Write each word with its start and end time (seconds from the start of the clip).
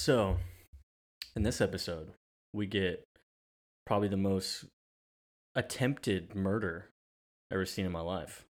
So, 0.00 0.36
in 1.34 1.42
this 1.42 1.60
episode, 1.60 2.12
we 2.52 2.66
get 2.66 3.04
probably 3.84 4.06
the 4.06 4.16
most 4.16 4.64
attempted 5.56 6.36
murder 6.36 6.90
ever 7.52 7.66
seen 7.66 7.84
in 7.84 7.90
my 7.90 8.00
life. 8.00 8.46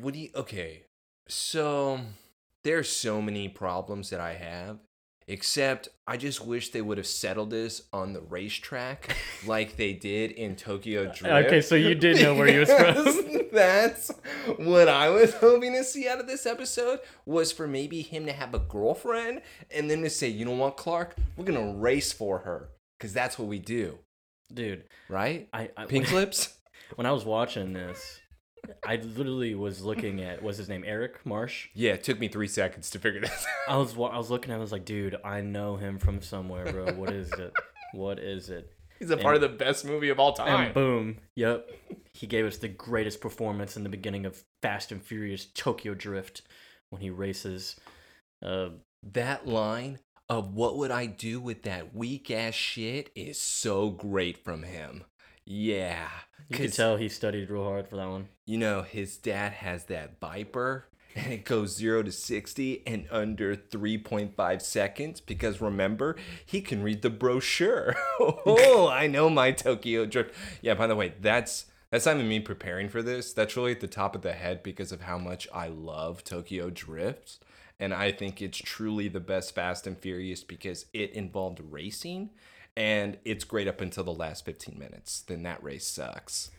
What 0.00 0.14
do 0.14 0.20
you 0.20 0.30
okay? 0.34 0.84
So 1.28 2.00
there's 2.64 2.88
so 2.88 3.20
many 3.20 3.46
problems 3.46 4.08
that 4.08 4.20
I 4.20 4.32
have. 4.32 4.78
Except 5.30 5.88
I 6.08 6.16
just 6.16 6.44
wish 6.44 6.70
they 6.70 6.82
would 6.82 6.98
have 6.98 7.06
settled 7.06 7.50
this 7.50 7.82
on 7.92 8.14
the 8.14 8.20
racetrack 8.20 9.16
like 9.46 9.76
they 9.76 9.92
did 9.92 10.32
in 10.32 10.56
Tokyo 10.56 11.04
Drift. 11.14 11.46
Okay, 11.46 11.60
so 11.60 11.76
you 11.76 11.94
did 11.94 12.20
know 12.20 12.34
where 12.34 12.50
you 12.50 12.58
was 12.60 12.72
from. 12.72 13.42
That's 13.52 14.10
what 14.56 14.88
I 14.88 15.08
was 15.08 15.32
hoping 15.34 15.72
to 15.74 15.84
see 15.84 16.08
out 16.08 16.18
of 16.18 16.26
this 16.26 16.46
episode 16.46 16.98
was 17.26 17.52
for 17.52 17.68
maybe 17.68 18.02
him 18.02 18.26
to 18.26 18.32
have 18.32 18.54
a 18.54 18.58
girlfriend 18.58 19.42
and 19.72 19.88
then 19.88 20.02
to 20.02 20.10
say, 20.10 20.26
you 20.26 20.44
know 20.44 20.50
what, 20.50 20.76
Clark, 20.76 21.14
we're 21.36 21.44
gonna 21.44 21.74
race 21.74 22.12
for 22.12 22.40
her 22.40 22.70
because 22.98 23.12
that's 23.12 23.38
what 23.38 23.46
we 23.46 23.60
do, 23.60 23.98
Dude, 24.52 24.82
right? 25.08 25.48
I, 25.52 25.70
I 25.76 25.86
Pink 25.86 26.10
lips. 26.12 26.56
when 26.96 27.06
I 27.06 27.12
was 27.12 27.24
watching 27.24 27.72
this, 27.72 28.18
I 28.86 28.96
literally 28.96 29.54
was 29.54 29.82
looking 29.82 30.20
at 30.22 30.42
what's 30.42 30.58
his 30.58 30.68
name, 30.68 30.84
Eric 30.86 31.24
Marsh. 31.24 31.68
Yeah, 31.74 31.92
it 31.92 32.04
took 32.04 32.18
me 32.18 32.28
three 32.28 32.48
seconds 32.48 32.90
to 32.90 32.98
figure 32.98 33.20
this 33.20 33.46
out. 33.68 33.74
I 33.74 33.76
was 33.76 33.94
I 33.94 34.16
was 34.18 34.30
looking 34.30 34.50
at, 34.50 34.54
him, 34.54 34.60
I 34.60 34.62
was 34.62 34.72
like, 34.72 34.84
dude, 34.84 35.16
I 35.24 35.40
know 35.40 35.76
him 35.76 35.98
from 35.98 36.22
somewhere, 36.22 36.72
bro. 36.72 36.92
What 36.94 37.12
is 37.12 37.32
it? 37.32 37.52
What 37.92 38.18
is 38.18 38.50
it? 38.50 38.72
He's 38.98 39.10
a 39.10 39.16
part 39.16 39.34
of 39.34 39.40
the 39.40 39.48
best 39.48 39.84
movie 39.84 40.10
of 40.10 40.20
all 40.20 40.34
time. 40.34 40.66
And 40.66 40.74
boom, 40.74 41.18
yep, 41.34 41.70
he 42.12 42.26
gave 42.26 42.44
us 42.44 42.58
the 42.58 42.68
greatest 42.68 43.20
performance 43.20 43.76
in 43.76 43.82
the 43.82 43.88
beginning 43.88 44.26
of 44.26 44.44
Fast 44.62 44.92
and 44.92 45.02
Furious 45.02 45.46
Tokyo 45.46 45.94
Drift 45.94 46.42
when 46.90 47.00
he 47.00 47.08
races. 47.10 47.80
Uh, 48.44 48.70
that 49.02 49.46
line 49.46 50.00
of 50.28 50.54
what 50.54 50.76
would 50.76 50.90
I 50.90 51.06
do 51.06 51.40
with 51.40 51.62
that 51.62 51.94
weak 51.94 52.30
ass 52.30 52.54
shit 52.54 53.10
is 53.16 53.40
so 53.40 53.90
great 53.90 54.44
from 54.44 54.62
him. 54.62 55.04
Yeah. 55.50 56.08
you 56.48 56.56
could 56.56 56.72
tell 56.72 56.96
he 56.96 57.08
studied 57.08 57.50
real 57.50 57.64
hard 57.64 57.88
for 57.88 57.96
that 57.96 58.08
one. 58.08 58.28
You 58.46 58.56
know, 58.56 58.82
his 58.82 59.16
dad 59.16 59.52
has 59.54 59.86
that 59.86 60.20
Viper 60.20 60.86
and 61.16 61.32
it 61.32 61.44
goes 61.44 61.76
0 61.76 62.04
to 62.04 62.12
60 62.12 62.72
in 62.72 63.08
under 63.10 63.56
3.5 63.56 64.62
seconds 64.62 65.20
because 65.20 65.60
remember, 65.60 66.14
he 66.46 66.60
can 66.60 66.84
read 66.84 67.02
the 67.02 67.10
brochure. 67.10 67.96
oh, 68.20 68.88
I 68.92 69.08
know 69.08 69.28
my 69.28 69.50
Tokyo 69.50 70.06
Drift. 70.06 70.32
Yeah, 70.62 70.74
by 70.74 70.86
the 70.86 70.94
way, 70.94 71.14
that's 71.20 71.66
that's 71.90 72.06
not 72.06 72.14
even 72.14 72.28
me 72.28 72.38
preparing 72.38 72.88
for 72.88 73.02
this. 73.02 73.32
That's 73.32 73.56
really 73.56 73.72
at 73.72 73.80
the 73.80 73.88
top 73.88 74.14
of 74.14 74.22
the 74.22 74.34
head 74.34 74.62
because 74.62 74.92
of 74.92 75.00
how 75.00 75.18
much 75.18 75.48
I 75.52 75.66
love 75.66 76.22
Tokyo 76.22 76.70
Drift. 76.70 77.40
And 77.80 77.92
I 77.92 78.12
think 78.12 78.40
it's 78.40 78.58
truly 78.58 79.08
the 79.08 79.18
best 79.18 79.52
Fast 79.52 79.88
and 79.88 79.98
Furious 79.98 80.44
because 80.44 80.86
it 80.92 81.10
involved 81.10 81.60
racing 81.68 82.30
and 82.80 83.18
it's 83.26 83.44
great 83.44 83.68
up 83.68 83.82
until 83.82 84.02
the 84.04 84.12
last 84.14 84.46
15 84.46 84.78
minutes. 84.78 85.20
Then 85.20 85.42
that 85.42 85.62
race 85.62 85.86
sucks. 85.86 86.50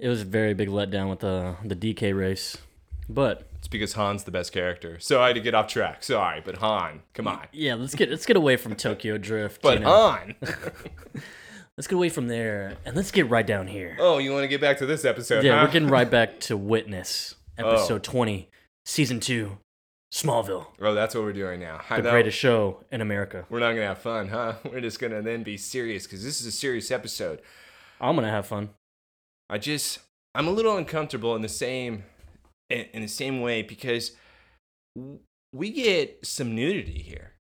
It 0.00 0.08
was 0.08 0.22
a 0.22 0.24
very 0.24 0.54
big 0.54 0.68
letdown 0.70 1.10
with 1.10 1.20
the 1.20 1.56
the 1.62 1.76
DK 1.76 2.16
race, 2.16 2.56
but 3.08 3.46
It's 3.58 3.68
because 3.68 3.92
Han's 3.92 4.24
the 4.24 4.30
best 4.30 4.52
character. 4.52 4.98
So 5.00 5.20
I 5.20 5.26
had 5.28 5.36
to 5.36 5.40
get 5.42 5.54
off 5.54 5.68
track. 5.68 6.02
Sorry, 6.02 6.40
but 6.44 6.56
Han, 6.56 7.02
come 7.12 7.28
on. 7.28 7.46
yeah, 7.52 7.74
let's 7.74 7.94
get 7.94 8.08
let's 8.10 8.24
get 8.26 8.36
away 8.38 8.56
from 8.56 8.74
Tokyo 8.74 9.18
Drift. 9.18 9.60
But 9.62 9.78
you 9.80 9.84
know. 9.84 9.90
Han. 10.10 10.34
let's 11.76 11.86
get 11.86 11.94
away 11.96 12.08
from 12.08 12.28
there 12.28 12.76
and 12.86 12.96
let's 12.96 13.10
get 13.10 13.28
right 13.28 13.46
down 13.46 13.66
here. 13.66 13.96
oh, 14.00 14.18
you 14.18 14.32
want 14.32 14.44
to 14.44 14.48
get 14.48 14.60
back 14.62 14.78
to 14.78 14.86
this 14.86 15.04
episode? 15.04 15.44
yeah, 15.44 15.58
huh? 15.60 15.66
we're 15.66 15.72
getting 15.72 15.88
right 15.88 16.10
back 16.10 16.40
to 16.40 16.56
Witness, 16.74 17.34
Oh. 17.58 17.68
episode 17.70 18.02
twenty, 18.02 18.48
season 18.84 19.20
two, 19.20 19.58
Smallville, 20.14 20.66
Oh, 20.80 20.94
that's 20.94 21.12
what 21.16 21.24
we're 21.24 21.32
doing 21.32 21.58
now. 21.58 21.80
The 21.88 22.00
know. 22.00 22.10
greatest 22.12 22.38
show 22.38 22.84
in 22.92 23.00
America. 23.00 23.46
We're 23.50 23.58
not 23.58 23.70
gonna 23.72 23.88
have 23.88 23.98
fun, 23.98 24.28
huh? 24.28 24.54
We're 24.64 24.80
just 24.80 25.00
gonna 25.00 25.22
then 25.22 25.42
be 25.42 25.56
serious 25.56 26.04
because 26.04 26.22
this 26.22 26.40
is 26.40 26.46
a 26.46 26.52
serious 26.52 26.92
episode. 26.92 27.42
I'm 28.00 28.14
gonna 28.14 28.30
have 28.30 28.46
fun. 28.46 28.70
I 29.50 29.58
just 29.58 29.98
I'm 30.32 30.46
a 30.46 30.52
little 30.52 30.76
uncomfortable 30.76 31.34
in 31.34 31.42
the 31.42 31.48
same 31.48 32.04
in, 32.70 32.86
in 32.92 33.02
the 33.02 33.08
same 33.08 33.40
way 33.40 33.62
because 33.62 34.12
we 35.52 35.70
get 35.70 36.24
some 36.24 36.54
nudity 36.54 37.02
here. 37.02 37.32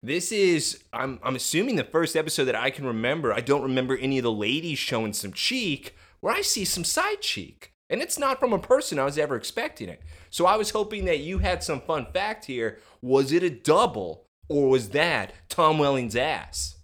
This 0.00 0.30
is 0.30 0.84
I'm 0.92 1.18
I'm 1.24 1.34
assuming 1.34 1.74
the 1.74 1.82
first 1.82 2.14
episode 2.14 2.44
that 2.44 2.54
I 2.54 2.70
can 2.70 2.86
remember. 2.86 3.32
I 3.32 3.40
don't 3.40 3.62
remember 3.62 3.96
any 3.96 4.18
of 4.18 4.22
the 4.22 4.30
ladies 4.30 4.78
showing 4.78 5.14
some 5.14 5.32
cheek 5.32 5.96
where 6.20 6.32
I 6.32 6.42
see 6.42 6.64
some 6.64 6.84
side 6.84 7.22
cheek. 7.22 7.72
And 7.90 8.00
it's 8.00 8.18
not 8.18 8.40
from 8.40 8.52
a 8.52 8.58
person 8.58 8.98
I 8.98 9.04
was 9.04 9.18
ever 9.18 9.36
expecting 9.36 9.88
it. 9.88 10.00
So 10.30 10.46
I 10.46 10.56
was 10.56 10.70
hoping 10.70 11.04
that 11.04 11.18
you 11.18 11.38
had 11.38 11.62
some 11.62 11.80
fun 11.82 12.06
fact 12.14 12.46
here. 12.46 12.78
Was 13.02 13.32
it 13.32 13.42
a 13.42 13.50
double 13.50 14.26
or 14.48 14.68
was 14.70 14.90
that 14.90 15.32
Tom 15.48 15.78
Welling's 15.78 16.16
ass? 16.16 16.76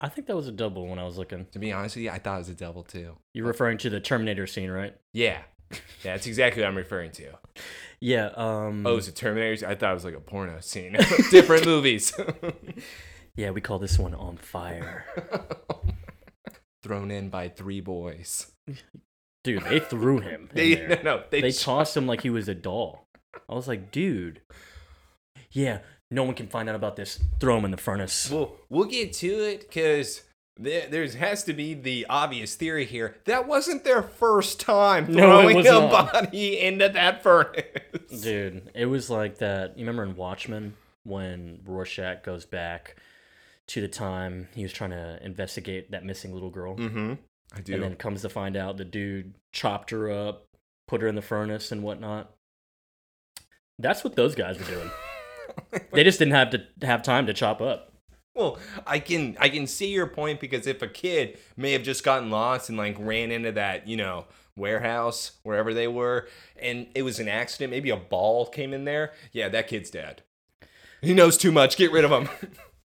I 0.00 0.08
think 0.08 0.26
that 0.28 0.36
was 0.36 0.46
a 0.48 0.52
double 0.52 0.86
when 0.86 0.98
I 0.98 1.04
was 1.04 1.18
looking. 1.18 1.46
To 1.52 1.58
be 1.58 1.72
honest 1.72 1.96
with 1.96 2.04
you, 2.04 2.10
I 2.10 2.18
thought 2.18 2.36
it 2.36 2.38
was 2.38 2.48
a 2.50 2.54
double 2.54 2.84
too. 2.84 3.16
You're 3.34 3.46
referring 3.46 3.78
to 3.78 3.90
the 3.90 4.00
Terminator 4.00 4.46
scene, 4.46 4.70
right? 4.70 4.94
Yeah. 5.12 5.40
Yeah, 5.70 5.78
that's 6.14 6.26
exactly 6.26 6.62
what 6.62 6.68
I'm 6.68 6.76
referring 6.76 7.12
to. 7.12 7.32
Yeah. 8.00 8.30
Um. 8.34 8.86
Oh, 8.86 8.96
is 8.96 9.08
it 9.08 9.16
Terminator? 9.16 9.66
I 9.66 9.74
thought 9.74 9.90
it 9.90 9.94
was 9.94 10.04
like 10.04 10.14
a 10.14 10.20
porno 10.20 10.60
scene. 10.60 10.92
Different 11.30 11.66
movies. 11.66 12.12
Yeah, 13.36 13.52
we 13.52 13.60
call 13.60 13.78
this 13.78 13.98
one 13.98 14.14
on 14.14 14.36
fire, 14.36 15.06
Thrown 16.82 17.10
in 17.10 17.30
by 17.30 17.48
three 17.48 17.80
boys. 17.80 18.50
Dude. 19.44 19.62
They 19.64 19.80
threw 19.80 20.20
him. 20.20 20.48
They 20.52 20.74
no 21.02 21.02
no 21.02 21.24
they, 21.30 21.40
They 21.40 21.52
tossed 21.52 21.96
him 21.96 22.06
like 22.06 22.22
he 22.22 22.30
was 22.30 22.48
a 22.48 22.54
doll. 22.54 23.06
I 23.48 23.54
was 23.54 23.68
like, 23.68 23.90
dude. 23.90 24.40
Yeah, 25.52 25.80
no 26.10 26.22
one 26.24 26.34
can 26.34 26.46
find 26.48 26.68
out 26.68 26.74
about 26.74 26.96
this. 26.96 27.18
Throw 27.40 27.58
him 27.58 27.64
in 27.64 27.70
the 27.70 27.76
furnace. 27.76 28.30
Well, 28.30 28.56
we'll 28.68 28.86
get 28.86 29.12
to 29.14 29.26
it 29.26 29.60
because 29.62 30.22
there 30.56 30.86
there's 30.88 31.14
has 31.14 31.42
to 31.44 31.52
be 31.52 31.74
the 31.74 32.06
obvious 32.08 32.54
theory 32.54 32.84
here. 32.84 33.16
That 33.24 33.46
wasn't 33.48 33.84
their 33.84 34.02
first 34.02 34.60
time 34.60 35.06
No, 35.12 35.40
it 35.40 35.42
throwing 35.42 35.56
was 35.56 35.66
a 35.66 35.72
not. 35.72 36.12
body 36.12 36.60
into 36.60 36.88
that 36.90 37.22
furnace. 37.22 38.22
Dude, 38.22 38.70
it 38.74 38.86
was 38.86 39.10
like 39.10 39.38
that. 39.38 39.76
You 39.78 39.84
remember 39.86 40.04
in 40.04 40.16
Watchmen 40.16 40.74
when 41.04 41.60
Rorschach 41.64 42.22
goes 42.22 42.44
back 42.44 42.96
to 43.68 43.80
the 43.80 43.88
time 43.88 44.48
he 44.54 44.62
was 44.62 44.72
trying 44.72 44.90
to 44.90 45.18
investigate 45.24 45.92
that 45.92 46.04
missing 46.04 46.32
little 46.34 46.50
girl, 46.50 46.76
Mm-hmm. 46.76 47.14
I 47.54 47.60
do. 47.60 47.74
and 47.74 47.82
then 47.82 47.96
comes 47.96 48.22
to 48.22 48.28
find 48.28 48.56
out 48.56 48.76
the 48.76 48.84
dude 48.84 49.34
chopped 49.52 49.90
her 49.90 50.10
up, 50.10 50.46
put 50.86 51.02
her 51.02 51.08
in 51.08 51.14
the 51.14 51.22
furnace 51.22 51.72
and 51.72 51.82
whatnot. 51.82 52.34
That's 53.78 54.04
what 54.04 54.14
those 54.14 54.34
guys 54.34 54.58
were 54.58 54.66
doing. 54.66 54.90
they 55.92 56.04
just 56.04 56.18
didn't 56.18 56.34
have 56.34 56.50
to 56.50 56.86
have 56.86 57.02
time 57.02 57.26
to 57.26 57.34
chop 57.34 57.60
up. 57.60 57.92
Well, 58.34 58.58
I 58.86 59.00
can 59.00 59.36
I 59.40 59.48
can 59.48 59.66
see 59.66 59.92
your 59.92 60.06
point 60.06 60.40
because 60.40 60.66
if 60.66 60.82
a 60.82 60.88
kid 60.88 61.38
may 61.56 61.72
have 61.72 61.82
just 61.82 62.04
gotten 62.04 62.30
lost 62.30 62.68
and 62.68 62.78
like 62.78 62.96
ran 62.98 63.30
into 63.30 63.52
that, 63.52 63.88
you 63.88 63.96
know, 63.96 64.26
warehouse 64.56 65.32
wherever 65.42 65.74
they 65.74 65.88
were 65.88 66.28
and 66.60 66.86
it 66.94 67.02
was 67.02 67.18
an 67.18 67.28
accident, 67.28 67.70
maybe 67.70 67.90
a 67.90 67.96
ball 67.96 68.46
came 68.46 68.72
in 68.72 68.84
there, 68.84 69.12
yeah, 69.32 69.48
that 69.48 69.66
kid's 69.66 69.90
dead. 69.90 70.22
He 71.02 71.14
knows 71.14 71.36
too 71.36 71.50
much. 71.50 71.76
Get 71.76 71.92
rid 71.92 72.04
of 72.04 72.10
him. 72.10 72.28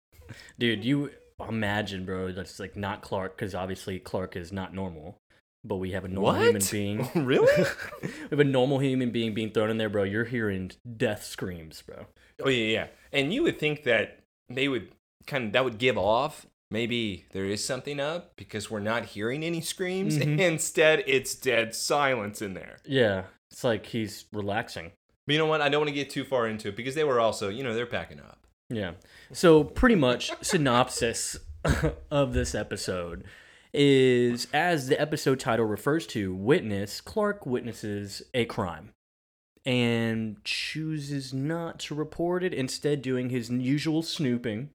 Dude, 0.59 0.85
you 0.85 1.11
imagine, 1.41 2.05
bro, 2.05 2.33
that's 2.33 2.59
like 2.61 2.77
not 2.77 3.03
Clark, 3.03 3.37
because 3.37 3.55
obviously 3.55 3.99
Clark 3.99 4.37
is 4.37 4.53
not 4.53 4.75
normal. 4.75 5.19
But 5.67 5.77
we 5.77 5.93
have 5.93 6.05
a 6.05 6.09
normal 6.09 6.43
human 6.43 6.63
being. 6.71 7.09
really? 7.25 7.65
we 8.03 8.09
have 8.31 8.41
a 8.41 8.45
normal 8.45 8.81
human 8.81 9.11
being 9.11 9.33
being 9.33 9.51
thrown 9.51 9.71
in 9.71 9.79
there, 9.79 9.89
bro. 9.89 10.03
You're 10.03 10.25
hearing 10.25 10.73
death 10.97 11.25
screams, 11.25 11.81
bro. 11.81 12.07
Oh 12.45 12.51
yeah, 12.51 12.67
yeah. 12.67 12.87
And 13.13 13.33
you 13.33 13.43
would 13.45 13.59
think 13.59 13.85
that 13.85 14.21
they 14.51 14.69
would 14.69 14.89
kind 15.27 15.47
of 15.47 15.53
that 15.55 15.65
would 15.65 15.79
give 15.79 15.97
off. 15.97 16.47
Maybe 16.71 17.25
there 17.33 17.47
is 17.47 17.65
something 17.65 17.99
up 17.99 18.33
because 18.37 18.71
we're 18.71 18.81
not 18.81 19.07
hearing 19.07 19.43
any 19.43 19.63
screams. 19.63 20.19
Mhm. 20.19 20.39
Instead, 20.53 21.03
it's 21.07 21.35
dead 21.35 21.75
silence 21.75 22.43
in 22.43 22.53
there. 22.53 22.77
Yeah, 22.85 23.25
it's 23.51 23.65
like 23.65 23.87
he's 23.87 24.27
relaxing. 24.33 24.93
But 25.27 25.33
you 25.33 25.39
know 25.39 25.47
what? 25.47 25.63
I 25.63 25.71
don't 25.71 25.81
want 25.81 25.89
to 25.89 25.95
get 25.95 26.11
too 26.11 26.25
far 26.25 26.47
into 26.47 26.69
it 26.69 26.77
because 26.77 26.95
they 26.95 27.05
were 27.05 27.21
also, 27.21 27.49
you 27.49 27.65
know, 27.65 27.75
they're 27.75 27.87
packing 27.87 28.21
up. 28.21 28.44
Yeah. 28.71 28.93
So 29.33 29.65
pretty 29.65 29.95
much 29.95 30.33
synopsis 30.43 31.37
of 32.11 32.33
this 32.33 32.55
episode 32.55 33.25
is 33.73 34.47
as 34.53 34.87
the 34.89 35.01
episode 35.01 35.41
title 35.41 35.67
refers 35.67 36.07
to, 36.09 36.35
witness 36.35 37.01
Clark 37.01 37.45
witnesses 37.45 38.23
a 38.33 38.45
crime 38.45 38.93
and 39.67 40.43
chooses 40.45 41.33
not 41.33 41.79
to 41.81 41.95
report 41.95 42.45
it, 42.45 42.53
instead 42.53 43.03
doing 43.03 43.31
his 43.31 43.51
usual 43.51 44.03
snooping 44.03 44.71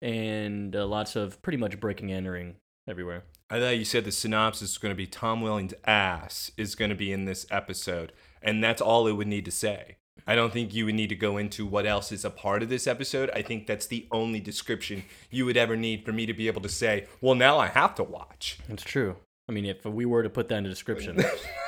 and 0.00 0.76
uh, 0.76 0.86
lots 0.86 1.16
of 1.16 1.40
pretty 1.42 1.58
much 1.58 1.80
breaking 1.80 2.10
and 2.10 2.18
entering 2.18 2.56
everywhere. 2.88 3.24
I 3.50 3.58
thought 3.58 3.76
you 3.76 3.84
said 3.84 4.04
the 4.04 4.12
synopsis 4.12 4.70
was 4.70 4.78
going 4.78 4.90
to 4.92 4.96
be 4.96 5.06
Tom 5.06 5.40
Welling's 5.40 5.74
ass 5.84 6.50
is 6.56 6.74
going 6.74 6.90
to 6.90 6.94
be 6.94 7.12
in 7.12 7.24
this 7.24 7.46
episode, 7.50 8.12
and 8.40 8.62
that's 8.62 8.80
all 8.80 9.06
it 9.06 9.12
would 9.12 9.26
need 9.26 9.44
to 9.44 9.50
say. 9.50 9.96
I 10.26 10.34
don't 10.34 10.52
think 10.52 10.72
you 10.74 10.86
would 10.86 10.94
need 10.94 11.08
to 11.10 11.14
go 11.14 11.36
into 11.36 11.66
what 11.66 11.84
else 11.86 12.10
is 12.10 12.24
a 12.24 12.30
part 12.30 12.62
of 12.62 12.68
this 12.70 12.86
episode. 12.86 13.30
I 13.34 13.42
think 13.42 13.66
that's 13.66 13.86
the 13.86 14.06
only 14.10 14.40
description 14.40 15.04
you 15.30 15.44
would 15.44 15.56
ever 15.56 15.76
need 15.76 16.04
for 16.04 16.12
me 16.12 16.24
to 16.26 16.32
be 16.32 16.46
able 16.46 16.62
to 16.62 16.68
say, 16.68 17.06
well, 17.20 17.34
now 17.34 17.58
I 17.58 17.66
have 17.66 17.94
to 17.96 18.02
watch. 18.02 18.58
It's 18.68 18.82
true. 18.82 19.16
I 19.48 19.52
mean, 19.52 19.66
if 19.66 19.84
we 19.84 20.06
were 20.06 20.22
to 20.22 20.30
put 20.30 20.48
that 20.48 20.56
in 20.56 20.64
the 20.64 20.70
description, 20.70 21.22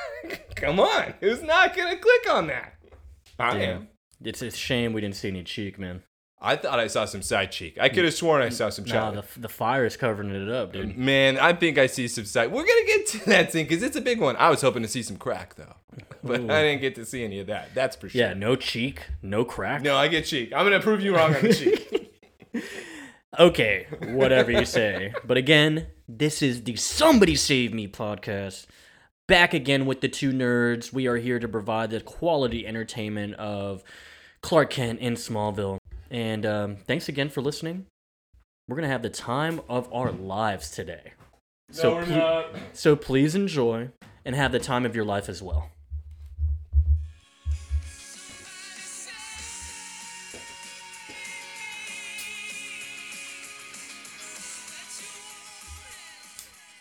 Come 0.55 0.79
on. 0.79 1.13
Who's 1.19 1.43
not 1.43 1.75
going 1.75 1.93
to 1.95 2.01
click 2.01 2.29
on 2.31 2.47
that? 2.47 2.73
I 3.37 3.57
Yeah. 3.59 3.63
am. 3.75 3.87
it's 4.23 4.41
a 4.41 4.49
shame 4.49 4.93
we 4.93 5.01
didn't 5.01 5.15
see 5.15 5.27
any 5.27 5.43
cheek, 5.43 5.77
man. 5.77 6.01
I 6.39 6.55
thought 6.55 6.79
I 6.79 6.85
saw 6.87 7.05
some 7.05 7.23
side 7.23 7.51
cheek. 7.51 7.77
I 7.81 7.89
could 7.89 8.05
have 8.05 8.13
sworn 8.13 8.43
I 8.43 8.49
saw 8.49 8.69
some 8.69 8.85
Nah, 8.85 8.91
chowder. 8.93 9.23
the, 9.33 9.39
the 9.41 9.49
fire 9.49 9.85
is 9.85 9.97
covering 9.97 10.29
it 10.29 10.47
up, 10.49 10.71
dude. 10.73 10.95
Man, 10.95 11.39
I 11.39 11.53
think 11.53 11.79
I 11.79 11.87
see 11.87 12.07
some 12.07 12.25
side. 12.25 12.51
We're 12.51 12.65
gonna 12.65 12.85
get 12.85 13.07
to 13.07 13.25
that 13.25 13.51
scene 13.51 13.65
because 13.65 13.81
it's 13.81 13.95
a 13.97 14.01
big 14.01 14.19
one. 14.21 14.35
I 14.35 14.49
was 14.51 14.61
hoping 14.61 14.83
to 14.83 14.87
see 14.87 15.01
some 15.01 15.17
crack 15.17 15.55
though, 15.55 15.73
but 16.23 16.41
I 16.41 16.61
didn't 16.61 16.81
get 16.81 16.93
to 16.95 17.05
see 17.05 17.23
any 17.23 17.39
of 17.39 17.47
that. 17.47 17.73
That's 17.73 17.95
for 17.95 18.07
sure. 18.07 18.21
Yeah, 18.21 18.33
no 18.33 18.55
cheek, 18.55 19.01
no 19.23 19.45
crack. 19.45 19.81
No, 19.81 19.95
I 19.95 20.07
get 20.09 20.25
cheek. 20.25 20.53
I'm 20.55 20.63
gonna 20.65 20.79
prove 20.79 21.01
you 21.01 21.15
wrong 21.15 21.35
on 21.35 21.41
the 21.41 21.53
cheek. 21.53 22.13
Okay, 23.39 23.85
whatever 24.01 24.51
you 24.51 24.65
say. 24.65 25.13
But 25.25 25.37
again, 25.37 25.87
this 26.07 26.41
is 26.41 26.63
the 26.63 26.75
Somebody 26.75 27.35
Save 27.35 27.73
Me 27.73 27.87
podcast. 27.87 28.65
Back 29.27 29.53
again 29.53 29.85
with 29.85 30.01
the 30.01 30.07
two 30.07 30.31
nerds. 30.31 30.91
We 30.93 31.05
are 31.07 31.17
here 31.17 31.37
to 31.37 31.47
provide 31.47 31.91
the 31.91 31.99
quality 32.01 32.65
entertainment 32.65 33.35
of 33.35 33.83
Clark 34.41 34.71
Kent 34.71 34.99
in 35.01 35.15
Smallville. 35.15 35.77
And 36.09 36.45
um, 36.45 36.75
thanks 36.77 37.09
again 37.09 37.29
for 37.29 37.41
listening. 37.41 37.85
We're 38.67 38.75
going 38.75 38.87
to 38.87 38.91
have 38.91 39.01
the 39.01 39.09
time 39.09 39.61
of 39.69 39.91
our 39.93 40.11
lives 40.11 40.71
today. 40.71 41.13
So, 41.71 41.95
we're 41.95 42.05
ple- 42.05 42.15
not. 42.15 42.45
so 42.73 42.95
please 42.95 43.35
enjoy 43.35 43.89
and 44.23 44.35
have 44.35 44.51
the 44.51 44.59
time 44.59 44.85
of 44.85 44.95
your 44.95 45.05
life 45.05 45.29
as 45.29 45.41
well. 45.41 45.69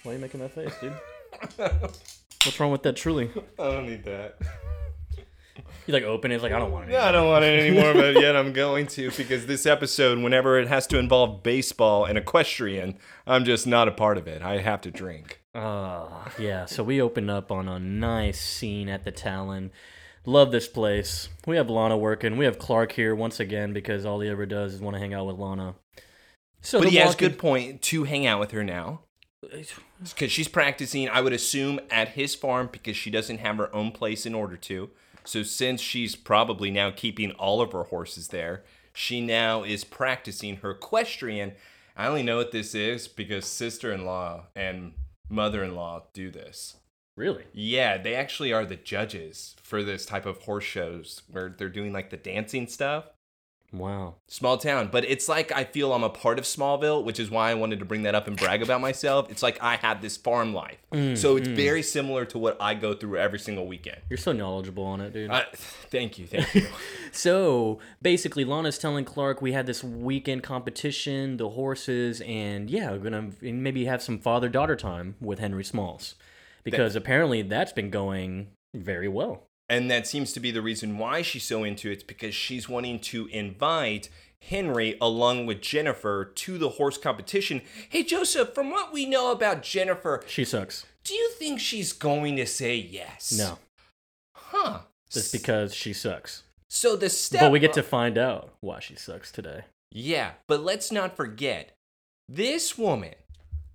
Why 0.02 0.12
are 0.12 0.14
you 0.14 0.20
making 0.20 0.40
that 0.40 0.52
face, 0.52 0.73
dude? 0.81 0.93
What's 2.44 2.61
wrong 2.61 2.70
with 2.70 2.82
that 2.84 2.94
truly? 2.96 3.31
I 3.58 3.64
don't 3.64 3.87
need 3.87 4.05
that. 4.05 4.37
You 5.86 5.92
like 5.94 6.02
open 6.02 6.30
it, 6.30 6.36
it's 6.36 6.42
like 6.42 6.52
I 6.52 6.58
don't 6.58 6.72
want 6.72 6.88
it. 6.88 6.92
Yeah, 6.92 7.06
I 7.08 7.12
don't 7.12 7.28
want 7.28 7.44
it 7.44 7.58
anymore, 7.66 7.94
but 7.94 8.20
yet 8.20 8.36
I'm 8.36 8.52
going 8.52 8.86
to 8.88 9.10
because 9.12 9.46
this 9.46 9.66
episode, 9.66 10.18
whenever 10.18 10.58
it 10.58 10.68
has 10.68 10.86
to 10.88 10.98
involve 10.98 11.42
baseball 11.42 12.04
and 12.04 12.18
equestrian, 12.18 12.98
I'm 13.26 13.44
just 13.44 13.66
not 13.66 13.88
a 13.88 13.92
part 13.92 14.18
of 14.18 14.26
it. 14.26 14.42
I 14.42 14.58
have 14.58 14.80
to 14.82 14.90
drink. 14.90 15.40
Uh, 15.54 16.08
yeah, 16.38 16.66
so 16.66 16.82
we 16.84 17.00
open 17.00 17.30
up 17.30 17.50
on 17.50 17.68
a 17.68 17.78
nice 17.78 18.40
scene 18.40 18.88
at 18.88 19.04
the 19.04 19.12
Talon. 19.12 19.70
Love 20.26 20.50
this 20.50 20.66
place. 20.68 21.28
We 21.46 21.56
have 21.56 21.70
Lana 21.70 21.96
working. 21.96 22.36
We 22.36 22.44
have 22.46 22.58
Clark 22.58 22.92
here 22.92 23.14
once 23.14 23.38
again 23.38 23.72
because 23.72 24.04
all 24.04 24.20
he 24.20 24.28
ever 24.28 24.44
does 24.44 24.74
is 24.74 24.80
want 24.80 24.94
to 24.96 25.00
hang 25.00 25.14
out 25.14 25.26
with 25.26 25.36
Lana. 25.36 25.76
So 26.60 26.80
But 26.80 26.88
he 26.88 26.96
has 26.96 27.10
walking- 27.10 27.28
good 27.28 27.38
point 27.38 27.82
to 27.82 28.04
hang 28.04 28.26
out 28.26 28.40
with 28.40 28.50
her 28.50 28.64
now 28.64 29.02
because 29.42 30.32
she's 30.32 30.48
practicing. 30.48 31.08
I 31.08 31.20
would 31.20 31.32
assume 31.32 31.78
at 31.90 32.08
his 32.10 32.34
farm 32.34 32.68
because 32.72 32.96
she 32.96 33.08
doesn't 33.10 33.38
have 33.38 33.56
her 33.58 33.74
own 33.74 33.92
place 33.92 34.26
in 34.26 34.34
order 34.34 34.56
to. 34.56 34.90
So 35.26 35.43
since 35.43 35.81
she's 35.81 36.14
probably 36.14 36.70
now 36.70 36.90
keeping 36.90 37.32
all 37.32 37.61
of 37.61 37.73
her 37.73 37.84
horses 37.84 38.28
there, 38.28 38.62
she 38.93 39.20
now 39.20 39.64
is 39.64 39.84
practicing 39.84 40.56
her 40.58 40.70
equestrian. 40.70 41.52
I 41.96 42.06
only 42.06 42.23
know 42.23 42.37
what 42.37 42.52
this 42.52 42.75
is 42.75 43.08
because 43.08 43.44
sister-in-law 43.44 44.46
and 44.55 44.93
mother-in-law 45.28 46.05
do 46.12 46.31
this. 46.31 46.76
Really? 47.17 47.44
Yeah, 47.52 47.99
they 47.99 48.14
actually 48.14 48.52
are 48.52 48.64
the 48.64 48.76
judges 48.76 49.56
for 49.62 49.82
this 49.82 50.06
type 50.06 50.26
of 50.26 50.43
horse 50.43 50.64
shows 50.64 51.23
where 51.31 51.49
they're 51.49 51.69
doing 51.69 51.93
like 51.93 52.11
the 52.11 52.17
dancing 52.17 52.67
stuff. 52.67 53.06
Wow. 53.72 54.14
Small 54.28 54.58
town, 54.58 54.88
but 54.92 55.04
it's 55.04 55.28
like 55.28 55.52
I 55.52 55.64
feel 55.64 55.92
I'm 55.92 56.04
a 56.04 56.10
part 56.10 56.38
of 56.38 56.44
Smallville, 56.44 57.04
which 57.04 57.18
is 57.18 57.30
why 57.30 57.50
I 57.50 57.54
wanted 57.54 57.80
to 57.80 57.84
bring 57.84 58.04
that 58.04 58.14
up 58.14 58.26
and 58.26 58.36
brag 58.36 58.62
about 58.62 58.80
myself. 58.80 59.30
It's 59.30 59.42
like 59.42 59.62
I 59.62 59.76
have 59.76 60.00
this 60.02 60.16
farm 60.16 60.54
life. 60.54 60.78
Mm, 60.92 61.16
so 61.16 61.36
it's 61.36 61.48
mm. 61.48 61.56
very 61.56 61.82
similar 61.82 62.24
to 62.26 62.38
what 62.38 62.56
I 62.60 62.74
go 62.74 62.94
through 62.94 63.18
every 63.18 63.38
single 63.38 63.66
weekend. 63.66 63.98
You're 64.08 64.16
so 64.18 64.32
knowledgeable 64.32 64.84
on 64.84 65.00
it, 65.00 65.12
dude. 65.12 65.30
I, 65.30 65.46
thank 65.52 66.18
you, 66.18 66.26
thank 66.26 66.54
you. 66.54 66.66
So 67.12 67.78
basically, 68.02 68.44
Lana's 68.44 68.78
telling 68.78 69.06
Clark 69.06 69.40
we 69.40 69.52
had 69.52 69.66
this 69.66 69.82
weekend 69.82 70.42
competition, 70.42 71.38
the 71.38 71.48
horses, 71.50 72.20
and 72.20 72.68
yeah, 72.68 72.90
we're 72.90 72.98
gonna 72.98 73.30
maybe 73.40 73.86
have 73.86 74.02
some 74.02 74.18
father 74.18 74.50
daughter 74.50 74.76
time 74.76 75.14
with 75.18 75.38
Henry 75.38 75.64
Smalls 75.64 76.14
because 76.62 76.94
apparently 76.94 77.40
that's 77.42 77.72
been 77.72 77.90
going 77.90 78.48
very 78.74 79.08
well. 79.08 79.46
And 79.68 79.90
that 79.90 80.06
seems 80.06 80.32
to 80.32 80.40
be 80.40 80.50
the 80.50 80.62
reason 80.62 80.98
why 80.98 81.22
she's 81.22 81.44
so 81.44 81.64
into 81.64 81.90
it. 81.90 82.06
Because 82.06 82.34
she's 82.34 82.68
wanting 82.68 82.98
to 83.00 83.26
invite 83.28 84.08
Henry 84.42 84.96
along 85.00 85.46
with 85.46 85.60
Jennifer 85.60 86.24
to 86.24 86.58
the 86.58 86.70
horse 86.70 86.98
competition. 86.98 87.62
Hey, 87.88 88.02
Joseph, 88.04 88.54
from 88.54 88.70
what 88.70 88.92
we 88.92 89.06
know 89.06 89.32
about 89.32 89.62
Jennifer, 89.62 90.22
She 90.26 90.44
sucks. 90.44 90.84
do 91.04 91.14
you 91.14 91.30
think 91.32 91.58
she's 91.60 91.92
going 91.92 92.36
to 92.36 92.46
say 92.46 92.76
yes? 92.76 93.32
No, 93.36 93.58
Huh. 94.36 94.80
just 95.10 95.32
because 95.32 95.74
she 95.74 95.92
sucks. 95.92 96.42
So 96.68 96.96
the 96.96 97.08
step. 97.08 97.40
But 97.40 97.52
we 97.52 97.58
get 97.60 97.72
to 97.74 97.82
find 97.82 98.18
out 98.18 98.54
why 98.60 98.80
she 98.80 98.94
sucks 98.96 99.32
today. 99.32 99.62
Yeah, 99.92 100.32
but 100.46 100.60
let's 100.62 100.92
not 100.92 101.16
forget, 101.16 101.72
this 102.28 102.76
woman 102.76 103.14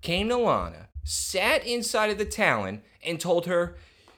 came 0.02 0.30
to 0.30 0.38
Lana, 0.38 0.90
sat 1.04 1.66
inside 1.66 2.10
of 2.12 2.18
the 2.18 2.26
Talon, 2.26 2.82
and 3.04 3.20
told 3.20 3.46
her, 3.48 3.76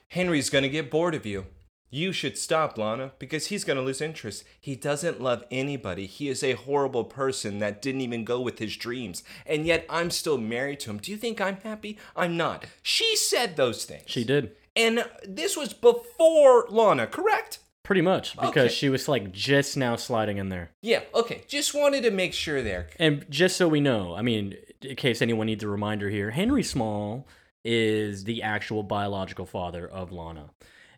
Henry's 0.08 0.50
gonna 0.50 0.68
get 0.68 0.90
bored 0.90 1.14
of 1.14 1.24
you. 1.24 1.46
You 1.94 2.10
should 2.10 2.36
stop, 2.36 2.76
Lana, 2.76 3.12
because 3.20 3.46
he's 3.46 3.62
gonna 3.62 3.80
lose 3.80 4.00
interest. 4.00 4.42
He 4.60 4.74
doesn't 4.74 5.20
love 5.20 5.44
anybody. 5.52 6.06
He 6.06 6.28
is 6.28 6.42
a 6.42 6.54
horrible 6.54 7.04
person 7.04 7.60
that 7.60 7.80
didn't 7.80 8.00
even 8.00 8.24
go 8.24 8.40
with 8.40 8.58
his 8.58 8.76
dreams. 8.76 9.22
And 9.46 9.64
yet 9.64 9.86
I'm 9.88 10.10
still 10.10 10.36
married 10.36 10.80
to 10.80 10.90
him. 10.90 10.98
Do 10.98 11.12
you 11.12 11.16
think 11.16 11.40
I'm 11.40 11.58
happy? 11.58 11.96
I'm 12.16 12.36
not. 12.36 12.66
She 12.82 13.14
said 13.14 13.54
those 13.54 13.84
things. 13.84 14.02
She 14.06 14.24
did. 14.24 14.56
And 14.74 15.04
this 15.24 15.56
was 15.56 15.72
before 15.72 16.66
Lana, 16.68 17.06
correct? 17.06 17.60
Pretty 17.84 18.00
much 18.02 18.34
because 18.34 18.48
Okay. 18.50 18.68
she 18.74 18.88
was 18.88 19.06
like 19.06 19.30
just 19.30 19.76
now 19.76 19.94
sliding 19.94 20.38
in 20.38 20.48
there. 20.48 20.70
Yeah, 20.82 21.02
okay. 21.14 21.44
Just 21.46 21.74
wanted 21.74 22.02
to 22.02 22.10
make 22.10 22.34
sure 22.34 22.60
there. 22.60 22.88
And 22.98 23.24
just 23.30 23.56
so 23.56 23.68
we 23.68 23.80
know, 23.80 24.16
I 24.16 24.22
mean, 24.22 24.56
in 24.82 24.96
case 24.96 25.22
anyone 25.22 25.46
needs 25.46 25.62
a 25.62 25.68
reminder 25.68 26.10
here, 26.10 26.32
Henry 26.32 26.64
Small 26.64 27.28
is 27.64 28.24
the 28.24 28.42
actual 28.42 28.82
biological 28.82 29.46
father 29.46 29.86
of 29.86 30.10
Lana. 30.10 30.50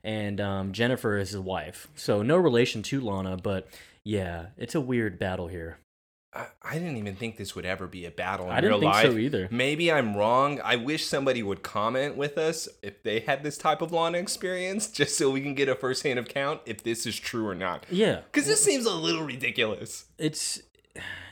And 0.04 0.40
um, 0.40 0.72
Jennifer 0.72 1.16
is 1.19 1.31
his 1.31 1.40
wife. 1.40 1.88
So 1.96 2.22
no 2.22 2.37
relation 2.37 2.82
to 2.84 3.00
Lana, 3.00 3.37
but 3.37 3.69
yeah, 4.04 4.46
it's 4.56 4.75
a 4.75 4.81
weird 4.81 5.19
battle 5.19 5.48
here. 5.48 5.78
I, 6.32 6.46
I 6.62 6.75
didn't 6.75 6.96
even 6.98 7.16
think 7.16 7.38
this 7.38 7.54
would 7.56 7.64
ever 7.64 7.87
be 7.87 8.04
a 8.04 8.10
battle 8.10 8.46
in 8.46 8.52
I 8.52 8.56
didn't 8.60 8.72
real 8.72 8.81
think 8.81 8.93
life. 8.93 9.10
so 9.10 9.19
either. 9.19 9.48
Maybe 9.50 9.90
I'm 9.90 10.16
wrong. 10.16 10.60
I 10.62 10.76
wish 10.76 11.06
somebody 11.06 11.43
would 11.43 11.62
comment 11.62 12.16
with 12.16 12.37
us 12.38 12.69
if 12.82 13.02
they 13.02 13.20
had 13.20 13.43
this 13.43 13.56
type 13.56 13.81
of 13.81 13.90
Lana 13.90 14.19
experience, 14.19 14.88
just 14.88 15.16
so 15.16 15.31
we 15.31 15.40
can 15.40 15.54
get 15.54 15.69
a 15.69 15.75
first-hand 15.75 16.19
account 16.19 16.60
if 16.66 16.82
this 16.82 17.06
is 17.06 17.16
true 17.19 17.46
or 17.49 17.54
not. 17.54 17.87
Yeah, 17.90 18.20
Because 18.31 18.46
this 18.46 18.62
seems 18.62 18.84
a 18.87 18.94
little 18.94 19.22
ridiculous. 19.25 20.04
it's 20.19 20.60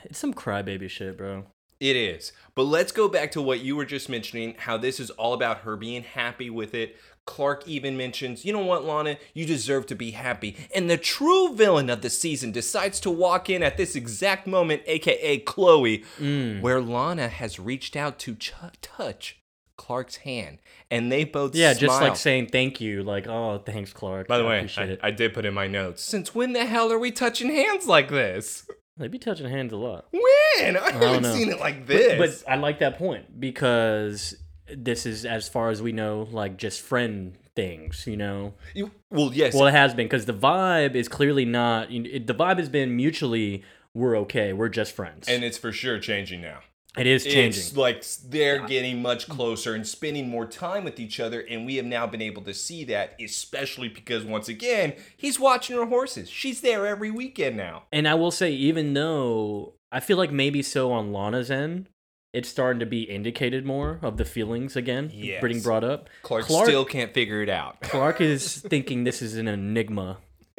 it's 0.03 0.19
some 0.19 0.33
crybaby 0.33 0.89
shit, 0.89 1.17
bro. 1.17 1.45
It 1.79 1.95
is. 1.95 2.31
But 2.55 2.63
let's 2.63 2.91
go 2.91 3.07
back 3.09 3.31
to 3.31 3.41
what 3.41 3.59
you 3.59 3.75
were 3.75 3.85
just 3.85 4.07
mentioning 4.09 4.55
how 4.57 4.77
this 4.77 4.99
is 4.99 5.09
all 5.11 5.33
about 5.33 5.59
her 5.59 5.75
being 5.75 6.03
happy 6.03 6.49
with 6.49 6.73
it. 6.73 6.95
Clark 7.25 7.67
even 7.67 7.97
mentions, 7.97 8.45
you 8.45 8.53
know 8.53 8.63
what, 8.63 8.85
Lana, 8.85 9.17
you 9.33 9.45
deserve 9.45 9.87
to 9.87 9.95
be 9.95 10.11
happy. 10.11 10.55
And 10.75 10.89
the 10.89 10.97
true 10.97 11.53
villain 11.55 11.89
of 11.89 12.01
the 12.01 12.09
season 12.09 12.51
decides 12.51 12.99
to 13.01 13.09
walk 13.09 13.49
in 13.49 13.63
at 13.63 13.77
this 13.77 13.95
exact 13.95 14.45
moment, 14.45 14.83
aka 14.85 15.39
Chloe, 15.39 16.03
Mm. 16.19 16.61
where 16.61 16.79
Lana 16.79 17.27
has 17.27 17.59
reached 17.59 17.95
out 17.95 18.19
to 18.19 18.35
ch- 18.35 18.53
touch 18.81 19.37
Clark's 19.75 20.17
hand. 20.17 20.59
And 20.91 21.11
they 21.11 21.23
both 21.23 21.55
Yeah, 21.55 21.73
just 21.73 21.99
like 21.99 22.15
saying 22.15 22.47
thank 22.47 22.79
you, 22.79 23.01
like 23.03 23.27
oh 23.27 23.57
thanks, 23.65 23.91
Clark. 23.91 24.27
By 24.27 24.37
the 24.37 24.43
I 24.45 24.47
way, 24.47 24.69
I. 24.77 24.97
I 25.07 25.11
did 25.11 25.33
put 25.33 25.45
in 25.45 25.53
my 25.53 25.67
notes. 25.67 26.03
Since 26.03 26.35
when 26.35 26.53
the 26.53 26.65
hell 26.65 26.91
are 26.91 26.99
we 26.99 27.09
touching 27.11 27.49
hands 27.49 27.87
like 27.87 28.09
this? 28.09 28.67
they 28.97 29.07
be 29.09 29.19
touching 29.19 29.49
hands 29.49 29.73
a 29.73 29.77
lot. 29.77 30.05
When? 30.11 30.77
I 30.77 30.91
don't 30.91 31.01
haven't 31.01 31.33
seen 31.33 31.49
it 31.49 31.59
like 31.59 31.79
But, 31.85 31.97
this. 31.97 32.43
but 32.43 32.49
I 32.49 32.55
like 32.55 32.79
that 32.79 32.97
point 32.97 33.37
because 33.41 34.35
this 34.73 35.05
is, 35.05 35.25
as 35.25 35.47
far 35.49 35.69
as 35.69 35.81
we 35.81 35.91
know, 35.91 36.27
like 36.31 36.57
just 36.57 36.81
friend 36.81 37.35
things, 37.55 38.05
you 38.07 38.17
know. 38.17 38.53
You- 38.73 38.91
well, 39.11 39.31
yes. 39.33 39.53
Well, 39.53 39.67
it 39.67 39.71
has 39.73 39.93
been 39.93 40.05
because 40.07 40.25
the 40.25 40.33
vibe 40.33 40.95
is 40.95 41.07
clearly 41.07 41.45
not. 41.45 41.91
you 41.91 42.03
It, 42.03 42.27
the 42.27 42.35
vibe 42.35 42.57
has 42.59 42.69
been 42.69 42.95
mutually, 42.95 43.63
we're 43.93 44.17
okay, 44.19 44.53
we're 44.53 44.69
just 44.69 44.93
friends, 44.93 45.27
and 45.29 45.43
it's 45.43 45.57
for 45.57 45.71
sure 45.71 45.99
changing 45.99 46.41
now. 46.41 46.59
it 46.97 47.07
is 47.07 47.23
changing. 47.23 47.61
It's 47.61 47.77
like 47.77 48.03
they're 48.29 48.65
getting 48.67 49.01
much 49.01 49.27
closer 49.29 49.73
and 49.75 49.85
spending 49.87 50.27
more 50.29 50.45
time 50.45 50.83
with 50.83 50.99
each 50.99 51.19
other, 51.19 51.39
and 51.41 51.65
we 51.65 51.75
have 51.75 51.85
now 51.85 52.07
been 52.07 52.21
able 52.21 52.41
to 52.43 52.53
see 52.53 52.83
that, 52.85 53.15
especially 53.21 53.87
because 53.89 54.23
once 54.25 54.47
again, 54.49 54.93
he's 55.15 55.39
watching 55.39 55.75
her 55.77 55.85
horses. 55.85 56.29
She's 56.29 56.61
there 56.61 56.85
every 56.87 57.11
weekend 57.11 57.55
now. 57.57 57.83
And 57.91 58.07
I 58.07 58.15
will 58.15 58.31
say, 58.31 58.51
even 58.51 58.93
though 58.93 59.73
I 59.91 59.99
feel 60.01 60.17
like 60.17 60.31
maybe 60.31 60.61
so 60.61 60.91
on 60.91 61.13
Lana's 61.13 61.49
end, 61.51 61.87
it's 62.35 62.49
starting 62.49 62.79
to 62.81 62.85
be 62.85 63.03
indicated 63.03 63.65
more 63.65 63.99
of 64.01 64.17
the 64.17 64.25
feelings 64.25 64.75
again, 64.75 65.09
Yes. 65.13 65.41
being 65.43 65.61
brought 65.61 65.83
up. 65.83 66.09
Clark, 66.21 66.45
Clark- 66.45 66.67
still 66.67 66.85
can't 66.85 67.13
figure 67.13 67.41
it 67.41 67.49
out. 67.49 67.79
Clark 67.81 68.21
is 68.21 68.57
thinking 68.61 69.03
this 69.05 69.21
is 69.21 69.35
an 69.37 69.47
enigma 69.47 70.17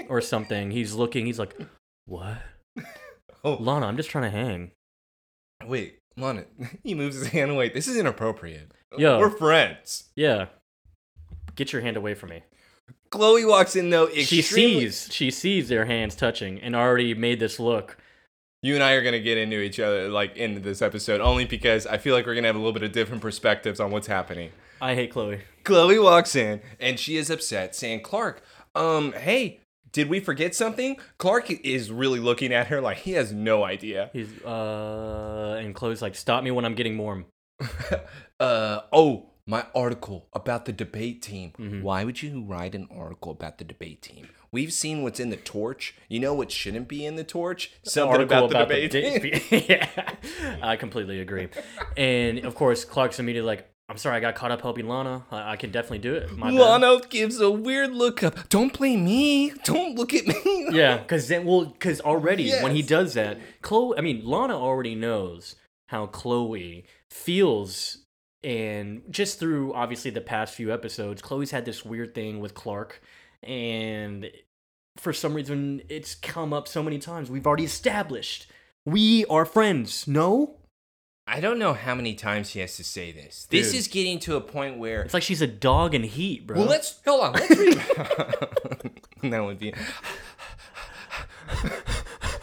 or 0.08 0.20
something. 0.20 0.70
He's 0.70 0.94
looking. 0.94 1.26
He's 1.26 1.38
like, 1.38 1.54
"What, 2.06 2.38
Oh. 3.44 3.54
Lana? 3.60 3.86
I'm 3.86 3.96
just 3.96 4.10
trying 4.10 4.24
to 4.24 4.30
hang." 4.30 4.70
Wait, 5.66 5.98
Lana, 6.16 6.44
he 6.82 6.94
moves 6.94 7.16
his 7.16 7.28
hand 7.28 7.50
away. 7.50 7.68
This 7.68 7.86
is 7.88 7.96
inappropriate. 7.96 8.72
Yo. 8.96 9.18
We're 9.18 9.30
friends. 9.30 10.04
Yeah, 10.16 10.46
get 11.54 11.72
your 11.72 11.82
hand 11.82 11.96
away 11.96 12.14
from 12.14 12.30
me. 12.30 12.42
Chloe 13.10 13.44
walks 13.44 13.76
in 13.76 13.90
though. 13.90 14.08
She 14.10 14.42
sees. 14.42 15.08
She 15.12 15.30
sees 15.30 15.68
their 15.68 15.84
hands 15.84 16.14
touching 16.16 16.60
and 16.60 16.74
already 16.74 17.14
made 17.14 17.40
this 17.40 17.58
look. 17.60 17.98
You 18.62 18.74
and 18.74 18.82
I 18.82 18.92
are 18.92 19.02
gonna 19.02 19.20
get 19.20 19.38
into 19.38 19.60
each 19.60 19.78
other 19.78 20.08
like 20.08 20.36
into 20.36 20.60
this 20.60 20.82
episode 20.82 21.20
only 21.20 21.44
because 21.44 21.86
I 21.86 21.98
feel 21.98 22.14
like 22.14 22.26
we're 22.26 22.34
gonna 22.34 22.48
have 22.48 22.56
a 22.56 22.58
little 22.58 22.72
bit 22.72 22.82
of 22.82 22.92
different 22.92 23.22
perspectives 23.22 23.80
on 23.80 23.90
what's 23.90 24.06
happening. 24.06 24.50
I 24.80 24.94
hate 24.94 25.12
Chloe. 25.12 25.40
Chloe 25.64 25.98
walks 25.98 26.34
in 26.34 26.60
and 26.80 26.98
she 26.98 27.16
is 27.16 27.30
upset, 27.30 27.74
saying, 27.74 28.02
"Clark, 28.02 28.42
um, 28.74 29.12
hey, 29.12 29.60
did 29.92 30.08
we 30.08 30.20
forget 30.20 30.54
something?" 30.54 30.98
Clark 31.18 31.50
is 31.50 31.90
really 31.90 32.20
looking 32.20 32.52
at 32.52 32.68
her 32.68 32.80
like 32.80 32.98
he 32.98 33.12
has 33.12 33.32
no 33.32 33.64
idea. 33.64 34.10
He's 34.12 34.42
uh, 34.42 35.58
and 35.60 35.74
Chloe's 35.74 36.02
like, 36.02 36.14
"Stop 36.14 36.42
me 36.42 36.50
when 36.50 36.64
I'm 36.64 36.74
getting 36.74 36.98
warm." 36.98 37.26
uh, 38.40 38.80
oh, 38.92 39.30
my 39.46 39.64
article 39.74 40.28
about 40.32 40.64
the 40.64 40.72
debate 40.72 41.22
team. 41.22 41.52
Mm-hmm. 41.58 41.82
Why 41.82 42.04
would 42.04 42.22
you 42.22 42.42
write 42.42 42.74
an 42.74 42.88
article 42.90 43.32
about 43.32 43.58
the 43.58 43.64
debate 43.64 44.02
team? 44.02 44.28
We've 44.56 44.72
seen 44.72 45.02
what's 45.02 45.20
in 45.20 45.28
the 45.28 45.36
torch. 45.36 45.94
You 46.08 46.18
know 46.18 46.32
what 46.32 46.50
shouldn't 46.50 46.88
be 46.88 47.04
in 47.04 47.16
the 47.16 47.24
torch? 47.24 47.72
Something 47.82 48.10
Article 48.10 48.46
about, 48.46 48.68
the 48.70 48.88
debate 48.88 48.90
team. 48.90 49.42
yeah, 49.68 50.14
I 50.62 50.76
completely 50.76 51.20
agree. 51.20 51.48
And 51.94 52.38
of 52.38 52.54
course, 52.54 52.82
Clark's 52.82 53.18
immediately 53.18 53.46
like, 53.46 53.68
"I'm 53.90 53.98
sorry, 53.98 54.16
I 54.16 54.20
got 54.20 54.34
caught 54.34 54.50
up 54.50 54.62
helping 54.62 54.88
Lana. 54.88 55.26
I, 55.30 55.52
I 55.52 55.56
can 55.56 55.72
definitely 55.72 55.98
do 55.98 56.14
it." 56.14 56.34
My 56.34 56.50
bad." 56.50 56.58
Lana 56.58 57.00
gives 57.10 57.38
a 57.38 57.50
weird 57.50 57.92
look 57.92 58.22
up. 58.22 58.48
Don't 58.48 58.72
blame 58.72 59.04
me. 59.04 59.50
Don't 59.64 59.94
look 59.94 60.14
at 60.14 60.26
me. 60.26 60.68
Yeah, 60.72 60.96
because 60.96 61.28
then, 61.28 61.44
well, 61.44 61.66
because 61.66 62.00
already 62.00 62.50
when 62.60 62.74
he 62.74 62.80
does 62.80 63.12
that, 63.12 63.38
Chloe, 63.60 63.98
I 63.98 64.00
mean, 64.00 64.24
Lana 64.24 64.58
already 64.58 64.94
knows 64.94 65.54
how 65.88 66.06
Chloe 66.06 66.86
feels, 67.10 67.98
and 68.42 69.02
just 69.10 69.38
through 69.38 69.74
obviously 69.74 70.10
the 70.10 70.22
past 70.22 70.54
few 70.54 70.72
episodes, 70.72 71.20
Chloe's 71.20 71.50
had 71.50 71.66
this 71.66 71.84
weird 71.84 72.14
thing 72.14 72.40
with 72.40 72.54
Clark, 72.54 73.02
and 73.42 74.30
for 74.96 75.12
some 75.12 75.34
reason, 75.34 75.82
it's 75.88 76.14
come 76.14 76.52
up 76.52 76.68
so 76.68 76.82
many 76.82 76.98
times. 76.98 77.30
We've 77.30 77.46
already 77.46 77.64
established 77.64 78.46
we 78.86 79.26
are 79.26 79.44
friends. 79.44 80.06
No, 80.06 80.58
I 81.26 81.40
don't 81.40 81.58
know 81.58 81.74
how 81.74 81.96
many 81.96 82.14
times 82.14 82.50
he 82.50 82.60
has 82.60 82.76
to 82.76 82.84
say 82.84 83.10
this. 83.10 83.46
This 83.50 83.72
Dude. 83.72 83.80
is 83.80 83.88
getting 83.88 84.20
to 84.20 84.36
a 84.36 84.40
point 84.40 84.78
where 84.78 85.02
it's 85.02 85.12
like 85.12 85.24
she's 85.24 85.42
a 85.42 85.46
dog 85.48 85.92
in 85.92 86.04
heat, 86.04 86.46
bro. 86.46 86.58
Well, 86.58 86.68
let's 86.68 87.00
hold 87.04 87.24
on. 87.24 87.32
Let's 87.32 87.50
read. 87.50 87.82
that 89.32 89.44
would 89.44 89.58
be. 89.58 89.74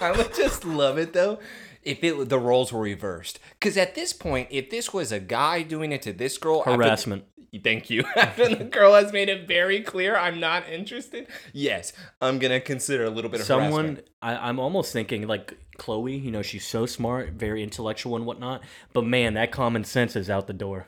I 0.02 0.12
would 0.12 0.34
just 0.36 0.66
love 0.66 0.98
it 0.98 1.14
though 1.14 1.40
if 1.82 2.04
it 2.04 2.28
the 2.28 2.40
roles 2.40 2.74
were 2.74 2.82
reversed. 2.82 3.40
Because 3.58 3.78
at 3.78 3.96
this 3.96 4.12
point, 4.12 4.50
if 4.52 4.70
this 4.70 4.94
was 4.94 5.14
a 5.14 5.22
guy 5.22 5.62
doing 5.62 5.94
it 5.94 6.02
to 6.02 6.12
this 6.12 6.38
girl, 6.38 6.64
Harassment. 6.64 7.24
Thank 7.60 7.90
you. 7.90 8.04
After 8.16 8.56
the 8.56 8.64
girl 8.64 8.94
has 8.94 9.12
made 9.12 9.30
it 9.30 9.48
very 9.48 9.82
clear, 9.82 10.16
I'm 10.16 10.40
not 10.40 10.68
interested. 10.70 11.28
Yes, 11.52 11.94
I'm 12.22 12.40
gonna 12.40 12.60
consider 12.62 13.04
a 13.06 13.10
little 13.10 13.30
bit 13.30 13.42
of 13.42 13.46
someone 13.46 13.86
harassment. 13.86 14.08
I, 14.22 14.50
i'm 14.50 14.60
almost 14.60 14.94
thinking 14.94 15.28
like 15.28 15.58
chloe 15.78 16.16
you 16.16 16.32
know 16.32 16.42
she's 16.42 16.66
so 16.66 16.86
smart 16.86 17.32
very 17.32 17.62
intellectual 17.62 18.16
and 18.16 18.26
whatnot 18.26 18.62
but 18.94 19.04
man 19.06 19.34
that 19.34 19.52
common 19.52 19.84
sense 19.84 20.16
is 20.16 20.30
out 20.30 20.48
the 20.48 20.54
door 20.54 20.88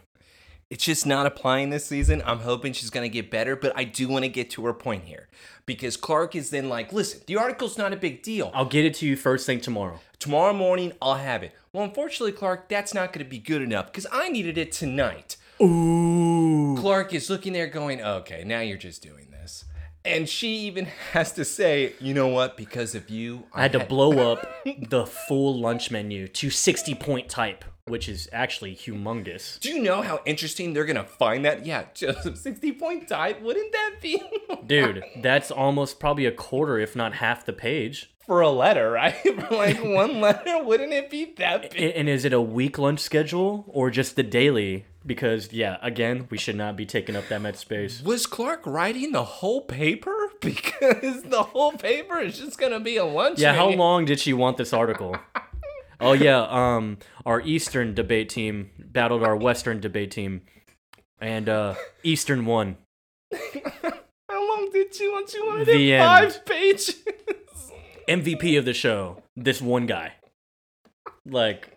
It's 0.70 0.84
just 0.84 1.06
not 1.06 1.26
applying 1.28 1.70
this 1.70 1.86
season. 1.86 2.24
I'm 2.26 2.40
hoping 2.40 2.74
she's 2.74 2.90
going 2.90 3.04
to 3.10 3.14
get 3.14 3.30
better, 3.30 3.56
but 3.56 3.72
I 3.76 3.84
do 3.84 4.08
want 4.08 4.24
to 4.26 4.30
get 4.30 4.50
to 4.52 4.66
her 4.66 4.74
point 4.74 5.04
here. 5.04 5.28
Because 5.68 5.96
Clark 5.96 6.36
is 6.36 6.50
then 6.50 6.70
like, 6.70 6.92
listen, 6.92 7.22
the 7.28 7.38
article's 7.38 7.78
not 7.78 7.94
a 7.94 7.96
big 7.96 8.24
deal. 8.24 8.50
i'll 8.54 8.66
get 8.66 8.84
it 8.84 8.96
to 8.96 9.06
you 9.06 9.16
first 9.16 9.46
thing 9.46 9.62
tomorrow 9.62 10.00
Tomorrow 10.18 10.54
morning, 10.54 10.94
I'll 11.02 11.16
have 11.16 11.44
it. 11.44 11.52
Well, 11.72 11.84
unfortunately, 11.84 12.32
Clark, 12.32 12.68
that's 12.68 12.94
not 12.96 13.14
going 13.14 13.24
to 13.24 13.30
be 13.30 13.38
good 13.38 13.62
enough 13.62 13.88
because 13.92 14.08
I 14.12 14.30
needed 14.30 14.58
it 14.58 14.72
tonight. 14.72 15.38
Ooh 15.62 16.76
Clark 16.80 17.14
is 17.14 17.30
looking 17.30 17.54
there 17.54 17.68
going, 17.68 18.02
okay, 18.02 18.44
now 18.46 18.60
you're 18.60 18.78
just 18.78 19.02
doing 19.02 19.30
this. 19.32 19.66
And 20.04 20.30
she 20.30 20.50
even 20.68 20.86
has 21.14 21.32
to 21.34 21.46
say, 21.46 21.94
you 22.00 22.14
know 22.14 22.28
what? 22.28 22.58
Because 22.58 22.94
of 22.96 23.10
you, 23.10 23.46
i 23.54 23.62
had 23.64 23.72
to 23.72 23.80
blow 23.84 24.32
up 24.32 24.48
the 24.90 25.06
full 25.06 25.60
lunch 25.60 25.90
menu 25.92 26.28
to 26.28 26.50
60 26.50 26.96
point 26.96 27.30
type 27.30 27.66
which 27.88 28.10
is 28.10 28.28
actually 28.34 28.76
humongous 28.76 29.60
Do 29.60 29.70
you 29.70 29.80
know 29.80 30.02
how 30.02 30.20
interesting 30.26 30.74
they're 30.74 30.86
going 30.86 30.96
to 30.96 31.04
find 31.04 31.46
that? 31.46 31.68
Yeah, 31.68 31.86
Joseph, 31.94 32.38
60 32.38 32.72
point 32.74 33.08
type. 33.08 33.42
Wouldn't 33.42 33.72
that 33.72 33.96
be? 34.02 34.22
dude 34.66 35.04
that's 35.22 35.52
almost 35.52 36.00
probably 36.00 36.26
a 36.26 36.32
quarter 36.32 36.80
if 36.80 36.96
not 36.96 37.14
half 37.16 37.46
the 37.46 37.54
page 37.54 38.12
For 38.26 38.42
a 38.42 38.50
letter, 38.50 38.90
right? 38.92 39.14
For 39.16 39.56
like 39.56 39.84
one 39.84 40.20
letter, 40.20 40.64
wouldn't 40.64 40.94
it 40.94 41.12
be 41.12 41.34
that 41.38 41.62
big? 41.72 41.76
A- 41.80 41.98
and 41.98 42.10
is 42.10 42.26
it 42.26 42.34
a 42.34 42.42
week 42.42 42.80
lunch 42.80 43.00
schedule 43.00 43.66
or 43.68 43.92
just 43.92 44.16
the 44.16 44.24
daily 44.24 44.86
because 45.06 45.52
yeah 45.54 45.78
again 45.82 46.28
we 46.30 46.38
should 46.38 46.56
not 46.56 46.76
be 46.76 46.86
taking 46.86 47.16
up 47.16 47.28
that 47.30 47.42
much 47.42 47.56
space 47.56 48.02
Was 48.02 48.26
Clark 48.26 48.66
writing 48.66 49.12
the 49.12 49.24
whole 49.24 49.62
paper? 49.62 50.16
Because 50.42 51.24
the 51.24 51.42
whole 51.44 51.72
paper 51.72 52.20
is 52.20 52.38
just 52.38 52.60
going 52.60 52.72
to 52.72 52.80
be 52.80 52.98
a 52.98 53.06
lunch 53.06 53.40
Yeah, 53.40 53.54
how 53.56 53.70
long 53.70 54.06
did 54.06 54.20
she 54.20 54.34
want 54.34 54.58
this 54.58 54.74
article? 54.74 55.16
oh 56.00 56.14
yeah, 56.14 56.42
um 56.50 56.98
our 57.26 57.42
Eastern 57.42 57.94
debate 57.96 58.30
team 58.30 58.70
battled 58.80 59.24
our 59.24 59.36
Western 59.36 59.80
debate 59.80 60.12
team 60.12 60.42
and 61.20 61.48
uh 61.50 61.74
Eastern 62.04 62.46
won. 62.46 62.78
How 64.30 64.50
long 64.50 64.70
did 64.72 64.94
she 64.94 65.08
want? 65.08 65.30
She 65.30 65.40
wanted 65.42 65.68
The 65.68 65.94
end. 65.94 66.04
five 66.34 66.46
pages. 66.46 67.04
MVP 68.08 68.58
of 68.60 68.66
the 68.66 68.74
show, 68.74 69.24
this 69.36 69.62
one 69.62 69.86
guy. 69.86 70.14
Like, 71.26 71.70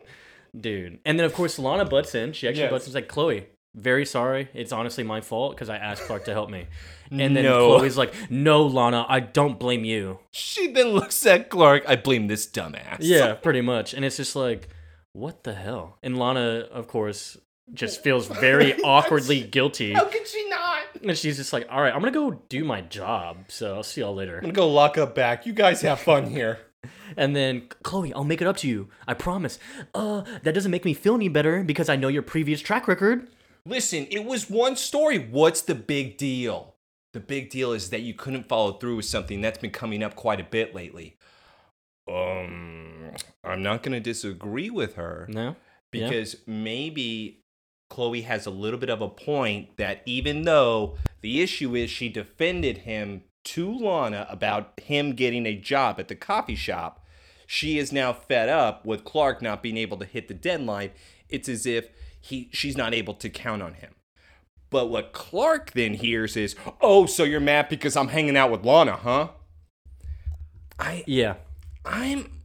dude. 0.60 0.98
And 1.04 1.18
then 1.18 1.24
of 1.24 1.32
course 1.34 1.58
Lana 1.58 1.84
butts 1.84 2.14
in. 2.14 2.32
She 2.32 2.48
actually 2.48 2.62
Yes. 2.62 2.70
butts 2.70 2.84
in. 2.86 2.90
She's 2.90 2.94
like, 2.94 3.08
Chloe, 3.08 3.46
very 3.74 4.04
sorry. 4.06 4.48
It's 4.54 4.72
honestly 4.72 5.04
my 5.04 5.20
fault 5.20 5.54
because 5.54 5.68
I 5.68 5.76
asked 5.76 6.02
Clark 6.02 6.24
to 6.24 6.32
help 6.32 6.50
me. 6.50 6.66
And 7.10 7.36
then 7.36 7.44
No. 7.44 7.76
Chloe's 7.78 7.96
like, 7.96 8.12
No, 8.30 8.66
Lana, 8.66 9.06
I 9.08 9.20
don't 9.20 9.58
blame 9.58 9.84
you. 9.84 10.18
she 10.32 10.72
then 10.72 10.88
looks 10.88 11.24
at 11.26 11.48
Clark. 11.50 11.84
I 11.86 11.96
blame 11.96 12.26
this 12.26 12.46
dumbass. 12.46 12.98
Yeah, 13.00 13.34
pretty 13.34 13.60
much. 13.60 13.94
And 13.94 14.04
it's 14.04 14.16
just 14.16 14.34
like, 14.36 14.68
what 15.12 15.44
the 15.44 15.54
hell? 15.54 15.98
And 16.02 16.18
Lana, 16.18 16.66
of 16.70 16.86
course, 16.88 17.36
just 17.74 18.02
feels 18.02 18.26
very 18.40 18.80
awkwardly 18.82 19.42
guilty. 19.42 19.92
How 19.92 20.04
could 20.06 20.26
she 20.26 20.48
not? 20.48 20.82
And 21.02 21.16
she's 21.16 21.36
just 21.36 21.52
like, 21.52 21.66
all 21.70 21.80
right, 21.80 21.94
I'm 21.94 22.00
going 22.00 22.12
to 22.12 22.18
go 22.30 22.42
do 22.48 22.64
my 22.64 22.80
job. 22.80 23.44
So 23.48 23.74
I'll 23.76 23.82
see 23.82 24.00
y'all 24.00 24.14
later. 24.14 24.36
I'm 24.36 24.42
gonna 24.42 24.52
go 24.52 24.68
lock 24.68 24.98
up 24.98 25.14
back. 25.14 25.46
You 25.46 25.52
guys 25.52 25.80
have 25.82 26.00
fun 26.00 26.28
here. 26.30 26.58
And 27.16 27.34
then, 27.34 27.68
Chloe, 27.82 28.12
I'll 28.12 28.24
make 28.24 28.40
it 28.40 28.46
up 28.48 28.56
to 28.58 28.68
you. 28.68 28.88
I 29.06 29.14
promise. 29.14 29.58
Uh, 29.94 30.22
that 30.42 30.52
doesn't 30.52 30.70
make 30.70 30.84
me 30.84 30.94
feel 30.94 31.14
any 31.14 31.28
better 31.28 31.62
because 31.62 31.88
I 31.88 31.96
know 31.96 32.08
your 32.08 32.22
previous 32.22 32.60
track 32.60 32.86
record. 32.88 33.28
Listen, 33.66 34.06
it 34.10 34.24
was 34.24 34.48
one 34.48 34.76
story. 34.76 35.18
What's 35.18 35.62
the 35.62 35.74
big 35.74 36.16
deal? 36.16 36.74
The 37.12 37.20
big 37.20 37.50
deal 37.50 37.72
is 37.72 37.90
that 37.90 38.02
you 38.02 38.14
couldn't 38.14 38.48
follow 38.48 38.72
through 38.72 38.96
with 38.96 39.06
something 39.06 39.40
that's 39.40 39.58
been 39.58 39.70
coming 39.70 40.02
up 40.02 40.14
quite 40.14 40.40
a 40.40 40.44
bit 40.44 40.74
lately. 40.74 41.16
Um, 42.10 43.10
I'm 43.44 43.62
not 43.62 43.82
gonna 43.82 44.00
disagree 44.00 44.70
with 44.70 44.94
her. 44.94 45.26
No? 45.28 45.56
Yeah. 45.90 46.08
because 46.10 46.36
maybe 46.46 47.40
Chloe 47.88 48.20
has 48.22 48.44
a 48.44 48.50
little 48.50 48.78
bit 48.78 48.90
of 48.90 49.00
a 49.00 49.08
point 49.08 49.78
that 49.78 50.02
even 50.04 50.42
though 50.42 50.96
the 51.22 51.40
issue 51.40 51.74
is 51.74 51.88
she 51.90 52.10
defended 52.10 52.78
him 52.78 53.22
to 53.44 53.72
Lana 53.72 54.26
about 54.28 54.78
him 54.80 55.12
getting 55.12 55.46
a 55.46 55.56
job 55.56 55.98
at 55.98 56.08
the 56.08 56.14
coffee 56.14 56.54
shop, 56.54 57.04
she 57.46 57.78
is 57.78 57.92
now 57.92 58.12
fed 58.12 58.48
up 58.48 58.84
with 58.84 59.04
Clark 59.04 59.40
not 59.40 59.62
being 59.62 59.76
able 59.76 59.96
to 59.98 60.04
hit 60.04 60.28
the 60.28 60.34
deadline. 60.34 60.90
It's 61.28 61.48
as 61.48 61.64
if 61.64 61.88
he 62.20 62.50
she's 62.52 62.76
not 62.76 62.94
able 62.94 63.14
to 63.14 63.30
count 63.30 63.62
on 63.62 63.74
him. 63.74 63.94
But 64.70 64.90
what 64.90 65.12
Clark 65.12 65.72
then 65.72 65.94
hears 65.94 66.36
is, 66.36 66.54
"Oh, 66.80 67.06
so 67.06 67.24
you're 67.24 67.40
mad 67.40 67.68
because 67.68 67.96
I'm 67.96 68.08
hanging 68.08 68.36
out 68.36 68.50
with 68.50 68.64
Lana, 68.64 68.96
huh?" 68.96 69.28
I 70.78 71.04
Yeah. 71.06 71.36
I'm 71.84 72.42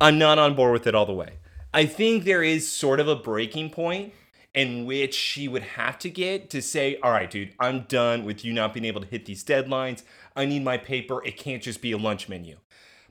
I'm 0.00 0.18
not 0.18 0.38
on 0.38 0.54
board 0.54 0.72
with 0.72 0.86
it 0.86 0.94
all 0.94 1.06
the 1.06 1.12
way. 1.12 1.38
I 1.74 1.86
think 1.86 2.24
there 2.24 2.42
is 2.42 2.70
sort 2.70 3.00
of 3.00 3.08
a 3.08 3.16
breaking 3.16 3.70
point 3.70 4.12
in 4.54 4.86
which 4.86 5.14
she 5.14 5.48
would 5.48 5.62
have 5.62 5.98
to 5.98 6.10
get 6.10 6.48
to 6.50 6.62
say, 6.62 6.98
"All 7.02 7.10
right, 7.10 7.30
dude, 7.30 7.54
I'm 7.58 7.82
done 7.82 8.24
with 8.24 8.44
you 8.44 8.52
not 8.52 8.72
being 8.72 8.86
able 8.86 9.00
to 9.00 9.06
hit 9.06 9.26
these 9.26 9.44
deadlines. 9.44 10.02
I 10.38 10.46
need 10.46 10.64
my 10.64 10.78
paper. 10.78 11.22
It 11.24 11.36
can't 11.36 11.62
just 11.62 11.82
be 11.82 11.92
a 11.92 11.98
lunch 11.98 12.28
menu." 12.28 12.56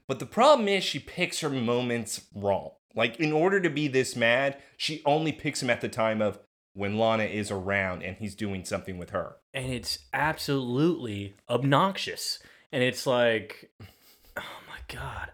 But 0.08 0.20
the 0.20 0.26
problem 0.26 0.68
is 0.68 0.84
she 0.84 1.00
picks 1.00 1.42
her 1.42 1.50
moments 1.50 2.22
wrong. 2.34 2.72
Like 2.96 3.20
in 3.20 3.32
order 3.32 3.60
to 3.60 3.70
be 3.70 3.88
this 3.88 4.16
mad, 4.16 4.58
she 4.78 5.02
only 5.06 5.32
picks 5.32 5.62
him 5.62 5.70
at 5.70 5.82
the 5.82 5.90
time 5.90 6.22
of 6.22 6.40
when 6.74 6.98
Lana 6.98 7.24
is 7.24 7.52
around 7.52 8.04
and 8.04 8.18
he's 8.18 8.36
doing 8.36 8.64
something 8.64 8.98
with 8.98 9.10
her. 9.10 9.38
And 9.54 9.72
it's 9.72 10.00
absolutely 10.14 11.36
obnoxious. 11.50 12.40
And 12.72 12.84
it's 12.84 13.06
like, 13.06 13.72
oh 14.38 14.60
my 14.68 14.80
God. 14.88 15.32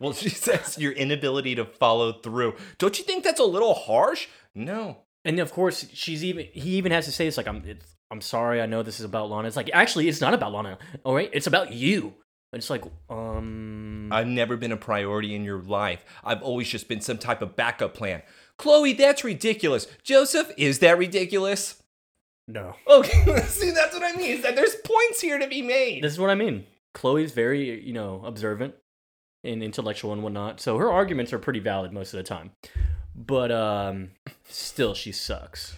Well, 0.00 0.12
she 0.14 0.28
says 0.28 0.78
your 0.78 0.92
inability 0.92 1.54
to 1.54 1.64
follow 1.64 2.12
through. 2.12 2.54
Don't 2.78 2.98
you 2.98 3.04
think 3.04 3.24
that's 3.24 3.40
a 3.40 3.44
little 3.44 3.74
harsh? 3.74 4.28
No. 4.54 4.98
And 5.24 5.38
of 5.40 5.52
course, 5.52 5.86
she's 5.92 6.24
even 6.24 6.46
he 6.52 6.76
even 6.76 6.92
has 6.92 7.04
to 7.06 7.12
say 7.12 7.24
this 7.24 7.36
like 7.36 7.48
I'm 7.48 7.62
it's, 7.64 7.95
I'm 8.10 8.20
sorry. 8.20 8.60
I 8.60 8.66
know 8.66 8.82
this 8.82 9.00
is 9.00 9.04
about 9.04 9.30
Lana. 9.30 9.48
It's 9.48 9.56
like 9.56 9.70
actually, 9.72 10.08
it's 10.08 10.20
not 10.20 10.34
about 10.34 10.52
Lana. 10.52 10.78
All 11.04 11.14
right, 11.14 11.30
it's 11.32 11.46
about 11.46 11.72
you. 11.72 12.14
And 12.52 12.60
it's 12.60 12.70
like 12.70 12.84
um. 13.10 14.08
I've 14.12 14.28
never 14.28 14.56
been 14.56 14.70
a 14.70 14.76
priority 14.76 15.34
in 15.34 15.42
your 15.44 15.60
life. 15.60 16.04
I've 16.22 16.42
always 16.42 16.68
just 16.68 16.88
been 16.88 17.00
some 17.00 17.18
type 17.18 17.42
of 17.42 17.56
backup 17.56 17.94
plan. 17.94 18.22
Chloe, 18.56 18.92
that's 18.92 19.24
ridiculous. 19.24 19.88
Joseph, 20.04 20.52
is 20.56 20.78
that 20.78 20.96
ridiculous? 20.96 21.82
no. 22.46 22.76
Okay, 22.88 23.42
see, 23.46 23.72
that's 23.72 23.92
what 23.92 24.04
I 24.04 24.16
mean. 24.16 24.30
Is 24.30 24.42
that 24.44 24.54
there's 24.54 24.76
points 24.84 25.20
here 25.20 25.38
to 25.38 25.48
be 25.48 25.60
made. 25.62 26.04
This 26.04 26.12
is 26.12 26.20
what 26.20 26.30
I 26.30 26.36
mean. 26.36 26.64
Chloe's 26.94 27.32
very 27.32 27.84
you 27.84 27.92
know 27.92 28.22
observant. 28.24 28.74
and 29.42 29.62
intellectual 29.62 30.12
and 30.12 30.22
whatnot. 30.22 30.60
So 30.60 30.78
her 30.78 30.90
arguments 30.90 31.32
are 31.32 31.38
pretty 31.40 31.60
valid 31.60 31.92
most 31.92 32.14
of 32.14 32.18
the 32.18 32.22
time. 32.22 32.52
But 33.14 33.50
um, 33.50 34.10
still, 34.48 34.94
she 34.94 35.10
sucks. 35.10 35.74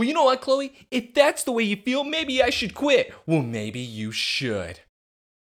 Well, 0.00 0.08
you 0.08 0.14
know 0.14 0.24
what, 0.24 0.40
Chloe? 0.40 0.72
If 0.90 1.12
that's 1.12 1.42
the 1.44 1.52
way 1.52 1.62
you 1.62 1.76
feel, 1.76 2.04
maybe 2.04 2.42
I 2.42 2.48
should 2.48 2.72
quit. 2.72 3.12
Well, 3.26 3.42
maybe 3.42 3.80
you 3.80 4.12
should. 4.12 4.80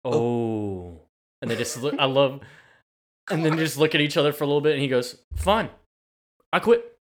Oh, 0.04 0.12
oh. 0.14 1.02
and 1.44 1.52
they 1.52 1.56
just 1.56 1.80
look. 1.80 1.94
I 2.00 2.06
love, 2.06 2.40
and 3.30 3.46
then 3.46 3.56
just 3.60 3.78
look 3.78 3.94
at 3.94 4.02
each 4.02 4.18
other 4.18 4.34
for 4.34 4.44
a 4.44 4.48
little 4.48 4.60
bit, 4.62 4.74
and 4.74 4.82
he 4.82 4.88
goes, 4.88 5.20
"Fine, 5.36 5.70
I 6.52 6.58
quit." 6.58 6.98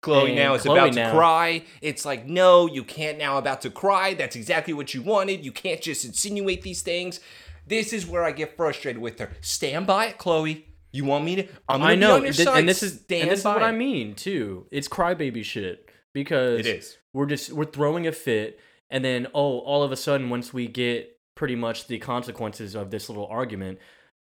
Chloe 0.00 0.28
And 0.28 0.36
now 0.36 0.54
is 0.54 0.62
Chloe 0.62 0.78
about 0.78 0.92
to 0.92 1.00
now- 1.00 1.10
cry. 1.10 1.64
It's 1.82 2.04
like, 2.04 2.24
no, 2.24 2.68
you 2.68 2.84
can't 2.84 3.18
now 3.18 3.36
about 3.38 3.60
to 3.62 3.70
cry. 3.70 4.14
That's 4.14 4.36
exactly 4.36 4.74
what 4.74 4.94
you 4.94 5.02
wanted. 5.02 5.44
You 5.44 5.50
can't 5.50 5.80
just 5.80 6.04
insinuate 6.04 6.62
these 6.62 6.82
things. 6.82 7.18
This 7.66 7.92
is 7.92 8.06
where 8.06 8.22
I 8.22 8.30
get 8.30 8.56
frustrated 8.56 9.02
with 9.02 9.18
her. 9.18 9.32
Stand 9.40 9.88
by 9.88 10.06
it, 10.06 10.18
Chloe. 10.18 10.68
You 10.92 11.04
want 11.04 11.24
me 11.24 11.34
to? 11.34 11.42
I'm 11.68 11.80
gonna 11.80 11.84
I 11.90 11.94
know, 11.96 12.10
be 12.10 12.12
on 12.14 12.22
your 12.22 12.32
th- 12.32 12.46
side. 12.46 12.58
and 12.60 12.68
this 12.68 12.84
is 12.84 13.00
Stand 13.00 13.22
and 13.22 13.30
this 13.32 13.40
is 13.40 13.44
what 13.44 13.64
I 13.64 13.72
mean 13.72 14.14
too. 14.14 14.68
It's 14.70 14.86
crybaby 14.86 15.42
shit 15.42 15.83
because 16.14 16.60
It 16.60 16.66
is. 16.66 16.96
we're 17.12 17.26
just 17.26 17.52
we're 17.52 17.66
throwing 17.66 18.06
a 18.06 18.12
fit, 18.12 18.58
and 18.88 19.04
then 19.04 19.26
oh, 19.34 19.58
all 19.58 19.82
of 19.82 19.92
a 19.92 19.96
sudden, 19.96 20.30
once 20.30 20.54
we 20.54 20.66
get 20.66 21.18
pretty 21.34 21.56
much 21.56 21.86
the 21.88 21.98
consequences 21.98 22.74
of 22.74 22.90
this 22.90 23.10
little 23.10 23.26
argument, 23.26 23.78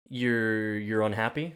you're 0.09 0.77
you're 0.77 1.01
unhappy. 1.03 1.55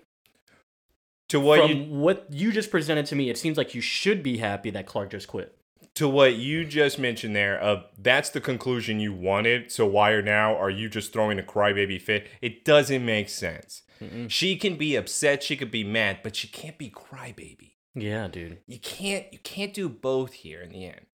To 1.30 1.40
what 1.40 1.60
From 1.60 1.72
you 1.72 1.84
what 1.94 2.28
you 2.30 2.52
just 2.52 2.72
presented 2.72 3.06
to 3.08 3.16
me, 3.16 3.30
it 3.30 3.38
seems 3.38 3.58
like 3.58 3.76
you 3.76 3.82
should 3.82 4.24
be 4.24 4.38
happy 4.38 4.70
that 4.72 4.86
Clark 4.88 5.12
just 5.12 5.28
quit. 5.28 5.56
to 5.96 6.08
what 6.08 6.36
you 6.36 6.64
just 6.66 6.98
mentioned 6.98 7.36
there 7.36 7.60
of 7.60 7.84
that's 7.98 8.30
the 8.30 8.40
conclusion 8.40 9.00
you 9.00 9.12
wanted 9.14 9.72
so 9.72 9.86
why 9.86 10.12
are 10.12 10.22
now 10.22 10.56
are 10.56 10.70
you 10.70 10.88
just 10.88 11.12
throwing 11.12 11.38
a 11.40 11.44
crybaby 11.44 12.00
fit 12.02 12.28
it 12.42 12.64
doesn't 12.64 13.04
make 13.06 13.28
sense 13.28 13.82
she 14.30 14.56
can 14.56 14.76
be 14.78 14.96
upset, 14.96 15.44
she 15.44 15.58
could 15.58 15.72
be 15.72 15.84
mad, 15.84 16.20
but 16.24 16.34
she 16.34 16.48
can't 16.48 16.78
be 16.78 16.90
crybaby. 16.90 17.74
Yeah, 17.96 18.28
dude. 18.28 18.60
You 18.68 18.80
can't. 18.80 19.26
You 19.32 19.40
can't 19.40 19.74
do 19.74 19.90
both 19.90 20.34
here 20.34 20.62
in 20.62 20.70
the 20.72 20.86
end. 20.86 21.06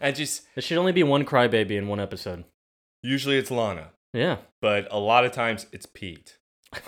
I 0.00 0.10
just 0.12 0.42
There 0.54 0.62
should 0.62 0.78
only 0.78 0.92
be 0.92 1.02
one 1.02 1.24
crybaby 1.24 1.72
in 1.72 1.88
one 1.88 2.00
episode. 2.00 2.44
usually 3.02 3.36
it's 3.38 3.50
lana 3.50 3.90
Yeah. 4.12 4.38
but 4.60 4.88
a 4.90 4.98
lot 4.98 5.24
of 5.24 5.32
times 5.32 5.66
it's 5.72 5.86
pete 5.86 6.36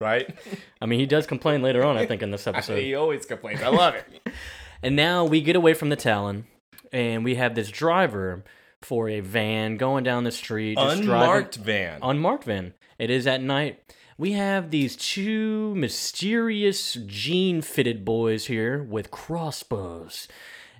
right 0.00 0.36
I 0.80 0.86
mean, 0.86 1.00
he 1.00 1.06
does 1.06 1.26
complain 1.26 1.62
later 1.62 1.84
on, 1.84 1.96
I 1.96 2.06
think, 2.06 2.22
in 2.22 2.30
this 2.30 2.46
episode. 2.52 2.78
he 2.78 2.94
always 2.94 3.26
complains. 3.26 3.62
I 3.62 3.68
love 3.68 3.94
it. 3.94 4.04
And 4.80 4.94
now 4.94 5.24
we 5.24 5.40
get 5.40 5.56
away 5.56 5.74
from 5.74 5.88
the 5.88 5.96
Talon, 5.96 6.46
and 6.92 7.24
we 7.24 7.34
have 7.34 7.56
this 7.56 7.68
driver 7.68 8.44
for 8.82 9.08
a 9.08 9.18
van 9.18 9.76
going 9.76 10.04
down 10.04 10.22
the 10.22 10.30
street. 10.30 10.78
Just 10.78 11.00
Unmarked 11.00 11.54
driving, 11.56 11.64
van. 11.64 11.98
unmarked 12.00 12.44
van. 12.44 12.74
It 12.96 13.10
is 13.10 13.26
at 13.26 13.42
night. 13.42 13.82
We 14.18 14.32
have 14.32 14.70
these 14.70 14.96
two 14.96 15.76
mysterious 15.76 16.94
jean 17.06 17.62
fitted 17.62 18.04
boys 18.04 18.46
here 18.46 18.82
with 18.82 19.12
crossbows. 19.12 20.26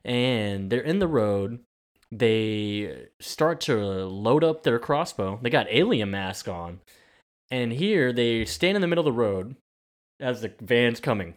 And 0.04 0.70
they're 0.70 0.80
in 0.80 0.98
the 0.98 1.06
road. 1.06 1.60
They 2.10 3.06
start 3.20 3.60
to 3.62 3.76
load 3.76 4.42
up 4.42 4.64
their 4.64 4.80
crossbow. 4.80 5.38
They 5.40 5.50
got 5.50 5.68
alien 5.70 6.10
mask 6.10 6.48
on. 6.48 6.80
And 7.48 7.72
here 7.72 8.12
they 8.12 8.44
stand 8.44 8.76
in 8.76 8.80
the 8.80 8.88
middle 8.88 9.06
of 9.06 9.14
the 9.14 9.20
road 9.20 9.54
as 10.18 10.42
the 10.42 10.52
van's 10.60 10.98
coming. 10.98 11.34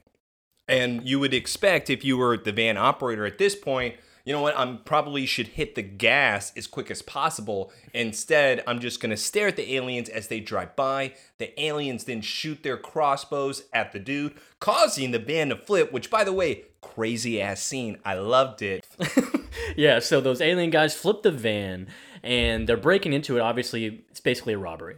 And 0.67 1.07
you 1.07 1.19
would 1.19 1.33
expect 1.33 1.89
if 1.89 2.03
you 2.03 2.17
were 2.17 2.35
the 2.35 2.51
van 2.51 2.77
operator 2.77 3.25
at 3.25 3.37
this 3.37 3.55
point, 3.55 3.95
you 4.25 4.33
know 4.33 4.41
what? 4.41 4.57
I'm 4.57 4.79
probably 4.79 5.25
should 5.25 5.47
hit 5.49 5.75
the 5.75 5.81
gas 5.81 6.51
as 6.55 6.67
quick 6.67 6.91
as 6.91 7.01
possible. 7.01 7.71
Instead, 7.93 8.63
I'm 8.67 8.79
just 8.79 8.99
gonna 8.99 9.17
stare 9.17 9.47
at 9.47 9.55
the 9.55 9.75
aliens 9.75 10.09
as 10.09 10.27
they 10.27 10.39
drive 10.39 10.75
by. 10.75 11.13
The 11.37 11.59
aliens 11.61 12.03
then 12.03 12.21
shoot 12.21 12.63
their 12.63 12.77
crossbows 12.77 13.63
at 13.73 13.91
the 13.91 13.99
dude, 13.99 14.35
causing 14.59 15.11
the 15.11 15.19
van 15.19 15.49
to 15.49 15.55
flip. 15.55 15.91
Which, 15.91 16.09
by 16.09 16.23
the 16.23 16.33
way, 16.33 16.65
crazy 16.81 17.41
ass 17.41 17.61
scene. 17.61 17.97
I 18.03 18.15
loved 18.15 18.61
it. 18.61 18.85
yeah, 19.75 19.99
so 19.99 20.21
those 20.21 20.41
alien 20.41 20.69
guys 20.69 20.95
flip 20.95 21.23
the 21.23 21.31
van 21.31 21.87
and 22.23 22.67
they're 22.67 22.77
breaking 22.77 23.13
into 23.13 23.37
it. 23.37 23.41
Obviously, 23.41 24.03
it's 24.09 24.19
basically 24.19 24.53
a 24.53 24.57
robbery. 24.57 24.97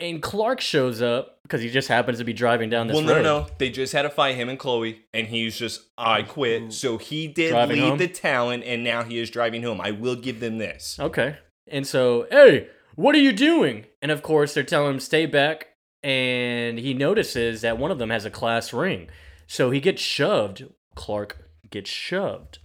And 0.00 0.22
Clark 0.22 0.60
shows 0.60 1.00
up 1.00 1.38
because 1.52 1.62
he 1.62 1.68
just 1.68 1.88
happens 1.88 2.16
to 2.16 2.24
be 2.24 2.32
driving 2.32 2.70
down 2.70 2.86
this 2.86 2.94
well, 2.94 3.04
no, 3.04 3.14
road. 3.16 3.22
no, 3.22 3.40
no. 3.40 3.46
They 3.58 3.68
just 3.68 3.92
had 3.92 4.02
to 4.02 4.10
fight 4.10 4.36
him 4.36 4.48
and 4.48 4.58
Chloe, 4.58 5.02
and 5.12 5.26
he's 5.26 5.54
just, 5.58 5.82
I 5.98 6.20
oh, 6.20 6.24
quit. 6.24 6.72
So 6.72 6.96
he 6.96 7.28
did 7.28 7.50
Driving 7.50 7.76
leave 7.76 7.88
home? 7.90 7.98
the 7.98 8.08
Talon, 8.08 8.62
and 8.62 8.82
now 8.82 9.02
he 9.02 9.18
is 9.18 9.28
driving 9.28 9.62
home. 9.62 9.78
I 9.78 9.90
will 9.90 10.16
give 10.16 10.40
them 10.40 10.56
this. 10.56 10.96
Okay. 10.98 11.36
And 11.68 11.86
so, 11.86 12.26
hey, 12.30 12.68
what 12.94 13.14
are 13.14 13.18
you 13.18 13.34
doing? 13.34 13.84
And 14.00 14.10
of 14.10 14.22
course, 14.22 14.54
they're 14.54 14.64
telling 14.64 14.94
him 14.94 15.00
stay 15.00 15.26
back. 15.26 15.68
And 16.02 16.78
he 16.78 16.94
notices 16.94 17.60
that 17.60 17.76
one 17.76 17.90
of 17.90 17.98
them 17.98 18.08
has 18.08 18.24
a 18.24 18.30
class 18.30 18.72
ring. 18.72 19.10
So 19.46 19.70
he 19.70 19.78
gets 19.78 20.00
shoved. 20.00 20.64
Clark 20.94 21.50
gets 21.68 21.90
shoved. 21.90 22.60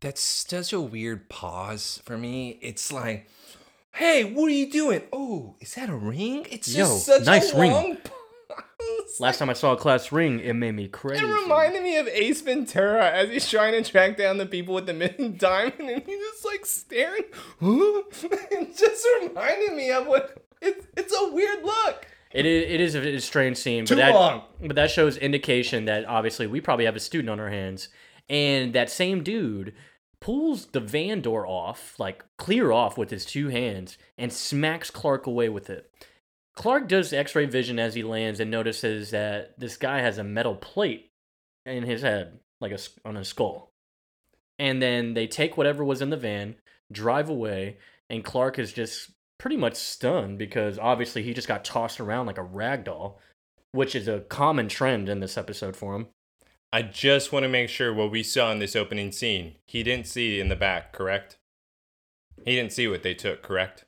That's 0.00 0.20
such 0.20 0.72
a 0.72 0.80
weird 0.80 1.28
pause 1.28 2.02
for 2.04 2.18
me. 2.18 2.58
It's 2.60 2.92
like, 2.92 3.28
hey, 3.96 4.24
what 4.24 4.46
are 4.46 4.54
you 4.54 4.70
doing? 4.70 5.02
Oh, 5.12 5.56
is 5.60 5.74
that 5.74 5.88
a 5.88 5.94
ring? 5.96 6.46
It's 6.50 6.72
just 6.72 7.08
Yo, 7.08 7.16
such 7.16 7.26
nice 7.26 7.52
a 7.52 7.58
ring. 7.60 7.72
long. 7.72 7.98
Last 9.20 9.38
time 9.38 9.48
I 9.48 9.54
saw 9.54 9.72
a 9.72 9.76
class 9.76 10.12
ring, 10.12 10.40
it 10.40 10.52
made 10.52 10.72
me 10.72 10.88
crazy. 10.88 11.24
It 11.24 11.28
reminded 11.28 11.82
me 11.82 11.96
of 11.96 12.06
Ace 12.08 12.42
Ventura 12.42 13.10
as 13.10 13.30
he's 13.30 13.48
trying 13.48 13.72
to 13.82 13.90
track 13.90 14.16
down 14.16 14.36
the 14.36 14.46
people 14.46 14.74
with 14.74 14.86
the 14.86 14.92
missing 14.92 15.32
diamond, 15.38 15.80
and 15.88 16.02
he's 16.02 16.18
just 16.18 16.44
like 16.44 16.66
staring. 16.66 17.24
it 17.60 18.76
just 18.76 19.06
reminded 19.22 19.74
me 19.74 19.90
of 19.90 20.06
what. 20.06 20.42
It's 20.60 20.86
it's 20.96 21.14
a 21.14 21.32
weird 21.32 21.64
look. 21.64 22.06
It 22.32 22.44
is, 22.44 22.94
it 22.94 23.06
is 23.06 23.24
a 23.24 23.26
strange 23.26 23.56
scene, 23.56 23.86
Too 23.86 23.94
that, 23.94 24.14
long. 24.14 24.42
but 24.60 24.76
that 24.76 24.90
shows 24.90 25.16
indication 25.16 25.86
that 25.86 26.04
obviously 26.04 26.46
we 26.46 26.60
probably 26.60 26.84
have 26.84 26.96
a 26.96 27.00
student 27.00 27.30
on 27.30 27.40
our 27.40 27.48
hands, 27.48 27.88
and 28.28 28.74
that 28.74 28.90
same 28.90 29.22
dude 29.22 29.74
pulls 30.26 30.66
the 30.66 30.80
van 30.80 31.20
door 31.20 31.46
off, 31.46 31.94
like 32.00 32.24
clear 32.36 32.72
off 32.72 32.98
with 32.98 33.10
his 33.10 33.24
two 33.24 33.46
hands, 33.46 33.96
and 34.18 34.32
smacks 34.32 34.90
Clark 34.90 35.28
away 35.28 35.48
with 35.48 35.70
it. 35.70 35.88
Clark 36.56 36.88
does 36.88 37.12
X-ray 37.12 37.46
vision 37.46 37.78
as 37.78 37.94
he 37.94 38.02
lands 38.02 38.40
and 38.40 38.50
notices 38.50 39.12
that 39.12 39.56
this 39.56 39.76
guy 39.76 40.00
has 40.00 40.18
a 40.18 40.24
metal 40.24 40.56
plate 40.56 41.12
in 41.64 41.84
his 41.84 42.02
head, 42.02 42.40
like 42.60 42.72
a, 42.72 42.78
on 43.04 43.14
his 43.14 43.28
skull. 43.28 43.70
And 44.58 44.82
then 44.82 45.14
they 45.14 45.28
take 45.28 45.56
whatever 45.56 45.84
was 45.84 46.02
in 46.02 46.10
the 46.10 46.16
van, 46.16 46.56
drive 46.90 47.28
away, 47.28 47.78
and 48.10 48.24
Clark 48.24 48.58
is 48.58 48.72
just 48.72 49.12
pretty 49.38 49.56
much 49.56 49.76
stunned 49.76 50.38
because 50.38 50.76
obviously 50.76 51.22
he 51.22 51.34
just 51.34 51.46
got 51.46 51.64
tossed 51.64 52.00
around 52.00 52.26
like 52.26 52.38
a 52.38 52.42
rag 52.42 52.82
doll, 52.82 53.20
which 53.70 53.94
is 53.94 54.08
a 54.08 54.22
common 54.22 54.68
trend 54.68 55.08
in 55.08 55.20
this 55.20 55.38
episode 55.38 55.76
for 55.76 55.94
him. 55.94 56.08
I 56.76 56.82
just 56.82 57.32
want 57.32 57.44
to 57.44 57.48
make 57.48 57.70
sure 57.70 57.90
what 57.90 58.10
we 58.10 58.22
saw 58.22 58.52
in 58.52 58.58
this 58.58 58.76
opening 58.76 59.10
scene, 59.10 59.54
he 59.64 59.82
didn't 59.82 60.06
see 60.06 60.38
in 60.38 60.50
the 60.50 60.54
back, 60.56 60.92
correct? 60.92 61.38
He 62.44 62.54
didn't 62.54 62.74
see 62.74 62.86
what 62.86 63.02
they 63.02 63.14
took, 63.14 63.42
correct? 63.42 63.86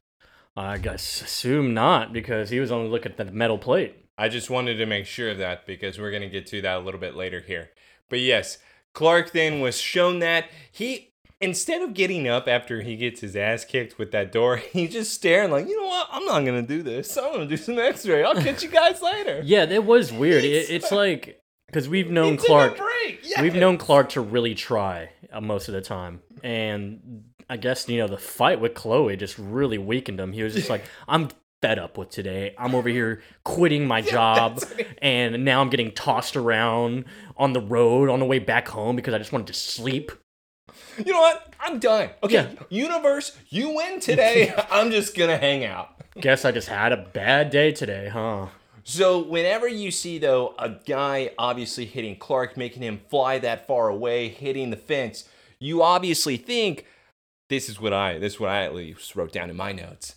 I 0.57 0.79
guess 0.79 1.21
assume 1.21 1.75
not 1.75 2.15
because 2.15 2.49
he 2.49 2.61
was 2.61 2.73
only 2.73 2.89
looking 2.89 3.13
at 3.13 3.19
the 3.19 3.31
metal 3.31 3.59
plate. 3.59 4.07
I 4.17 4.31
just 4.31 4.49
wanted 4.49 4.77
to 4.77 4.87
make 4.87 5.05
sure 5.05 5.33
of 5.33 5.37
that 5.37 5.67
because 5.67 5.99
we're 5.99 6.11
going 6.11 6.23
to 6.23 6.31
get 6.31 6.47
to 6.47 6.63
that 6.63 6.79
a 6.79 6.81
little 6.81 6.99
bit 6.99 7.15
later 7.15 7.43
here. 7.47 7.69
But 8.09 8.21
yes, 8.21 8.57
Clark 8.95 9.33
then 9.33 9.61
was 9.61 9.79
shown 9.79 10.21
that 10.21 10.47
he, 10.73 11.13
instead 11.43 11.83
of 11.83 11.93
getting 11.93 12.27
up 12.27 12.49
after 12.49 12.81
he 12.81 12.97
gets 12.97 13.21
his 13.21 13.37
ass 13.37 13.67
kicked 13.67 13.99
with 13.99 14.13
that 14.13 14.33
door, 14.33 14.57
he's 14.73 14.95
just 14.95 15.13
staring 15.13 15.51
like, 15.51 15.69
you 15.69 15.79
know 15.79 15.89
what? 15.89 16.09
I'm 16.11 16.25
not 16.25 16.43
going 16.47 16.67
to 16.67 16.67
do 16.67 16.83
this. 16.83 17.19
I'm 17.19 17.35
going 17.35 17.41
to 17.41 17.55
do 17.55 17.63
some 17.63 17.79
x 17.79 18.07
ray. 18.07 18.25
I'll 18.25 18.35
catch 18.35 18.63
you 18.63 18.71
guys 18.71 19.03
later. 19.03 19.43
Yeah, 19.45 19.67
that 19.67 19.85
was 19.85 20.11
weird. 20.11 20.43
It, 20.43 20.71
it's 20.71 20.91
like 20.91 21.43
because 21.69 21.89
we've 21.89 22.11
known 22.11 22.33
He 22.33 22.37
took 22.39 22.47
a 22.47 22.75
Clark, 22.75 22.79
yes. 23.23 23.41
we've 23.41 23.55
known 23.55 23.79
Clark 23.79 24.09
to 24.11 24.21
really 24.21 24.55
try 24.57 25.11
uh, 25.33 25.41
most 25.41 25.69
of 25.69 25.75
the 25.75 25.81
time, 25.81 26.21
and 26.43 27.25
I 27.49 27.57
guess 27.57 27.89
you 27.89 27.99
know 27.99 28.09
the 28.09 28.19
fight 28.19 28.61
with 28.61 28.75
Chloe 28.75 29.17
just 29.17 29.39
really 29.39 29.79
weakened 29.79 30.19
him. 30.19 30.33
He 30.33 30.43
was 30.43 30.55
just 30.55 30.69
like, 30.71 30.83
I'm 31.09 31.29
fed 31.63 31.79
up 31.79 31.99
with 31.99 32.11
today. 32.11 32.55
I'm 32.59 32.75
over 32.75 32.89
here 32.89 33.23
quitting 33.45 33.87
my 33.87 34.01
job, 34.17 34.63
and 35.03 35.45
now 35.45 35.61
I'm 35.61 35.71
getting 35.71 35.93
tossed 35.93 36.37
around 36.37 37.05
on 37.37 37.53
the 37.53 37.61
road 37.61 38.09
on 38.11 38.19
the 38.21 38.27
way 38.27 38.39
back 38.39 38.69
home 38.69 38.97
because 38.97 39.15
I 39.15 39.19
just 39.19 39.33
wanted 39.33 39.47
to 39.49 39.55
sleep. 39.55 40.11
You 40.99 41.13
know 41.13 41.21
what? 41.21 41.55
I'm 41.61 41.79
done. 41.79 42.11
Okay, 42.23 42.35
Yeah. 42.35 42.49
universe, 42.69 43.37
you 43.49 43.71
win 43.75 44.01
today. 44.01 44.53
I'm 44.71 44.91
just 44.91 45.17
gonna 45.17 45.39
hang 45.39 45.65
out. 45.65 45.89
Guess 46.21 46.45
I 46.45 46.51
just 46.53 46.69
had 46.69 46.93
a 46.93 46.97
bad 46.97 47.51
day 47.51 47.73
today, 47.73 48.09
huh? 48.13 48.47
So 48.89 49.19
whenever 49.19 49.69
you 49.69 49.91
see 49.91 50.17
though 50.17 50.55
a 50.59 50.71
guy 50.71 51.33
obviously 51.37 51.85
hitting 51.85 52.17
Clark, 52.17 52.57
making 52.57 52.83
him 52.83 53.03
fly 53.11 53.39
that 53.39 53.67
far 53.67 53.91
away, 53.91 54.31
hitting 54.31 54.71
the 54.71 54.79
fence, 54.79 55.29
you 55.61 55.83
obviously 55.83 56.39
think 56.39 56.87
this 57.51 57.69
is 57.69 57.79
what 57.79 57.93
I 57.93 58.19
this 58.19 58.35
is 58.35 58.41
what 58.41 58.49
I 58.49 58.65
at 58.65 58.75
least 58.75 59.15
wrote 59.15 59.31
down 59.31 59.51
in 59.51 59.57
my 59.57 59.73
notes. 59.73 60.15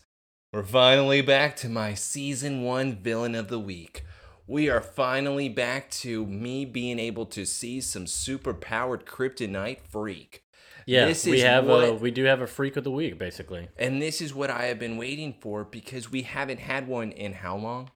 We're 0.54 0.64
finally 0.64 1.22
back 1.22 1.58
to 1.58 1.70
my 1.70 1.96
season 1.96 2.64
one 2.64 2.96
villain 2.96 3.36
of 3.36 3.50
the 3.50 3.60
week. 3.60 4.06
We 4.48 4.70
are 4.70 4.80
finally 4.80 5.50
back 5.50 5.90
to 5.92 6.26
me 6.26 6.64
being 6.64 6.98
able 6.98 7.26
to 7.26 7.46
see 7.46 7.82
some 7.82 8.08
super 8.08 8.54
powered 8.54 9.06
kryptonite 9.06 9.82
freak. 9.82 10.44
Yeah, 10.86 11.08
This 11.08 11.26
we 11.26 11.42
have 11.42 11.68
a 11.68 11.94
we 11.94 12.10
do 12.10 12.24
have 12.24 12.40
a 12.40 12.48
freak 12.48 12.78
of 12.78 12.86
the 12.86 12.92
week 12.92 13.18
basically. 13.18 13.68
And 13.78 14.02
this 14.02 14.22
is 14.22 14.34
what 14.34 14.50
I 14.50 14.68
have 14.68 14.80
been 14.80 14.96
waiting 14.96 15.36
for 15.42 15.66
because 15.66 16.10
we 16.10 16.22
haven't 16.22 16.62
had 16.62 16.88
one 16.88 17.12
in 17.12 17.34
how 17.34 17.58
long? 17.58 17.92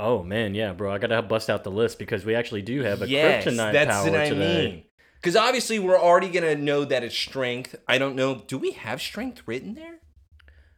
Oh 0.00 0.22
man, 0.22 0.54
yeah, 0.54 0.72
bro. 0.72 0.90
I 0.92 0.96
gotta 0.98 1.20
bust 1.20 1.50
out 1.50 1.62
the 1.62 1.70
list 1.70 1.98
because 1.98 2.24
we 2.24 2.34
actually 2.34 2.62
do 2.62 2.82
have 2.82 3.02
a 3.02 3.08
yes, 3.08 3.44
kryptonite 3.44 3.72
that's 3.72 3.90
power 3.90 4.10
what 4.10 4.20
I 4.20 4.28
today. 4.30 4.66
mean. 4.66 4.84
Because 5.16 5.36
obviously 5.36 5.78
we're 5.78 5.98
already 6.00 6.30
gonna 6.30 6.54
know 6.56 6.86
that 6.86 7.04
it's 7.04 7.14
strength. 7.16 7.76
I 7.86 7.98
don't 7.98 8.16
know. 8.16 8.36
Do 8.46 8.56
we 8.56 8.70
have 8.72 9.02
strength 9.02 9.42
written 9.46 9.74
there 9.74 9.98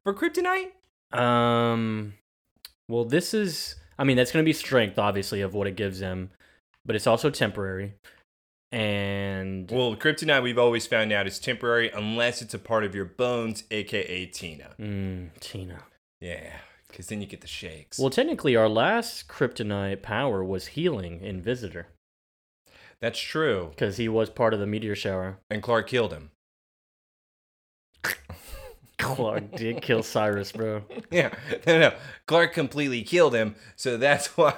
for 0.02 0.12
kryptonite? 0.12 0.72
Um, 1.16 2.14
well, 2.88 3.04
this 3.04 3.32
is. 3.32 3.76
I 3.98 4.04
mean, 4.04 4.16
that's 4.16 4.32
gonna 4.32 4.42
be 4.42 4.52
strength, 4.52 4.98
obviously, 4.98 5.40
of 5.40 5.54
what 5.54 5.68
it 5.68 5.76
gives 5.76 6.00
them, 6.00 6.30
but 6.84 6.96
it's 6.96 7.06
also 7.06 7.30
temporary. 7.30 7.94
And 8.72 9.70
Well, 9.70 9.94
kryptonite 9.94 10.42
we've 10.42 10.58
always 10.58 10.86
found 10.86 11.12
out 11.12 11.26
is 11.26 11.38
temporary 11.38 11.90
unless 11.90 12.40
it's 12.42 12.54
a 12.54 12.58
part 12.58 12.84
of 12.84 12.94
your 12.94 13.04
bones, 13.04 13.64
aka 13.70 14.26
Tina. 14.26 14.70
mm, 14.80 15.28
Tina. 15.40 15.84
Yeah, 16.20 16.54
because 16.92 17.08
then 17.08 17.20
you 17.20 17.26
get 17.26 17.40
the 17.40 17.46
shakes. 17.48 17.98
Well, 17.98 18.10
technically, 18.10 18.54
our 18.54 18.68
last 18.68 19.26
kryptonite 19.26 20.02
power 20.02 20.44
was 20.44 20.68
healing 20.68 21.20
in 21.20 21.42
Visitor 21.42 21.88
that's 23.02 23.18
true. 23.18 23.70
because 23.70 23.96
he 23.96 24.08
was 24.08 24.30
part 24.30 24.54
of 24.54 24.60
the 24.60 24.66
meteor 24.66 24.94
shower. 24.94 25.38
And 25.50 25.60
Clark 25.60 25.88
killed 25.88 26.12
him. 26.12 26.30
Clark 28.96 29.56
did 29.56 29.82
kill 29.82 30.02
Cyrus, 30.04 30.52
bro. 30.52 30.84
Yeah, 31.10 31.34
no, 31.66 31.80
no. 31.80 31.92
Clark 32.26 32.54
completely 32.54 33.02
killed 33.02 33.34
him, 33.34 33.56
so 33.74 33.96
that's 33.96 34.26
why 34.36 34.54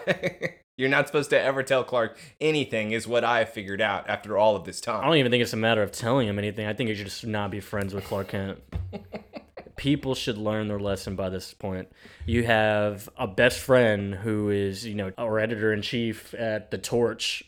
you're 0.77 0.91
not 0.91 1.07
supposed 1.07 1.31
to 1.31 1.41
ever 1.41 1.63
tell 1.63 1.83
Clark 1.83 2.19
anything. 2.39 2.93
Is 2.93 3.09
what 3.09 3.25
I 3.25 3.47
figured 3.47 3.81
out 3.81 4.11
after 4.11 4.37
all 4.37 4.55
of 4.55 4.65
this 4.65 4.83
time. 4.83 5.03
I 5.03 5.07
don't 5.07 5.17
even 5.17 5.33
think 5.33 5.43
it's 5.43 5.55
a 5.55 5.57
matter 5.57 5.83
of 5.83 5.91
telling 5.91 6.29
him 6.29 6.39
anything. 6.39 6.67
I 6.67 6.75
think 6.75 6.91
you 6.91 6.95
should 6.95 7.07
just 7.07 7.27
not 7.27 7.51
be 7.51 7.61
friends 7.61 7.95
with 7.95 8.05
Clark 8.05 8.29
Kent. 8.29 8.59
People 9.77 10.15
should 10.15 10.39
learn 10.39 10.69
their 10.69 10.79
lesson 10.79 11.17
by 11.17 11.29
this 11.29 11.53
point. 11.53 11.89
You 12.27 12.45
have 12.45 13.09
a 13.17 13.27
best 13.27 13.59
friend 13.59 14.15
who 14.15 14.51
is, 14.51 14.87
you 14.87 14.95
know, 14.95 15.13
our 15.19 15.39
editor 15.39 15.73
in 15.73 15.83
chief 15.83 16.35
at 16.35 16.71
the 16.71 16.79
Torch. 16.79 17.43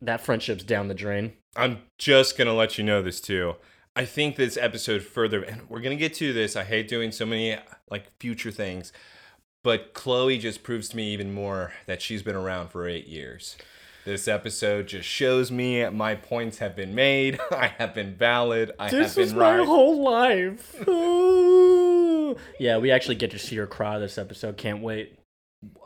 That 0.00 0.20
friendship's 0.20 0.64
down 0.64 0.88
the 0.88 0.94
drain. 0.94 1.32
I'm 1.56 1.80
just 1.98 2.38
gonna 2.38 2.54
let 2.54 2.78
you 2.78 2.84
know 2.84 3.02
this 3.02 3.20
too. 3.20 3.56
I 3.96 4.04
think 4.04 4.36
this 4.36 4.56
episode 4.56 5.02
further, 5.02 5.42
and 5.42 5.68
we're 5.68 5.80
gonna 5.80 5.96
get 5.96 6.14
to 6.14 6.32
this. 6.32 6.54
I 6.54 6.64
hate 6.64 6.88
doing 6.88 7.10
so 7.10 7.26
many 7.26 7.58
like 7.90 8.16
future 8.20 8.52
things, 8.52 8.92
but 9.64 9.92
Chloe 9.92 10.38
just 10.38 10.62
proves 10.62 10.88
to 10.90 10.96
me 10.96 11.12
even 11.12 11.34
more 11.34 11.72
that 11.86 12.00
she's 12.00 12.22
been 12.22 12.36
around 12.36 12.68
for 12.68 12.86
eight 12.86 13.08
years. 13.08 13.56
This 14.08 14.26
episode 14.26 14.86
just 14.86 15.06
shows 15.06 15.52
me 15.52 15.86
my 15.90 16.14
points 16.14 16.56
have 16.60 16.74
been 16.74 16.94
made. 16.94 17.38
I 17.50 17.74
have 17.76 17.92
been 17.92 18.14
valid. 18.14 18.72
I 18.78 18.88
have 18.88 19.14
been 19.14 19.36
right. 19.36 19.58
my 19.58 19.64
whole 19.66 20.02
life. 20.02 20.82
yeah, 22.58 22.78
we 22.78 22.90
actually 22.90 23.16
get 23.16 23.30
to 23.32 23.38
see 23.38 23.56
her 23.56 23.66
cry 23.66 23.98
this 23.98 24.16
episode. 24.16 24.56
Can't 24.56 24.80
wait. 24.80 25.18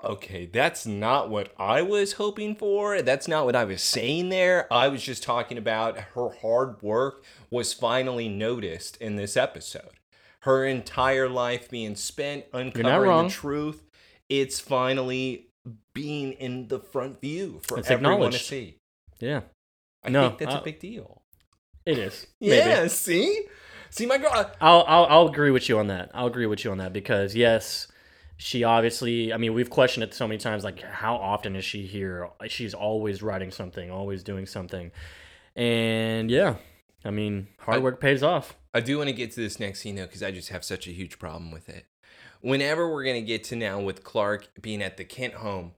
Okay, 0.05 0.47
that's 0.47 0.87
not 0.87 1.31
what 1.31 1.53
I 1.59 1.83
was 1.83 2.13
hoping 2.13 2.55
for. 2.55 3.03
That's 3.03 3.27
not 3.27 3.45
what 3.45 3.57
I 3.57 3.65
was 3.65 3.83
saying 3.83 4.29
there. 4.29 4.73
I 4.73 4.87
was 4.87 5.03
just 5.03 5.25
talking 5.25 5.59
about 5.59 5.99
her 5.99 6.29
hard 6.29 6.81
work 6.81 7.25
was 7.51 7.73
finally 7.73 8.29
noticed 8.29 8.97
in 8.99 9.17
this 9.17 9.37
episode. 9.37 9.99
Her 10.43 10.65
entire 10.65 11.29
life 11.29 11.69
being 11.69 11.97
spent 11.97 12.45
uncovering 12.53 13.11
wrong. 13.11 13.27
the 13.27 13.33
truth. 13.33 13.83
It's 14.29 14.61
finally 14.61 15.49
being 15.95 16.33
in 16.33 16.69
the 16.69 16.79
front 16.81 17.21
view 17.21 17.61
for 17.63 17.79
It's 17.79 17.91
everyone 17.91 18.31
to 18.33 18.39
see. 18.39 18.79
Yeah, 19.21 19.43
I 20.05 20.09
No, 20.11 20.29
think 20.29 20.39
that's 20.41 20.55
uh, 20.57 20.61
a 20.61 20.65
big 20.65 20.81
deal. 20.81 21.23
it 21.87 21.99
is. 21.99 22.27
Maybe. 22.41 22.57
Yeah, 22.57 22.87
see? 22.89 23.43
See 23.91 24.07
my 24.07 24.19
girl. 24.19 24.31
I'll, 24.61 24.85
I'll 24.89 25.05
I'll 25.07 25.29
agree 25.29 25.51
with 25.51 25.69
you 25.69 25.79
on 25.79 25.89
that. 25.89 26.11
I'll 26.15 26.27
agree 26.27 26.47
with 26.47 26.65
you 26.65 26.71
on 26.71 26.79
that 26.79 26.93
because 26.95 27.35
yes, 27.35 27.89
she 28.39 28.65
obviously. 28.65 29.33
I 29.33 29.37
mean, 29.37 29.53
we've 29.53 29.69
questioned 29.71 30.03
it 30.05 30.15
so 30.15 30.27
many 30.27 30.39
times. 30.39 30.65
Like, 30.65 30.81
how 30.83 31.17
often 31.17 31.55
is 31.57 31.65
she 31.65 31.87
here? 31.87 32.31
She's 32.49 32.73
always 32.73 33.23
writing 33.23 33.51
something, 33.51 33.91
always 33.91 34.23
doing 34.23 34.47
something, 34.47 34.91
and 35.57 36.31
yeah, 36.31 36.57
I 37.05 37.11
mean, 37.11 37.49
hard 37.61 37.79
I- 37.79 37.81
work 37.81 38.01
pays 38.01 38.23
off. 38.23 38.57
I 38.75 38.81
do 38.81 38.97
want 38.97 39.09
to 39.09 39.13
get 39.15 39.31
to 39.33 39.41
this 39.41 39.61
next 39.61 39.81
scene 39.81 39.97
though, 39.97 40.07
because 40.07 40.23
I 40.23 40.31
just 40.31 40.49
have 40.49 40.65
such 40.65 40.87
a 40.89 40.91
huge 40.93 41.19
problem 41.19 41.51
with 41.51 41.69
it. 41.69 41.85
Whenever 42.41 42.91
we're 42.91 43.05
gonna 43.05 43.21
get 43.21 43.45
to 43.45 43.57
now 43.57 43.79
with 43.81 44.03
Clark 44.03 44.49
being 44.63 44.83
at 44.83 44.97
the 44.97 45.05
Kent 45.05 45.35
home, 45.35 45.73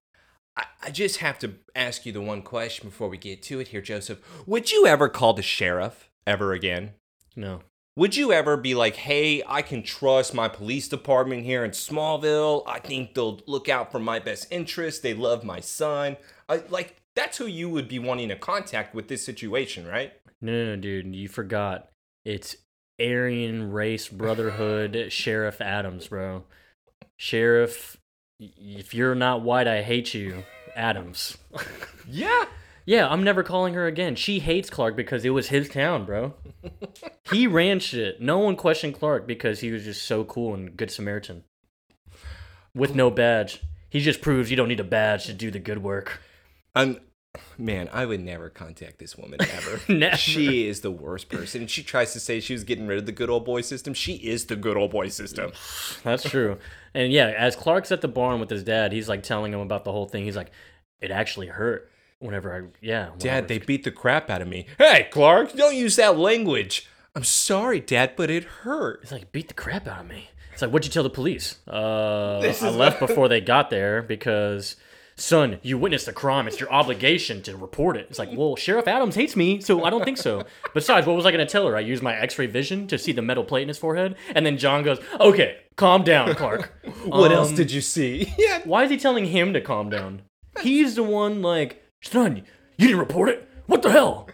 I, 0.56 0.64
I 0.84 0.90
just 0.90 1.18
have 1.18 1.38
to 1.40 1.54
ask 1.74 2.06
you 2.06 2.12
the 2.12 2.20
one 2.20 2.42
question 2.42 2.88
before 2.88 3.08
we 3.08 3.18
get 3.18 3.42
to 3.44 3.60
it 3.60 3.68
here, 3.68 3.80
Joseph. 3.80 4.20
Would 4.46 4.70
you 4.70 4.86
ever 4.86 5.08
call 5.08 5.34
the 5.34 5.42
sheriff 5.42 6.10
ever 6.26 6.52
again? 6.52 6.92
No, 7.36 7.62
Would 7.96 8.16
you 8.16 8.32
ever 8.32 8.56
be 8.56 8.74
like, 8.74 8.96
hey, 8.96 9.42
I 9.46 9.62
can 9.62 9.82
trust 9.82 10.34
my 10.34 10.48
police 10.48 10.86
department 10.88 11.44
here 11.44 11.64
in 11.64 11.72
Smallville. 11.72 12.62
I 12.66 12.78
think 12.78 13.14
they'll 13.14 13.40
look 13.46 13.68
out 13.68 13.90
for 13.90 13.98
my 13.98 14.18
best 14.20 14.46
interest. 14.50 15.02
They 15.02 15.14
love 15.14 15.42
my 15.44 15.60
son. 15.60 16.16
I, 16.48 16.62
like, 16.68 16.96
that's 17.16 17.38
who 17.38 17.46
you 17.46 17.68
would 17.70 17.88
be 17.88 17.98
wanting 17.98 18.28
to 18.28 18.36
contact 18.36 18.94
with 18.94 19.08
this 19.08 19.24
situation, 19.24 19.86
right? 19.86 20.12
no, 20.40 20.52
no, 20.52 20.64
no, 20.74 20.76
dude, 20.76 21.14
you 21.14 21.28
forgot. 21.28 21.88
It's 22.24 22.56
Aryan 23.00 23.72
Race 23.72 24.08
Brotherhood 24.08 25.06
Sheriff 25.10 25.60
Adams, 25.60 26.08
bro. 26.08 26.44
Sheriff, 27.16 27.96
if 28.38 28.94
you're 28.94 29.14
not 29.14 29.42
white, 29.42 29.68
I 29.68 29.82
hate 29.82 30.14
you, 30.14 30.44
Adams. 30.74 31.36
Yeah. 32.06 32.44
Yeah, 32.86 33.08
I'm 33.08 33.24
never 33.24 33.42
calling 33.42 33.72
her 33.72 33.86
again. 33.86 34.14
She 34.14 34.40
hates 34.40 34.68
Clark 34.68 34.94
because 34.94 35.24
it 35.24 35.30
was 35.30 35.48
his 35.48 35.70
town, 35.70 36.04
bro. 36.04 36.34
he 37.30 37.46
ran 37.46 37.80
shit. 37.80 38.20
No 38.20 38.38
one 38.40 38.56
questioned 38.56 38.98
Clark 38.98 39.26
because 39.26 39.60
he 39.60 39.70
was 39.70 39.84
just 39.84 40.02
so 40.02 40.22
cool 40.24 40.52
and 40.52 40.76
good 40.76 40.90
Samaritan. 40.90 41.44
With 42.74 42.94
no 42.94 43.10
badge. 43.10 43.62
He 43.88 44.00
just 44.00 44.20
proves 44.20 44.50
you 44.50 44.56
don't 44.58 44.68
need 44.68 44.80
a 44.80 44.84
badge 44.84 45.24
to 45.26 45.32
do 45.32 45.50
the 45.50 45.58
good 45.58 45.82
work. 45.82 46.20
I'm 46.74 47.00
man, 47.58 47.88
I 47.92 48.06
would 48.06 48.20
never 48.20 48.48
contact 48.48 48.98
this 48.98 49.16
woman 49.16 49.40
ever. 49.56 49.80
Never. 49.92 50.16
She 50.16 50.66
is 50.68 50.80
the 50.80 50.90
worst 50.90 51.28
person. 51.28 51.66
She 51.66 51.82
tries 51.82 52.12
to 52.12 52.20
say 52.20 52.40
she 52.40 52.52
was 52.52 52.64
getting 52.64 52.86
rid 52.86 52.98
of 52.98 53.06
the 53.06 53.12
good 53.12 53.30
old 53.30 53.44
boy 53.44 53.60
system. 53.60 53.94
She 53.94 54.14
is 54.14 54.46
the 54.46 54.56
good 54.56 54.76
old 54.76 54.90
boy 54.90 55.08
system. 55.08 55.52
That's 56.02 56.28
true. 56.28 56.58
And 56.94 57.12
yeah, 57.12 57.34
as 57.36 57.56
Clark's 57.56 57.92
at 57.92 58.00
the 58.00 58.08
barn 58.08 58.40
with 58.40 58.50
his 58.50 58.62
dad, 58.62 58.92
he's 58.92 59.08
like 59.08 59.22
telling 59.22 59.52
him 59.52 59.60
about 59.60 59.84
the 59.84 59.92
whole 59.92 60.06
thing. 60.06 60.24
He's 60.24 60.36
like, 60.36 60.50
it 61.00 61.10
actually 61.10 61.48
hurt 61.48 61.90
whenever 62.20 62.54
I, 62.54 62.68
yeah. 62.80 63.10
when 63.10 63.14
I 63.14 63.16
Dad, 63.18 63.48
they 63.48 63.58
beat 63.58 63.84
the 63.84 63.90
crap 63.90 64.30
out 64.30 64.40
of 64.40 64.48
me. 64.48 64.66
Hey, 64.78 65.08
Clark, 65.10 65.52
don't 65.54 65.76
use 65.76 65.96
that 65.96 66.16
language. 66.16 66.88
I'm 67.14 67.24
sorry, 67.24 67.80
Dad, 67.80 68.14
but 68.16 68.30
it 68.30 68.44
hurt. 68.44 69.00
It's 69.02 69.12
like 69.12 69.30
beat 69.30 69.48
the 69.48 69.54
crap 69.54 69.86
out 69.86 70.00
of 70.00 70.08
me. 70.08 70.30
It's 70.52 70.62
like, 70.62 70.70
what'd 70.70 70.86
you 70.86 70.92
tell 70.92 71.02
the 71.02 71.10
police? 71.10 71.58
Uh, 71.68 72.38
I 72.40 72.70
left 72.70 73.00
before 73.06 73.28
they 73.28 73.40
got 73.40 73.70
there 73.70 74.02
because, 74.02 74.76
son, 75.16 75.58
you 75.62 75.78
witnessed 75.78 76.08
a 76.08 76.12
crime. 76.12 76.46
It's 76.48 76.58
your 76.60 76.72
obligation 76.72 77.42
to 77.42 77.56
report 77.56 77.96
it. 77.96 78.06
It's 78.10 78.18
like, 78.18 78.30
well, 78.32 78.56
Sheriff 78.56 78.88
Adams 78.88 79.14
hates 79.14 79.36
me, 79.36 79.60
so 79.60 79.84
I 79.84 79.90
don't 79.90 80.04
think 80.04 80.18
so. 80.18 80.42
Besides, 80.74 81.06
what 81.06 81.16
was 81.16 81.24
I 81.26 81.30
gonna 81.30 81.46
tell 81.46 81.66
her? 81.66 81.76
I 81.76 81.80
used 81.80 82.02
my 82.02 82.14
X-ray 82.16 82.46
vision 82.46 82.86
to 82.88 82.98
see 82.98 83.12
the 83.12 83.22
metal 83.22 83.44
plate 83.44 83.62
in 83.62 83.68
his 83.68 83.78
forehead, 83.78 84.16
and 84.34 84.44
then 84.44 84.58
John 84.58 84.82
goes, 84.82 84.98
"Okay, 85.20 85.56
calm 85.76 86.02
down, 86.02 86.34
Clark." 86.34 86.72
What 87.04 87.32
else 87.32 87.50
Um, 87.50 87.54
did 87.56 87.70
you 87.70 87.80
see? 87.80 88.32
Yeah. 88.38 88.60
Why 88.64 88.84
is 88.84 88.90
he 88.90 88.96
telling 88.96 89.26
him 89.26 89.52
to 89.52 89.60
calm 89.60 89.90
down? 89.90 90.22
He's 90.62 90.94
the 90.94 91.02
one 91.02 91.42
like, 91.42 91.82
son, 92.00 92.42
you 92.78 92.86
didn't 92.88 93.00
report 93.00 93.28
it. 93.28 93.48
What 93.66 93.82
the 93.82 93.90
hell? 93.90 94.28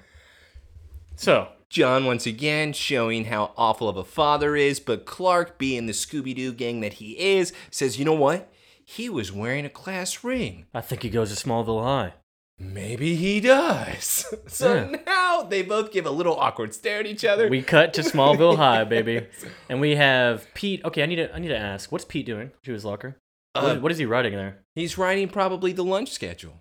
So 1.17 1.49
John 1.69 2.05
once 2.07 2.27
again 2.27 2.73
showing 2.73 3.27
how 3.27 3.53
awful 3.57 3.89
of 3.89 3.97
a 3.97 4.05
father 4.05 4.57
is, 4.57 4.81
but 4.81 5.05
Clark, 5.07 5.59
being 5.59 5.87
the 5.87 5.93
Scooby 5.93 6.35
Doo 6.35 6.53
gang 6.53 6.81
that 6.81 6.95
he 6.95 7.13
is, 7.19 7.53
says, 7.71 7.99
you 7.99 8.05
know 8.05 8.15
what? 8.15 8.53
He 8.91 9.09
was 9.09 9.31
wearing 9.31 9.65
a 9.65 9.71
class 9.71 10.25
ring. 10.25 10.67
I 10.75 10.81
think 10.81 11.03
he 11.05 11.11
goes 11.11 11.33
to 11.37 11.49
Smallville 11.49 11.83
High. 11.85 12.15
Maybe 12.59 13.15
he 13.15 13.41
does. 13.41 14.27
So 14.49 14.75
Yeah. 14.75 14.97
now 15.07 15.43
they 15.45 15.63
both 15.63 15.93
give 15.93 16.07
a 16.07 16.11
little 16.11 16.35
awkward 16.37 16.75
stare 16.75 16.99
at 17.01 17.07
each 17.07 17.25
other. 17.25 17.49
We 17.49 17.63
cut 17.63 17.95
to 17.95 18.03
Smallville 18.03 18.57
High, 18.65 18.83
baby, 18.85 19.27
and 19.69 19.81
we 19.81 19.95
have 19.97 20.47
Pete. 20.55 20.85
Okay, 20.85 21.03
I 21.05 21.07
need 21.07 21.17
to 21.17 21.33
I 21.35 21.39
need 21.39 21.49
to 21.49 21.57
ask, 21.57 21.93
what's 21.93 22.05
Pete 22.05 22.27
doing 22.27 22.51
to 22.65 22.73
his 22.73 22.85
locker? 22.85 23.17
What 23.55 23.65
is- 23.65 23.77
Uh, 23.77 23.81
what 23.81 23.93
is 23.93 23.99
he 23.99 24.07
writing 24.07 24.33
there? 24.35 24.59
He's 24.75 24.99
writing 24.99 25.29
probably 25.29 25.73
the 25.73 25.85
lunch 25.85 26.11
schedule 26.11 26.61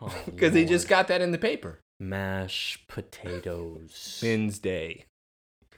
Oh, 0.00 0.14
because 0.26 0.54
he 0.54 0.64
just 0.66 0.86
got 0.86 1.08
that 1.08 1.20
in 1.22 1.30
the 1.32 1.38
paper. 1.38 1.80
mashed 1.98 2.86
potatoes, 2.88 4.20
Wednesday. 4.22 5.06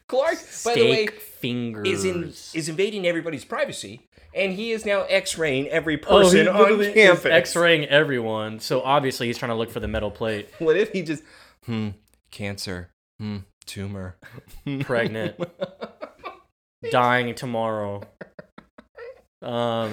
Clark, 0.09 0.37
steak 0.37 0.75
by 0.75 0.81
the 0.81 0.91
way, 0.91 1.07
fingers. 1.07 1.89
is 1.89 2.05
in 2.05 2.29
is 2.59 2.69
invading 2.69 3.07
everybody's 3.07 3.45
privacy, 3.45 4.07
and 4.35 4.53
he 4.53 4.73
is 4.73 4.85
now 4.85 5.03
X-raying 5.03 5.69
every 5.69 5.95
Oh, 6.07 6.19
he 6.19 6.25
person 6.25 6.49
on 6.49 6.59
literally 6.59 6.87
is 6.89 6.95
campus. 6.95 7.25
X-raying 7.27 7.85
everyone. 7.87 8.61
So 8.61 8.83
obviously 8.83 9.27
he's 9.29 9.39
trying 9.39 9.51
to 9.51 9.57
look 9.57 9.71
for 9.71 9.81
the 9.81 9.89
metal 9.89 10.11
plate. 10.11 10.49
What 10.59 10.77
if 10.77 10.93
he 10.93 11.03
just 11.03 11.23
hmm 11.67 11.91
cancer 12.31 12.91
hmm 13.19 13.39
tumor 13.67 14.17
Pregnant. 14.81 15.37
dying 16.91 17.35
tomorrow. 17.35 18.03
Um, 19.41 19.93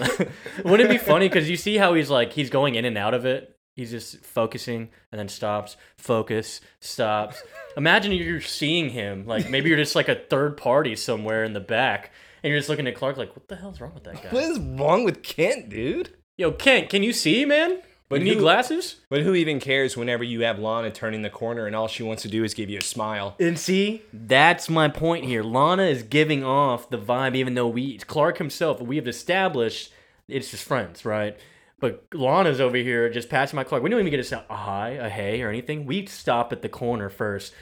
wouldn't 0.64 0.82
it 0.82 0.90
be 0.90 0.98
funny 1.00 1.28
because 1.28 1.50
you 1.50 1.58
see 1.58 1.78
how 1.78 1.94
he's 1.96 2.10
like 2.10 2.34
he's 2.34 2.50
going 2.50 2.76
in 2.76 2.86
and 2.86 2.98
out 2.98 3.14
of 3.14 3.26
it. 3.26 3.56
He's 3.80 3.92
just 3.92 4.18
focusing 4.26 4.90
and 5.12 5.18
then 5.18 5.30
stops, 5.30 5.78
focus, 5.98 6.60
stops. 6.82 7.42
Imagine 7.78 8.12
you're 8.12 8.42
seeing 8.42 8.90
him 8.90 9.26
like 9.26 9.50
maybe 9.50 9.70
you're 9.70 9.78
just 9.78 9.96
like 9.96 10.10
a 10.10 10.16
third 10.16 10.58
party 10.58 10.96
somewhere 10.96 11.46
in 11.46 11.54
the 11.54 11.62
back, 11.62 12.12
and 12.44 12.52
you're 12.52 12.60
just 12.60 12.70
looking 12.70 12.88
at 12.88 12.96
Clark 12.96 13.16
like, 13.16 13.36
what 13.36 13.48
the 13.48 13.56
hell's 13.56 13.80
wrong 13.80 13.94
with 13.94 14.04
that 14.04 14.22
guy? 14.22 14.30
What 14.30 14.44
is 14.44 14.60
wrong 14.60 15.04
with 15.06 15.24
Kent, 15.24 15.70
dude? 15.70 16.10
Yo, 16.38 16.52
Kent, 16.52 16.90
can 16.90 17.04
you 17.04 17.14
see, 17.14 17.46
man? 17.46 17.82
But 18.10 18.20
you 18.20 18.26
need 18.26 18.36
who- 18.36 18.42
glasses? 18.42 18.98
But 19.10 19.22
who 19.22 19.34
even 19.36 19.60
cares 19.60 19.96
whenever 19.96 20.24
you 20.24 20.42
have 20.42 20.60
Lana 20.60 20.90
turning 20.90 21.22
the 21.22 21.30
corner 21.30 21.66
and 21.68 21.76
all 21.76 21.88
she 21.88 22.04
wants 22.04 22.24
to 22.24 22.28
do 22.28 22.44
is 22.44 22.54
give 22.54 22.70
you 22.70 22.80
a 22.80 22.84
smile? 22.84 23.36
And 23.40 23.58
see, 23.58 24.02
that's 24.12 24.68
my 24.68 24.90
point 24.90 25.26
here. 25.26 25.44
Lana 25.44 25.84
is 25.84 26.04
giving 26.04 26.44
off 26.44 26.90
the 26.90 26.98
vibe, 26.98 27.36
even 27.36 27.54
though 27.54 27.68
we 27.68 27.98
Clark 28.00 28.40
himself, 28.40 28.82
we 28.82 28.98
have 28.98 29.08
established 29.08 29.94
it's 30.30 30.52
just 30.52 30.64
friends, 30.64 31.06
right? 31.06 31.38
But 31.80 32.06
Lana's 32.14 32.60
over 32.60 32.78
here 32.78 33.10
just 33.10 33.30
passing 33.30 33.56
my 33.56 33.64
Clark. 33.64 33.84
We 33.84 33.90
don't 33.90 34.00
even 34.00 34.12
get 34.12 34.32
a, 34.32 34.46
a 34.50 34.56
hi, 34.56 34.90
a 34.92 35.10
or 35.42 35.50
anything. 35.50 35.86
We 35.86 36.06
stop 36.06 36.52
at 36.52 36.62
the 36.62 36.70
corner 36.70 37.10
first, 37.10 37.54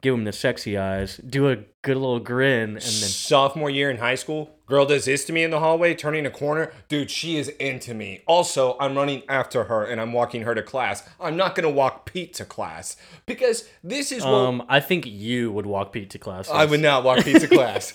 give 0.00 0.14
him 0.14 0.24
the 0.24 0.32
sexy 0.32 0.76
eyes, 0.78 1.18
do 1.18 1.48
a 1.48 1.56
good 1.82 1.96
little 1.96 2.20
grin, 2.20 2.70
and 2.70 2.76
then 2.76 2.82
Sophomore 2.82 3.70
year 3.70 3.90
in 3.90 3.98
high 3.98 4.14
school, 4.14 4.50
girl 4.66 4.86
does 4.86 5.04
this 5.04 5.24
to 5.24 5.32
me 5.32 5.42
in 5.42 5.50
the 5.50 5.60
hallway, 5.60 5.94
turning 5.94 6.26
a 6.26 6.30
corner. 6.30 6.72
Dude, 6.88 7.10
she 7.10 7.36
is 7.36 7.48
into 7.48 7.94
me. 7.94 8.22
Also, 8.26 8.76
I'm 8.80 8.96
running 8.96 9.22
after 9.28 9.64
her 9.64 9.84
and 9.84 10.00
I'm 10.00 10.12
walking 10.12 10.42
her 10.42 10.54
to 10.54 10.62
class. 10.62 11.08
I'm 11.20 11.36
not 11.36 11.54
gonna 11.54 11.70
walk 11.70 12.06
Pete 12.06 12.34
to 12.34 12.44
class 12.44 12.96
because 13.26 13.68
this 13.82 14.12
is 14.12 14.24
what 14.24 14.30
um, 14.30 14.62
I 14.68 14.80
think 14.80 15.06
you 15.06 15.52
would 15.52 15.66
walk 15.66 15.92
Pete 15.92 16.10
to 16.10 16.18
class. 16.18 16.50
I 16.50 16.64
would 16.64 16.80
not 16.80 17.04
walk 17.04 17.24
Pete 17.24 17.40
to 17.40 17.48
class. 17.56 17.92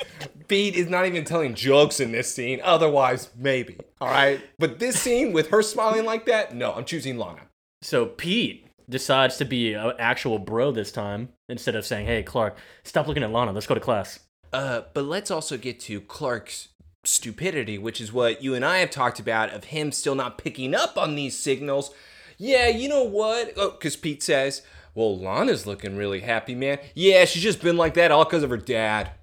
Pete 0.47 0.75
is 0.75 0.89
not 0.89 1.05
even 1.05 1.23
telling 1.23 1.55
jokes 1.55 1.99
in 1.99 2.11
this 2.11 2.33
scene. 2.33 2.59
Otherwise, 2.63 3.29
maybe. 3.35 3.77
All 3.99 4.09
right. 4.09 4.41
But 4.59 4.79
this 4.79 4.99
scene 4.99 5.33
with 5.33 5.49
her 5.49 5.61
smiling 5.61 6.05
like 6.05 6.25
that, 6.27 6.53
no, 6.53 6.73
I'm 6.73 6.85
choosing 6.85 7.17
Lana. 7.17 7.41
So 7.81 8.05
Pete 8.05 8.64
decides 8.89 9.37
to 9.37 9.45
be 9.45 9.73
an 9.73 9.93
actual 9.99 10.39
bro 10.39 10.71
this 10.71 10.91
time 10.91 11.29
instead 11.49 11.75
of 11.75 11.85
saying, 11.85 12.05
"Hey, 12.05 12.23
Clark, 12.23 12.57
stop 12.83 13.07
looking 13.07 13.23
at 13.23 13.31
Lana. 13.31 13.51
Let's 13.51 13.67
go 13.67 13.75
to 13.75 13.79
class." 13.79 14.19
Uh, 14.53 14.83
but 14.93 15.05
let's 15.05 15.31
also 15.31 15.57
get 15.57 15.79
to 15.81 15.99
Clark's 16.01 16.69
stupidity, 17.03 17.77
which 17.77 17.99
is 18.01 18.13
what 18.13 18.41
you 18.41 18.53
and 18.53 18.63
I 18.65 18.79
have 18.79 18.89
talked 18.89 19.19
about 19.19 19.51
of 19.51 19.65
him 19.65 19.91
still 19.91 20.15
not 20.15 20.37
picking 20.37 20.73
up 20.73 20.97
on 20.97 21.15
these 21.15 21.37
signals. 21.37 21.91
Yeah, 22.37 22.67
you 22.67 22.89
know 22.89 23.03
what? 23.03 23.53
Oh, 23.57 23.71
because 23.71 23.95
Pete 23.95 24.23
says, 24.23 24.61
well, 24.93 25.17
Lana's 25.17 25.67
looking 25.67 25.97
really 25.97 26.21
happy, 26.21 26.55
man. 26.55 26.79
Yeah, 26.93 27.25
she's 27.25 27.43
just 27.43 27.61
been 27.61 27.77
like 27.77 27.93
that 27.95 28.11
all 28.11 28.23
because 28.23 28.43
of 28.43 28.49
her 28.49 28.57
dad. 28.57 29.11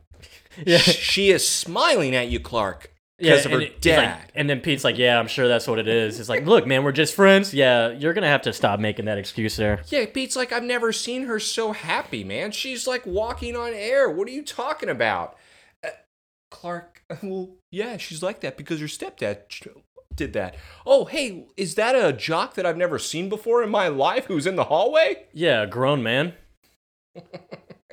Yeah. 0.66 0.76
She 0.76 1.30
is 1.30 1.48
smiling 1.48 2.14
at 2.14 2.28
you, 2.28 2.38
Clark, 2.38 2.91
because 3.22 3.44
of 3.46 3.52
her 3.52 3.58
and 3.58 3.66
it- 3.66 3.72
he's 3.82 3.96
like- 3.96 4.08
dad. 4.08 4.32
and 4.34 4.50
then 4.50 4.60
Pete's 4.60 4.84
like, 4.84 4.98
"Yeah, 4.98 5.18
I'm 5.18 5.28
sure 5.28 5.48
that's 5.48 5.66
what 5.66 5.78
it 5.78 5.88
is." 5.88 6.20
It's 6.20 6.28
like, 6.28 6.44
"Look, 6.46 6.66
man, 6.66 6.82
we're 6.84 6.92
just 6.92 7.14
friends. 7.14 7.54
Yeah, 7.54 7.90
you're 7.90 8.12
gonna 8.12 8.26
have 8.28 8.42
to 8.42 8.52
stop 8.52 8.80
making 8.80 9.04
that 9.06 9.18
excuse 9.18 9.56
there." 9.56 9.80
Yeah, 9.88 10.06
Pete's 10.06 10.36
like, 10.36 10.52
I've 10.52 10.62
never 10.64 10.92
seen 10.92 11.24
her 11.24 11.38
so 11.40 11.72
happy, 11.72 12.24
man. 12.24 12.50
She's 12.52 12.86
like 12.86 13.06
walking 13.06 13.56
on 13.56 13.72
air. 13.74 14.08
What 14.10 14.28
are 14.28 14.32
you 14.32 14.42
talking 14.42 14.88
about? 14.88 15.36
Uh, 15.84 15.88
Clark, 16.50 17.02
well, 17.22 17.50
yeah, 17.70 17.96
she's 17.96 18.22
like 18.22 18.40
that 18.40 18.56
because 18.56 18.80
her 18.80 18.86
stepdad 18.86 19.38
did 20.14 20.32
that. 20.34 20.54
Oh, 20.84 21.06
hey, 21.06 21.46
is 21.56 21.74
that 21.76 21.94
a 21.94 22.12
jock 22.12 22.54
that 22.54 22.66
I've 22.66 22.76
never 22.76 22.98
seen 22.98 23.28
before 23.30 23.62
in 23.62 23.70
my 23.70 23.88
life 23.88 24.26
who's 24.26 24.46
in 24.46 24.56
the 24.56 24.64
hallway? 24.64 25.24
Yeah, 25.32 25.64
grown 25.66 26.02
man, 26.02 26.34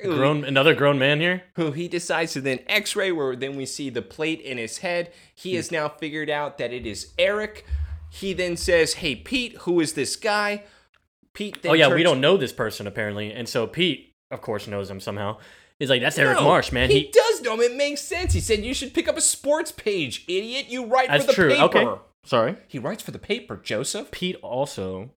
grown 0.02 0.44
another 0.44 0.74
grown 0.74 0.98
man 0.98 1.20
here. 1.20 1.42
Who 1.56 1.72
he 1.72 1.88
decides 1.88 2.32
to 2.34 2.40
then 2.40 2.60
x 2.66 2.96
ray, 2.96 3.12
where 3.12 3.36
then 3.36 3.56
we 3.56 3.66
see 3.66 3.90
the 3.90 4.02
plate 4.02 4.40
in 4.40 4.58
his 4.58 4.78
head. 4.78 5.12
He 5.34 5.50
hmm. 5.50 5.56
has 5.56 5.70
now 5.70 5.88
figured 5.88 6.30
out 6.30 6.58
that 6.58 6.72
it 6.72 6.86
is 6.86 7.12
Eric. 7.18 7.64
He 8.10 8.32
then 8.32 8.56
says, 8.56 8.94
Hey, 8.94 9.14
Pete, 9.14 9.56
who 9.58 9.80
is 9.80 9.92
this 9.92 10.16
guy? 10.16 10.64
Pete 11.32 11.62
then 11.62 11.70
oh 11.70 11.74
yeah, 11.74 11.92
we 11.92 12.02
don't 12.02 12.20
know 12.20 12.36
this 12.36 12.52
person 12.52 12.86
apparently, 12.86 13.32
and 13.32 13.48
so 13.48 13.66
Pete, 13.66 14.14
of 14.30 14.40
course, 14.40 14.66
knows 14.66 14.90
him 14.90 15.00
somehow. 15.00 15.38
He's 15.78 15.88
like, 15.88 16.02
"That's 16.02 16.18
Eric 16.18 16.38
No, 16.38 16.44
Marsh, 16.44 16.72
man. 16.72 16.90
He, 16.90 17.00
He, 17.00 17.10
does 17.10 17.40
know 17.40 17.54
him. 17.54 17.60
It 17.60 17.76
makes 17.76 18.02
sense. 18.02 18.32
He 18.32 18.40
said 18.40 18.64
you 18.64 18.74
should 18.74 18.92
pick 18.92 19.08
up 19.08 19.16
a 19.16 19.20
sports 19.20 19.72
page, 19.72 20.24
idiot. 20.28 20.66
You 20.68 20.86
write 20.86 21.08
that's 21.08 21.24
for 21.24 21.28
the 21.28 21.34
true. 21.34 21.50
paper. 21.50 21.78
Okay, 21.78 22.02
sorry." 22.24 22.56
He 22.66 22.78
writes 22.78 23.02
for 23.02 23.12
the 23.12 23.18
paper, 23.18 23.56
Joseph. 23.56 24.10
Pete 24.10 24.36
also 24.42 25.10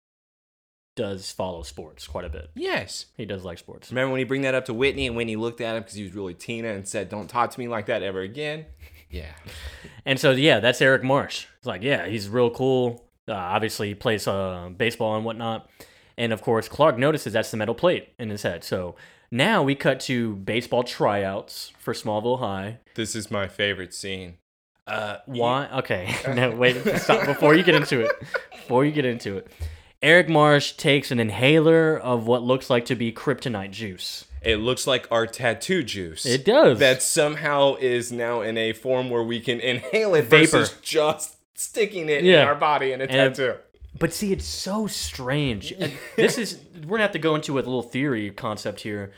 does 0.95 1.31
follow 1.31 1.63
sports 1.63 2.07
quite 2.07 2.25
a 2.25 2.29
bit. 2.29 2.49
Yes. 2.55 3.07
He 3.17 3.25
does 3.25 3.43
like 3.43 3.57
sports. 3.57 3.91
Remember 3.91 4.11
when 4.11 4.19
he 4.19 4.25
bring 4.25 4.43
that 4.43 4.55
up 4.55 4.65
to 4.65 4.73
Whitney 4.73 5.07
and 5.07 5.15
Whitney 5.15 5.35
looked 5.35 5.61
at 5.61 5.75
him 5.75 5.83
because 5.83 5.95
he 5.95 6.03
was 6.03 6.13
really 6.13 6.33
Tina 6.33 6.69
and 6.69 6.87
said, 6.87 7.09
"Don't 7.09 7.29
talk 7.29 7.51
to 7.51 7.59
me 7.59 7.67
like 7.67 7.87
that 7.87 8.03
ever 8.03 8.21
again." 8.21 8.65
Yeah. 9.09 9.31
And 10.05 10.19
so 10.19 10.31
yeah, 10.31 10.59
that's 10.59 10.81
Eric 10.81 11.03
Marsh. 11.03 11.45
It's 11.57 11.67
like 11.67 11.83
yeah, 11.83 12.07
he's 12.07 12.29
real 12.29 12.49
cool. 12.49 13.05
Uh, 13.27 13.33
obviously, 13.33 13.89
he 13.89 13.95
plays 13.95 14.27
uh, 14.27 14.69
baseball 14.75 15.15
and 15.15 15.23
whatnot. 15.23 15.69
And 16.17 16.33
of 16.33 16.41
course, 16.41 16.67
Clark 16.67 16.97
notices 16.97 17.33
that's 17.33 17.51
the 17.51 17.57
metal 17.57 17.75
plate 17.75 18.09
in 18.19 18.29
his 18.29 18.43
head. 18.43 18.63
So 18.63 18.95
now 19.31 19.63
we 19.63 19.75
cut 19.75 19.99
to 20.01 20.35
baseball 20.35 20.83
tryouts 20.83 21.71
for 21.79 21.93
Smallville 21.93 22.39
High. 22.39 22.79
This 22.95 23.15
is 23.15 23.31
my 23.31 23.47
favorite 23.47 23.93
scene. 23.93 24.37
Uh, 24.85 25.17
Why? 25.25 25.69
Okay, 25.77 26.13
no, 26.35 26.51
wait, 26.51 26.75
stop 26.97 27.25
before 27.25 27.55
you 27.55 27.63
get 27.63 27.75
into 27.75 28.01
it. 28.01 28.11
Before 28.51 28.83
you 28.83 28.91
get 28.91 29.05
into 29.05 29.37
it, 29.37 29.51
Eric 30.03 30.27
Marsh 30.27 30.73
takes 30.73 31.11
an 31.11 31.19
inhaler 31.19 31.97
of 31.97 32.27
what 32.27 32.43
looks 32.43 32.69
like 32.69 32.85
to 32.85 32.95
be 32.95 33.11
kryptonite 33.13 33.71
juice. 33.71 34.25
It 34.41 34.57
looks 34.57 34.85
like 34.85 35.07
our 35.09 35.25
tattoo 35.25 35.81
juice. 35.81 36.25
It 36.25 36.43
does. 36.43 36.77
That 36.79 37.01
somehow 37.01 37.75
is 37.79 38.11
now 38.11 38.41
in 38.41 38.57
a 38.57 38.73
form 38.73 39.09
where 39.09 39.23
we 39.23 39.39
can 39.39 39.61
inhale 39.61 40.13
it 40.15 40.23
Vapor. 40.25 40.47
versus 40.57 40.75
just 40.81 41.37
sticking 41.57 42.09
it 42.09 42.25
Yeah. 42.25 42.41
in 42.41 42.47
our 42.49 42.55
body 42.55 42.91
in 42.91 42.99
a 42.99 43.05
And- 43.05 43.33
tattoo. 43.33 43.55
But 43.97 44.11
see, 44.11 44.33
it's 44.33 44.43
so 44.45 44.87
strange. 44.87 45.73
This 46.17 46.37
is 46.37 46.59
we're 46.83 46.97
gonna 46.97 47.03
have 47.03 47.11
to 47.13 47.19
go 47.19 47.35
into 47.35 47.53
a 47.53 47.61
little 47.61 47.83
theory 47.83 48.29
concept 48.31 48.81
here. 48.81 49.13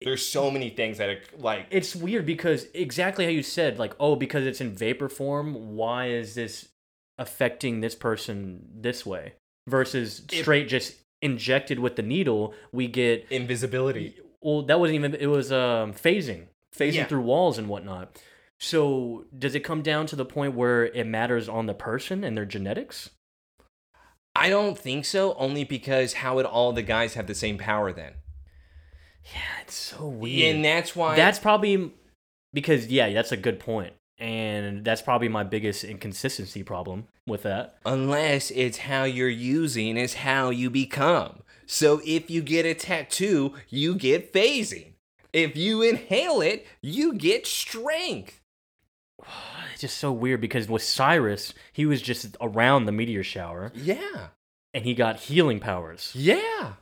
There's 0.00 0.24
so 0.24 0.50
many 0.50 0.70
things 0.70 0.96
that 0.98 1.10
are 1.10 1.20
like 1.36 1.66
It's 1.70 1.94
weird 1.94 2.24
because 2.24 2.66
exactly 2.72 3.24
how 3.24 3.30
you 3.30 3.42
said, 3.42 3.78
like, 3.78 3.94
oh, 4.00 4.16
because 4.16 4.46
it's 4.46 4.60
in 4.62 4.74
vapor 4.74 5.08
form, 5.10 5.76
why 5.76 6.06
is 6.06 6.34
this 6.34 6.68
affecting 7.18 7.80
this 7.80 7.94
person 7.94 8.66
this 8.74 9.04
way? 9.04 9.34
Versus 9.66 10.22
straight 10.30 10.68
just 10.68 10.96
injected 11.22 11.78
with 11.78 11.96
the 11.96 12.02
needle, 12.02 12.52
we 12.70 12.86
get 12.86 13.26
invisibility. 13.30 14.14
well, 14.42 14.60
that 14.62 14.78
wasn't 14.78 14.96
even 14.96 15.14
it 15.14 15.26
was 15.26 15.50
um 15.50 15.92
phasing. 15.94 16.48
Phasing 16.76 16.94
Yeah. 16.94 17.04
through 17.06 17.22
walls 17.22 17.56
and 17.56 17.68
whatnot. 17.68 18.20
So 18.60 19.24
does 19.36 19.54
it 19.54 19.60
come 19.60 19.82
down 19.82 20.06
to 20.08 20.16
the 20.16 20.24
point 20.24 20.54
where 20.54 20.86
it 20.86 21.06
matters 21.06 21.48
on 21.48 21.66
the 21.66 21.74
person 21.74 22.24
and 22.24 22.36
their 22.36 22.44
genetics? 22.44 23.10
I 24.36 24.48
don't 24.50 24.76
think 24.78 25.04
so. 25.04 25.34
Only 25.34 25.64
because 25.64 26.14
how 26.14 26.34
would 26.36 26.46
all 26.46 26.72
the 26.72 26.82
guys 26.82 27.14
have 27.14 27.26
the 27.26 27.34
same 27.34 27.56
power 27.56 27.92
then? 27.92 28.14
Yeah, 29.32 29.62
it's 29.62 29.74
so 29.74 30.06
weird. 30.06 30.56
And 30.56 30.64
that's 30.64 30.94
why. 30.94 31.16
That's 31.16 31.38
probably 31.38 31.92
because 32.52 32.88
yeah, 32.88 33.12
that's 33.12 33.32
a 33.32 33.36
good 33.36 33.58
point. 33.60 33.94
And 34.18 34.84
that's 34.84 35.02
probably 35.02 35.28
my 35.28 35.42
biggest 35.42 35.82
inconsistency 35.84 36.62
problem 36.62 37.08
with 37.26 37.42
that. 37.42 37.78
unless 37.84 38.50
it's 38.52 38.78
how 38.78 39.04
you're 39.04 39.28
using 39.28 39.96
is 39.96 40.14
how 40.14 40.50
you 40.50 40.70
become. 40.70 41.42
So 41.66 42.00
if 42.04 42.30
you 42.30 42.42
get 42.42 42.64
a 42.66 42.74
tattoo, 42.74 43.54
you 43.70 43.94
get 43.96 44.32
phasing. 44.32 44.92
If 45.32 45.56
you 45.56 45.82
inhale 45.82 46.40
it, 46.42 46.66
you 46.80 47.14
get 47.14 47.46
strength. 47.46 48.40
It's 49.72 49.80
just 49.80 49.98
so 49.98 50.12
weird 50.12 50.40
because 50.40 50.68
with 50.68 50.82
Cyrus, 50.84 51.52
he 51.72 51.84
was 51.84 52.00
just 52.00 52.36
around 52.40 52.84
the 52.84 52.92
meteor 52.92 53.24
shower 53.24 53.72
Yeah. 53.74 54.28
and 54.72 54.84
he 54.84 54.94
got 54.94 55.18
healing 55.18 55.58
powers. 55.58 56.12
Yeah. 56.14 56.74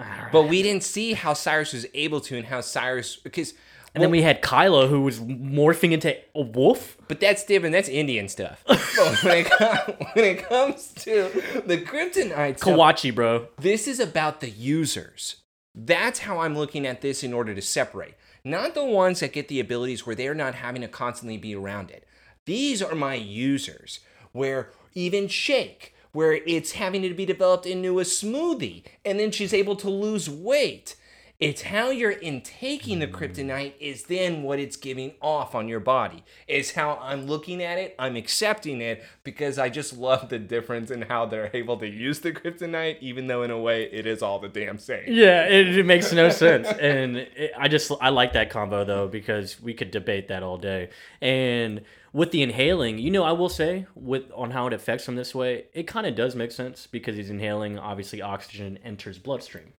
Alright. 0.00 0.30
But 0.30 0.44
we 0.44 0.62
didn't 0.62 0.84
see 0.84 1.14
how 1.14 1.32
Cyrus 1.34 1.72
was 1.72 1.84
able 1.94 2.20
to 2.20 2.36
and 2.36 2.46
how 2.46 2.60
Cyrus 2.60 3.16
because 3.16 3.54
and 3.96 4.02
then 4.02 4.10
we 4.10 4.22
had 4.22 4.42
Kyla 4.42 4.88
who 4.88 5.00
was 5.00 5.20
morphing 5.20 5.92
into 5.92 6.14
a 6.34 6.42
wolf. 6.42 6.98
but 7.08 7.18
that's 7.18 7.44
different. 7.44 7.72
That's 7.72 7.88
Indian 7.88 8.28
stuff. 8.28 8.62
when 9.24 9.38
it, 9.38 9.50
com- 9.50 9.94
when 10.12 10.24
it 10.24 10.48
comes 10.48 10.92
to 10.98 11.30
the 11.64 11.78
kryptonite 11.78 12.58
stuff, 12.58 12.74
Kawatche, 12.74 13.14
bro. 13.14 13.48
This 13.58 13.88
is 13.88 13.98
about 13.98 14.40
the 14.40 14.50
users. 14.50 15.36
That's 15.74 16.20
how 16.20 16.38
I'm 16.38 16.56
looking 16.56 16.86
at 16.86 17.00
this 17.00 17.22
in 17.22 17.32
order 17.32 17.54
to 17.54 17.62
separate. 17.62 18.14
Not 18.44 18.74
the 18.74 18.84
ones 18.84 19.20
that 19.20 19.32
get 19.32 19.48
the 19.48 19.60
abilities 19.60 20.06
where 20.06 20.14
they're 20.14 20.34
not 20.34 20.54
having 20.54 20.82
to 20.82 20.88
constantly 20.88 21.38
be 21.38 21.54
around 21.54 21.90
it. 21.90 22.06
These 22.44 22.82
are 22.82 22.94
my 22.94 23.14
users, 23.14 24.00
where 24.32 24.70
even 24.94 25.26
Shake, 25.26 25.94
where 26.12 26.34
it's 26.46 26.72
having 26.72 27.02
to 27.02 27.12
be 27.12 27.26
developed 27.26 27.66
into 27.66 27.98
a 27.98 28.04
smoothie, 28.04 28.84
and 29.04 29.18
then 29.18 29.30
she's 29.30 29.52
able 29.52 29.76
to 29.76 29.90
lose 29.90 30.30
weight. 30.30 30.96
It's 31.38 31.62
how 31.62 31.90
you're 31.90 32.12
intaking 32.12 33.00
the 33.00 33.06
kryptonite 33.06 33.74
is 33.78 34.04
then 34.04 34.42
what 34.42 34.58
it's 34.58 34.76
giving 34.76 35.12
off 35.20 35.54
on 35.54 35.68
your 35.68 35.80
body. 35.80 36.24
It's 36.48 36.70
how 36.72 36.98
I'm 37.02 37.26
looking 37.26 37.62
at 37.62 37.76
it. 37.76 37.94
I'm 37.98 38.16
accepting 38.16 38.80
it 38.80 39.04
because 39.22 39.58
I 39.58 39.68
just 39.68 39.96
love 39.98 40.30
the 40.30 40.38
difference 40.38 40.90
in 40.90 41.02
how 41.02 41.26
they're 41.26 41.50
able 41.52 41.76
to 41.78 41.86
use 41.86 42.20
the 42.20 42.32
kryptonite, 42.32 43.00
even 43.00 43.26
though 43.26 43.42
in 43.42 43.50
a 43.50 43.58
way 43.58 43.84
it 43.84 44.06
is 44.06 44.22
all 44.22 44.38
the 44.38 44.48
damn 44.48 44.78
same. 44.78 45.04
Yeah, 45.08 45.44
it, 45.44 45.76
it 45.76 45.84
makes 45.84 46.10
no 46.12 46.30
sense, 46.30 46.68
and 46.80 47.18
it, 47.18 47.52
I 47.58 47.68
just 47.68 47.92
I 48.00 48.08
like 48.08 48.32
that 48.32 48.48
combo 48.48 48.84
though 48.84 49.08
because 49.08 49.60
we 49.60 49.74
could 49.74 49.90
debate 49.90 50.28
that 50.28 50.42
all 50.42 50.56
day. 50.56 50.88
And 51.20 51.82
with 52.12 52.30
the 52.30 52.42
inhaling, 52.42 52.98
you 52.98 53.10
know, 53.10 53.24
I 53.24 53.32
will 53.32 53.50
say 53.50 53.86
with 53.94 54.24
on 54.34 54.52
how 54.52 54.66
it 54.66 54.72
affects 54.72 55.06
him 55.06 55.16
this 55.16 55.34
way, 55.34 55.66
it 55.74 55.86
kind 55.86 56.06
of 56.06 56.14
does 56.14 56.34
make 56.34 56.50
sense 56.50 56.86
because 56.86 57.14
he's 57.16 57.28
inhaling. 57.28 57.78
Obviously, 57.78 58.22
oxygen 58.22 58.78
enters 58.82 59.18
bloodstream, 59.18 59.74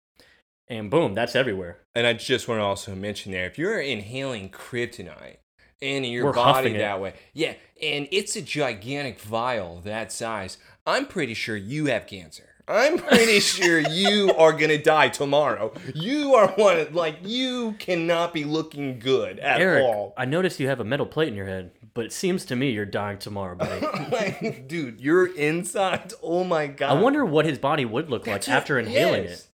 and 0.68 0.90
boom, 0.90 1.14
that's 1.14 1.36
everywhere. 1.36 1.78
And 1.94 2.06
I 2.06 2.12
just 2.12 2.48
want 2.48 2.60
to 2.60 2.64
also 2.64 2.94
mention 2.94 3.32
there, 3.32 3.46
if 3.46 3.58
you're 3.58 3.80
inhaling 3.80 4.50
kryptonite, 4.50 5.36
into 5.80 6.08
your 6.08 6.24
We're 6.26 6.32
body 6.32 6.52
huffing 6.52 6.74
it. 6.76 6.78
that 6.78 7.00
way. 7.00 7.14
Yeah, 7.34 7.54
and 7.82 8.08
it's 8.10 8.34
a 8.36 8.42
gigantic 8.42 9.20
vial 9.20 9.80
that 9.84 10.10
size. 10.10 10.58
I'm 10.86 11.06
pretty 11.06 11.34
sure 11.34 11.56
you 11.56 11.86
have 11.86 12.06
cancer. 12.06 12.48
I'm 12.68 12.98
pretty 12.98 13.40
sure 13.40 13.78
you 13.80 14.32
are 14.36 14.52
gonna 14.52 14.78
die 14.82 15.08
tomorrow. 15.08 15.72
You 15.94 16.34
are 16.34 16.48
one 16.52 16.92
like 16.92 17.18
you 17.22 17.72
cannot 17.78 18.32
be 18.32 18.44
looking 18.44 18.98
good 18.98 19.38
at 19.38 19.60
Eric, 19.60 19.84
all. 19.84 20.14
I 20.16 20.24
noticed 20.24 20.58
you 20.58 20.68
have 20.68 20.80
a 20.80 20.84
metal 20.84 21.06
plate 21.06 21.28
in 21.28 21.34
your 21.34 21.46
head, 21.46 21.70
but 21.94 22.06
it 22.06 22.12
seems 22.12 22.44
to 22.46 22.56
me 22.56 22.70
you're 22.70 22.84
dying 22.84 23.18
tomorrow, 23.18 23.54
buddy. 23.56 23.86
like, 24.10 24.66
dude, 24.66 25.00
your 25.00 25.26
insides. 25.26 26.14
Oh 26.22 26.42
my 26.42 26.66
god. 26.66 26.96
I 26.96 27.00
wonder 27.00 27.24
what 27.24 27.44
his 27.44 27.58
body 27.58 27.84
would 27.84 28.10
look 28.10 28.26
like 28.26 28.36
That's 28.36 28.48
after 28.48 28.78
inhaling 28.78 29.24
yes. 29.24 29.40
it. 29.40 29.45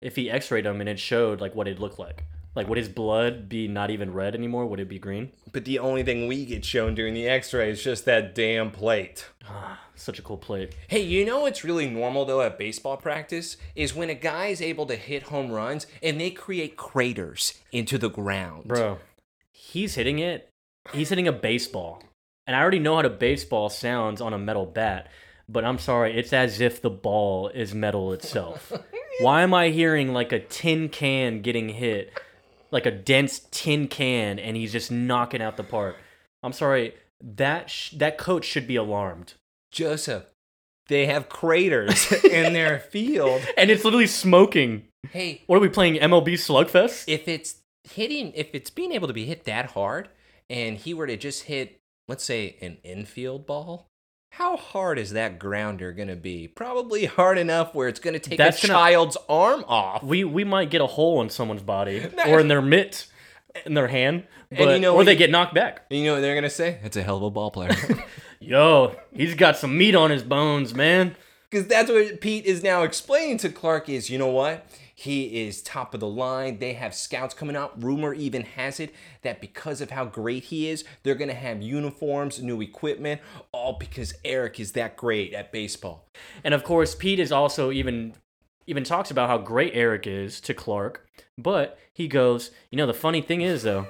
If 0.00 0.16
he 0.16 0.30
x-rayed 0.30 0.66
him 0.66 0.80
and 0.80 0.88
it 0.88 0.98
showed 0.98 1.40
like 1.40 1.54
what 1.54 1.68
it 1.68 1.78
looked 1.78 1.98
like. 1.98 2.24
Like 2.54 2.68
would 2.68 2.78
his 2.78 2.88
blood 2.88 3.48
be 3.48 3.68
not 3.68 3.90
even 3.90 4.12
red 4.12 4.34
anymore? 4.34 4.66
Would 4.66 4.80
it 4.80 4.88
be 4.88 4.98
green? 4.98 5.30
But 5.52 5.64
the 5.64 5.78
only 5.78 6.02
thing 6.02 6.26
we 6.26 6.44
get 6.44 6.64
shown 6.64 6.94
during 6.94 7.14
the 7.14 7.28
X-ray 7.28 7.70
is 7.70 7.82
just 7.82 8.06
that 8.06 8.34
damn 8.34 8.70
plate. 8.70 9.26
Ah, 9.48 9.80
such 9.94 10.18
a 10.18 10.22
cool 10.22 10.36
plate. 10.36 10.74
Hey, 10.88 11.00
you 11.00 11.24
know 11.24 11.40
what's 11.40 11.64
really 11.64 11.88
normal 11.88 12.24
though 12.24 12.40
at 12.40 12.58
baseball 12.58 12.96
practice 12.96 13.56
is 13.76 13.94
when 13.94 14.10
a 14.10 14.14
guy 14.14 14.46
is 14.46 14.60
able 14.60 14.86
to 14.86 14.96
hit 14.96 15.24
home 15.24 15.52
runs 15.52 15.86
and 16.02 16.20
they 16.20 16.30
create 16.30 16.76
craters 16.76 17.54
into 17.70 17.98
the 17.98 18.10
ground. 18.10 18.66
Bro, 18.66 18.98
he's 19.52 19.94
hitting 19.94 20.18
it. 20.18 20.48
He's 20.92 21.10
hitting 21.10 21.28
a 21.28 21.32
baseball. 21.32 22.02
And 22.46 22.56
I 22.56 22.60
already 22.62 22.80
know 22.80 22.96
how 22.96 23.02
a 23.02 23.10
baseball 23.10 23.68
sounds 23.68 24.20
on 24.20 24.32
a 24.32 24.38
metal 24.38 24.66
bat, 24.66 25.08
but 25.50 25.64
I'm 25.64 25.78
sorry, 25.78 26.16
it's 26.18 26.32
as 26.32 26.60
if 26.60 26.80
the 26.82 26.90
ball 26.90 27.48
is 27.48 27.74
metal 27.74 28.12
itself. 28.12 28.72
Why 29.20 29.42
am 29.42 29.52
I 29.52 29.68
hearing 29.70 30.12
like 30.12 30.32
a 30.32 30.40
tin 30.40 30.88
can 30.88 31.42
getting 31.42 31.68
hit? 31.70 32.12
Like 32.70 32.86
a 32.86 32.90
dense 32.90 33.46
tin 33.50 33.88
can 33.88 34.38
and 34.38 34.56
he's 34.56 34.72
just 34.72 34.90
knocking 34.90 35.42
out 35.42 35.56
the 35.56 35.64
park. 35.64 35.96
I'm 36.42 36.52
sorry, 36.52 36.94
that 37.20 37.68
sh- 37.68 37.90
that 37.96 38.16
coach 38.16 38.44
should 38.44 38.66
be 38.66 38.76
alarmed. 38.76 39.34
Joseph, 39.72 40.24
they 40.88 41.06
have 41.06 41.28
craters 41.28 42.10
in 42.24 42.52
their 42.52 42.78
field. 42.78 43.42
And 43.56 43.70
it's 43.70 43.84
literally 43.84 44.06
smoking. 44.06 44.84
Hey, 45.10 45.42
What 45.46 45.56
are 45.56 45.60
we 45.60 45.68
playing 45.68 45.94
MLB 45.96 46.34
Slugfest? 46.34 47.04
if 47.08 47.26
it's 47.28 47.56
hitting, 47.84 48.32
if 48.34 48.48
it's 48.54 48.70
being 48.70 48.92
able 48.92 49.08
to 49.08 49.14
be 49.14 49.24
hit 49.26 49.44
that 49.44 49.72
hard, 49.72 50.08
and 50.48 50.76
he 50.76 50.94
were 50.94 51.06
to 51.06 51.16
just 51.16 51.44
hit, 51.44 51.78
let's 52.08 52.24
say, 52.24 52.56
an 52.60 52.78
infield 52.84 53.46
ball, 53.46 53.86
how 54.30 54.56
hard 54.56 54.98
is 54.98 55.10
that 55.12 55.38
grounder 55.38 55.92
gonna 55.92 56.16
be? 56.16 56.48
Probably 56.48 57.04
hard 57.06 57.36
enough 57.38 57.74
where 57.74 57.88
it's 57.88 58.00
gonna 58.00 58.18
take 58.18 58.38
That's 58.38 58.62
a 58.62 58.68
gonna- 58.68 58.78
child's 58.78 59.16
arm 59.28 59.64
off. 59.66 60.02
we 60.02 60.24
we 60.24 60.44
might 60.44 60.70
get 60.70 60.80
a 60.80 60.86
hole 60.86 61.20
in 61.20 61.30
someone's 61.30 61.62
body 61.62 62.06
or 62.26 62.40
in 62.40 62.48
their 62.48 62.62
mitt, 62.62 63.06
in 63.66 63.74
their 63.74 63.88
hand, 63.88 64.24
but, 64.50 64.74
you 64.74 64.78
know 64.80 64.92
or 64.92 64.98
what 64.98 65.06
they 65.06 65.12
you- 65.12 65.18
get 65.18 65.30
knocked 65.30 65.54
back. 65.54 65.84
You 65.90 66.04
know 66.04 66.14
what 66.14 66.20
they're 66.20 66.34
gonna 66.34 66.48
say? 66.50 66.78
It's 66.84 66.96
a 66.96 67.02
hell 67.02 67.16
of 67.18 67.22
a 67.24 67.30
ball 67.30 67.50
player. 67.50 67.74
Yo, 68.40 68.96
he's 69.12 69.34
got 69.34 69.56
some 69.56 69.76
meat 69.76 69.94
on 69.94 70.10
his 70.10 70.22
bones, 70.22 70.74
man. 70.74 71.16
Because 71.50 71.66
that's 71.66 71.90
what 71.90 72.20
Pete 72.20 72.44
is 72.46 72.62
now 72.62 72.84
explaining 72.84 73.36
to 73.38 73.48
Clark 73.48 73.88
is, 73.88 74.08
you 74.08 74.18
know 74.18 74.28
what? 74.28 74.64
He 75.00 75.46
is 75.46 75.62
top 75.62 75.94
of 75.94 76.00
the 76.00 76.06
line. 76.06 76.58
They 76.58 76.74
have 76.74 76.94
scouts 76.94 77.32
coming 77.32 77.56
out. 77.56 77.82
Rumor 77.82 78.12
even 78.12 78.42
has 78.42 78.78
it 78.78 78.94
that 79.22 79.40
because 79.40 79.80
of 79.80 79.92
how 79.92 80.04
great 80.04 80.44
he 80.44 80.68
is, 80.68 80.84
they're 81.02 81.14
going 81.14 81.30
to 81.30 81.34
have 81.34 81.62
uniforms, 81.62 82.42
new 82.42 82.60
equipment, 82.60 83.22
all 83.50 83.78
because 83.78 84.12
Eric 84.26 84.60
is 84.60 84.72
that 84.72 84.98
great 84.98 85.32
at 85.32 85.52
baseball. 85.52 86.06
And 86.44 86.52
of 86.52 86.64
course, 86.64 86.94
Pete 86.94 87.18
is 87.18 87.32
also 87.32 87.72
even 87.72 88.12
even 88.66 88.84
talks 88.84 89.10
about 89.10 89.30
how 89.30 89.38
great 89.38 89.72
Eric 89.74 90.06
is 90.06 90.38
to 90.42 90.52
Clark, 90.52 91.06
but 91.38 91.78
he 91.94 92.06
goes, 92.06 92.50
you 92.70 92.76
know, 92.76 92.86
the 92.86 92.92
funny 92.92 93.22
thing 93.22 93.40
is 93.40 93.62
though, 93.62 93.86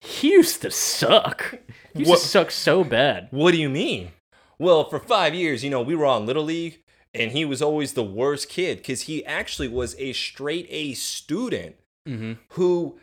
he 0.00 0.30
used 0.30 0.62
to 0.62 0.70
suck. 0.70 1.58
He 1.92 1.98
used 2.00 2.10
What- 2.10 2.20
to 2.20 2.24
suck 2.28 2.50
so 2.52 2.84
bad. 2.84 3.26
What 3.32 3.50
do 3.50 3.58
you 3.58 3.68
mean? 3.68 4.12
Well, 4.60 4.88
for 4.88 5.00
five 5.00 5.34
years, 5.34 5.64
you 5.64 5.70
know, 5.70 5.82
we 5.82 5.96
were 5.96 6.06
on 6.06 6.24
Little 6.24 6.44
League, 6.44 6.82
and 7.14 7.32
he 7.32 7.44
was 7.44 7.60
always 7.62 7.92
the 7.94 8.04
worst 8.04 8.48
kid 8.48 8.78
because 8.78 9.02
he 9.02 9.24
actually 9.26 9.68
was 9.68 9.94
a 9.98 10.12
straight 10.12 10.66
A 10.70 10.94
student 10.94 11.76
Mm-hmm. 12.08 12.32
who 12.50 12.98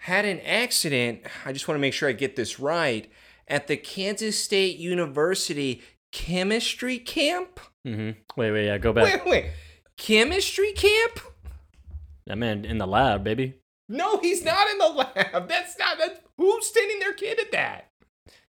had 0.00 0.24
an 0.24 0.40
accident. 0.40 1.20
I 1.44 1.52
just 1.52 1.68
want 1.68 1.76
to 1.76 1.80
make 1.80 1.94
sure 1.94 2.08
I 2.08 2.12
get 2.12 2.34
this 2.34 2.58
right 2.58 3.08
at 3.46 3.68
the 3.68 3.76
Kansas 3.76 4.36
State 4.42 4.78
University 4.78 5.80
chemistry 6.12 6.98
camp. 6.98 7.60
Mm-hmm. 7.86 8.18
Wait, 8.36 8.50
wait, 8.50 8.66
yeah, 8.66 8.78
go 8.78 8.92
back. 8.92 9.24
Wait, 9.24 9.30
wait, 9.30 9.50
chemistry 9.96 10.72
camp? 10.72 11.20
That 12.26 12.36
man 12.36 12.64
in 12.64 12.78
the 12.78 12.86
lab, 12.86 13.22
baby. 13.22 13.54
No, 13.88 14.18
he's 14.18 14.44
not 14.44 14.68
in 14.70 14.78
the 14.78 14.88
lab. 14.88 15.48
That's 15.48 15.78
not. 15.78 15.96
That's, 15.98 16.18
who's 16.36 16.72
sending 16.74 16.98
their 16.98 17.12
kid 17.12 17.38
at 17.38 17.52
that? 17.52 17.90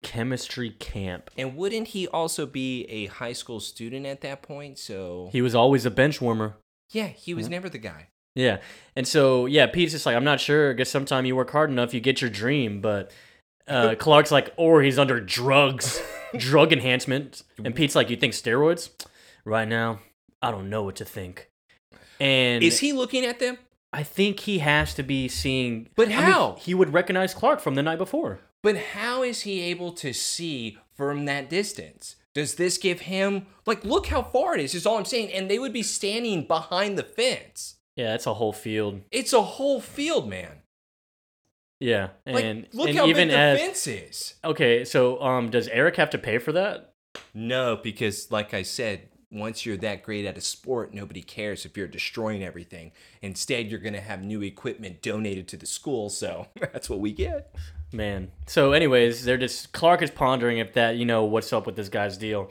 Chemistry 0.07 0.71
camp. 0.71 1.31
And 1.37 1.57
wouldn't 1.57 1.89
he 1.89 2.07
also 2.07 2.47
be 2.47 2.85
a 2.85 3.07
high 3.07 3.33
school 3.33 3.59
student 3.59 4.07
at 4.07 4.21
that 4.21 4.41
point? 4.41 4.79
So 4.79 5.29
He 5.33 5.43
was 5.43 5.55
always 5.55 5.85
a 5.85 5.91
bench 5.91 6.21
warmer. 6.21 6.57
yeah, 6.93 7.09
he 7.09 7.35
was 7.35 7.49
never 7.49 7.69
the 7.69 7.79
guy. 7.79 8.07
Yeah. 8.37 8.59
And 8.95 9.09
so, 9.09 9.47
yeah, 9.47 9.67
Pete's 9.67 9.93
just 9.93 10.07
like, 10.07 10.15
I'm 10.15 10.23
not 10.23 10.39
sure. 10.41 10.71
I 10.71 10.73
guess 10.75 10.91
sometime 10.91 11.25
you 11.27 11.35
work 11.35 11.51
hard 11.51 11.71
enough, 11.71 11.93
you 11.93 12.01
get 12.01 12.21
your 12.21 12.31
dream. 12.31 12.81
But 12.81 13.11
uh, 13.67 13.95
Clark's 13.99 14.31
like, 14.31 14.53
or 14.57 14.83
he's 14.83 14.99
under 14.99 15.19
drugs, 15.21 16.01
drug 16.37 16.73
enhancement. 16.73 17.43
And 17.65 17.75
Pete's 17.75 17.97
like, 17.97 18.09
you 18.09 18.17
think 18.17 18.35
steroids? 18.35 18.91
Right 19.45 19.67
now, 19.67 20.01
I 20.41 20.53
don't 20.53 20.71
know 20.71 20.83
what 20.85 20.97
to 20.97 21.05
think. 21.05 21.51
And 22.21 22.63
Is 22.63 22.79
he 22.79 22.93
looking 22.93 23.25
at 23.25 23.41
them? 23.41 23.59
I 23.93 24.03
think 24.03 24.41
he 24.41 24.59
has 24.59 24.95
to 24.95 25.03
be 25.03 25.27
seeing. 25.29 25.89
But 25.97 26.09
I 26.09 26.11
mean, 26.11 26.19
how? 26.19 26.57
he 26.61 26.75
would 26.75 26.93
recognize 26.93 27.33
Clark 27.35 27.61
from 27.61 27.75
the 27.75 27.83
night 27.83 27.99
before. 27.99 28.41
But 28.67 28.79
how 28.79 29.23
is 29.23 29.43
he 29.43 29.61
able 29.61 29.93
to 29.93 30.13
see 30.13 30.77
from 30.97 31.25
that 31.27 31.49
distance? 31.49 32.17
Does 32.35 32.57
this 32.57 32.79
give 32.79 33.03
him 33.03 33.47
like 33.65 33.85
look 33.85 34.09
how 34.09 34.25
far 34.25 34.57
it 34.57 34.61
is? 34.61 34.75
Is 34.75 34.85
all 34.85 34.99
I'm 34.99 35.05
saying. 35.05 35.31
And 35.31 35.49
they 35.49 35.61
would 35.61 35.73
be 35.73 35.85
standing 35.85 36.49
behind 36.49 36.99
the 36.99 37.05
fence. 37.05 37.77
Yeah, 37.95 38.17
it's 38.17 38.27
a 38.27 38.35
whole 38.35 38.53
field. 38.53 39.03
It's 39.13 39.33
a 39.33 39.41
whole 39.41 39.81
field, 39.81 40.29
man. 40.29 40.63
Yeah, 41.79 42.09
Like 42.27 42.43
and 42.43 42.67
look 42.73 42.89
and 42.89 42.99
how 42.99 43.07
even 43.07 43.29
big 43.29 43.37
the 43.37 43.41
as 43.41 43.61
fence 43.61 43.87
is. 43.87 44.35
okay, 44.45 44.85
so 44.85 45.23
um, 45.23 45.49
does 45.49 45.69
Eric 45.69 45.95
have 45.95 46.11
to 46.11 46.19
pay 46.19 46.39
for 46.39 46.51
that? 46.51 46.93
No, 47.35 47.79
because 47.81 48.33
like 48.33 48.53
I 48.53 48.63
said, 48.63 49.11
once 49.31 49.65
you're 49.65 49.77
that 49.77 50.03
great 50.03 50.25
at 50.25 50.37
a 50.37 50.41
sport, 50.41 50.93
nobody 50.93 51.23
cares 51.23 51.65
if 51.65 51.77
you're 51.77 51.87
destroying 51.87 52.43
everything. 52.43 52.91
Instead, 53.23 53.69
you're 53.69 53.79
gonna 53.79 54.01
have 54.01 54.25
new 54.25 54.43
equipment 54.43 55.03
donated 55.03 55.47
to 55.49 55.57
the 55.57 55.67
school, 55.67 56.09
so 56.09 56.49
that's 56.61 56.91
what 56.91 56.99
we 56.99 57.13
get. 57.13 57.55
Man. 57.93 58.33
So, 58.47 58.73
anyways, 58.73 59.25
they're 59.25 59.37
just 59.39 59.73
Clark 59.73 60.03
is 60.03 60.11
pondering 60.11 60.59
if 60.59 60.73
that 60.75 60.97
you 60.97 61.05
know 61.05 61.25
what's 61.25 61.53
up 61.53 61.67
with 61.67 61.77
this 61.77 61.89
guy's 61.89 62.19
deal, 62.19 62.51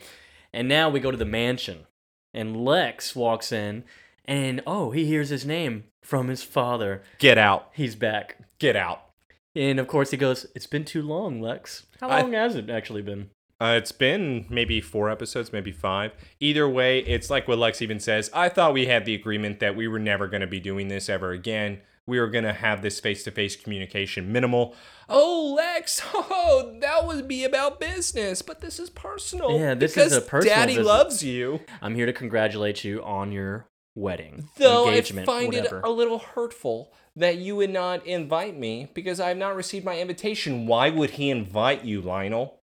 and 0.53 0.67
now 0.67 0.89
we 0.89 0.99
go 0.99 1.11
to 1.11 1.17
the 1.17 1.25
mansion, 1.25 1.85
and 2.33 2.63
Lex 2.63 3.15
walks 3.15 3.51
in, 3.51 3.83
and 4.25 4.61
oh, 4.65 4.91
he 4.91 5.05
hears 5.05 5.29
his 5.29 5.45
name 5.45 5.85
from 6.03 6.29
his 6.29 6.41
father. 6.43 7.03
Get 7.19 7.37
out. 7.37 7.69
He's 7.73 7.95
back, 7.95 8.37
Get 8.59 8.75
out. 8.75 9.09
and 9.55 9.79
of 9.79 9.87
course 9.87 10.11
he 10.11 10.17
goes, 10.17 10.45
"It's 10.55 10.67
been 10.67 10.85
too 10.85 11.01
long, 11.01 11.41
Lex. 11.41 11.85
How 11.99 12.09
I- 12.09 12.21
long 12.21 12.33
has 12.33 12.55
it 12.55 12.69
actually 12.69 13.01
been?" 13.01 13.29
Uh, 13.61 13.75
it's 13.77 13.93
been 13.93 14.45
maybe 14.49 14.81
four 14.81 15.09
episodes, 15.09 15.53
maybe 15.53 15.71
five. 15.71 16.11
Either 16.41 16.67
way, 16.67 16.99
it's 16.99 17.29
like 17.29 17.47
what 17.47 17.57
Lex 17.57 17.81
even 17.81 18.01
says. 18.01 18.29
I 18.33 18.49
thought 18.49 18.73
we 18.73 18.87
had 18.87 19.05
the 19.05 19.15
agreement 19.15 19.61
that 19.61 19.77
we 19.77 19.87
were 19.87 19.97
never 19.99 20.27
going 20.27 20.41
to 20.41 20.47
be 20.47 20.59
doing 20.59 20.89
this 20.89 21.07
ever 21.07 21.31
again. 21.31 21.79
We 22.07 22.19
were 22.19 22.27
going 22.27 22.43
to 22.43 22.53
have 22.53 22.81
this 22.83 22.99
face 22.99 23.23
to 23.23 23.31
face 23.31 23.55
communication 23.55 24.31
minimal. 24.31 24.75
Oh, 25.09 25.53
Lex, 25.57 26.01
oh, 26.13 26.77
that 26.81 27.05
would 27.07 27.27
be 27.27 27.43
about 27.43 27.79
business, 27.79 28.41
but 28.43 28.61
this 28.61 28.79
is 28.79 28.89
personal. 28.91 29.57
Yeah, 29.59 29.73
this 29.73 29.97
is 29.97 30.13
a 30.13 30.21
personal 30.21 30.55
Daddy 30.55 30.75
visit. 30.75 30.85
loves 30.87 31.23
you. 31.23 31.61
I'm 31.81 31.95
here 31.95 32.05
to 32.05 32.13
congratulate 32.13 32.83
you 32.83 33.03
on 33.03 33.31
your 33.31 33.67
wedding, 33.95 34.49
Though 34.57 34.87
engagement, 34.89 35.27
I 35.29 35.31
find 35.31 35.53
whatever. 35.53 35.79
it 35.79 35.85
a 35.85 35.89
little 35.89 36.19
hurtful 36.19 36.91
that 37.15 37.37
you 37.37 37.55
would 37.55 37.69
not 37.71 38.05
invite 38.05 38.57
me 38.57 38.87
because 38.93 39.19
I 39.19 39.29
have 39.29 39.37
not 39.37 39.55
received 39.55 39.85
my 39.85 39.99
invitation. 39.99 40.67
Why 40.67 40.89
would 40.89 41.11
he 41.11 41.29
invite 41.29 41.85
you, 41.85 42.01
Lionel? 42.01 42.59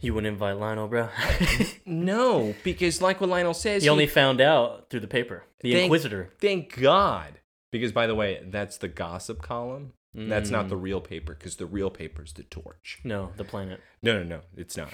you 0.00 0.12
wouldn't 0.12 0.32
invite 0.32 0.56
Lionel, 0.58 0.88
bro. 0.88 1.08
No, 1.86 2.54
because 2.64 3.00
like 3.00 3.20
what 3.20 3.30
Lionel 3.30 3.54
says, 3.54 3.82
he 3.84 3.88
only 3.88 4.06
found 4.06 4.40
out 4.40 4.90
through 4.90 5.00
the 5.00 5.06
paper. 5.06 5.44
The 5.60 5.72
Thank- 5.72 5.84
Inquisitor. 5.84 6.30
thank 6.40 6.78
God. 6.80 7.38
Because, 7.72 7.90
by 7.90 8.06
the 8.06 8.14
way, 8.14 8.40
that's 8.48 8.76
the 8.76 8.86
gossip 8.88 9.42
column. 9.42 9.94
That's 10.14 10.50
not 10.50 10.66
Mm. 10.66 10.68
the 10.68 10.76
real 10.76 11.00
paper, 11.00 11.32
because 11.34 11.56
the 11.56 11.64
real 11.64 11.88
paper's 11.90 12.34
the 12.34 12.42
torch. 12.42 12.98
No, 13.02 13.32
the 13.38 13.44
planet. 13.44 13.80
No, 14.02 14.18
no, 14.18 14.24
no, 14.24 14.40
it's 14.58 14.76
not. 14.76 14.92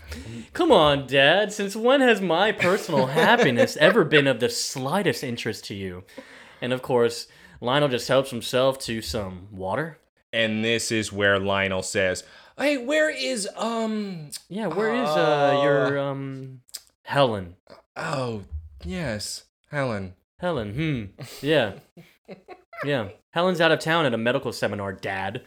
Come 0.54 0.72
on, 0.72 1.06
Dad. 1.06 1.52
Since 1.52 1.76
when 1.76 2.00
has 2.00 2.22
my 2.22 2.50
personal 2.50 3.06
happiness 3.06 3.76
ever 3.76 4.04
been 4.04 4.26
of 4.26 4.40
the 4.40 4.48
slightest 4.48 5.22
interest 5.22 5.66
to 5.66 5.74
you? 5.74 6.04
And 6.62 6.72
of 6.72 6.80
course, 6.80 7.28
Lionel 7.60 7.90
just 7.90 8.08
helps 8.08 8.30
himself 8.30 8.78
to 8.80 9.02
some 9.02 9.48
water. 9.52 9.98
And 10.32 10.64
this 10.64 10.90
is 10.90 11.12
where 11.12 11.38
Lionel 11.38 11.82
says, 11.82 12.24
Hey, 12.56 12.78
where 12.78 13.10
is 13.10 13.46
um? 13.56 14.30
Yeah, 14.48 14.68
where 14.68 14.94
is 14.94 15.08
uh 15.10 15.56
Uh, 15.58 15.62
your 15.62 15.98
um 15.98 16.60
Helen? 17.02 17.56
Oh, 17.96 18.44
yes, 18.82 19.44
Helen. 19.70 20.14
Helen, 20.38 20.72
hmm. 20.74 21.22
Yeah. 21.46 21.74
Yeah. 22.84 23.08
Helen's 23.30 23.60
out 23.60 23.72
of 23.72 23.80
town 23.80 24.06
at 24.06 24.14
a 24.14 24.18
medical 24.18 24.52
seminar, 24.52 24.92
Dad. 24.92 25.42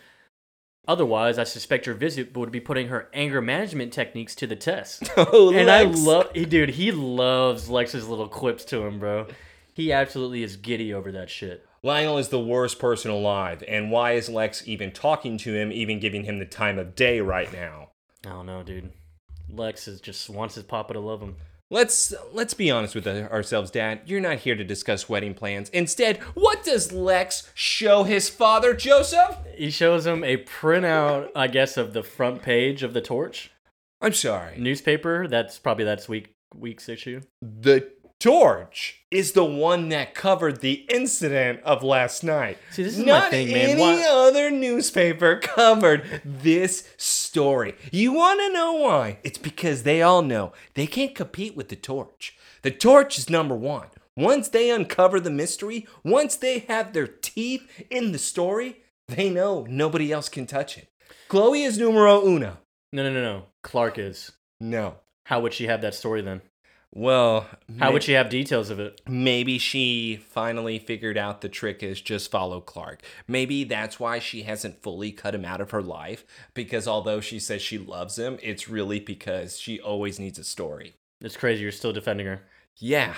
Otherwise, 0.87 1.37
I 1.37 1.43
suspect 1.43 1.85
your 1.85 1.95
visit 1.95 2.35
would 2.35 2.51
be 2.51 2.61
putting 2.61 2.87
her 2.87 3.09
anger 3.13 3.41
management 3.41 3.91
techniques 3.91 4.33
to 4.35 4.47
the 4.47 4.55
test. 4.55 5.09
Oh, 5.17 5.53
and 5.53 5.69
I 5.69 5.83
love, 5.83 6.31
dude, 6.33 6.69
he 6.69 6.91
loves 6.91 7.69
Lex's 7.69 8.07
little 8.07 8.29
quips 8.29 8.63
to 8.65 8.85
him, 8.85 8.99
bro. 8.99 9.27
He 9.73 9.91
absolutely 9.91 10.43
is 10.43 10.55
giddy 10.55 10.93
over 10.93 11.11
that 11.11 11.29
shit. 11.29 11.65
Lionel 11.83 12.17
is 12.17 12.29
the 12.29 12.39
worst 12.39 12.79
person 12.79 13.11
alive, 13.11 13.63
and 13.67 13.91
why 13.91 14.13
is 14.13 14.29
Lex 14.29 14.67
even 14.67 14.91
talking 14.91 15.37
to 15.39 15.53
him, 15.53 15.71
even 15.71 15.99
giving 15.99 16.23
him 16.23 16.39
the 16.39 16.45
time 16.45 16.79
of 16.79 16.95
day 16.95 17.19
right 17.19 17.51
now? 17.51 17.89
I 18.25 18.29
don't 18.29 18.45
know, 18.45 18.63
dude. 18.63 18.91
Lex 19.49 19.87
is 19.87 20.01
just 20.01 20.29
wants 20.29 20.55
his 20.55 20.63
papa 20.63 20.93
to 20.93 20.99
love 20.99 21.21
him. 21.21 21.35
Let's 21.69 22.13
let's 22.31 22.53
be 22.53 22.71
honest 22.71 22.95
with 22.95 23.05
ourselves, 23.05 23.71
Dad. 23.71 24.01
You're 24.05 24.21
not 24.21 24.37
here 24.39 24.55
to 24.55 24.63
discuss 24.63 25.09
wedding 25.09 25.33
plans. 25.33 25.69
Instead, 25.71 26.17
what 26.33 26.63
does 26.63 26.93
Lex 26.93 27.51
show 27.53 28.03
his 28.03 28.29
father, 28.29 28.73
Joseph? 28.73 29.37
He 29.53 29.69
shows 29.69 30.05
him 30.05 30.23
a 30.23 30.37
printout, 30.37 31.29
I 31.35 31.47
guess, 31.47 31.75
of 31.75 31.91
the 31.91 32.03
front 32.03 32.41
page 32.41 32.83
of 32.83 32.93
the 32.93 33.01
Torch 33.01 33.51
I'm 33.99 34.13
sorry. 34.13 34.57
newspaper. 34.57 35.27
That's 35.27 35.59
probably 35.59 35.83
that's 35.83 36.07
week 36.07 36.33
week's 36.55 36.87
issue. 36.87 37.21
The 37.41 37.91
torch 38.19 39.01
is 39.11 39.31
the 39.33 39.43
one 39.45 39.89
that 39.89 40.13
covered 40.13 40.61
the 40.61 40.85
incident 40.89 41.61
of 41.63 41.83
last 41.83 42.23
night. 42.23 42.57
See, 42.71 42.83
this 42.83 42.97
is 42.97 43.05
Not 43.05 43.25
my 43.25 43.29
thing, 43.29 43.47
man. 43.53 43.69
any 43.69 43.81
Why- 43.81 44.05
other 44.09 44.51
newspaper 44.51 45.37
covered 45.41 46.21
this 46.25 46.89
story. 46.97 47.75
You 47.91 48.11
want 48.13 48.39
to 48.41 48.51
know 48.53 48.73
why? 48.73 49.19
It's 49.23 49.37
because 49.37 49.83
they 49.83 50.01
all 50.01 50.21
know 50.21 50.51
they 50.73 50.87
can't 50.87 51.15
compete 51.15 51.55
with 51.55 51.69
the 51.69 51.75
torch. 51.75 52.35
The 52.63 52.71
torch 52.71 53.17
is 53.17 53.29
number 53.29 53.55
one. 53.55 53.87
Once 54.15 54.49
they 54.49 54.71
uncover 54.71 55.19
the 55.19 55.29
mystery, 55.29 55.85
once 56.03 56.35
they 56.35 56.59
have 56.59 56.91
their 56.93 57.07
teeth 57.07 57.85
in 57.91 58.11
the 58.11 58.17
story, 58.17 58.77
they 59.07 59.29
know 59.29 59.65
nobody 59.69 60.11
else 60.11 60.27
can 60.27 60.47
touch 60.47 60.77
it. 60.77 60.87
Chloe 61.29 61.61
is 61.63 61.77
numero 61.77 62.25
uno. 62.25 62.57
No, 62.91 63.03
no, 63.03 63.13
no, 63.13 63.21
no. 63.21 63.43
Clark 63.63 63.99
is. 63.99 64.31
No. 64.59 64.95
How 65.25 65.39
would 65.41 65.53
she 65.53 65.67
have 65.67 65.81
that 65.81 65.93
story 65.93 66.21
then? 66.21 66.41
Well, 66.93 67.47
How 67.79 67.91
would 67.91 68.01
she 68.03 68.13
have 68.13 68.29
details 68.29 68.69
of 68.69 68.79
it? 68.79 69.01
Maybe 69.07 69.57
she 69.59 70.15
finally 70.29 70.79
figured 70.79 71.17
out 71.17 71.41
the 71.41 71.49
trick 71.49 71.83
is 71.83 72.01
just 72.01 72.31
follow 72.31 72.59
Clark. 72.61 73.01
Maybe 73.27 73.63
that's 73.65 73.99
why 73.99 74.19
she 74.19 74.43
hasn't 74.43 74.81
fully 74.81 75.11
cut 75.11 75.35
him 75.35 75.45
out 75.45 75.61
of 75.61 75.71
her 75.71 75.81
life. 75.83 76.25
Because 76.53 76.87
although 76.87 77.19
she 77.21 77.39
says 77.39 77.61
she 77.61 77.77
loves 77.77 78.17
him, 78.17 78.39
it's 78.41 78.67
really 78.69 78.99
because 78.99 79.59
she 79.59 79.79
always 79.79 80.17
needs 80.19 80.39
a 80.39 80.43
story. 80.43 80.95
It's 81.21 81.37
crazy. 81.37 81.61
You're 81.63 81.71
still 81.71 81.93
defending 81.93 82.25
her. 82.25 82.41
Yeah. 82.77 83.13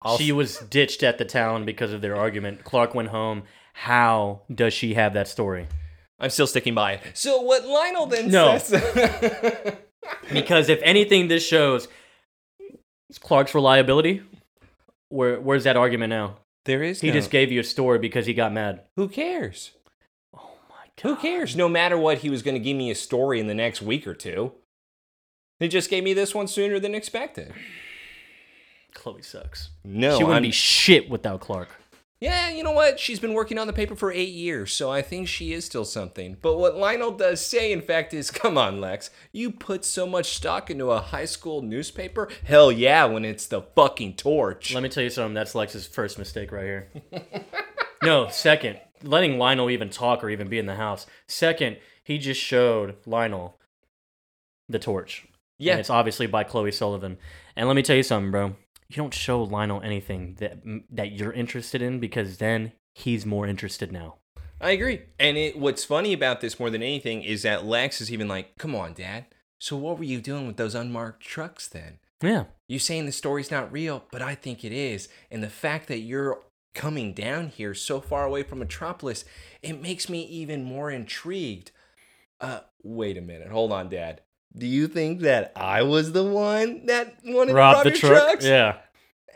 I'll- 0.00 0.16
she 0.16 0.32
was 0.32 0.58
ditched 0.58 1.02
at 1.02 1.18
the 1.18 1.24
town 1.24 1.64
because 1.64 1.92
of 1.92 2.00
their 2.00 2.16
argument. 2.16 2.64
Clark 2.64 2.94
went 2.94 3.08
home. 3.08 3.42
How 3.74 4.42
does 4.52 4.72
she 4.72 4.94
have 4.94 5.12
that 5.14 5.28
story? 5.28 5.66
I'm 6.20 6.30
still 6.30 6.46
sticking 6.46 6.74
by 6.74 6.94
it. 6.94 7.00
So 7.14 7.40
what 7.42 7.66
Lionel 7.66 8.06
then 8.06 8.30
No. 8.30 8.58
says. 8.58 9.76
Because 10.32 10.68
if 10.70 10.80
anything, 10.82 11.28
this 11.28 11.46
shows 11.46 11.86
is 13.10 13.18
Clark's 13.18 13.54
reliability. 13.54 14.22
Where 15.10 15.40
where's 15.40 15.64
that 15.64 15.76
argument 15.76 16.10
now? 16.10 16.36
there 16.64 16.82
is. 16.82 17.00
He 17.00 17.06
no- 17.08 17.14
just 17.14 17.30
gave 17.30 17.50
you 17.50 17.60
a 17.60 17.64
story 17.64 17.98
because 17.98 18.26
he 18.26 18.34
got 18.34 18.52
mad. 18.52 18.82
Who 18.96 19.08
cares? 19.08 19.70
Oh 20.36 20.50
my 20.68 20.84
Who 21.02 21.16
cares? 21.16 21.56
No 21.56 21.66
matter 21.68 21.96
what, 21.96 22.18
he 22.18 22.28
was 22.28 22.42
going 22.42 22.54
to 22.56 22.60
give 22.60 22.76
me 22.76 22.90
a 22.90 22.94
story 22.94 23.40
in 23.40 23.46
the 23.46 23.54
next 23.54 23.80
week 23.80 24.06
or 24.06 24.12
two. 24.14 24.52
He 25.60 25.68
just 25.68 25.88
gave 25.88 26.04
me 26.04 26.12
this 26.12 26.34
one 26.34 26.46
sooner 26.46 26.78
than 26.78 26.94
expected. 26.94 27.54
Chloe 28.94 29.22
sucks. 29.22 29.70
No, 29.84 30.18
she 30.18 30.24
wouldn't 30.24 30.34
I'm- 30.34 30.42
be 30.42 30.50
shit 30.50 31.08
without 31.08 31.40
Clark. 31.40 31.70
Yeah, 32.20 32.50
you 32.50 32.64
know 32.64 32.72
what? 32.72 32.98
She's 32.98 33.20
been 33.20 33.34
working 33.34 33.58
on 33.58 33.68
the 33.68 33.72
paper 33.72 33.94
for 33.94 34.10
eight 34.10 34.30
years, 34.30 34.72
so 34.72 34.90
I 34.90 35.02
think 35.02 35.28
she 35.28 35.52
is 35.52 35.64
still 35.64 35.84
something. 35.84 36.36
But 36.42 36.58
what 36.58 36.76
Lionel 36.76 37.12
does 37.12 37.44
say, 37.44 37.70
in 37.70 37.80
fact, 37.80 38.12
is 38.12 38.30
come 38.32 38.58
on, 38.58 38.80
Lex. 38.80 39.10
You 39.32 39.52
put 39.52 39.84
so 39.84 40.06
much 40.06 40.34
stock 40.34 40.68
into 40.68 40.90
a 40.90 41.00
high 41.00 41.26
school 41.26 41.62
newspaper? 41.62 42.28
Hell 42.44 42.72
yeah, 42.72 43.04
when 43.04 43.24
it's 43.24 43.46
the 43.46 43.62
fucking 43.62 44.16
torch. 44.16 44.74
Let 44.74 44.82
me 44.82 44.88
tell 44.88 45.04
you 45.04 45.10
something. 45.10 45.34
That's 45.34 45.54
Lex's 45.54 45.86
first 45.86 46.18
mistake 46.18 46.50
right 46.50 46.64
here. 46.64 46.90
no, 48.02 48.28
second, 48.28 48.80
letting 49.04 49.38
Lionel 49.38 49.70
even 49.70 49.88
talk 49.88 50.24
or 50.24 50.30
even 50.30 50.48
be 50.48 50.58
in 50.58 50.66
the 50.66 50.74
house. 50.74 51.06
Second, 51.28 51.76
he 52.02 52.18
just 52.18 52.40
showed 52.40 52.96
Lionel 53.06 53.60
the 54.68 54.80
torch. 54.80 55.24
Yeah. 55.58 55.72
And 55.72 55.80
it's 55.80 55.90
obviously 55.90 56.26
by 56.26 56.44
Chloe 56.44 56.72
Sullivan. 56.72 57.18
And 57.56 57.68
let 57.68 57.74
me 57.74 57.82
tell 57.82 57.96
you 57.96 58.02
something, 58.02 58.30
bro. 58.30 58.56
You 58.88 58.96
don't 58.96 59.14
show 59.14 59.42
Lionel 59.42 59.82
anything 59.82 60.36
that 60.40 60.58
that 60.90 61.12
you're 61.12 61.32
interested 61.32 61.82
in 61.82 62.00
because 62.00 62.38
then 62.38 62.72
he's 62.94 63.26
more 63.26 63.46
interested 63.46 63.92
now. 63.92 64.16
I 64.60 64.70
agree. 64.70 65.02
And 65.20 65.36
it, 65.36 65.58
what's 65.58 65.84
funny 65.84 66.12
about 66.12 66.40
this 66.40 66.58
more 66.58 66.70
than 66.70 66.82
anything 66.82 67.22
is 67.22 67.42
that 67.42 67.64
Lex 67.64 68.00
is 68.00 68.10
even 68.10 68.26
like, 68.26 68.58
come 68.58 68.74
on, 68.74 68.92
Dad. 68.92 69.26
So 69.60 69.76
what 69.76 69.98
were 69.98 70.04
you 70.04 70.20
doing 70.20 70.46
with 70.46 70.56
those 70.56 70.74
unmarked 70.74 71.22
trucks 71.22 71.68
then? 71.68 71.98
Yeah. 72.20 72.44
You 72.66 72.78
saying 72.78 73.06
the 73.06 73.12
story's 73.12 73.50
not 73.50 73.72
real, 73.72 74.04
but 74.10 74.22
I 74.22 74.34
think 74.34 74.64
it 74.64 74.72
is. 74.72 75.08
And 75.30 75.42
the 75.42 75.48
fact 75.48 75.86
that 75.88 75.98
you're 75.98 76.42
coming 76.74 77.12
down 77.12 77.48
here 77.48 77.74
so 77.74 78.00
far 78.00 78.24
away 78.24 78.42
from 78.42 78.58
Metropolis, 78.58 79.24
it 79.62 79.80
makes 79.80 80.08
me 80.08 80.22
even 80.24 80.64
more 80.64 80.90
intrigued. 80.90 81.70
Uh, 82.40 82.60
wait 82.82 83.16
a 83.16 83.20
minute. 83.20 83.50
Hold 83.50 83.72
on, 83.72 83.88
Dad. 83.88 84.22
Do 84.56 84.66
you 84.66 84.88
think 84.88 85.20
that 85.20 85.52
I 85.54 85.82
was 85.82 86.12
the 86.12 86.24
one 86.24 86.86
that 86.86 87.18
wanted 87.24 87.52
to 87.52 87.54
rob 87.54 87.84
the 87.84 87.90
your 87.90 87.98
truck. 87.98 88.24
trucks? 88.24 88.44
Yeah. 88.44 88.76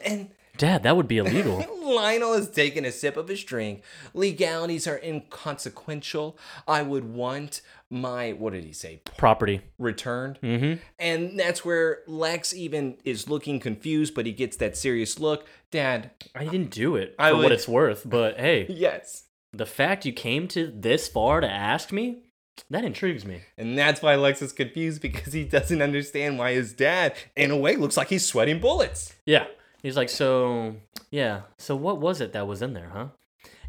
And 0.04 0.30
Dad, 0.58 0.82
that 0.82 0.96
would 0.96 1.08
be 1.08 1.18
illegal. 1.18 1.64
Lionel 1.82 2.34
is 2.34 2.48
taking 2.50 2.84
a 2.84 2.92
sip 2.92 3.16
of 3.16 3.28
his 3.28 3.42
drink. 3.42 3.82
Legalities 4.14 4.86
are 4.86 4.98
inconsequential. 4.98 6.38
I 6.68 6.82
would 6.82 7.04
want 7.04 7.62
my, 7.90 8.32
what 8.32 8.52
did 8.52 8.64
he 8.64 8.72
say, 8.72 9.02
Property. 9.16 9.60
returned. 9.78 10.38
Mm-hmm. 10.42 10.82
And 10.98 11.38
that's 11.38 11.64
where 11.64 12.00
Lex 12.06 12.54
even 12.54 12.96
is 13.04 13.28
looking 13.28 13.60
confused, 13.60 14.14
but 14.14 14.26
he 14.26 14.32
gets 14.32 14.56
that 14.58 14.76
serious 14.76 15.18
look. 15.18 15.46
Dad, 15.70 16.10
I 16.34 16.44
didn't 16.44 16.70
do 16.70 16.96
it 16.96 17.14
for 17.16 17.22
I 17.22 17.32
what 17.32 17.52
it's 17.52 17.68
worth, 17.68 18.08
but 18.08 18.38
hey, 18.38 18.66
yes. 18.70 19.24
the 19.52 19.66
fact 19.66 20.06
you 20.06 20.12
came 20.12 20.48
to 20.48 20.66
this 20.74 21.08
far 21.08 21.40
to 21.40 21.50
ask 21.50 21.92
me, 21.92 22.21
that 22.70 22.84
intrigues 22.84 23.24
me. 23.24 23.42
And 23.56 23.76
that's 23.76 24.02
why 24.02 24.14
Lex 24.14 24.42
is 24.42 24.52
confused 24.52 25.00
because 25.02 25.32
he 25.32 25.44
doesn't 25.44 25.82
understand 25.82 26.38
why 26.38 26.52
his 26.52 26.72
dad, 26.72 27.14
in 27.36 27.50
a 27.50 27.56
way, 27.56 27.76
looks 27.76 27.96
like 27.96 28.08
he's 28.08 28.26
sweating 28.26 28.60
bullets. 28.60 29.14
Yeah. 29.26 29.46
He's 29.82 29.96
like, 29.96 30.08
so 30.08 30.76
yeah. 31.10 31.42
So 31.58 31.74
what 31.74 31.98
was 31.98 32.20
it 32.20 32.32
that 32.32 32.46
was 32.46 32.62
in 32.62 32.72
there, 32.74 32.90
huh? 32.92 33.08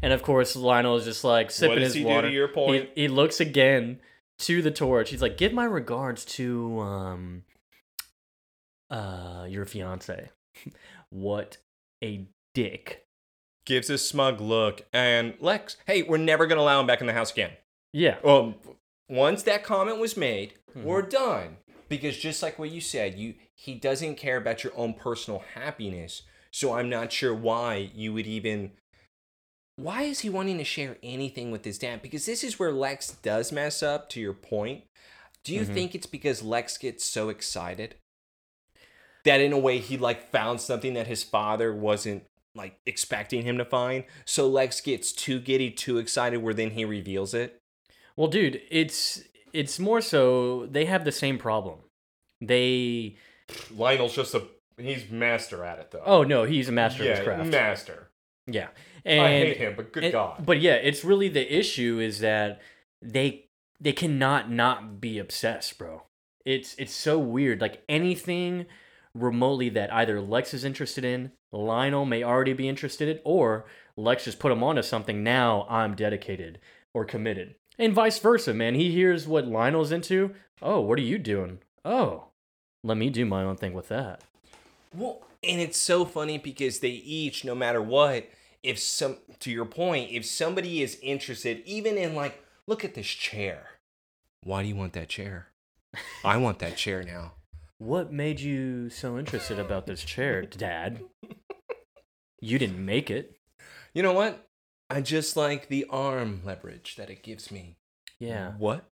And 0.02 0.12
of 0.12 0.22
course, 0.22 0.54
Lionel 0.54 0.96
is 0.96 1.04
just 1.04 1.24
like 1.24 1.50
sipping 1.50 1.78
does 1.78 1.88
his 1.88 1.94
he 1.94 2.02
do 2.02 2.08
water. 2.08 2.28
to 2.28 2.34
your 2.34 2.48
point? 2.48 2.90
He, 2.94 3.02
he 3.02 3.08
looks 3.08 3.40
again 3.40 4.00
to 4.40 4.62
the 4.62 4.70
torch. 4.70 5.10
He's 5.10 5.22
like, 5.22 5.36
give 5.38 5.52
my 5.52 5.64
regards 5.64 6.24
to 6.26 6.78
um, 6.80 7.42
uh, 8.90 9.46
your 9.48 9.64
fiance. 9.64 10.30
what 11.10 11.56
a 12.02 12.26
dick. 12.54 13.06
Gives 13.64 13.88
a 13.88 13.96
smug 13.96 14.40
look. 14.40 14.82
And 14.92 15.34
Lex, 15.40 15.78
hey, 15.86 16.02
we're 16.02 16.18
never 16.18 16.46
going 16.46 16.58
to 16.58 16.62
allow 16.62 16.80
him 16.80 16.86
back 16.86 17.00
in 17.00 17.06
the 17.06 17.12
house 17.14 17.32
again. 17.32 17.52
Yeah. 17.94 18.18
Well, 18.24 18.54
once 19.08 19.44
that 19.44 19.62
comment 19.62 19.98
was 19.98 20.16
made, 20.16 20.54
Mhm. 20.76 20.82
we're 20.82 21.02
done. 21.02 21.58
Because 21.88 22.16
just 22.16 22.42
like 22.42 22.58
what 22.58 22.70
you 22.70 22.80
said, 22.80 23.16
you 23.18 23.34
he 23.54 23.74
doesn't 23.74 24.16
care 24.16 24.36
about 24.36 24.64
your 24.64 24.76
own 24.76 24.94
personal 24.94 25.38
happiness. 25.54 26.22
So 26.50 26.72
I'm 26.72 26.88
not 26.90 27.12
sure 27.12 27.32
why 27.34 27.90
you 27.94 28.12
would 28.12 28.26
even 28.26 28.72
why 29.76 30.02
is 30.02 30.20
he 30.20 30.30
wanting 30.30 30.58
to 30.58 30.64
share 30.64 30.98
anything 31.02 31.50
with 31.50 31.64
his 31.64 31.78
dad? 31.78 32.00
Because 32.02 32.26
this 32.26 32.44
is 32.44 32.58
where 32.58 32.72
Lex 32.72 33.12
does 33.22 33.50
mess 33.52 33.82
up 33.82 34.08
to 34.10 34.20
your 34.20 34.32
point. 34.34 34.84
Do 35.44 35.54
you 35.54 35.62
Mhm. 35.62 35.74
think 35.74 35.94
it's 35.94 36.06
because 36.06 36.42
Lex 36.42 36.78
gets 36.78 37.04
so 37.04 37.28
excited 37.28 37.96
that 39.24 39.40
in 39.40 39.52
a 39.52 39.58
way 39.58 39.78
he 39.78 39.96
like 39.96 40.30
found 40.30 40.60
something 40.60 40.94
that 40.94 41.06
his 41.06 41.22
father 41.22 41.72
wasn't 41.74 42.24
like 42.54 42.76
expecting 42.86 43.42
him 43.42 43.58
to 43.58 43.64
find? 43.64 44.04
So 44.24 44.48
Lex 44.48 44.80
gets 44.80 45.12
too 45.12 45.38
giddy, 45.40 45.70
too 45.70 45.98
excited 45.98 46.38
where 46.38 46.54
then 46.54 46.70
he 46.72 46.84
reveals 46.84 47.34
it? 47.34 47.60
Well, 48.16 48.28
dude, 48.28 48.60
it's 48.70 49.22
it's 49.52 49.78
more 49.78 50.00
so 50.00 50.66
they 50.66 50.84
have 50.84 51.04
the 51.04 51.12
same 51.12 51.38
problem. 51.38 51.78
They 52.40 53.16
Lionel's 53.74 54.14
just 54.14 54.34
a 54.34 54.42
he's 54.76 55.10
master 55.10 55.64
at 55.64 55.78
it 55.78 55.90
though. 55.90 56.02
oh 56.04 56.22
no, 56.22 56.44
he's 56.44 56.68
a 56.68 56.72
master 56.72 57.02
of 57.04 57.16
his 57.16 57.24
craft. 57.24 57.50
master. 57.50 58.08
yeah, 58.46 58.68
I 59.06 59.10
hate 59.28 59.56
him, 59.56 59.74
but 59.76 59.92
good 59.92 60.04
and- 60.04 60.12
God. 60.12 60.44
But 60.44 60.60
yeah, 60.60 60.74
it's 60.74 61.04
really 61.04 61.28
the 61.28 61.56
issue 61.56 61.98
is 62.00 62.20
that 62.20 62.60
they 63.02 63.46
they 63.80 63.92
cannot 63.92 64.50
not 64.50 65.00
be 65.00 65.18
obsessed, 65.18 65.78
bro. 65.78 66.02
It's 66.44 66.74
it's 66.78 66.92
so 66.92 67.18
weird. 67.18 67.60
Like 67.60 67.82
anything 67.88 68.66
remotely 69.14 69.68
that 69.70 69.92
either 69.92 70.20
Lex 70.20 70.52
is 70.54 70.64
interested 70.64 71.04
in, 71.04 71.32
Lionel 71.52 72.04
may 72.04 72.22
already 72.24 72.52
be 72.52 72.68
interested 72.68 73.08
in, 73.08 73.20
or 73.24 73.64
Lex 73.96 74.24
just 74.24 74.38
put 74.38 74.52
him 74.52 74.62
onto 74.62 74.82
something. 74.82 75.22
Now 75.22 75.66
I'm 75.70 75.94
dedicated 75.94 76.58
or 76.92 77.04
committed, 77.04 77.54
and 77.78 77.92
vice 77.92 78.18
versa. 78.18 78.54
Man, 78.54 78.74
he 78.74 78.90
hears 78.90 79.26
what 79.26 79.46
Lionel's 79.46 79.92
into. 79.92 80.34
Oh, 80.62 80.80
what 80.80 80.98
are 80.98 81.02
you 81.02 81.18
doing? 81.18 81.58
Oh, 81.84 82.28
let 82.82 82.96
me 82.96 83.10
do 83.10 83.24
my 83.24 83.42
own 83.42 83.56
thing 83.56 83.72
with 83.72 83.88
that. 83.88 84.22
Well, 84.94 85.22
and 85.42 85.60
it's 85.60 85.78
so 85.78 86.04
funny 86.04 86.38
because 86.38 86.80
they 86.80 86.90
each, 86.90 87.44
no 87.44 87.54
matter 87.54 87.82
what, 87.82 88.28
if 88.62 88.78
some 88.78 89.18
to 89.40 89.50
your 89.50 89.66
point, 89.66 90.10
if 90.10 90.24
somebody 90.24 90.82
is 90.82 90.98
interested, 91.02 91.62
even 91.66 91.96
in 91.96 92.14
like, 92.14 92.42
look 92.66 92.84
at 92.84 92.94
this 92.94 93.06
chair. 93.06 93.66
Why 94.42 94.62
do 94.62 94.68
you 94.68 94.76
want 94.76 94.92
that 94.94 95.08
chair? 95.08 95.48
I 96.24 96.36
want 96.36 96.58
that 96.60 96.76
chair 96.76 97.02
now. 97.02 97.32
What 97.78 98.12
made 98.12 98.40
you 98.40 98.88
so 98.88 99.18
interested 99.18 99.58
about 99.58 99.86
this 99.86 100.02
chair, 100.04 100.42
Dad? 100.42 101.00
You 102.44 102.58
didn't 102.58 102.84
make 102.84 103.10
it. 103.10 103.38
You 103.94 104.02
know 104.02 104.12
what? 104.12 104.46
I 104.90 105.00
just 105.00 105.36
like 105.36 105.68
the 105.68 105.86
arm 105.90 106.42
leverage 106.44 106.96
that 106.96 107.10
it 107.10 107.22
gives 107.22 107.50
me. 107.50 107.76
Yeah. 108.18 108.52
What? 108.58 108.84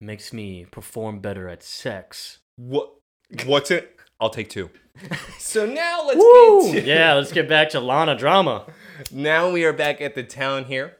Makes 0.00 0.32
me 0.32 0.66
perform 0.70 1.20
better 1.20 1.48
at 1.48 1.62
sex. 1.62 2.38
What? 2.56 2.92
What's 3.46 3.70
it? 3.70 3.96
I'll 4.20 4.30
take 4.30 4.48
two. 4.48 4.70
So 5.38 5.64
now 5.64 6.04
let's 6.04 6.18
Woo! 6.18 6.72
get 6.72 6.82
to 6.82 6.86
Yeah, 6.88 7.14
let's 7.14 7.32
get 7.32 7.48
back 7.48 7.70
to 7.70 7.80
Lana 7.80 8.16
drama. 8.16 8.66
Now 9.12 9.50
we 9.50 9.64
are 9.64 9.72
back 9.72 10.00
at 10.00 10.16
the 10.16 10.24
Talon 10.24 10.64
here. 10.64 10.96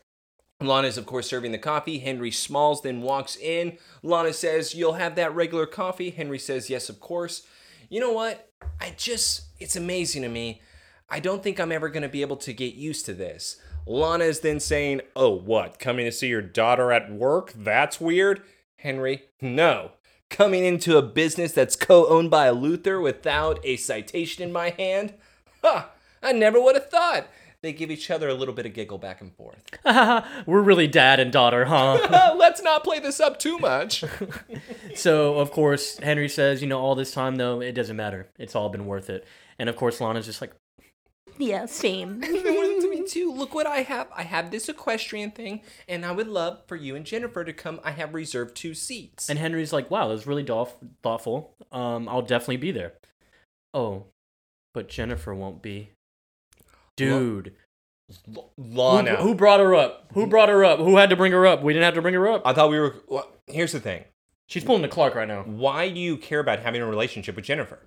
Lana 0.60 0.88
is, 0.88 0.96
of 0.96 1.06
course, 1.06 1.28
serving 1.28 1.52
the 1.52 1.58
coffee. 1.58 1.98
Henry 1.98 2.30
Smalls 2.30 2.82
then 2.82 3.02
walks 3.02 3.36
in. 3.36 3.78
Lana 4.02 4.32
says, 4.32 4.74
You'll 4.74 4.94
have 4.94 5.16
that 5.16 5.34
regular 5.34 5.66
coffee. 5.66 6.10
Henry 6.10 6.38
says, 6.38 6.70
Yes, 6.70 6.88
of 6.88 7.00
course. 7.00 7.46
You 7.88 8.00
know 8.00 8.12
what? 8.12 8.50
I 8.80 8.94
just, 8.96 9.42
it's 9.58 9.76
amazing 9.76 10.22
to 10.22 10.28
me. 10.28 10.62
I 11.08 11.20
don't 11.20 11.42
think 11.42 11.58
I'm 11.58 11.72
ever 11.72 11.88
going 11.88 12.02
to 12.02 12.08
be 12.08 12.22
able 12.22 12.36
to 12.36 12.52
get 12.52 12.74
used 12.74 13.06
to 13.06 13.14
this. 13.14 13.60
Lana 13.88 14.24
is 14.24 14.40
then 14.40 14.60
saying, 14.60 15.00
Oh, 15.16 15.30
what? 15.30 15.78
Coming 15.78 16.04
to 16.04 16.12
see 16.12 16.28
your 16.28 16.42
daughter 16.42 16.92
at 16.92 17.10
work? 17.10 17.52
That's 17.56 18.00
weird. 18.00 18.42
Henry, 18.76 19.24
no. 19.40 19.92
Coming 20.28 20.64
into 20.64 20.98
a 20.98 21.02
business 21.02 21.52
that's 21.52 21.74
co 21.74 22.06
owned 22.06 22.30
by 22.30 22.46
a 22.46 22.54
Luthor 22.54 23.02
without 23.02 23.58
a 23.64 23.76
citation 23.76 24.44
in 24.44 24.52
my 24.52 24.70
hand? 24.70 25.14
Ha! 25.64 25.90
I 26.22 26.32
never 26.32 26.60
would 26.60 26.74
have 26.74 26.90
thought. 26.90 27.28
They 27.60 27.72
give 27.72 27.90
each 27.90 28.10
other 28.10 28.28
a 28.28 28.34
little 28.34 28.54
bit 28.54 28.66
of 28.66 28.74
giggle 28.74 28.98
back 28.98 29.20
and 29.20 29.34
forth. 29.34 29.64
We're 30.46 30.60
really 30.60 30.86
dad 30.86 31.18
and 31.18 31.32
daughter, 31.32 31.64
huh? 31.64 32.34
Let's 32.38 32.62
not 32.62 32.84
play 32.84 33.00
this 33.00 33.18
up 33.18 33.38
too 33.38 33.58
much. 33.58 34.04
so, 34.94 35.38
of 35.38 35.50
course, 35.50 35.98
Henry 35.98 36.28
says, 36.28 36.62
you 36.62 36.68
know, 36.68 36.78
all 36.78 36.94
this 36.94 37.10
time, 37.10 37.36
though, 37.36 37.60
it 37.60 37.72
doesn't 37.72 37.96
matter. 37.96 38.28
It's 38.38 38.54
all 38.54 38.68
been 38.68 38.86
worth 38.86 39.10
it. 39.10 39.26
And, 39.58 39.68
of 39.68 39.74
course, 39.74 40.00
Lana's 40.00 40.26
just 40.26 40.40
like, 40.40 40.52
Yeah, 41.38 41.66
same. 41.66 42.20
me 42.20 43.04
too. 43.06 43.32
Look 43.32 43.54
what 43.54 43.66
I 43.66 43.78
have. 43.82 44.08
I 44.14 44.22
have 44.22 44.50
this 44.50 44.68
equestrian 44.68 45.30
thing, 45.30 45.62
and 45.88 46.04
I 46.04 46.12
would 46.12 46.28
love 46.28 46.60
for 46.66 46.76
you 46.76 46.96
and 46.96 47.04
Jennifer 47.06 47.44
to 47.44 47.52
come. 47.52 47.80
I 47.84 47.92
have 47.92 48.14
reserved 48.14 48.56
two 48.56 48.74
seats. 48.74 49.28
and 49.30 49.38
Henry's 49.38 49.72
like, 49.72 49.90
wow, 49.90 50.08
that 50.08 50.14
was 50.14 50.26
really 50.26 50.42
doff- 50.42 50.76
thoughtful. 51.02 51.54
Um, 51.72 52.08
I'll 52.08 52.22
definitely 52.22 52.56
be 52.58 52.72
there. 52.72 52.94
Oh, 53.74 54.06
but 54.74 54.88
Jennifer 54.88 55.34
won't 55.34 55.62
be. 55.62 55.90
Dude. 56.96 57.54
L- 58.36 58.50
Who, 58.56 58.62
Lana. 58.62 59.16
who 59.16 59.34
brought 59.34 59.60
her 59.60 59.74
up? 59.74 60.10
Who 60.14 60.26
brought 60.26 60.48
her 60.48 60.64
up? 60.64 60.78
Who 60.78 60.96
had 60.96 61.10
to 61.10 61.16
bring 61.16 61.32
her 61.32 61.46
up? 61.46 61.62
We 61.62 61.72
didn't 61.72 61.84
have 61.84 61.94
to 61.94 62.02
bring 62.02 62.14
her 62.14 62.28
up. 62.28 62.42
I 62.46 62.52
thought 62.52 62.70
we 62.70 62.78
were. 62.80 62.96
Well, 63.06 63.30
here's 63.46 63.72
the 63.72 63.80
thing. 63.80 64.04
She's 64.48 64.64
pulling 64.64 64.82
the 64.82 64.88
Clark 64.88 65.14
right 65.14 65.28
now. 65.28 65.42
Why 65.42 65.90
do 65.90 66.00
you 66.00 66.16
care 66.16 66.40
about 66.40 66.60
having 66.60 66.80
a 66.80 66.86
relationship 66.86 67.36
with 67.36 67.44
Jennifer? 67.44 67.80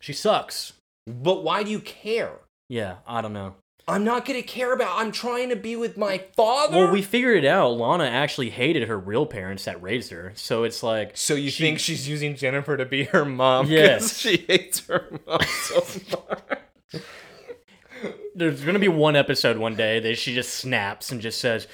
She 0.00 0.12
sucks. 0.12 0.72
But 1.06 1.44
why 1.44 1.62
do 1.62 1.70
you 1.70 1.78
care? 1.80 2.32
Yeah, 2.68 2.96
I 3.06 3.20
don't 3.22 3.32
know. 3.32 3.54
I'm 3.86 4.04
not 4.04 4.26
gonna 4.26 4.42
care 4.42 4.74
about. 4.74 4.98
I'm 4.98 5.10
trying 5.12 5.48
to 5.48 5.56
be 5.56 5.74
with 5.74 5.96
my 5.96 6.18
father. 6.36 6.76
Well, 6.76 6.92
we 6.92 7.00
figured 7.00 7.42
it 7.42 7.48
out. 7.48 7.70
Lana 7.78 8.04
actually 8.04 8.50
hated 8.50 8.86
her 8.86 8.98
real 8.98 9.24
parents 9.24 9.64
that 9.64 9.82
raised 9.82 10.10
her. 10.10 10.32
So 10.34 10.64
it's 10.64 10.82
like, 10.82 11.16
So 11.16 11.34
you 11.34 11.48
She- 11.50 11.62
think 11.62 11.78
she's 11.78 12.06
using 12.06 12.36
Jennifer 12.36 12.76
to 12.76 12.84
be 12.84 13.04
her 13.04 13.24
mom? 13.24 13.66
Yes. 13.68 14.18
she 14.18 14.44
hates 14.46 14.80
her 14.88 15.08
mom 15.26 15.40
so 15.42 15.76
much. 16.92 17.02
there's 18.34 18.62
gonna 18.62 18.78
be 18.78 18.88
one 18.88 19.16
episode 19.16 19.56
one 19.56 19.74
day 19.74 20.00
that 20.00 20.18
she 20.18 20.34
just 20.34 20.52
snaps 20.54 21.10
and 21.10 21.22
just 21.22 21.40
says, 21.40 21.66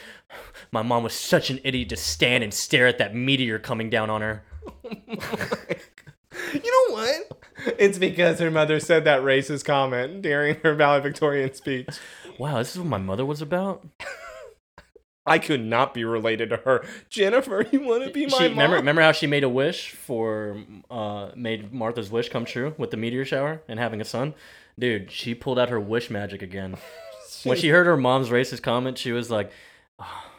"My 0.71 0.83
mom 0.83 1.03
was 1.03 1.15
such 1.15 1.51
an 1.51 1.59
idiot 1.65 1.89
to 1.89 1.97
stand 1.97 2.45
and 2.45 2.55
stare 2.55 2.87
at 2.87 2.99
that 2.99 3.13
meteor 3.15 3.59
coming 3.59 3.91
down 3.91 4.09
on 4.11 4.21
her." 4.23 4.45
Oh 4.87 5.94
you 6.53 6.89
know 6.91 6.95
what? 6.97 7.77
It's 7.79 7.99
because 7.99 8.39
her 8.41 8.51
mother 8.51 8.81
said 8.81 9.05
that 9.05 9.23
racist 9.23 9.65
comment 9.65 10.23
during 10.23 10.57
her 10.63 10.75
valedictorian 10.75 11.55
speech. 11.55 11.89
Wow, 12.39 12.59
this 12.59 12.73
is 12.73 12.79
what 12.79 12.89
my 12.89 12.99
mother 12.99 13.25
was 13.25 13.41
about. 13.41 13.87
I 15.27 15.39
could 15.39 15.63
not 15.65 15.95
be 15.95 16.05
related 16.05 16.51
to 16.51 16.57
her. 16.59 16.85
Jennifer, 17.09 17.65
you 17.73 17.81
want 17.81 18.05
to 18.05 18.11
be 18.11 18.27
my 18.27 18.37
She, 18.37 18.43
mom? 18.45 18.51
remember, 18.51 18.77
remember 18.77 19.03
how 19.03 19.13
she 19.13 19.27
made 19.27 19.43
a 19.45 19.49
wish 19.49 19.91
for, 19.93 20.63
uh, 20.91 21.31
made 21.35 21.73
Martha's 21.73 22.11
wish 22.11 22.29
come 22.29 22.45
true 22.45 22.75
with 22.77 22.91
the 22.91 22.97
meteor 22.99 23.25
shower 23.25 23.63
and 23.67 23.79
having 23.79 24.01
a 24.03 24.05
son. 24.05 24.35
Dude, 24.79 25.11
she 25.11 25.35
pulled 25.35 25.59
out 25.59 25.71
her 25.71 25.81
wish 25.81 26.11
magic 26.11 26.43
again. 26.43 26.77
When 27.45 27.59
she 27.59 27.69
heard 27.69 27.85
her 27.87 27.97
mom's 27.99 28.31
racist 28.31 28.63
comment, 28.63 28.97
she 28.97 29.13
was 29.13 29.31
like, 29.31 29.51
"Ah, 29.99 30.31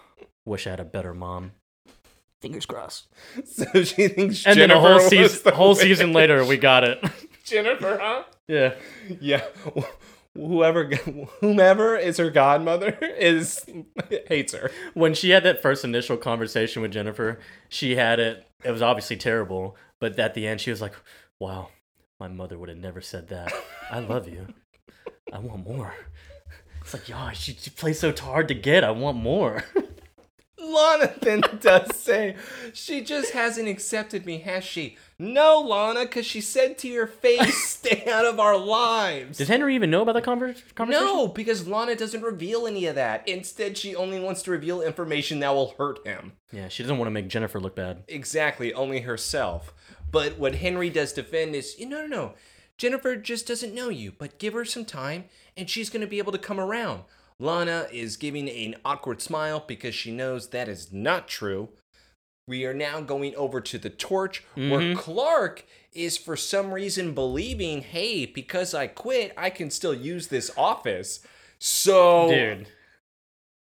"Wish 0.43 0.65
I 0.65 0.71
had 0.71 0.79
a 0.79 0.83
better 0.85 1.13
mom." 1.13 1.51
Fingers 2.41 2.65
crossed. 2.65 3.07
So 3.45 3.65
she 3.83 4.07
thinks 4.07 4.45
And 4.45 4.55
Jennifer 4.55 4.57
then 4.57 4.71
a 4.71 4.79
whole 4.79 4.99
season, 4.99 5.41
the 5.43 5.51
whole 5.55 5.69
witch. 5.69 5.79
season 5.79 6.13
later, 6.13 6.43
we 6.45 6.57
got 6.57 6.83
it. 6.83 7.03
Jennifer, 7.43 7.97
huh? 8.01 8.23
yeah. 8.47 8.73
Yeah. 9.19 9.43
Whoever, 10.35 10.85
whomever 11.39 11.95
is 11.95 12.17
her 12.17 12.29
godmother 12.29 12.97
is 13.01 13.65
hates 14.27 14.53
her. 14.53 14.69
when 14.93 15.13
she 15.13 15.29
had 15.29 15.43
that 15.43 15.61
first 15.61 15.85
initial 15.85 16.17
conversation 16.17 16.81
with 16.81 16.91
Jennifer, 16.91 17.39
she 17.69 17.95
had 17.95 18.19
it. 18.19 18.45
It 18.63 18.71
was 18.71 18.81
obviously 18.81 19.15
terrible, 19.15 19.77
but 20.01 20.19
at 20.19 20.33
the 20.33 20.45
end, 20.45 20.59
she 20.59 20.71
was 20.71 20.81
like, 20.81 20.93
"Wow, 21.39 21.69
my 22.19 22.27
mother 22.27 22.57
would 22.57 22.67
have 22.67 22.77
never 22.77 22.99
said 22.99 23.29
that. 23.29 23.53
I 23.89 23.99
love 23.99 24.27
you. 24.27 24.47
I 25.31 25.39
want 25.39 25.65
more." 25.65 25.93
It's 26.81 26.93
like, 26.93 27.07
"Yo, 27.07 27.29
she, 27.33 27.53
she 27.53 27.69
plays 27.69 27.99
so 27.99 28.11
hard 28.13 28.49
to 28.49 28.53
get. 28.55 28.83
I 28.83 28.91
want 28.91 29.15
more." 29.17 29.63
Lana 30.59 31.13
then 31.21 31.41
does 31.59 31.95
say, 31.95 32.35
she 32.73 33.01
just 33.01 33.31
hasn't 33.31 33.67
accepted 33.67 34.25
me, 34.25 34.39
has 34.39 34.63
she? 34.63 34.97
No, 35.19 35.59
Lana, 35.59 36.01
because 36.01 36.25
she 36.25 36.41
said 36.41 36.77
to 36.79 36.87
your 36.87 37.07
face, 37.07 37.67
stay 37.69 38.03
out 38.09 38.25
of 38.25 38.39
our 38.39 38.57
lives. 38.57 39.37
Does 39.37 39.47
Henry 39.47 39.75
even 39.75 39.91
know 39.91 40.01
about 40.01 40.13
the 40.13 40.21
conver- 40.21 40.61
conversation? 40.75 41.05
No, 41.07 41.27
because 41.27 41.67
Lana 41.67 41.95
doesn't 41.95 42.21
reveal 42.21 42.67
any 42.67 42.85
of 42.85 42.95
that. 42.95 43.27
Instead, 43.27 43.77
she 43.77 43.95
only 43.95 44.19
wants 44.19 44.41
to 44.43 44.51
reveal 44.51 44.81
information 44.81 45.39
that 45.39 45.53
will 45.53 45.73
hurt 45.77 46.05
him. 46.05 46.33
Yeah, 46.51 46.67
she 46.67 46.83
doesn't 46.83 46.97
want 46.97 47.07
to 47.07 47.11
make 47.11 47.27
Jennifer 47.27 47.59
look 47.59 47.75
bad. 47.75 48.03
Exactly, 48.07 48.73
only 48.73 49.01
herself. 49.01 49.73
But 50.11 50.37
what 50.37 50.55
Henry 50.55 50.89
does 50.89 51.13
defend 51.13 51.55
is, 51.55 51.75
no, 51.79 52.01
no, 52.01 52.07
no. 52.07 52.33
Jennifer 52.77 53.15
just 53.15 53.47
doesn't 53.47 53.73
know 53.73 53.89
you, 53.89 54.13
but 54.17 54.37
give 54.37 54.53
her 54.53 54.65
some 54.65 54.85
time 54.85 55.25
and 55.55 55.69
she's 55.69 55.89
going 55.89 56.01
to 56.01 56.07
be 56.07 56.17
able 56.17 56.31
to 56.33 56.37
come 56.37 56.59
around. 56.59 57.03
Lana 57.39 57.87
is 57.91 58.17
giving 58.17 58.49
an 58.49 58.75
awkward 58.85 59.21
smile 59.21 59.63
because 59.65 59.93
she 59.93 60.11
knows 60.11 60.49
that 60.49 60.67
is 60.67 60.91
not 60.93 61.27
true. 61.27 61.69
We 62.47 62.65
are 62.65 62.73
now 62.73 63.01
going 63.01 63.35
over 63.35 63.59
to 63.59 63.77
the 63.77 63.89
torch 63.89 64.43
where 64.53 64.79
mm-hmm. 64.79 64.99
Clark 64.99 65.65
is 65.93 66.17
for 66.17 66.35
some 66.35 66.71
reason 66.71 67.13
believing, 67.13 67.81
hey, 67.81 68.25
because 68.25 68.73
I 68.73 68.87
quit, 68.87 69.33
I 69.35 69.49
can 69.49 69.71
still 69.71 69.93
use 69.93 70.27
this 70.27 70.51
office. 70.55 71.21
So, 71.57 72.29
Dude, 72.29 72.67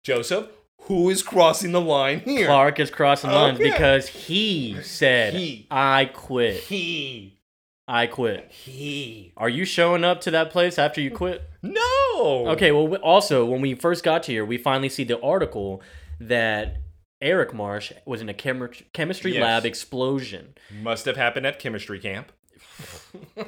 Joseph, 0.04 0.50
who 0.82 1.10
is 1.10 1.24
crossing 1.24 1.72
the 1.72 1.80
line 1.80 2.20
here? 2.20 2.48
Clark 2.48 2.80
is 2.80 2.92
crossing 2.92 3.32
lines 3.32 3.60
Okay. 3.60 3.72
because 3.72 4.08
he 4.08 4.78
said, 4.84 5.34
He. 5.34 5.66
"I 5.72 6.06
quit. 6.06 6.64
He. 6.64 7.40
I 7.88 8.08
quit." 8.08 8.52
He. 8.52 9.34
Are 9.38 9.50
you 9.50 9.66
showing 9.66 10.04
up 10.04 10.22
to 10.22 10.32
that 10.32 10.50
place 10.52 10.78
after 10.80 11.02
you 11.02 11.12
quit? 11.12 11.44
No. 11.62 12.48
Okay, 12.50 12.72
well, 12.72 12.96
also, 12.98 13.46
when 13.46 13.62
we 13.62 13.74
first 13.76 14.04
got 14.04 14.26
here, 14.26 14.46
we 14.46 14.58
finally 14.58 14.90
see 14.90 15.04
the 15.04 15.20
article 15.22 15.82
that 16.20 16.78
Eric 17.22 17.54
Marsh 17.54 17.92
was 18.06 18.22
in 18.22 18.30
a 18.30 18.34
chemi- 18.34 18.84
chemistry 18.94 19.34
Yes. 19.34 19.42
lab 19.42 19.66
explosion. 19.66 20.56
Must 20.82 21.06
have 21.06 21.16
happened 21.18 21.46
at 21.46 21.60
chemistry 21.60 22.00
camp. 22.00 22.32
I 23.38 23.46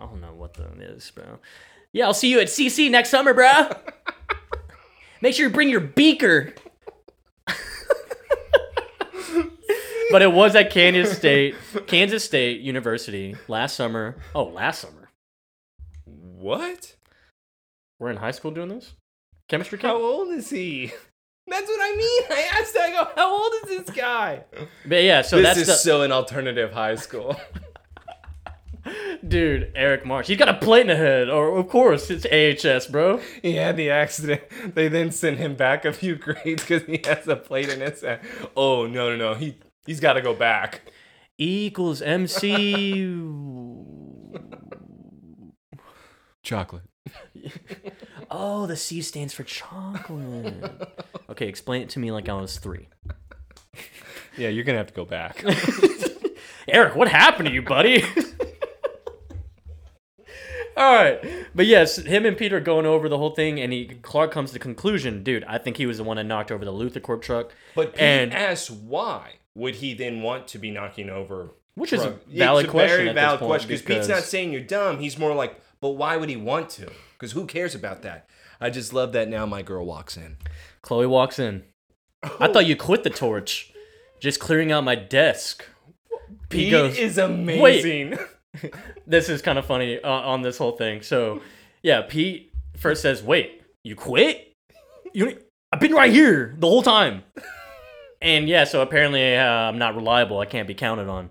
don't 0.00 0.20
know 0.20 0.32
what 0.34 0.54
that 0.54 0.80
is, 0.80 1.10
bro. 1.10 1.38
Yeah, 1.92 2.06
I'll 2.06 2.14
see 2.14 2.30
you 2.30 2.40
at 2.40 2.48
CC 2.48 2.90
next 2.90 3.10
summer, 3.10 3.32
bro. 3.34 3.70
Make 5.20 5.34
sure 5.34 5.46
you 5.48 5.52
bring 5.52 5.68
your 5.68 5.80
beaker. 5.80 6.54
But 10.10 10.22
it 10.22 10.32
was 10.32 10.54
at 10.54 10.70
Kansas 10.70 11.16
State, 11.16 11.54
Kansas 11.86 12.24
State 12.24 12.60
University 12.60 13.36
last 13.46 13.76
summer. 13.76 14.16
Oh, 14.34 14.44
last 14.44 14.80
summer. 14.80 15.10
What? 16.04 16.96
We're 17.98 18.10
in 18.10 18.16
high 18.16 18.30
school 18.30 18.50
doing 18.50 18.68
this? 18.68 18.94
Chemistry 19.48 19.78
How 19.80 19.96
old 19.96 20.28
is 20.28 20.50
he? 20.50 20.92
That's 21.46 21.66
what 21.66 21.80
I 21.80 21.96
mean. 21.96 22.22
I 22.30 22.60
asked. 22.60 22.76
I 22.76 22.90
go, 22.90 23.08
how 23.16 23.42
old 23.42 23.52
is 23.64 23.86
this 23.86 23.96
guy? 23.96 24.44
But 24.86 25.02
yeah, 25.02 25.22
so 25.22 25.36
this 25.36 25.46
that's 25.46 25.60
is 25.60 25.66
the, 25.66 25.74
so 25.74 26.02
an 26.02 26.12
alternative 26.12 26.72
high 26.72 26.96
school. 26.96 27.40
Dude, 29.26 29.72
Eric 29.74 30.06
Marsh. 30.06 30.28
He's 30.28 30.36
got 30.38 30.48
a 30.48 30.54
plate 30.54 30.82
in 30.82 30.86
the 30.88 30.96
head. 30.96 31.28
Or 31.28 31.56
of 31.56 31.68
course, 31.68 32.10
it's 32.10 32.26
AHS, 32.26 32.86
bro. 32.86 33.20
he 33.42 33.54
had 33.54 33.76
the 33.76 33.90
accident. 33.90 34.42
They 34.74 34.88
then 34.88 35.10
sent 35.10 35.38
him 35.38 35.54
back 35.56 35.84
a 35.84 35.92
few 35.92 36.14
grades 36.16 36.62
because 36.64 36.84
he 36.84 37.00
has 37.04 37.26
a 37.26 37.36
plate 37.36 37.68
in 37.68 37.80
his 37.80 38.02
head. 38.02 38.20
Oh 38.56 38.86
no 38.86 39.10
no 39.10 39.16
no. 39.16 39.34
He 39.34 39.56
he's 39.88 40.00
got 40.00 40.12
to 40.12 40.20
go 40.20 40.34
back. 40.34 40.82
E 41.40 41.66
equals 41.66 42.02
MC. 42.02 43.14
Chocolate. 46.42 46.82
oh, 48.30 48.66
the 48.66 48.76
C 48.76 49.00
stands 49.02 49.32
for 49.34 49.42
chocolate. 49.44 50.88
okay, 51.30 51.48
explain 51.48 51.82
it 51.82 51.88
to 51.90 51.98
me 51.98 52.12
like 52.12 52.28
I 52.28 52.34
was 52.34 52.58
three. 52.58 52.88
Yeah, 54.36 54.48
you're 54.48 54.64
gonna 54.64 54.78
have 54.78 54.88
to 54.88 54.94
go 54.94 55.04
back. 55.04 55.42
Eric, 56.68 56.94
what 56.96 57.08
happened 57.08 57.48
to 57.48 57.54
you, 57.54 57.62
buddy? 57.62 58.04
All 60.76 60.94
right, 60.94 61.18
but 61.54 61.66
yes, 61.66 61.96
him 61.96 62.24
and 62.24 62.36
Peter 62.36 62.58
are 62.58 62.60
going 62.60 62.86
over 62.86 63.08
the 63.08 63.18
whole 63.18 63.34
thing, 63.34 63.58
and 63.60 63.72
he 63.72 63.86
Clark 64.02 64.30
comes 64.30 64.50
to 64.50 64.54
the 64.54 64.58
conclusion, 64.60 65.24
dude. 65.24 65.42
I 65.44 65.58
think 65.58 65.76
he 65.76 65.86
was 65.86 65.96
the 65.98 66.04
one 66.04 66.18
that 66.18 66.24
knocked 66.24 66.52
over 66.52 66.64
the 66.64 66.72
LuthorCorp 66.72 67.20
truck, 67.22 67.52
But 67.74 67.94
Pete 67.94 68.00
And- 68.02 68.32
asks 68.34 68.70
why 68.70 69.34
would 69.58 69.76
he 69.76 69.94
then 69.94 70.22
want 70.22 70.48
to 70.48 70.58
be 70.58 70.70
knocking 70.70 71.10
over? 71.10 71.50
which 71.78 71.92
is 71.92 72.04
a 72.04 72.10
valid 72.26 72.64
it's 72.64 72.70
a 72.70 72.72
question. 72.72 72.96
very 72.96 73.08
at 73.08 73.14
valid 73.14 73.40
this 73.40 73.46
point 73.46 73.50
question 73.50 73.68
because 73.68 73.82
Pete's 73.82 74.08
not 74.08 74.22
saying 74.22 74.52
you're 74.52 74.60
dumb. 74.60 74.98
He's 74.98 75.16
more 75.18 75.34
like, 75.34 75.60
but 75.80 75.90
why 75.90 76.16
would 76.16 76.28
he 76.28 76.36
want 76.36 76.70
to? 76.70 76.90
Because 77.12 77.32
who 77.32 77.46
cares 77.46 77.74
about 77.74 78.02
that? 78.02 78.28
I 78.60 78.70
just 78.70 78.92
love 78.92 79.12
that 79.12 79.28
now 79.28 79.46
my 79.46 79.62
girl 79.62 79.86
walks 79.86 80.16
in. 80.16 80.36
Chloe 80.82 81.06
walks 81.06 81.38
in. 81.38 81.64
I 82.40 82.52
thought 82.52 82.66
you 82.66 82.74
quit 82.74 83.04
the 83.04 83.10
torch, 83.10 83.72
just 84.18 84.40
clearing 84.40 84.72
out 84.72 84.82
my 84.82 84.96
desk. 84.96 85.64
Pete 86.48 86.64
Pete 86.64 86.70
goes, 86.72 86.98
is 86.98 87.16
amazing. 87.16 88.18
this 89.06 89.28
is 89.28 89.40
kind 89.40 89.58
of 89.58 89.64
funny 89.64 90.02
uh, 90.02 90.10
on 90.10 90.42
this 90.42 90.58
whole 90.58 90.72
thing. 90.72 91.02
So, 91.02 91.42
yeah, 91.82 92.02
Pete 92.02 92.52
first 92.76 93.02
says, 93.02 93.22
"Wait, 93.22 93.62
you 93.84 93.94
quit? 93.94 94.52
You? 95.14 95.38
I've 95.72 95.80
been 95.80 95.92
right 95.92 96.12
here 96.12 96.56
the 96.58 96.66
whole 96.66 96.82
time." 96.82 97.22
And 98.20 98.48
yeah, 98.48 98.64
so 98.64 98.82
apparently 98.82 99.36
uh, 99.36 99.44
I'm 99.44 99.78
not 99.78 99.94
reliable. 99.94 100.40
I 100.40 100.46
can't 100.46 100.66
be 100.66 100.74
counted 100.74 101.08
on. 101.08 101.30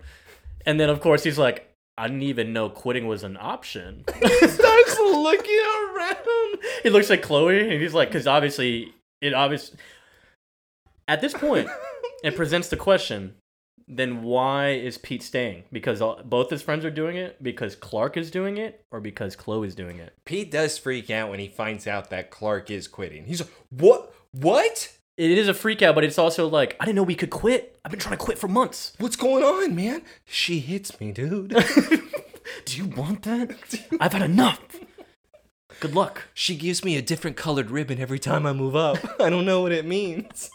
And 0.64 0.78
then 0.80 0.88
of 0.90 1.00
course 1.00 1.22
he's 1.24 1.38
like, 1.38 1.70
"I 1.96 2.08
didn't 2.08 2.22
even 2.22 2.52
know 2.52 2.68
quitting 2.70 3.06
was 3.06 3.22
an 3.22 3.36
option." 3.40 4.04
He 4.20 4.48
starts 4.48 4.98
looking 4.98 5.60
around. 5.94 6.58
he 6.82 6.90
looks 6.90 7.10
at 7.10 7.22
Chloe 7.22 7.60
and 7.60 7.82
he's 7.82 7.94
like, 7.94 8.10
"Cause 8.10 8.26
obviously 8.26 8.94
it 9.20 9.34
obvious." 9.34 9.74
At 11.06 11.20
this 11.20 11.32
point, 11.32 11.68
it 12.22 12.36
presents 12.36 12.68
the 12.68 12.76
question. 12.76 13.34
Then 13.90 14.22
why 14.22 14.72
is 14.72 14.98
Pete 14.98 15.22
staying? 15.22 15.64
Because 15.72 16.02
all, 16.02 16.20
both 16.22 16.50
his 16.50 16.60
friends 16.60 16.84
are 16.84 16.90
doing 16.90 17.16
it, 17.16 17.42
because 17.42 17.74
Clark 17.74 18.18
is 18.18 18.30
doing 18.30 18.58
it, 18.58 18.84
or 18.90 19.00
because 19.00 19.34
Chloe's 19.34 19.74
doing 19.74 19.96
it? 19.96 20.12
Pete 20.26 20.50
does 20.50 20.76
freak 20.76 21.08
out 21.08 21.30
when 21.30 21.40
he 21.40 21.48
finds 21.48 21.86
out 21.86 22.10
that 22.10 22.30
Clark 22.30 22.70
is 22.70 22.86
quitting. 22.86 23.24
He's 23.24 23.40
like, 23.40 23.50
what? 23.70 24.12
What? 24.32 24.92
It 25.18 25.36
is 25.36 25.48
a 25.48 25.54
freak 25.54 25.82
out, 25.82 25.96
but 25.96 26.04
it's 26.04 26.16
also 26.16 26.46
like, 26.46 26.76
I 26.78 26.84
didn't 26.84 26.94
know 26.94 27.02
we 27.02 27.16
could 27.16 27.30
quit. 27.30 27.76
I've 27.84 27.90
been 27.90 27.98
trying 27.98 28.16
to 28.16 28.24
quit 28.24 28.38
for 28.38 28.46
months. 28.46 28.92
What's 28.98 29.16
going 29.16 29.42
on, 29.42 29.74
man? 29.74 30.02
She 30.24 30.60
hits 30.60 31.00
me, 31.00 31.10
dude. 31.10 31.48
Do 32.64 32.76
you 32.76 32.86
want 32.86 33.22
that? 33.22 33.50
I've 33.98 34.12
had 34.12 34.22
enough. 34.22 34.60
Good 35.80 35.92
luck. 35.92 36.28
She 36.34 36.54
gives 36.54 36.84
me 36.84 36.96
a 36.96 37.02
different 37.02 37.36
colored 37.36 37.68
ribbon 37.68 37.98
every 37.98 38.20
time 38.20 38.46
I 38.46 38.52
move 38.52 38.76
up. 38.76 38.98
I 39.20 39.28
don't 39.28 39.44
know 39.44 39.60
what 39.60 39.72
it 39.72 39.84
means. 39.84 40.50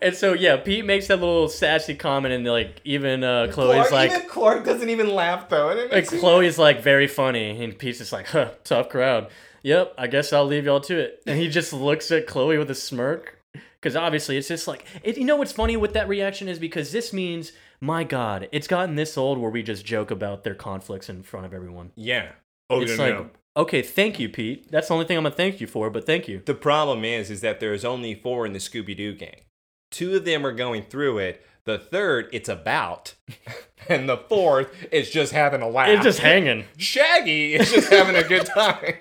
And 0.00 0.16
so 0.16 0.32
yeah, 0.32 0.56
Pete 0.56 0.84
makes 0.86 1.08
that 1.08 1.20
little 1.20 1.48
sassy 1.48 1.94
comment, 1.94 2.34
and 2.34 2.44
like 2.46 2.80
even 2.82 3.22
uh, 3.22 3.48
Chloe's 3.52 3.88
Clark, 3.88 3.92
like, 3.92 4.10
even 4.10 4.28
Clark 4.28 4.64
doesn't 4.64 4.88
even 4.88 5.14
laugh 5.14 5.48
though. 5.48 5.68
And 5.68 5.78
it 5.78 5.92
like 5.92 6.08
Chloe's 6.08 6.58
like 6.58 6.80
very 6.80 7.06
funny, 7.06 7.62
and 7.62 7.78
Pete's 7.78 7.98
just 7.98 8.12
like, 8.12 8.26
huh, 8.26 8.50
tough 8.64 8.88
crowd. 8.88 9.28
Yep, 9.62 9.94
I 9.98 10.06
guess 10.06 10.32
I'll 10.32 10.44
leave 10.46 10.64
y'all 10.64 10.80
to 10.80 10.98
it. 10.98 11.22
And 11.26 11.38
he 11.38 11.48
just 11.48 11.72
looks 11.72 12.10
at 12.10 12.26
Chloe 12.26 12.58
with 12.58 12.70
a 12.70 12.74
smirk, 12.74 13.38
because 13.80 13.94
obviously 13.96 14.36
it's 14.36 14.48
just 14.48 14.66
like, 14.68 14.84
it, 15.02 15.16
you 15.16 15.24
know 15.24 15.36
what's 15.36 15.52
funny 15.52 15.76
with 15.76 15.92
that 15.94 16.08
reaction 16.08 16.48
is 16.48 16.58
because 16.58 16.92
this 16.92 17.12
means, 17.12 17.52
my 17.80 18.04
God, 18.04 18.48
it's 18.52 18.66
gotten 18.66 18.96
this 18.96 19.16
old 19.16 19.38
where 19.38 19.50
we 19.50 19.62
just 19.62 19.84
joke 19.84 20.10
about 20.10 20.44
their 20.44 20.54
conflicts 20.54 21.08
in 21.08 21.22
front 21.22 21.46
of 21.46 21.54
everyone. 21.54 21.92
yeah. 21.96 22.32
Oh 22.70 22.80
It's 22.80 22.96
no, 22.96 23.04
like, 23.04 23.14
no. 23.14 23.30
okay, 23.56 23.82
thank 23.82 24.18
you, 24.18 24.28
Pete. 24.30 24.70
That's 24.70 24.88
the 24.88 24.94
only 24.94 25.04
thing 25.06 25.18
I'm 25.18 25.24
gonna 25.24 25.34
thank 25.34 25.60
you 25.60 25.66
for, 25.66 25.90
but 25.90 26.06
thank 26.06 26.26
you. 26.26 26.40
The 26.44 26.54
problem 26.54 27.04
is, 27.04 27.30
is 27.30 27.42
that 27.42 27.60
there's 27.60 27.84
only 27.84 28.14
four 28.14 28.46
in 28.46 28.54
the 28.54 28.58
Scooby 28.60 28.96
Doo 28.96 29.14
gang. 29.14 29.42
Two 29.90 30.16
of 30.16 30.24
them 30.24 30.46
are 30.46 30.52
going 30.52 30.84
through 30.84 31.18
it. 31.18 31.44
The 31.64 31.78
third, 31.78 32.28
it's 32.32 32.48
about, 32.48 33.14
and 33.90 34.08
the 34.08 34.16
fourth 34.16 34.68
is 34.90 35.10
just 35.10 35.32
having 35.32 35.60
a 35.60 35.68
laugh. 35.68 35.88
It's 35.90 36.02
just 36.02 36.20
hanging. 36.20 36.64
Shaggy 36.78 37.54
is 37.54 37.70
just 37.70 37.90
having 37.90 38.16
a 38.16 38.26
good 38.26 38.46
time. 38.46 38.94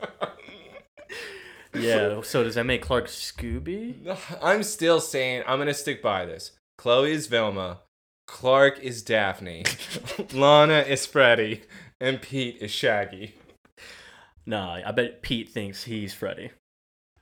Yeah. 1.74 2.22
So 2.22 2.42
does 2.42 2.54
that 2.56 2.64
make 2.64 2.82
Clark 2.82 3.06
Scooby? 3.06 3.94
I'm 4.42 4.62
still 4.62 5.00
saying 5.00 5.44
I'm 5.46 5.58
gonna 5.58 5.74
stick 5.74 6.02
by 6.02 6.24
this. 6.24 6.52
Chloe 6.76 7.12
is 7.12 7.26
Velma, 7.26 7.80
Clark 8.26 8.78
is 8.80 9.02
Daphne, 9.02 9.64
Lana 10.32 10.80
is 10.80 11.06
Freddy, 11.06 11.62
and 12.00 12.22
Pete 12.22 12.58
is 12.60 12.70
Shaggy. 12.70 13.34
Nah, 14.46 14.80
I 14.84 14.92
bet 14.92 15.22
Pete 15.22 15.50
thinks 15.50 15.84
he's 15.84 16.14
Freddy. 16.14 16.50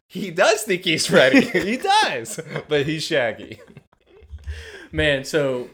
He 0.08 0.30
does 0.30 0.62
think 0.62 0.84
he's 0.84 1.06
Freddy. 1.06 1.40
he 1.40 1.76
does, 1.76 2.38
but 2.68 2.86
he's 2.86 3.02
Shaggy. 3.02 3.60
Man, 4.92 5.24
so 5.24 5.68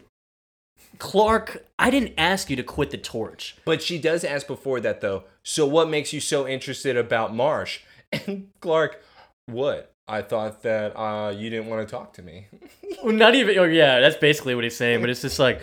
Clark, 1.02 1.66
I 1.80 1.90
didn't 1.90 2.14
ask 2.16 2.48
you 2.48 2.54
to 2.54 2.62
quit 2.62 2.92
the 2.92 2.96
torch. 2.96 3.56
But 3.64 3.82
she 3.82 3.98
does 3.98 4.22
ask 4.22 4.46
before 4.46 4.78
that 4.80 5.00
though. 5.00 5.24
So 5.42 5.66
what 5.66 5.90
makes 5.90 6.12
you 6.12 6.20
so 6.20 6.46
interested 6.46 6.96
about 6.96 7.34
Marsh? 7.34 7.80
And 8.12 8.50
Clark, 8.60 9.02
what? 9.46 9.92
I 10.06 10.22
thought 10.22 10.62
that 10.62 10.94
uh, 10.96 11.30
you 11.30 11.50
didn't 11.50 11.66
want 11.66 11.86
to 11.86 11.90
talk 11.90 12.12
to 12.14 12.22
me. 12.22 12.46
Well, 13.02 13.14
Not 13.14 13.34
even. 13.34 13.58
Oh, 13.58 13.64
yeah, 13.64 13.98
that's 14.00 14.16
basically 14.16 14.54
what 14.54 14.62
he's 14.62 14.76
saying. 14.76 15.00
But 15.00 15.10
it's 15.10 15.22
just 15.22 15.38
like 15.40 15.60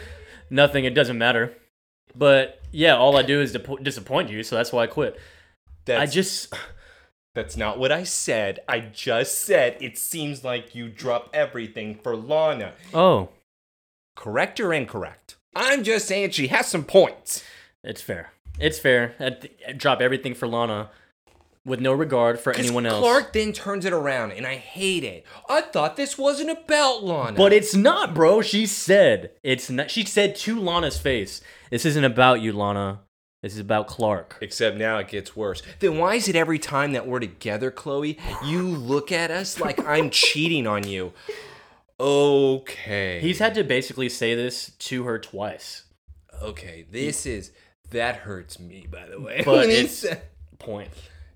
nothing. 0.50 0.84
It 0.84 0.94
doesn't 0.96 1.18
matter. 1.18 1.56
But 2.16 2.60
yeah, 2.72 2.98
all 2.98 3.16
I 3.16 3.22
do 3.22 3.40
is 3.40 3.54
dip- 3.54 3.84
disappoint 3.84 4.30
you, 4.30 4.44
so 4.44 4.56
that's 4.58 4.74
why 4.74 4.84
I 4.84 4.88
quit. 4.88 5.18
That's, 5.86 6.02
I 6.02 6.06
just 6.14 6.54
that's 7.36 7.56
not 7.56 7.80
what 7.80 7.92
I 7.94 8.04
said. 8.04 8.60
I 8.68 8.80
just 8.80 9.44
said 9.44 9.78
it 9.80 9.98
seems 9.98 10.44
like 10.44 10.76
you 10.76 10.90
drop 10.90 11.30
everything 11.34 11.96
for 11.96 12.18
Lana. 12.18 12.74
oh, 12.94 13.30
Correct 14.20 14.59
or 14.59 14.74
incorrect? 14.74 15.38
I'm 15.55 15.82
just 15.82 16.05
saying 16.05 16.32
she 16.32 16.47
has 16.47 16.67
some 16.67 16.84
points. 16.84 17.41
it's 17.86 18.01
fair. 18.01 18.32
It's 18.59 18.78
fair. 18.78 19.15
I 19.17 19.30
th- 19.30 19.53
I 19.65 19.72
drop 19.72 20.01
everything 20.01 20.34
for 20.34 20.45
Lana 20.45 20.89
with 21.65 21.80
no 21.80 21.93
regard 21.93 22.38
for 22.38 22.51
anyone 22.51 22.86
else. 22.86 22.99
Clark 22.99 23.32
then 23.32 23.53
turns 23.53 23.86
it 23.86 23.93
around, 23.93 24.34
and 24.34 24.45
I 24.45 24.55
hate 24.55 25.05
it. 25.05 25.26
I 25.47 25.61
thought 25.61 25.95
this 25.95 26.17
wasn't 26.17 26.49
about 26.49 27.01
Lana. 27.01 27.38
But 27.38 27.53
it's 27.53 27.74
not, 27.74 28.13
bro. 28.13 28.41
She 28.41 28.65
said 28.65 29.32
it's 29.41 29.70
not. 29.70 29.89
She 29.89 30.03
said 30.03 30.36
to 30.36 30.59
Lana's 30.59 30.97
face, 30.97 31.39
"This 31.72 31.86
isn't 31.86 32.03
about 32.03 32.41
you, 32.41 32.51
Lana. 32.51 32.99
This 33.41 33.53
is 33.53 33.59
about 33.59 33.88
Clark." 33.88 34.38
Except 34.41 34.76
now 34.76 34.97
it 34.97 35.07
gets 35.07 35.34
worse. 35.34 35.63
Then 35.80 35.97
why 35.97 36.15
is 36.15 36.28
it 36.28 36.36
every 36.36 36.59
time 36.59 36.91
that 36.91 37.07
we're 37.07 37.22
together, 37.22 37.72
Chloe, 37.72 38.20
you 38.43 38.63
look 38.63 39.13
at 39.13 39.32
us 39.32 39.61
like 39.61 39.80
I'm 39.86 40.09
cheating 40.09 40.67
on 40.67 40.86
you? 40.86 41.13
Okay. 42.00 43.20
He's 43.22 43.39
had 43.39 43.54
to 43.56 43.64
basically 43.64 44.10
say 44.10 44.36
this 44.36 44.72
to 44.80 45.04
her 45.04 45.20
twice. 45.20 45.84
Okay, 46.41 46.86
this 46.89 47.26
is 47.26 47.52
that 47.91 48.18
hurts 48.18 48.60
me, 48.60 48.88
by 48.89 49.08
the 49.08 49.20
way. 49.20 49.41
But 49.45 49.70
it's- 49.70 50.06
Point. 50.58 50.89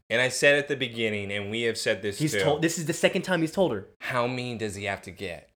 and 0.09 0.21
I 0.21 0.27
said 0.27 0.57
at 0.59 0.67
the 0.67 0.75
beginning, 0.75 1.31
and 1.31 1.49
we 1.49 1.61
have 1.61 1.77
said 1.77 2.01
this 2.01 2.19
He's 2.19 2.33
too. 2.33 2.41
told. 2.41 2.61
This 2.61 2.77
is 2.77 2.85
the 2.87 2.93
second 2.93 3.21
time 3.21 3.39
he's 3.39 3.53
told 3.53 3.71
her. 3.71 3.87
how 4.01 4.27
mean 4.27 4.57
does 4.57 4.75
he 4.75 4.83
have 4.83 5.01
to 5.03 5.11
get? 5.11 5.49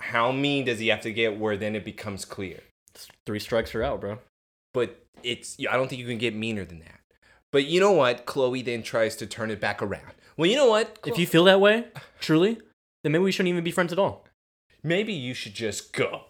How 0.00 0.32
mean 0.32 0.64
does 0.64 0.78
he 0.78 0.88
have 0.88 1.02
to 1.02 1.12
get 1.12 1.38
where 1.38 1.56
then 1.58 1.76
it 1.76 1.84
becomes 1.84 2.24
clear? 2.24 2.60
Three 3.26 3.38
strikes 3.38 3.74
are 3.74 3.82
out, 3.82 4.00
bro. 4.00 4.18
But 4.72 5.04
it's 5.22 5.56
I 5.70 5.76
don't 5.76 5.88
think 5.88 6.00
you 6.00 6.06
can 6.08 6.16
get 6.18 6.34
meaner 6.34 6.64
than 6.64 6.78
that. 6.80 7.00
But 7.52 7.66
you 7.66 7.78
know 7.78 7.92
what? 7.92 8.24
Chloe 8.24 8.62
then 8.62 8.82
tries 8.82 9.16
to 9.16 9.26
turn 9.26 9.50
it 9.50 9.60
back 9.60 9.82
around. 9.82 10.14
Well, 10.38 10.48
you 10.48 10.56
know 10.56 10.68
what? 10.68 10.98
If 11.04 11.18
you 11.18 11.26
feel 11.26 11.44
that 11.44 11.60
way, 11.60 11.84
truly, 12.20 12.58
then 13.02 13.12
maybe 13.12 13.24
we 13.24 13.32
shouldn't 13.32 13.50
even 13.50 13.64
be 13.64 13.70
friends 13.70 13.92
at 13.92 13.98
all. 13.98 14.24
Maybe 14.82 15.12
you 15.12 15.34
should 15.34 15.54
just 15.54 15.92
go. 15.92 16.22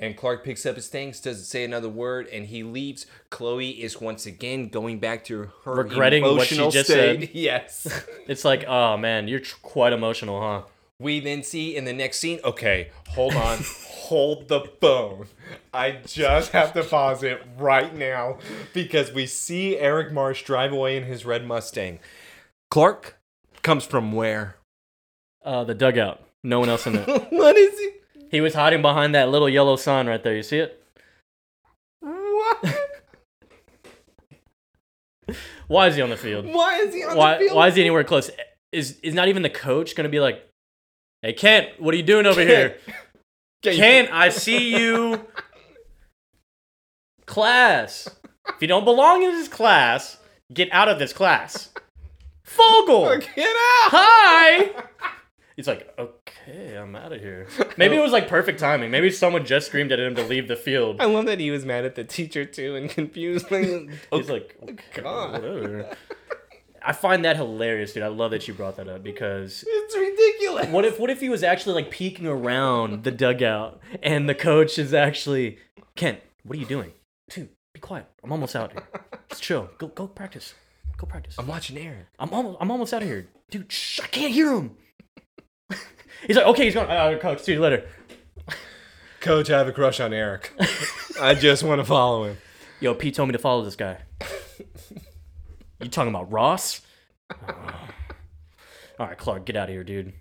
And 0.00 0.16
Clark 0.16 0.44
picks 0.44 0.66
up 0.66 0.74
his 0.74 0.88
things, 0.88 1.20
doesn't 1.20 1.44
say 1.44 1.64
another 1.64 1.88
word, 1.88 2.26
and 2.32 2.46
he 2.46 2.62
leaves. 2.64 3.06
Chloe 3.30 3.70
is 3.70 4.00
once 4.00 4.26
again 4.26 4.68
going 4.68 4.98
back 4.98 5.24
to 5.26 5.50
her 5.64 5.74
Regretting 5.74 6.24
what 6.24 6.48
she 6.48 6.56
just 6.56 6.88
state. 6.88 7.20
said. 7.20 7.30
Yes. 7.34 7.86
It's 8.26 8.44
like, 8.44 8.64
oh 8.66 8.96
man, 8.96 9.28
you're 9.28 9.40
tr- 9.40 9.56
quite 9.62 9.92
emotional, 9.92 10.40
huh? 10.40 10.62
we 11.00 11.20
then 11.20 11.42
see 11.42 11.76
in 11.76 11.84
the 11.84 11.92
next 11.92 12.18
scene. 12.20 12.40
Okay, 12.44 12.90
hold 13.08 13.34
on. 13.34 13.58
hold 13.64 14.48
the 14.48 14.60
phone. 14.80 15.26
I 15.72 15.98
just 16.06 16.52
have 16.52 16.72
to 16.74 16.82
pause 16.84 17.22
it 17.22 17.42
right 17.58 17.94
now 17.94 18.38
because 18.72 19.12
we 19.12 19.26
see 19.26 19.76
Eric 19.78 20.12
Marsh 20.12 20.42
drive 20.44 20.72
away 20.72 20.96
in 20.96 21.04
his 21.04 21.24
red 21.24 21.46
Mustang. 21.46 21.98
Clark 22.70 23.18
comes 23.62 23.84
from 23.84 24.12
where? 24.12 24.56
Uh, 25.44 25.62
the 25.64 25.74
dugout. 25.74 26.22
No 26.42 26.58
one 26.60 26.68
else 26.68 26.86
in 26.86 26.96
it. 26.96 27.06
what 27.30 27.56
is 27.56 27.78
he? 27.78 27.90
he 28.30 28.40
was 28.40 28.54
hiding 28.54 28.82
behind 28.82 29.14
that 29.14 29.28
little 29.28 29.48
yellow 29.48 29.76
sign 29.76 30.06
right 30.06 30.22
there. 30.22 30.34
You 30.34 30.42
see 30.42 30.58
it? 30.58 30.82
What? 32.00 32.80
Why 35.68 35.86
is 35.88 35.96
he 35.96 36.02
on 36.02 36.10
the 36.10 36.16
field? 36.16 36.46
Why 36.46 36.80
is 36.80 36.94
he 36.94 37.04
on 37.04 37.16
Why? 37.16 37.34
the 37.34 37.44
field? 37.44 37.56
Why 37.56 37.68
is 37.68 37.74
he 37.74 37.80
anywhere 37.82 38.04
close? 38.04 38.30
Is 38.72 38.98
is 39.02 39.14
not 39.14 39.28
even 39.28 39.42
the 39.42 39.50
coach 39.50 39.94
gonna 39.94 40.08
be 40.08 40.20
like, 40.20 40.46
"Hey 41.22 41.32
Kent, 41.32 41.68
what 41.78 41.94
are 41.94 41.96
you 41.96 42.02
doing 42.02 42.26
over 42.26 42.40
here? 42.40 42.76
Kent, 43.62 44.10
I 44.12 44.28
see 44.30 44.76
you." 44.76 45.26
Class. 47.26 48.08
If 48.48 48.60
you 48.60 48.68
don't 48.68 48.84
belong 48.84 49.22
in 49.22 49.30
this 49.30 49.48
class, 49.48 50.18
get 50.52 50.68
out 50.72 50.88
of 50.88 50.98
this 50.98 51.12
class. 51.14 51.70
Fogel. 52.42 53.18
Get 53.34 53.46
out! 53.46 53.90
Hi. 53.90 54.70
He's 55.56 55.66
like, 55.68 55.92
okay, 55.98 56.74
I'm 56.76 56.96
out 56.96 57.12
of 57.12 57.20
here. 57.20 57.46
Oh. 57.60 57.70
Maybe 57.76 57.96
it 57.96 58.00
was 58.00 58.12
like 58.12 58.28
perfect 58.28 58.58
timing. 58.60 58.90
Maybe 58.90 59.10
someone 59.10 59.44
just 59.44 59.66
screamed 59.68 59.90
at 59.92 59.98
him 60.00 60.14
to 60.16 60.22
leave 60.24 60.48
the 60.48 60.56
field. 60.56 61.00
I 61.00 61.04
love 61.06 61.26
that 61.26 61.40
he 61.40 61.50
was 61.50 61.64
mad 61.64 61.84
at 61.84 61.94
the 61.94 62.04
teacher 62.04 62.44
too 62.44 62.74
and 62.76 62.88
confused. 62.90 63.50
Like, 63.50 63.64
He's 64.12 64.30
like, 64.30 64.56
okay, 64.62 65.02
God. 65.02 65.32
whatever. 65.32 65.96
I 66.86 66.92
find 66.92 67.24
that 67.24 67.36
hilarious, 67.36 67.92
dude. 67.94 68.02
I 68.02 68.08
love 68.08 68.30
that 68.32 68.46
you 68.46 68.52
brought 68.54 68.76
that 68.76 68.88
up 68.88 69.02
because 69.02 69.64
it's 69.66 69.96
ridiculous. 69.96 70.68
what 70.68 70.84
if 70.84 71.00
what 71.00 71.08
if 71.10 71.20
he 71.20 71.28
was 71.30 71.42
actually 71.42 71.74
like 71.76 71.90
peeking 71.90 72.26
around 72.26 73.04
the 73.04 73.10
dugout 73.10 73.80
and 74.02 74.28
the 74.28 74.34
coach 74.34 74.78
is 74.78 74.92
actually 74.92 75.58
Kent, 75.96 76.20
what 76.42 76.56
are 76.56 76.60
you 76.60 76.66
doing? 76.66 76.92
Dude, 77.30 77.48
be 77.72 77.80
quiet. 77.80 78.06
I'm 78.22 78.30
almost 78.32 78.54
out 78.54 78.72
here. 78.72 78.82
Just 79.30 79.42
chill. 79.42 79.70
Go 79.78 79.86
go 79.88 80.06
practice. 80.06 80.54
Go 80.98 81.06
practice. 81.06 81.36
I'm 81.38 81.46
watching 81.46 81.78
Aaron. 81.78 82.06
I'm 82.18 82.30
almost 82.34 82.58
I'm 82.60 82.70
almost 82.70 82.92
out 82.92 83.00
of 83.02 83.08
here. 83.08 83.28
Dude, 83.50 83.72
shh, 83.72 84.00
I 84.00 84.06
can't 84.08 84.32
hear 84.32 84.52
him. 84.52 84.76
He's 86.26 86.36
like, 86.36 86.46
okay, 86.46 86.64
he's 86.64 86.74
going. 86.74 86.90
Uh, 86.90 87.18
coach, 87.18 87.40
see 87.42 87.52
you 87.52 87.60
later. 87.60 87.86
Coach, 89.20 89.50
I 89.50 89.58
have 89.58 89.68
a 89.68 89.72
crush 89.72 90.00
on 90.00 90.12
Eric. 90.12 90.52
I 91.20 91.34
just 91.34 91.62
want 91.62 91.80
to 91.80 91.84
follow 91.84 92.24
him. 92.24 92.36
Yo, 92.80 92.94
Pete 92.94 93.14
told 93.14 93.28
me 93.28 93.32
to 93.32 93.38
follow 93.38 93.64
this 93.64 93.76
guy. 93.76 93.98
you 95.80 95.88
talking 95.88 96.10
about 96.10 96.30
Ross? 96.30 96.82
All 97.48 99.06
right, 99.06 99.16
Clark, 99.16 99.46
get 99.46 99.56
out 99.56 99.68
of 99.68 99.74
here, 99.74 99.82
dude. 99.82 100.12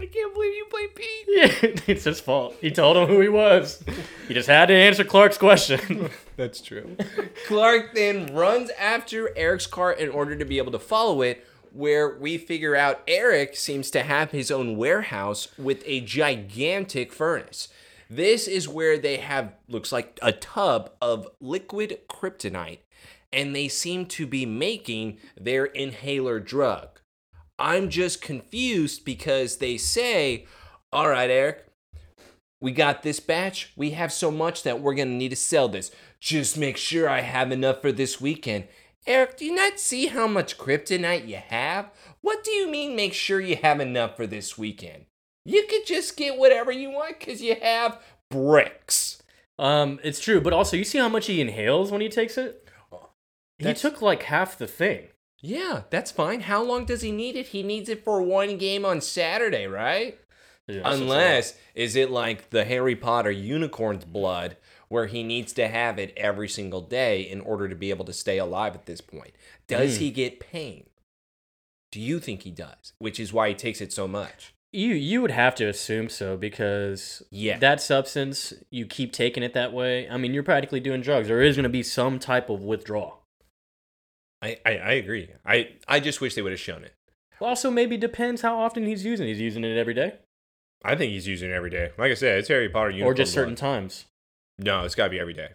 I 0.00 0.06
can't 0.06 0.32
believe 0.32 0.54
you 0.54 0.66
played 0.70 0.94
Pete. 0.94 1.26
Yeah, 1.28 1.82
it's 1.86 2.04
his 2.04 2.20
fault. 2.20 2.56
He 2.60 2.70
told 2.70 2.96
him 2.96 3.06
who 3.06 3.20
he 3.20 3.28
was. 3.28 3.84
He 4.26 4.34
just 4.34 4.48
had 4.48 4.66
to 4.66 4.74
answer 4.74 5.04
Clark's 5.04 5.36
question. 5.36 6.08
That's 6.36 6.62
true. 6.62 6.96
Clark 7.46 7.94
then 7.94 8.34
runs 8.34 8.70
after 8.78 9.36
Eric's 9.36 9.66
car 9.66 9.92
in 9.92 10.08
order 10.08 10.34
to 10.36 10.44
be 10.46 10.56
able 10.56 10.72
to 10.72 10.78
follow 10.78 11.20
it, 11.20 11.46
where 11.72 12.16
we 12.18 12.38
figure 12.38 12.76
out 12.76 13.02
Eric 13.06 13.56
seems 13.56 13.90
to 13.92 14.02
have 14.02 14.30
his 14.30 14.50
own 14.50 14.76
warehouse 14.76 15.48
with 15.58 15.82
a 15.86 16.00
gigantic 16.00 17.12
furnace. 17.12 17.68
This 18.08 18.48
is 18.48 18.68
where 18.68 18.98
they 18.98 19.18
have, 19.18 19.54
looks 19.68 19.92
like 19.92 20.18
a 20.20 20.32
tub 20.32 20.90
of 21.00 21.28
liquid 21.40 22.00
kryptonite, 22.08 22.80
and 23.32 23.54
they 23.54 23.68
seem 23.68 24.06
to 24.06 24.26
be 24.26 24.44
making 24.44 25.18
their 25.40 25.66
inhaler 25.66 26.40
drug. 26.40 27.00
I'm 27.58 27.88
just 27.88 28.20
confused 28.20 29.04
because 29.04 29.58
they 29.58 29.76
say, 29.76 30.46
All 30.92 31.08
right, 31.08 31.30
Eric, 31.30 31.66
we 32.60 32.72
got 32.72 33.02
this 33.02 33.20
batch. 33.20 33.72
We 33.76 33.90
have 33.90 34.12
so 34.12 34.30
much 34.30 34.64
that 34.64 34.80
we're 34.80 34.94
going 34.94 35.08
to 35.08 35.14
need 35.14 35.30
to 35.30 35.36
sell 35.36 35.68
this. 35.68 35.90
Just 36.20 36.58
make 36.58 36.76
sure 36.76 37.08
I 37.08 37.20
have 37.20 37.52
enough 37.52 37.80
for 37.80 37.92
this 37.92 38.20
weekend. 38.20 38.64
Eric, 39.06 39.36
do 39.38 39.44
you 39.44 39.54
not 39.54 39.80
see 39.80 40.06
how 40.06 40.26
much 40.26 40.58
kryptonite 40.58 41.26
you 41.26 41.36
have? 41.36 41.90
What 42.20 42.44
do 42.44 42.50
you 42.50 42.68
mean 42.70 42.94
make 42.94 43.14
sure 43.14 43.40
you 43.40 43.56
have 43.56 43.80
enough 43.80 44.16
for 44.16 44.26
this 44.26 44.58
weekend? 44.58 45.06
You 45.44 45.66
could 45.68 45.86
just 45.86 46.16
get 46.16 46.36
whatever 46.38 46.70
you 46.70 46.90
want 46.90 47.18
because 47.18 47.40
you 47.42 47.56
have 47.62 47.98
bricks. 48.30 49.22
um, 49.58 49.98
it's 50.04 50.20
true, 50.20 50.40
but 50.40 50.52
also 50.52 50.76
you 50.76 50.84
see 50.84 50.98
how 50.98 51.08
much 51.08 51.26
he 51.26 51.40
inhales 51.40 51.90
when 51.90 52.00
he 52.00 52.08
takes 52.08 52.36
it. 52.38 52.66
He 53.58 53.74
took 53.74 54.00
like 54.00 54.22
half 54.24 54.56
the 54.56 54.66
thing. 54.66 55.08
Yeah, 55.42 55.82
that's 55.90 56.10
fine. 56.10 56.40
How 56.40 56.62
long 56.62 56.84
does 56.86 57.02
he 57.02 57.12
need 57.12 57.36
it? 57.36 57.48
He 57.48 57.62
needs 57.62 57.88
it 57.90 58.04
for 58.04 58.22
one 58.22 58.56
game 58.58 58.84
on 58.86 59.00
Saturday, 59.00 59.66
right? 59.66 60.18
Yeah, 60.66 60.76
that's- 60.76 61.00
Unless, 61.00 61.54
is 61.74 61.96
it 61.96 62.10
like 62.10 62.50
the 62.50 62.64
Harry 62.64 62.96
Potter 62.96 63.30
unicorn's 63.30 64.04
blood, 64.04 64.56
where 64.90 65.06
he 65.06 65.22
needs 65.22 65.54
to 65.54 65.66
have 65.68 65.98
it 65.98 66.12
every 66.16 66.48
single 66.48 66.82
day 66.82 67.22
in 67.22 67.40
order 67.40 67.66
to 67.68 67.74
be 67.74 67.88
able 67.90 68.04
to 68.04 68.12
stay 68.12 68.36
alive 68.38 68.74
at 68.74 68.84
this 68.84 69.00
point? 69.00 69.32
Does 69.66 69.96
Mm. 69.96 70.00
he 70.00 70.10
get 70.10 70.38
pain? 70.40 70.84
Do 71.92 72.00
you 72.00 72.20
think 72.20 72.42
he 72.42 72.50
does? 72.50 72.92
Which 72.98 73.18
is 73.18 73.32
why 73.32 73.48
he 73.48 73.54
takes 73.54 73.80
it 73.80 73.92
so 73.92 74.06
much. 74.06 74.52
you 74.72 74.94
you 74.94 75.20
would 75.20 75.32
have 75.32 75.56
to 75.56 75.64
assume 75.66 76.08
so 76.08 76.36
because 76.36 77.24
Yeah. 77.32 77.58
that 77.58 77.80
substance 77.80 78.52
you 78.70 78.86
keep 78.86 79.12
taking 79.12 79.42
it 79.42 79.52
that 79.54 79.72
way. 79.72 80.08
I 80.08 80.16
mean, 80.16 80.32
you're 80.32 80.44
practically 80.44 80.78
doing 80.78 81.00
drugs. 81.00 81.26
There 81.26 81.42
is 81.42 81.56
going 81.56 81.64
to 81.64 81.68
be 81.68 81.82
some 81.82 82.20
type 82.20 82.48
of 82.48 82.62
withdrawal. 82.62 83.24
I, 84.42 84.58
I, 84.64 84.70
I 84.78 84.92
agree. 84.92 85.28
I, 85.44 85.70
I 85.88 85.98
just 85.98 86.20
wish 86.20 86.36
they 86.36 86.42
would 86.42 86.52
have 86.52 86.60
shown 86.60 86.84
it. 86.84 86.94
Also, 87.40 87.68
maybe 87.70 87.96
depends 87.96 88.42
how 88.42 88.58
often 88.60 88.86
he's 88.86 89.04
using. 89.04 89.26
it. 89.26 89.32
He's 89.32 89.40
using 89.40 89.64
it 89.64 89.76
every 89.76 89.94
day, 89.94 90.14
I 90.84 90.94
think 90.94 91.10
he's 91.12 91.26
using 91.26 91.50
it 91.50 91.54
every 91.54 91.70
day. 91.70 91.90
Like 91.98 92.10
I 92.12 92.14
said, 92.14 92.38
it's 92.38 92.48
Harry 92.48 92.68
Potter. 92.68 92.92
or 93.02 93.12
just 93.12 93.32
certain 93.32 93.54
blood. 93.54 93.60
times. 93.72 94.06
No, 94.62 94.84
it's 94.84 94.94
got 94.94 95.04
to 95.04 95.10
be 95.10 95.20
every 95.20 95.34
day. 95.34 95.50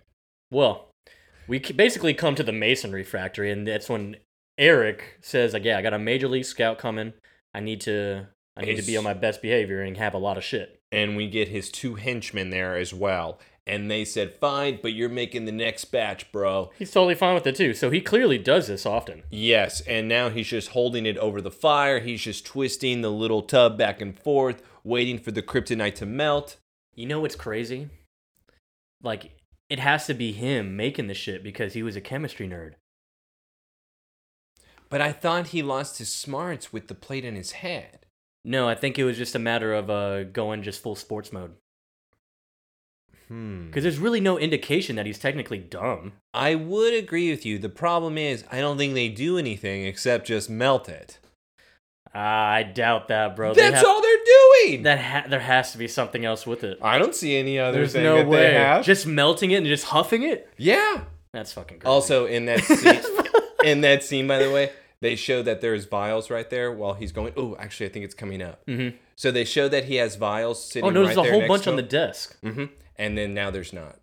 Well, 0.52 0.90
we 1.48 1.60
basically 1.60 2.14
come 2.14 2.36
to 2.36 2.44
the 2.44 2.52
masonry 2.52 3.04
factory, 3.04 3.52
and 3.52 3.68
that's 3.68 3.90
when 3.90 4.18
Eric 4.58 5.20
says, 5.22 5.54
"Like, 5.54 5.64
yeah, 5.64 5.78
I 5.78 5.82
got 5.82 5.94
a 5.94 6.00
major 6.00 6.28
league 6.28 6.46
scout 6.46 6.78
coming. 6.78 7.14
I 7.54 7.60
need 7.60 7.82
to, 7.82 8.28
I 8.58 8.64
need 8.64 8.78
to 8.78 8.86
be 8.86 8.98
on 8.98 9.04
my 9.04 9.14
best 9.14 9.42
behavior 9.42 9.82
and 9.82 9.96
have 9.98 10.14
a 10.14 10.20
lot 10.20 10.38
of 10.38 10.44
shit." 10.44 10.80
And 10.92 11.16
we 11.16 11.28
get 11.28 11.50
his 11.50 11.70
two 11.70 11.96
henchmen 11.96 12.50
there 12.50 12.76
as 12.76 12.94
well. 12.94 13.40
And 13.68 13.90
they 13.90 14.06
said, 14.06 14.36
fine, 14.36 14.80
but 14.82 14.94
you're 14.94 15.10
making 15.10 15.46
the 15.46 15.52
next 15.52 15.86
batch, 15.86 16.32
bro. 16.32 16.72
He's 16.78 16.92
totally 16.92 17.16
fine 17.16 17.34
with 17.34 17.48
it 17.48 17.56
too. 17.56 17.74
So 17.74 17.90
he 17.90 18.00
clearly 18.00 18.38
does 18.38 18.68
this 18.68 18.86
often. 18.86 19.24
Yes, 19.32 19.82
and 19.82 20.08
now 20.08 20.30
he's 20.30 20.48
just 20.48 20.70
holding 20.70 21.08
it 21.08 21.18
over 21.18 21.42
the 21.42 21.52
fire. 21.52 22.00
He's 22.00 22.22
just 22.22 22.46
twisting 22.46 23.02
the 23.02 23.10
little 23.10 23.42
tub 23.42 23.76
back 23.76 24.02
and 24.02 24.18
forth, 24.18 24.62
waiting 24.84 25.18
for 25.18 25.32
the 25.32 25.42
kryptonite 25.42 25.96
to 25.96 26.06
melt. 26.06 26.58
You 26.94 27.08
know 27.08 27.22
what's 27.22 27.36
crazy? 27.36 27.90
Like, 29.02 29.38
it 29.70 29.80
has 29.80 30.06
to 30.08 30.14
be 30.14 30.32
him 30.32 30.76
making 30.76 31.08
the 31.08 31.14
shit 31.14 31.44
because 31.44 31.74
he 31.74 31.84
was 31.84 31.96
a 31.96 32.02
chemistry 32.02 32.48
nerd. 32.48 32.74
But 34.90 35.02
I 35.02 35.12
thought 35.12 35.48
he 35.48 35.62
lost 35.64 35.98
his 35.98 36.14
smarts 36.14 36.72
with 36.72 36.88
the 36.88 36.96
plate 36.96 37.26
in 37.26 37.36
his 37.36 37.54
head. 37.54 38.06
No, 38.44 38.70
I 38.70 38.76
think 38.76 39.00
it 39.00 39.04
was 39.04 39.18
just 39.18 39.36
a 39.36 39.40
matter 39.40 39.74
of 39.74 39.90
uh, 39.90 40.24
going 40.26 40.62
just 40.62 40.82
full 40.82 40.96
sports 40.96 41.34
mode. 41.34 41.56
Hmm. 43.28 43.68
Because 43.68 43.82
there's 43.82 43.98
really 43.98 44.22
no 44.22 44.38
indication 44.38 44.96
that 44.96 45.08
he's 45.08 45.18
technically 45.18 45.58
dumb. 45.58 46.14
I 46.34 46.54
would 46.54 46.94
agree 46.94 47.32
with 47.32 47.46
you. 47.46 47.58
The 47.58 47.70
problem 47.70 48.20
is, 48.20 48.46
I 48.52 48.60
don't 48.60 48.78
think 48.78 48.94
they 48.94 49.10
do 49.10 49.40
anything 49.40 49.86
except 49.86 50.28
just 50.28 50.50
melt 50.50 50.88
it. 50.88 51.18
Ah, 52.16 52.50
I 52.54 52.64
doubt 52.64 53.10
that, 53.10 53.36
bro. 53.36 53.54
They 53.54 53.62
That's 53.62 53.76
have- 53.78 53.86
all 53.86 54.02
they're 54.02 54.18
doing. 54.64 54.84
That 54.84 55.00
ha- 55.00 55.26
there 55.28 55.40
has 55.42 55.74
to 55.74 55.78
be 55.78 55.88
something 55.90 56.24
else 56.24 56.48
with 56.48 56.64
it. 56.64 56.78
I 56.82 56.98
don't 56.98 57.14
see 57.14 57.36
any 57.38 57.60
other 57.60 57.80
There's 57.80 57.92
thing 57.94 58.04
no 58.04 58.18
that 58.18 58.28
way. 58.28 58.38
they 58.48 58.54
have. 58.54 58.86
Just 58.86 59.06
melting 59.06 59.52
it 59.52 59.58
and 59.58 59.66
just 59.68 59.84
huffing 59.86 60.24
it. 60.24 60.50
yeah. 60.58 61.02
That's 61.34 61.52
fucking 61.52 61.80
crazy. 61.80 61.90
Also, 61.92 62.26
in 62.28 62.46
that 62.46 62.62
scene, 62.64 63.02
in 63.66 63.82
that 63.82 64.04
scene, 64.06 64.26
by 64.26 64.40
the 64.40 64.50
way, 64.50 64.72
they 65.02 65.18
show 65.18 65.44
that 65.44 65.60
there's 65.60 65.84
vials 65.84 66.30
right 66.30 66.50
there 66.50 66.72
while 66.72 66.94
he's 66.94 67.12
going. 67.12 67.34
Oh, 67.36 67.58
actually, 67.60 67.88
I 67.88 67.90
think 67.90 68.06
it's 68.06 68.16
coming 68.16 68.42
up. 68.42 68.66
Mhm. 68.66 68.94
So 69.18 69.32
they 69.32 69.44
show 69.44 69.68
that 69.68 69.84
he 69.84 69.96
has 69.98 70.16
vials 70.16 70.64
sitting. 70.64 70.88
oh 70.88 70.92
no, 70.92 71.04
there's 71.04 71.18
right 71.18 71.28
a 71.28 71.32
whole 71.32 71.46
bunch 71.48 71.68
on 71.68 71.76
the 71.76 71.82
desk. 71.82 72.40
Mm-hmm. 72.42 72.66
And 72.98 73.18
then 73.18 73.34
now 73.34 73.52
there's 73.52 73.74
not. 73.74 74.00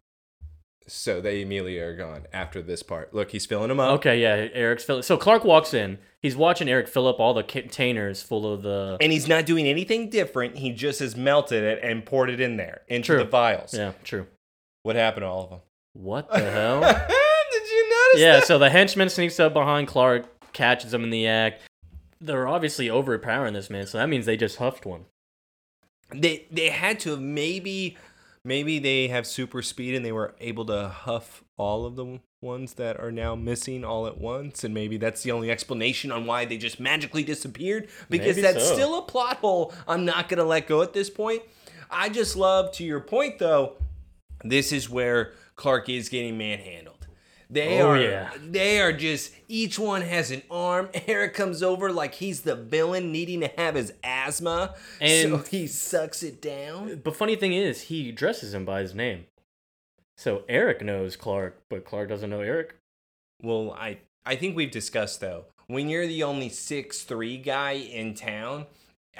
So 0.88 1.20
they 1.20 1.42
immediately 1.42 1.78
are 1.78 1.94
gone 1.96 2.26
after 2.32 2.60
this 2.60 2.82
part. 2.82 3.14
Look, 3.14 3.30
he's 3.30 3.46
filling 3.46 3.68
them 3.68 3.78
up. 3.78 3.98
Okay, 4.00 4.20
yeah, 4.20 4.48
Eric's 4.52 4.82
filling. 4.84 5.02
So 5.02 5.16
Clark 5.16 5.44
walks 5.44 5.72
in. 5.74 5.98
He's 6.20 6.36
watching 6.36 6.68
Eric 6.68 6.88
fill 6.88 7.06
up 7.06 7.20
all 7.20 7.34
the 7.34 7.42
containers 7.44 8.22
full 8.22 8.52
of 8.52 8.62
the. 8.62 8.96
and 9.00 9.12
he's 9.12 9.28
not 9.28 9.46
doing 9.46 9.66
anything 9.66 10.10
different. 10.10 10.56
He 10.58 10.70
just 10.72 10.98
has 11.00 11.16
melted 11.16 11.62
it 11.62 11.80
and 11.82 12.04
poured 12.04 12.30
it 12.30 12.40
in 12.40 12.56
there 12.56 12.82
into 12.88 13.06
True. 13.14 13.18
the 13.18 13.24
vials. 13.24 13.72
Yeah, 13.74 13.92
true. 14.04 14.26
What 14.82 14.96
happened 14.96 15.22
to 15.22 15.28
all 15.28 15.44
of 15.44 15.50
them? 15.50 15.60
What 15.94 16.28
the 16.32 16.38
hell? 16.40 16.80
Did 16.80 17.70
you 17.70 17.88
notice 17.90 18.20
yeah, 18.20 18.32
that? 18.40 18.44
so 18.46 18.58
the 18.58 18.70
henchman 18.70 19.08
sneaks 19.08 19.38
up 19.38 19.52
behind 19.52 19.86
Clark, 19.88 20.26
catches 20.52 20.92
him 20.92 21.04
in 21.04 21.10
the 21.10 21.26
act. 21.28 21.62
They're 22.20 22.48
obviously 22.48 22.88
overpowering 22.90 23.54
this 23.54 23.70
man, 23.70 23.86
so 23.86 23.98
that 23.98 24.08
means 24.08 24.26
they 24.26 24.36
just 24.36 24.56
huffed 24.56 24.84
one. 24.86 25.06
They 26.14 26.46
they 26.50 26.68
had 26.68 27.00
to 27.00 27.10
have 27.10 27.20
maybe 27.20 27.96
maybe 28.44 28.78
they 28.78 29.08
have 29.08 29.26
super 29.26 29.62
speed 29.62 29.94
and 29.94 30.04
they 30.04 30.12
were 30.12 30.34
able 30.40 30.64
to 30.66 30.88
huff 30.88 31.44
all 31.56 31.86
of 31.86 31.96
the 31.96 32.20
ones 32.40 32.74
that 32.74 32.98
are 32.98 33.12
now 33.12 33.36
missing 33.36 33.84
all 33.84 34.06
at 34.06 34.18
once 34.18 34.64
and 34.64 34.74
maybe 34.74 34.96
that's 34.96 35.22
the 35.22 35.30
only 35.30 35.50
explanation 35.50 36.10
on 36.10 36.26
why 36.26 36.44
they 36.44 36.56
just 36.56 36.80
magically 36.80 37.22
disappeared 37.22 37.88
because 38.10 38.36
Maybe 38.36 38.42
that's 38.42 38.66
so. 38.66 38.74
still 38.74 38.98
a 38.98 39.02
plot 39.02 39.36
hole 39.36 39.72
I'm 39.86 40.04
not 40.04 40.28
going 40.28 40.38
to 40.38 40.44
let 40.44 40.66
go 40.66 40.82
at 40.82 40.92
this 40.92 41.08
point. 41.08 41.42
I 41.88 42.08
just 42.08 42.34
love 42.36 42.72
to 42.72 42.84
your 42.84 43.00
point 43.00 43.38
though 43.38 43.76
this 44.42 44.72
is 44.72 44.90
where 44.90 45.32
Clark 45.54 45.88
is 45.88 46.08
getting 46.08 46.36
manhandled. 46.36 46.91
They 47.52 47.82
Oh, 47.82 47.90
are 47.90 48.00
yeah. 48.00 48.30
they 48.42 48.80
are 48.80 48.94
just 48.94 49.32
each 49.46 49.78
one 49.78 50.00
has 50.00 50.30
an 50.30 50.42
arm. 50.50 50.88
Eric 51.06 51.34
comes 51.34 51.62
over 51.62 51.92
like 51.92 52.14
he's 52.14 52.40
the 52.40 52.56
villain 52.56 53.12
needing 53.12 53.40
to 53.40 53.50
have 53.58 53.74
his 53.74 53.92
asthma. 54.02 54.74
so 54.98 55.04
And- 55.04 55.46
he 55.50 55.66
sucks 55.66 56.22
it 56.22 56.40
down. 56.40 57.00
But 57.04 57.14
funny 57.14 57.36
thing 57.36 57.52
is, 57.52 57.82
he 57.82 58.10
dresses 58.10 58.54
him 58.54 58.64
by 58.64 58.80
his 58.80 58.94
name. 58.94 59.26
So 60.16 60.44
Eric 60.48 60.82
knows 60.82 61.14
Clark, 61.16 61.60
but 61.68 61.84
Clark 61.84 62.08
doesn't 62.08 62.30
know 62.30 62.40
Eric. 62.40 62.74
Well, 63.42 63.72
I 63.78 63.98
I 64.24 64.36
think 64.36 64.56
we've 64.56 64.70
discussed 64.70 65.20
though. 65.20 65.44
When 65.66 65.88
you're 65.88 66.06
the 66.06 66.22
only 66.22 66.48
six 66.48 67.02
three 67.02 67.36
guy 67.36 67.72
in 67.72 68.14
town, 68.14 68.66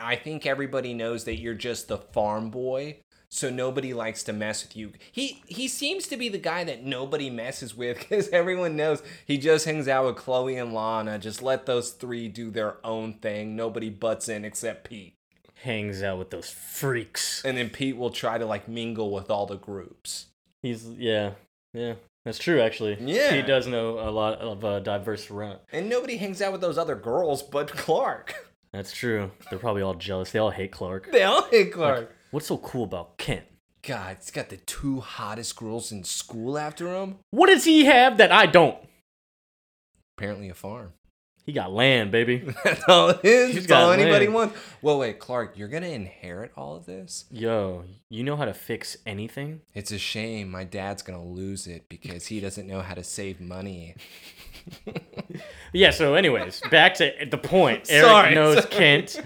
I 0.01 0.16
think 0.16 0.47
everybody 0.47 0.95
knows 0.95 1.24
that 1.24 1.39
you're 1.39 1.55
just 1.55 1.89
the 1.89 1.99
farm 1.99 2.51
boy. 2.51 2.99
So 3.35 3.49
nobody 3.49 3.95
likes 3.95 4.22
to 4.24 4.33
mess 4.35 4.62
with 4.62 4.76
you. 4.76 4.93
He 5.11 5.43
he 5.47 5.66
seems 5.66 6.07
to 6.09 6.18
be 6.18 6.28
the 6.28 6.37
guy 6.37 6.64
that 6.64 6.85
nobody 6.85 7.30
messes 7.30 7.74
with 7.74 7.99
because 8.01 8.28
everyone 8.28 8.76
knows 8.76 9.03
he 9.24 9.39
just 9.39 9.64
hangs 9.64 9.89
out 9.89 10.05
with 10.05 10.16
Chloe 10.16 10.59
and 10.59 10.74
Lana. 10.74 11.18
Just 11.18 11.41
let 11.41 11.64
those 11.64 11.93
three 11.93 12.28
do 12.28 12.51
their 12.51 12.76
own 12.85 13.14
thing. 13.14 13.57
Nobody 13.57 13.89
butts 13.89 14.28
in 14.28 14.45
except 14.45 14.85
Pete. 14.85 15.14
hangs 15.62 16.03
out 16.03 16.18
with 16.18 16.28
those 16.28 16.51
freaks. 16.51 17.43
And 17.43 17.57
then 17.57 17.70
Pete 17.70 17.97
will 17.97 18.11
try 18.11 18.37
to 18.37 18.45
like 18.45 18.68
mingle 18.68 19.11
with 19.11 19.30
all 19.30 19.47
the 19.47 19.57
groups. 19.57 20.26
He's 20.61 20.85
yeah, 20.85 21.33
yeah. 21.72 21.95
That's 22.26 22.39
true, 22.39 22.61
actually. 22.61 22.99
Yeah. 23.01 23.33
he 23.33 23.41
does 23.41 23.66
know 23.66 23.99
a 23.99 24.11
lot 24.11 24.41
of 24.41 24.62
uh, 24.62 24.80
diverse 24.80 25.30
run. 25.30 25.57
And 25.72 25.89
nobody 25.89 26.18
hangs 26.18 26.43
out 26.43 26.53
with 26.53 26.61
those 26.61 26.76
other 26.76 26.97
girls 26.97 27.43
but 27.43 27.68
Clark. 27.68 28.53
That's 28.74 28.93
true. 28.93 29.30
They're 29.49 29.59
probably 29.59 29.80
all 29.80 29.95
jealous. 29.95 30.33
They 30.33 30.39
all 30.39 30.51
hate 30.51 30.70
Clark. 30.70 31.11
They 31.11 31.22
all 31.22 31.45
hate 31.51 31.72
Clark. 31.72 32.14
What's 32.33 32.47
so 32.47 32.57
cool 32.57 32.85
about 32.85 33.18
Kent? 33.18 33.45
God, 33.87 34.16
he's 34.18 34.30
got 34.30 34.49
the 34.49 34.57
two 34.57 35.01
hottest 35.01 35.55
girls 35.55 35.93
in 35.93 36.03
school 36.03 36.57
after 36.57 36.89
him. 36.95 37.16
What 37.30 37.49
does 37.49 37.64
he 37.64 37.85
have 37.85 38.16
that 38.16 38.33
I 38.33 38.47
don't? 38.47 38.78
Apparently 40.16 40.49
a 40.49 40.55
farm. 40.55 40.95
He 41.45 41.53
got 41.53 41.72
land, 41.72 42.11
baby. 42.11 42.39
That's 42.64 42.85
all 42.89 43.11
it 43.11 43.20
is. 43.24 43.47
He's 43.49 43.55
That's 43.57 43.66
got 43.66 43.83
all 43.83 43.91
anybody 43.91 44.26
land. 44.26 44.35
wants. 44.35 44.59
Well, 44.80 44.99
wait, 44.99 45.18
Clark, 45.18 45.59
you're 45.59 45.68
gonna 45.68 45.89
inherit 45.89 46.53
all 46.57 46.74
of 46.76 46.87
this? 46.87 47.26
Yo, 47.30 47.85
you 48.09 48.22
know 48.24 48.37
how 48.37 48.47
to 48.47 48.55
fix 48.55 48.97
anything? 49.05 49.61
It's 49.74 49.91
a 49.93 49.99
shame 49.99 50.51
my 50.51 50.64
dad's 50.64 51.03
gonna 51.03 51.22
lose 51.24 51.66
it 51.66 51.87
because 51.91 52.26
he 52.28 52.41
doesn't 52.41 52.66
know 52.66 52.80
how 52.80 52.95
to 52.95 53.05
save 53.05 53.41
money. 53.41 53.95
Yeah, 55.74 55.91
so 55.91 56.14
anyways, 56.14 56.61
back 56.70 56.95
to 56.97 57.11
the 57.30 57.39
point. 57.39 57.87
Eric 57.91 58.07
Sorry, 58.07 58.35
knows 58.35 58.57
sorry. 58.59 58.68
Kent. 58.70 59.22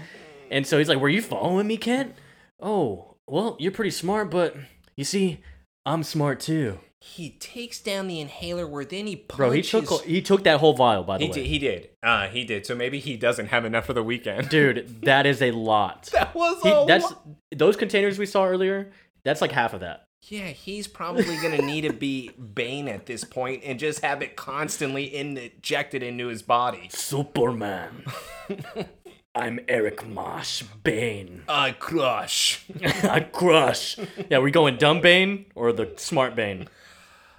And 0.49 0.65
so 0.65 0.77
he's 0.77 0.87
like, 0.87 0.97
Were 0.99 1.09
you 1.09 1.21
following 1.21 1.67
me, 1.67 1.75
Kent? 1.77 2.15
Oh, 2.59 3.15
well, 3.27 3.55
you're 3.59 3.71
pretty 3.71 3.91
smart, 3.91 4.31
but 4.31 4.55
you 4.95 5.03
see, 5.03 5.39
I'm 5.85 6.03
smart 6.03 6.39
too. 6.39 6.79
He 6.99 7.29
takes 7.29 7.79
down 7.79 8.07
the 8.07 8.19
inhaler 8.19 8.65
where 8.67 8.83
then 8.83 9.05
he 9.05 9.15
punches. 9.15 9.37
Bro, 9.37 9.51
he 9.51 9.61
took 9.61 10.03
he 10.03 10.21
took 10.21 10.43
that 10.45 10.59
whole 10.59 10.73
vial, 10.73 11.03
by 11.03 11.17
the 11.19 11.25
He 11.25 11.29
way. 11.29 11.35
did. 11.35 11.45
He 11.45 11.59
did. 11.59 11.89
Uh, 12.01 12.27
he 12.27 12.43
did. 12.43 12.65
So 12.65 12.75
maybe 12.75 12.99
he 12.99 13.15
doesn't 13.15 13.47
have 13.47 13.65
enough 13.65 13.85
for 13.85 13.93
the 13.93 14.03
weekend. 14.03 14.49
Dude, 14.49 15.03
that 15.03 15.25
is 15.25 15.41
a 15.41 15.51
lot. 15.51 16.09
That 16.13 16.33
was 16.33 16.61
He, 16.63 16.69
a 16.69 16.85
that's 16.87 17.03
lot. 17.05 17.23
those 17.55 17.77
containers 17.77 18.17
we 18.17 18.25
saw 18.25 18.45
earlier. 18.45 18.91
That's 19.23 19.41
like 19.41 19.51
half 19.51 19.73
of 19.73 19.81
that. 19.81 20.05
Yeah, 20.23 20.47
he's 20.47 20.87
probably 20.87 21.37
gonna 21.37 21.61
need 21.61 21.81
to 21.81 21.93
be 21.93 22.29
Bane 22.31 22.87
at 22.89 23.05
this 23.05 23.23
point 23.23 23.61
and 23.63 23.79
just 23.79 24.01
have 24.03 24.21
it 24.23 24.35
constantly 24.35 25.15
injected 25.15 26.01
into 26.03 26.27
his 26.27 26.41
body. 26.41 26.89
Superman. 26.91 28.03
I'm 29.37 29.59
Eric 29.67 30.07
Marsh 30.07 30.63
Bane. 30.83 31.43
I 31.47 31.71
crush. 31.71 32.65
I 33.03 33.19
crush. 33.19 33.95
Yeah, 34.31 34.39
we 34.39 34.49
going 34.49 34.77
dumb 34.77 34.99
Bane 34.99 35.45
or 35.53 35.71
the 35.71 35.93
smart 35.97 36.35
Bane? 36.35 36.67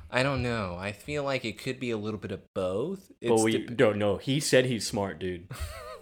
I 0.09 0.23
don't 0.23 0.41
know. 0.41 0.77
I 0.79 0.93
feel 0.93 1.25
like 1.25 1.45
it 1.45 1.59
could 1.59 1.81
be 1.81 1.91
a 1.91 1.97
little 1.97 2.21
bit 2.21 2.31
of 2.31 2.55
both. 2.55 3.11
But 3.21 3.41
we 3.41 3.67
don't 3.67 3.99
know. 3.99 4.17
He 4.17 4.39
said 4.39 4.67
he's 4.67 4.87
smart, 4.87 5.19
dude. 5.19 5.49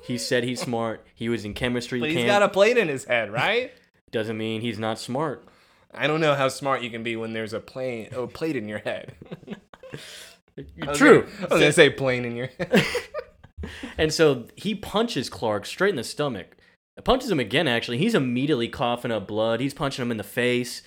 He 0.05 0.19
said 0.19 0.45
he's 0.45 0.61
smart. 0.61 1.07
He 1.15 1.31
was 1.31 1.47
in 1.47 1.55
chemistry 1.55 1.99
but 1.99 2.11
he's 2.11 2.19
camp. 2.19 2.29
got 2.29 2.43
a 2.43 2.49
plate 2.51 2.77
in 2.77 2.89
his 2.89 3.07
head, 3.07 3.33
right? 3.33 3.73
Doesn't 4.11 4.37
mean 4.37 4.61
he's 4.61 4.79
not 4.79 4.99
smart. 4.99 5.49
I 5.95 6.07
don't 6.07 6.21
know 6.21 6.35
how 6.35 6.49
smart 6.49 6.83
you 6.83 6.91
can 6.91 7.03
be 7.05 7.17
when 7.17 7.33
there's 7.33 7.55
a 7.55 7.61
plane, 7.61 8.09
a 8.15 8.27
plate 8.27 8.55
in 8.55 8.69
your 8.69 8.81
head. 8.81 9.15
I 10.83 10.89
was 10.89 10.99
True. 10.99 11.23
gonna- 11.23 11.33
I 11.39 11.55
was 11.55 11.61
gonna 11.61 11.73
say 11.73 11.89
plane 11.89 12.27
in 12.27 12.37
your 12.37 12.49
head. 12.59 12.85
And 13.99 14.13
so 14.13 14.47
he 14.57 14.75
punches 14.75 15.29
Clark 15.29 15.67
straight 15.67 15.91
in 15.91 15.97
the 15.97 16.05
stomach. 16.05 16.57
Punches 17.05 17.31
him 17.31 17.41
again, 17.41 17.69
actually. 17.69 17.99
He's 17.99 18.15
immediately 18.15 18.69
coughing 18.69 19.11
up 19.11 19.27
blood. 19.27 19.61
He's 19.61 19.75
punching 19.75 20.03
him 20.03 20.11
in 20.11 20.17
the 20.17 20.25
face. 20.25 20.83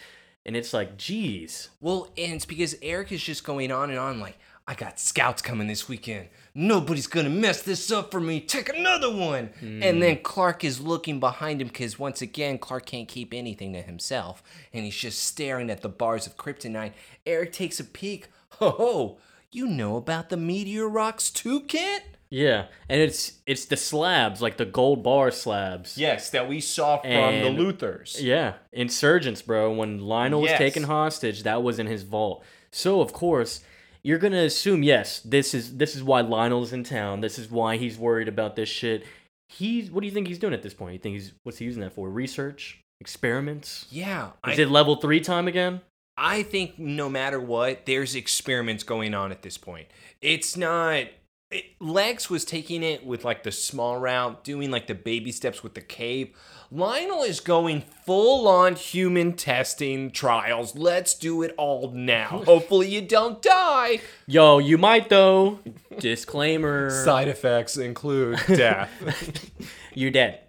And 0.45 0.55
it's 0.55 0.74
like, 0.74 0.97
geez. 0.97 1.70
Well, 1.82 2.11
and 2.17 2.34
it's 2.34 2.45
because 2.45 2.76
Eric 2.82 3.11
is 3.11 3.24
just 3.24 3.43
going 3.43 3.72
on 3.72 3.89
and 3.89 3.99
on 3.99 4.20
like, 4.20 4.38
I 4.70 4.76
got 4.76 4.99
scouts 4.99 5.41
coming 5.41 5.67
this 5.67 5.89
weekend. 5.89 6.30
Nobody's 6.53 7.07
gonna 7.07 7.32
mess 7.32 7.63
this 7.63 7.91
up 7.91 8.11
for 8.11 8.20
me. 8.20 8.39
Take 8.39 8.70
another 8.70 9.11
one. 9.11 9.49
And 9.61 9.99
then 9.99 10.17
hmm. 10.17 10.22
Clark 10.22 10.63
is 10.63 10.80
looking 10.80 11.20
behind 11.20 11.59
him 11.59 11.70
because 11.70 11.97
once 11.97 12.22
again, 12.22 12.59
Clark 12.59 12.86
can't 12.86 13.07
keep 13.07 13.34
anything 13.34 13.74
to 13.74 13.82
himself, 13.82 14.43
and 14.72 14.86
he's 14.86 14.95
just 14.95 15.24
staring 15.24 15.72
at 15.72 15.82
the 15.82 15.89
bars 15.89 16.28
of 16.28 16.38
kryptonite. 16.38 16.93
Eric 17.26 17.51
takes 17.51 17.80
a 17.80 17.84
peek. 17.84 18.28
Ho 18.59 18.70
ho! 18.70 19.17
You 19.51 19.65
know 19.65 19.95
about 19.95 20.30
the 20.30 20.38
meteor 20.38 20.88
rocks 20.88 21.32
too, 21.32 21.61
Kent? 21.61 22.03
Yeah. 22.32 22.66
And 22.88 23.02
it's 23.02 23.40
it's 23.46 23.66
the 23.66 23.78
slabs, 23.78 24.42
like 24.42 24.58
the 24.58 24.66
gold 24.66 25.04
bar 25.04 25.32
slabs. 25.32 25.98
Yes, 25.98 26.30
that 26.30 26.48
we 26.48 26.60
saw 26.60 26.98
from 26.98 27.10
And- 27.12 27.58
the 27.58 27.64
Luthors. 27.64 28.22
Yeah, 28.22 28.54
insurgents, 28.72 29.42
bro. 29.42 29.74
When 29.74 30.00
Lionel 30.00 30.42
was 30.42 30.52
taken 30.52 30.84
hostage, 30.84 31.44
that 31.44 31.64
was 31.64 31.80
in 31.80 31.88
his 31.88 32.04
vault. 32.04 32.44
So 32.72 33.02
of 33.02 33.14
course, 33.14 33.62
you're 34.04 34.20
gonna 34.20 34.44
assume 34.44 34.84
yes, 34.84 35.20
this 35.22 35.54
is 35.54 35.78
this 35.78 35.96
is 35.96 36.04
why 36.04 36.22
Lionel's 36.22 36.72
in 36.72 36.84
town. 36.84 37.22
This 37.22 37.40
is 37.40 37.50
why 37.50 37.78
he's 37.78 37.98
worried 37.98 38.28
about 38.28 38.56
this 38.56 38.70
shit. 38.70 39.06
He's 39.48 39.90
what 39.90 40.02
do 40.02 40.08
you 40.08 40.14
think 40.14 40.28
he's 40.28 40.40
doing 40.40 40.54
at 40.54 40.62
this 40.62 40.76
point? 40.76 40.94
You 40.94 41.00
think 41.00 41.14
he's 41.16 41.34
what's 41.44 41.58
he 41.58 41.66
using 41.66 41.82
that 41.82 41.94
for? 41.94 42.10
Research, 42.10 42.80
experiments? 43.02 43.88
Yeah, 43.90 44.32
I, 44.44 44.52
Is 44.54 44.60
it 44.60 44.70
level 44.70 44.98
three 44.98 45.20
time 45.20 45.48
again? 45.48 45.82
I 46.16 46.44
think 46.44 46.78
no 46.78 47.10
matter 47.10 47.40
what, 47.40 47.86
there's 47.86 48.14
experiments 48.14 48.84
going 48.84 49.14
on 49.16 49.32
at 49.32 49.42
this 49.42 49.58
point. 49.58 49.88
It's 50.22 50.56
not. 50.56 51.06
It, 51.52 51.66
Lex 51.80 52.30
was 52.30 52.45
taking 52.45 52.84
it 52.84 53.04
with 53.04 53.26
like 53.26 53.41
the 53.41 53.52
small 53.52 53.97
route, 54.00 54.43
doing 54.43 54.70
like 54.70 54.86
the 54.86 54.93
baby 54.93 55.32
steps 55.32 55.64
with 55.64 55.74
the 55.74 55.82
cave. 55.82 56.30
Lionel 56.72 57.24
is 57.24 57.39
going 57.39 57.82
full 58.06 58.47
on 58.47 58.76
human 58.76 59.34
testing 59.34 60.12
trials. 60.12 60.76
Let's 60.76 61.16
do 61.16 61.41
it 61.41 61.56
all 61.58 61.89
now. 61.91 62.43
Hopefully, 62.45 62.89
you 62.89 63.02
don't 63.02 63.41
die. 63.41 64.02
Yo, 64.28 64.60
you 64.60 64.78
might 64.78 65.10
though. 65.10 65.58
Disclaimer: 65.97 66.91
Side 67.04 67.28
effects 67.28 67.78
include 67.78 68.39
death, 68.47 69.50
You're 69.95 70.12
dead. 70.12 70.41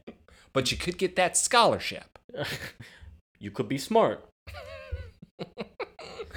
but 0.53 0.71
you 0.71 0.77
could 0.77 0.99
get 0.99 1.17
that 1.17 1.37
scholarship. 1.37 2.19
You 3.43 3.51
could 3.51 3.69
be 3.71 3.79
smart. 3.79 4.23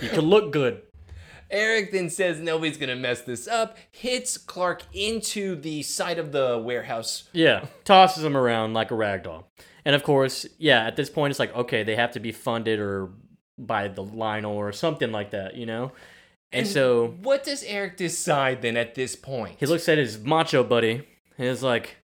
you 0.01 0.07
could 0.07 0.23
look 0.23 0.53
good. 0.53 0.83
Eric 1.53 1.91
then 1.91 2.09
says 2.09 2.39
nobody's 2.39 2.77
gonna 2.77 2.95
mess 2.95 3.21
this 3.21 3.47
up, 3.47 3.77
hits 3.91 4.37
Clark 4.37 4.83
into 4.93 5.55
the 5.55 5.83
side 5.83 6.17
of 6.17 6.31
the 6.31 6.61
warehouse 6.63 7.29
Yeah, 7.31 7.65
tosses 7.85 8.23
him 8.23 8.35
around 8.35 8.73
like 8.73 8.91
a 8.91 8.95
rag 8.95 9.23
doll. 9.23 9.47
And 9.85 9.95
of 9.95 10.03
course, 10.03 10.45
yeah, 10.57 10.85
at 10.85 10.95
this 10.95 11.09
point, 11.09 11.31
it's 11.31 11.39
like, 11.39 11.55
okay, 11.55 11.83
they 11.83 11.95
have 11.95 12.11
to 12.13 12.19
be 12.19 12.31
funded 12.31 12.79
or 12.79 13.09
by 13.57 13.87
the 13.87 14.03
Lionel 14.03 14.55
or 14.55 14.71
something 14.71 15.11
like 15.11 15.31
that, 15.31 15.55
you 15.55 15.65
know? 15.65 15.91
And, 16.51 16.67
so 16.67 17.15
what 17.21 17.43
does 17.43 17.63
Eric 17.63 17.97
decide 17.97 18.61
then 18.61 18.77
at 18.77 18.95
this 18.95 19.15
point? 19.15 19.57
he 19.59 19.65
looks 19.65 19.89
at 19.89 19.97
his 19.97 20.19
macho 20.19 20.63
buddy 20.63 21.07
and 21.37 21.47
is 21.47 21.63
like, 21.63 21.97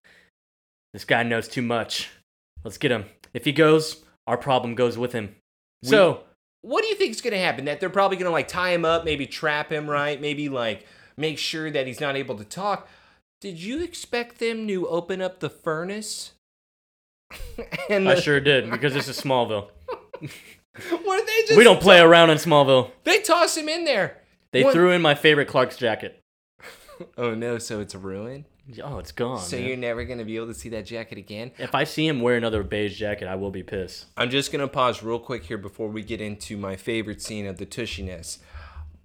this 0.92 1.04
guy 1.04 1.22
knows 1.22 1.48
too 1.48 1.62
much. 1.62 2.10
Let's 2.64 2.78
get 2.78 2.90
him. 2.90 3.04
If 3.32 3.44
he 3.44 3.52
goes, 3.52 4.04
our 4.26 4.36
problem 4.36 4.74
goes 4.74 4.98
with 4.98 5.12
him. 5.12 5.36
so, 5.84 6.24
what 6.62 6.82
do 6.82 6.88
you 6.88 6.94
think 6.94 7.10
is 7.12 7.20
going 7.20 7.32
to 7.32 7.38
happen? 7.38 7.64
That 7.64 7.80
they're 7.80 7.90
probably 7.90 8.16
going 8.16 8.26
to 8.26 8.32
like 8.32 8.48
tie 8.48 8.70
him 8.70 8.84
up, 8.84 9.04
maybe 9.04 9.26
trap 9.26 9.70
him, 9.70 9.88
right? 9.88 10.20
Maybe 10.20 10.48
like 10.48 10.86
make 11.16 11.38
sure 11.38 11.70
that 11.70 11.86
he's 11.86 12.00
not 12.00 12.16
able 12.16 12.36
to 12.36 12.44
talk. 12.44 12.88
Did 13.40 13.58
you 13.58 13.82
expect 13.82 14.38
them 14.38 14.68
to 14.68 14.86
open 14.88 15.22
up 15.22 15.40
the 15.40 15.48
furnace? 15.50 16.32
and 17.90 18.08
I 18.08 18.16
sure 18.16 18.40
did 18.40 18.70
because 18.70 18.92
this 18.92 19.08
is 19.08 19.20
Smallville. 19.20 19.68
Were 20.20 20.28
they 21.26 21.42
just 21.46 21.56
We 21.56 21.64
don't 21.64 21.80
play 21.80 22.00
around 22.00 22.30
in 22.30 22.38
Smallville. 22.38 22.90
They 23.04 23.20
toss 23.20 23.56
him 23.56 23.68
in 23.68 23.84
there. 23.84 24.18
They 24.52 24.64
What- 24.64 24.72
threw 24.72 24.90
in 24.90 25.00
my 25.02 25.14
favorite 25.14 25.46
Clark's 25.48 25.76
jacket. 25.76 26.18
Oh 27.16 27.34
no, 27.34 27.56
so 27.56 27.80
it's 27.80 27.94
ruined. 27.94 28.44
Oh, 28.82 28.98
it's 28.98 29.12
gone. 29.12 29.38
so 29.40 29.56
man. 29.56 29.66
you're 29.66 29.76
never 29.76 30.04
going 30.04 30.18
to 30.18 30.24
be 30.24 30.36
able 30.36 30.46
to 30.48 30.54
see 30.54 30.68
that 30.70 30.86
jacket 30.86 31.18
again. 31.18 31.50
If 31.58 31.74
I 31.74 31.84
see 31.84 32.06
him 32.06 32.20
wear 32.20 32.36
another 32.36 32.62
beige 32.62 32.98
jacket, 32.98 33.26
I 33.26 33.34
will 33.34 33.50
be 33.50 33.62
pissed. 33.62 34.06
I'm 34.16 34.30
just 34.30 34.52
gonna 34.52 34.68
pause 34.68 35.02
real 35.02 35.18
quick 35.18 35.44
here 35.44 35.58
before 35.58 35.88
we 35.88 36.02
get 36.02 36.20
into 36.20 36.56
my 36.56 36.76
favorite 36.76 37.20
scene 37.22 37.46
of 37.46 37.56
the 37.58 37.66
tushiness. 37.66 38.38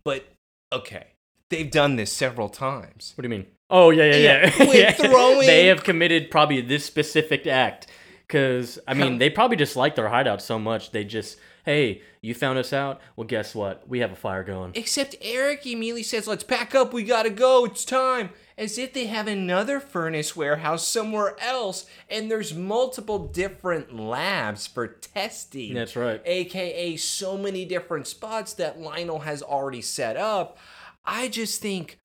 But 0.03 0.25
okay, 0.71 1.07
they've 1.49 1.69
done 1.71 1.95
this 1.95 2.11
several 2.11 2.49
times. 2.49 3.13
What 3.15 3.23
do 3.23 3.25
you 3.27 3.37
mean? 3.37 3.47
Oh 3.69 3.89
yeah, 3.89 4.03
yeah, 4.05 4.17
Yeah, 4.17 4.63
yeah. 4.63 4.71
Yeah. 4.73 4.91
throwing- 4.91 5.47
They 5.47 5.67
have 5.67 5.83
committed 5.83 6.29
probably 6.29 6.61
this 6.61 6.85
specific 6.85 7.47
act 7.47 7.87
because 8.27 8.77
I 8.87 8.93
mean 8.93 9.17
they 9.17 9.29
probably 9.29 9.57
just 9.57 9.75
like 9.75 9.95
their 9.95 10.09
hideout 10.09 10.41
so 10.41 10.59
much 10.59 10.91
they 10.91 11.03
just 11.03 11.37
hey 11.65 12.01
you 12.21 12.33
found 12.35 12.57
us 12.59 12.73
out 12.73 12.99
well 13.15 13.27
guess 13.27 13.53
what 13.55 13.87
we 13.87 13.99
have 13.99 14.11
a 14.11 14.15
fire 14.15 14.43
going 14.43 14.71
Except 14.75 15.15
Eric 15.21 15.65
immediately 15.65 16.03
says, 16.03 16.27
"Let's 16.27 16.43
pack 16.43 16.75
up. 16.75 16.93
We 16.93 17.03
gotta 17.03 17.29
go. 17.31 17.65
It's 17.65 17.85
time." 17.85 18.29
As 18.57 18.77
if 18.77 18.93
they 18.93 19.07
have 19.07 19.27
another 19.27 19.81
furnace 19.81 20.35
warehouse 20.35 20.87
somewhere 20.87 21.35
else, 21.41 21.85
and 22.09 22.31
there's 22.31 22.53
multiple 22.53 23.27
different 23.27 23.93
labs 23.93 24.65
for 24.65 24.87
testing. 24.87 25.73
That's 25.73 25.95
right. 25.97 26.21
AKA 26.25 26.95
so 26.97 27.37
many 27.37 27.65
different 27.65 28.07
spots 28.07 28.53
that 28.53 28.79
Lionel 28.79 29.19
has 29.19 29.41
already 29.41 29.81
set 29.81 30.15
up. 30.15 30.57
I 31.05 31.27
just 31.27 31.61
think, 31.61 31.99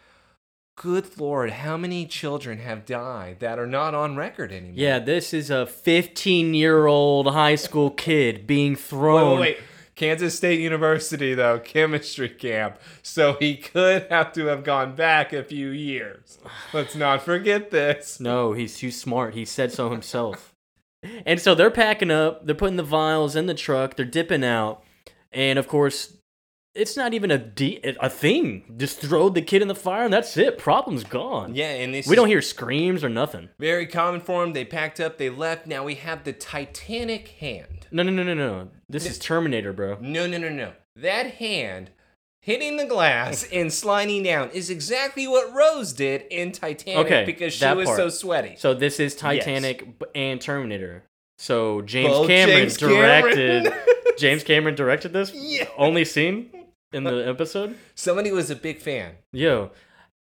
good 0.76 1.18
lord, 1.18 1.50
how 1.50 1.76
many 1.76 2.04
children 2.06 2.58
have 2.58 2.84
died 2.84 3.38
that 3.40 3.58
are 3.58 3.66
not 3.66 3.94
on 3.94 4.16
record 4.16 4.50
anymore? 4.50 4.74
yeah 4.76 4.98
this 4.98 5.32
is 5.32 5.50
a 5.50 5.66
15 5.66 6.54
year 6.54 6.86
old 6.86 7.28
high 7.28 7.54
school 7.54 7.90
kid 7.90 8.46
being 8.46 8.72
Wait, 8.72 8.80
thrown 8.80 9.40
wait, 9.40 9.56
wait. 9.56 9.58
Kansas 10.00 10.34
State 10.34 10.60
University, 10.60 11.34
though, 11.34 11.58
chemistry 11.58 12.30
camp. 12.30 12.78
So 13.02 13.36
he 13.38 13.54
could 13.54 14.06
have 14.08 14.32
to 14.32 14.46
have 14.46 14.64
gone 14.64 14.94
back 14.94 15.34
a 15.34 15.44
few 15.44 15.68
years. 15.68 16.38
Let's 16.72 16.94
not 16.94 17.20
forget 17.20 17.70
this. 17.70 18.18
no 18.18 18.54
he's 18.54 18.78
too 18.78 18.90
smart 18.90 19.34
he 19.34 19.44
said 19.44 19.72
so 19.72 19.90
himself 19.90 20.54
And 21.26 21.38
so 21.38 21.54
they're 21.54 21.70
packing 21.70 22.10
up, 22.10 22.46
they're 22.46 22.54
putting 22.54 22.78
the 22.78 22.82
vials 22.82 23.36
in 23.36 23.44
the 23.44 23.52
truck, 23.52 23.96
they're 23.96 24.06
dipping 24.06 24.42
out, 24.42 24.82
and 25.32 25.58
of 25.58 25.68
course, 25.68 26.16
it's 26.74 26.96
not 26.96 27.14
even 27.14 27.30
a 27.30 27.38
de- 27.38 27.80
a 28.00 28.08
thing. 28.08 28.74
Just 28.76 29.00
throw 29.00 29.28
the 29.28 29.42
kid 29.42 29.62
in 29.62 29.68
the 29.68 29.74
fire, 29.74 30.04
and 30.04 30.12
that's 30.12 30.36
it. 30.36 30.56
Problem's 30.58 31.04
gone. 31.04 31.54
Yeah, 31.54 31.70
and 31.72 31.92
this 31.94 32.06
we 32.06 32.14
don't 32.16 32.28
hear 32.28 32.42
screams 32.42 33.02
or 33.02 33.08
nothing. 33.08 33.48
very 33.58 33.86
common 33.86 34.20
for 34.20 34.42
them. 34.42 34.52
They 34.52 34.64
packed 34.64 35.00
up, 35.00 35.18
they 35.18 35.30
left. 35.30 35.66
Now 35.66 35.84
we 35.84 35.96
have 35.96 36.24
the 36.24 36.32
Titanic 36.32 37.28
hand. 37.40 37.86
No, 37.90 38.02
no, 38.02 38.10
no, 38.12 38.22
no, 38.22 38.34
no. 38.34 38.68
This 38.88 39.06
is 39.06 39.18
Terminator, 39.18 39.72
bro. 39.72 39.98
No, 40.00 40.26
no, 40.26 40.38
no, 40.38 40.48
no. 40.48 40.72
That 40.96 41.34
hand 41.34 41.90
hitting 42.42 42.76
the 42.76 42.86
glass 42.86 43.44
and 43.52 43.72
sliding 43.72 44.22
down 44.22 44.50
is 44.50 44.70
exactly 44.70 45.26
what 45.26 45.52
Rose 45.52 45.92
did 45.92 46.22
in 46.30 46.52
Titanic 46.52 47.06
Okay, 47.06 47.24
because 47.24 47.52
she 47.52 47.66
was 47.74 47.86
part. 47.86 47.96
so 47.96 48.08
sweaty. 48.08 48.54
So 48.56 48.74
this 48.74 49.00
is 49.00 49.14
Titanic 49.14 49.98
b 49.98 50.06
and 50.14 50.40
Terminator. 50.40 51.04
So 51.38 51.82
James 51.82 52.10
Both 52.10 52.28
Cameron 52.28 52.58
James 52.60 52.76
directed. 52.76 53.64
Cameron. 53.64 53.82
James 54.18 54.44
Cameron 54.44 54.74
directed 54.74 55.12
this. 55.12 55.32
Yeah. 55.34 55.66
Only 55.78 56.04
scene 56.04 56.50
in 56.92 57.04
the 57.04 57.26
episode. 57.28 57.76
Somebody 57.94 58.32
was 58.32 58.50
a 58.50 58.56
big 58.56 58.80
fan. 58.80 59.12
Yo, 59.32 59.70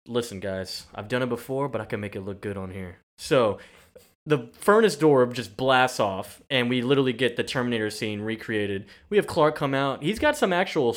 listen, 0.07 0.39
guys. 0.39 0.87
I've 0.93 1.07
done 1.07 1.21
it 1.21 1.29
before, 1.29 1.67
but 1.67 1.81
I 1.81 1.85
can 1.85 1.99
make 1.99 2.15
it 2.15 2.21
look 2.21 2.41
good 2.41 2.57
on 2.57 2.71
here. 2.71 2.97
So, 3.17 3.59
the 4.25 4.49
furnace 4.53 4.95
door 4.95 5.25
just 5.27 5.57
blasts 5.57 5.99
off, 5.99 6.41
and 6.49 6.69
we 6.69 6.81
literally 6.81 7.13
get 7.13 7.35
the 7.35 7.43
Terminator 7.43 7.89
scene 7.89 8.21
recreated. 8.21 8.85
We 9.09 9.17
have 9.17 9.27
Clark 9.27 9.55
come 9.55 9.73
out. 9.73 10.01
He's 10.01 10.19
got 10.19 10.37
some 10.37 10.53
actual 10.53 10.95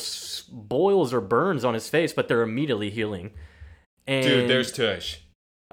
boils 0.49 1.13
or 1.13 1.21
burns 1.21 1.65
on 1.65 1.73
his 1.73 1.89
face, 1.89 2.13
but 2.13 2.27
they're 2.27 2.41
immediately 2.41 2.89
healing. 2.89 3.31
And, 4.05 4.25
Dude, 4.25 4.49
there's 4.49 4.71
Tush. 4.71 5.17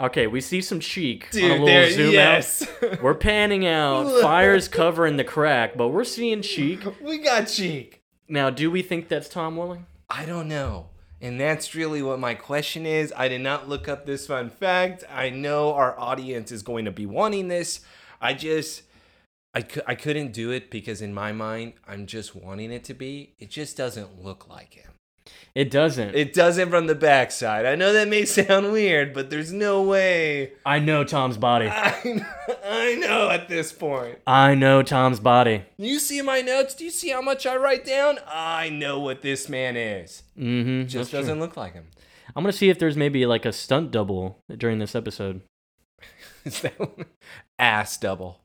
okay. 0.00 0.26
We 0.26 0.40
see 0.40 0.60
some 0.60 0.80
cheek 0.80 1.28
on 1.32 1.38
a 1.38 1.40
Dude, 1.42 1.50
little 1.52 1.66
there, 1.66 1.90
zoom 1.92 2.12
yes. 2.12 2.66
out. 2.82 3.00
We're 3.00 3.14
panning 3.14 3.64
out. 3.66 4.10
Fire's 4.22 4.66
covering 4.66 5.16
the 5.16 5.24
crack, 5.24 5.76
but 5.76 5.88
we're 5.90 6.02
seeing 6.02 6.42
cheek. 6.42 6.80
we 7.00 7.18
got 7.18 7.46
cheek. 7.46 8.00
Now, 8.28 8.50
do 8.50 8.70
we 8.70 8.82
think 8.82 9.08
that's 9.08 9.28
Tom 9.28 9.56
Welling? 9.56 9.86
I 10.08 10.24
don't 10.24 10.48
know. 10.48 10.88
And 11.20 11.40
that's 11.40 11.74
really 11.74 12.02
what 12.02 12.18
my 12.18 12.34
question 12.34 12.84
is. 12.84 13.12
I 13.16 13.28
did 13.28 13.40
not 13.40 13.68
look 13.68 13.88
up 13.88 14.04
this 14.04 14.26
fun 14.26 14.50
fact. 14.50 15.04
I 15.10 15.30
know 15.30 15.72
our 15.72 15.98
audience 15.98 16.52
is 16.52 16.62
going 16.62 16.84
to 16.84 16.90
be 16.90 17.06
wanting 17.06 17.48
this. 17.48 17.80
I 18.20 18.34
just 18.34 18.82
I, 19.54 19.62
cou- 19.62 19.82
I 19.86 19.94
couldn't 19.94 20.32
do 20.32 20.50
it 20.50 20.70
because 20.70 21.00
in 21.00 21.14
my 21.14 21.32
mind 21.32 21.74
I'm 21.86 22.06
just 22.06 22.34
wanting 22.34 22.72
it 22.72 22.84
to 22.84 22.94
be. 22.94 23.34
It 23.38 23.50
just 23.50 23.76
doesn't 23.76 24.22
look 24.22 24.48
like 24.48 24.74
him. 24.74 24.93
It 25.54 25.70
doesn't. 25.70 26.14
It 26.14 26.34
doesn't 26.34 26.70
from 26.70 26.86
the 26.86 26.94
backside. 26.94 27.64
I 27.64 27.76
know 27.76 27.92
that 27.92 28.08
may 28.08 28.24
sound 28.24 28.72
weird, 28.72 29.14
but 29.14 29.30
there's 29.30 29.52
no 29.52 29.82
way. 29.82 30.52
I 30.66 30.80
know 30.80 31.04
Tom's 31.04 31.36
body. 31.36 31.68
I, 31.68 32.24
I 32.64 32.94
know 32.96 33.30
at 33.30 33.48
this 33.48 33.72
point. 33.72 34.18
I 34.26 34.54
know 34.54 34.82
Tom's 34.82 35.20
body. 35.20 35.62
You 35.78 35.98
see 36.00 36.20
my 36.22 36.40
notes? 36.40 36.74
Do 36.74 36.84
you 36.84 36.90
see 36.90 37.10
how 37.10 37.22
much 37.22 37.46
I 37.46 37.56
write 37.56 37.84
down? 37.84 38.18
I 38.26 38.68
know 38.68 38.98
what 38.98 39.22
this 39.22 39.48
man 39.48 39.76
is. 39.76 40.24
Mm-hmm. 40.36 40.88
Just 40.88 41.12
doesn't 41.12 41.38
look 41.38 41.56
like 41.56 41.74
him. 41.74 41.86
I'm 42.34 42.42
gonna 42.42 42.52
see 42.52 42.68
if 42.68 42.78
there's 42.80 42.96
maybe 42.96 43.24
like 43.26 43.46
a 43.46 43.52
stunt 43.52 43.92
double 43.92 44.38
during 44.56 44.80
this 44.80 44.96
episode. 44.96 45.42
Is 46.44 46.60
that 46.62 46.74
ass 47.58 47.96
double? 47.96 48.40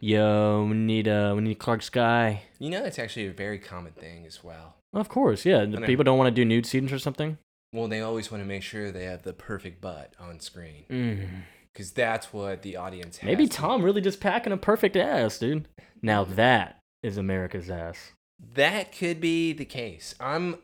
Yo, 0.00 0.66
we 0.70 0.76
need 0.76 1.06
uh, 1.06 1.34
we 1.36 1.42
need 1.42 1.58
Clark 1.58 1.82
Sky. 1.82 2.42
You 2.58 2.70
know, 2.70 2.82
that's 2.82 2.98
actually 2.98 3.26
a 3.26 3.32
very 3.32 3.58
common 3.58 3.92
thing 3.92 4.24
as 4.26 4.42
well. 4.42 4.77
Of 4.92 5.08
course, 5.08 5.44
yeah. 5.44 5.60
The 5.60 5.66
know. 5.80 5.86
people 5.86 6.04
don't 6.04 6.18
want 6.18 6.28
to 6.28 6.40
do 6.40 6.44
nude 6.44 6.66
scenes 6.66 6.92
or 6.92 6.98
something. 6.98 7.38
Well, 7.72 7.88
they 7.88 8.00
always 8.00 8.30
want 8.30 8.42
to 8.42 8.48
make 8.48 8.62
sure 8.62 8.90
they 8.90 9.04
have 9.04 9.22
the 9.22 9.32
perfect 9.34 9.80
butt 9.82 10.14
on 10.18 10.40
screen 10.40 10.84
Mm. 10.88 11.28
because 11.72 11.92
that's 11.92 12.32
what 12.32 12.62
the 12.62 12.76
audience 12.76 13.18
has. 13.18 13.26
Maybe 13.26 13.46
to- 13.46 13.52
Tom 13.56 13.82
really 13.82 14.00
just 14.00 14.20
packing 14.20 14.52
a 14.52 14.56
perfect 14.56 14.96
ass, 14.96 15.38
dude. 15.38 15.68
Now 16.02 16.24
that 16.24 16.78
is 17.02 17.16
America's 17.18 17.68
ass. 17.70 18.12
That 18.54 18.96
could 18.96 19.20
be 19.20 19.52
the 19.52 19.64
case. 19.66 20.14
I'm, 20.18 20.56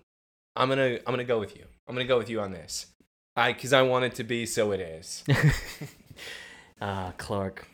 I'm 0.56 0.68
gonna, 0.68 0.98
I'm 1.06 1.12
gonna 1.12 1.24
go 1.24 1.38
with 1.40 1.56
you. 1.56 1.64
I'm 1.88 1.94
gonna 1.94 2.06
go 2.06 2.16
with 2.18 2.30
you 2.30 2.40
on 2.40 2.52
this. 2.52 2.86
I, 3.36 3.52
because 3.52 3.72
I 3.72 3.82
want 3.82 4.04
it 4.06 4.14
to 4.14 4.24
be, 4.24 4.46
so 4.46 4.72
it 4.72 4.80
is. 4.80 5.24
Ah, 6.80 7.12
Clark. 7.16 7.66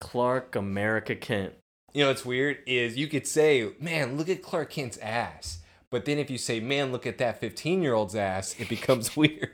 Clark 0.00 0.56
America 0.56 1.14
Kent. 1.14 1.54
You 1.92 2.02
know 2.02 2.08
what's 2.08 2.24
weird 2.24 2.58
is 2.66 2.96
you 2.96 3.06
could 3.06 3.26
say, 3.26 3.70
"Man, 3.80 4.16
look 4.16 4.28
at 4.28 4.42
Clark 4.42 4.70
Kent's 4.70 4.98
ass," 4.98 5.59
but 5.90 6.04
then 6.04 6.18
if 6.18 6.30
you 6.30 6.38
say, 6.38 6.60
"Man, 6.60 6.92
look 6.92 7.06
at 7.06 7.18
that 7.18 7.40
15 7.40 7.82
year 7.82 7.94
old's 7.94 8.14
ass," 8.14 8.54
it 8.58 8.68
becomes 8.68 9.16
weird. 9.16 9.50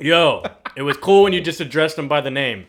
Yo, 0.00 0.42
it 0.74 0.82
was 0.82 0.96
cool 0.96 1.24
when 1.24 1.32
you 1.32 1.40
just 1.40 1.60
addressed 1.60 1.98
him 1.98 2.08
by 2.08 2.20
the 2.20 2.30
name. 2.30 2.66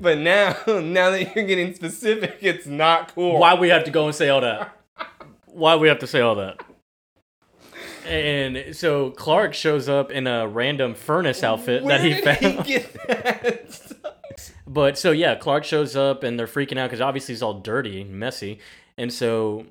but 0.00 0.18
now, 0.18 0.54
now 0.66 1.10
that 1.10 1.34
you're 1.34 1.46
getting 1.46 1.74
specific, 1.74 2.38
it's 2.40 2.66
not 2.66 3.14
cool. 3.14 3.38
Why 3.38 3.54
we 3.54 3.68
have 3.70 3.84
to 3.84 3.90
go 3.90 4.06
and 4.06 4.14
say 4.14 4.28
all 4.28 4.40
that? 4.42 4.76
Why 5.46 5.76
we 5.76 5.88
have 5.88 6.00
to 6.00 6.06
say 6.06 6.20
all 6.20 6.34
that? 6.36 6.60
And 8.06 8.74
so 8.74 9.10
Clark 9.10 9.54
shows 9.54 9.88
up 9.88 10.10
in 10.10 10.26
a 10.26 10.48
random 10.48 10.94
furnace 10.94 11.42
outfit 11.42 11.82
Where 11.82 11.98
that 11.98 12.06
he 12.06 12.20
found. 12.20 12.66
he 12.66 12.72
get 12.74 12.92
that? 13.06 13.92
But 14.66 14.98
so 14.98 15.12
yeah, 15.12 15.34
Clark 15.34 15.64
shows 15.64 15.96
up 15.96 16.22
and 16.22 16.38
they're 16.38 16.46
freaking 16.46 16.78
out 16.78 16.88
because 16.90 17.00
obviously 17.00 17.32
he's 17.34 17.42
all 17.42 17.54
dirty 17.60 18.02
and 18.02 18.10
messy. 18.12 18.60
And 18.98 19.12
so 19.12 19.66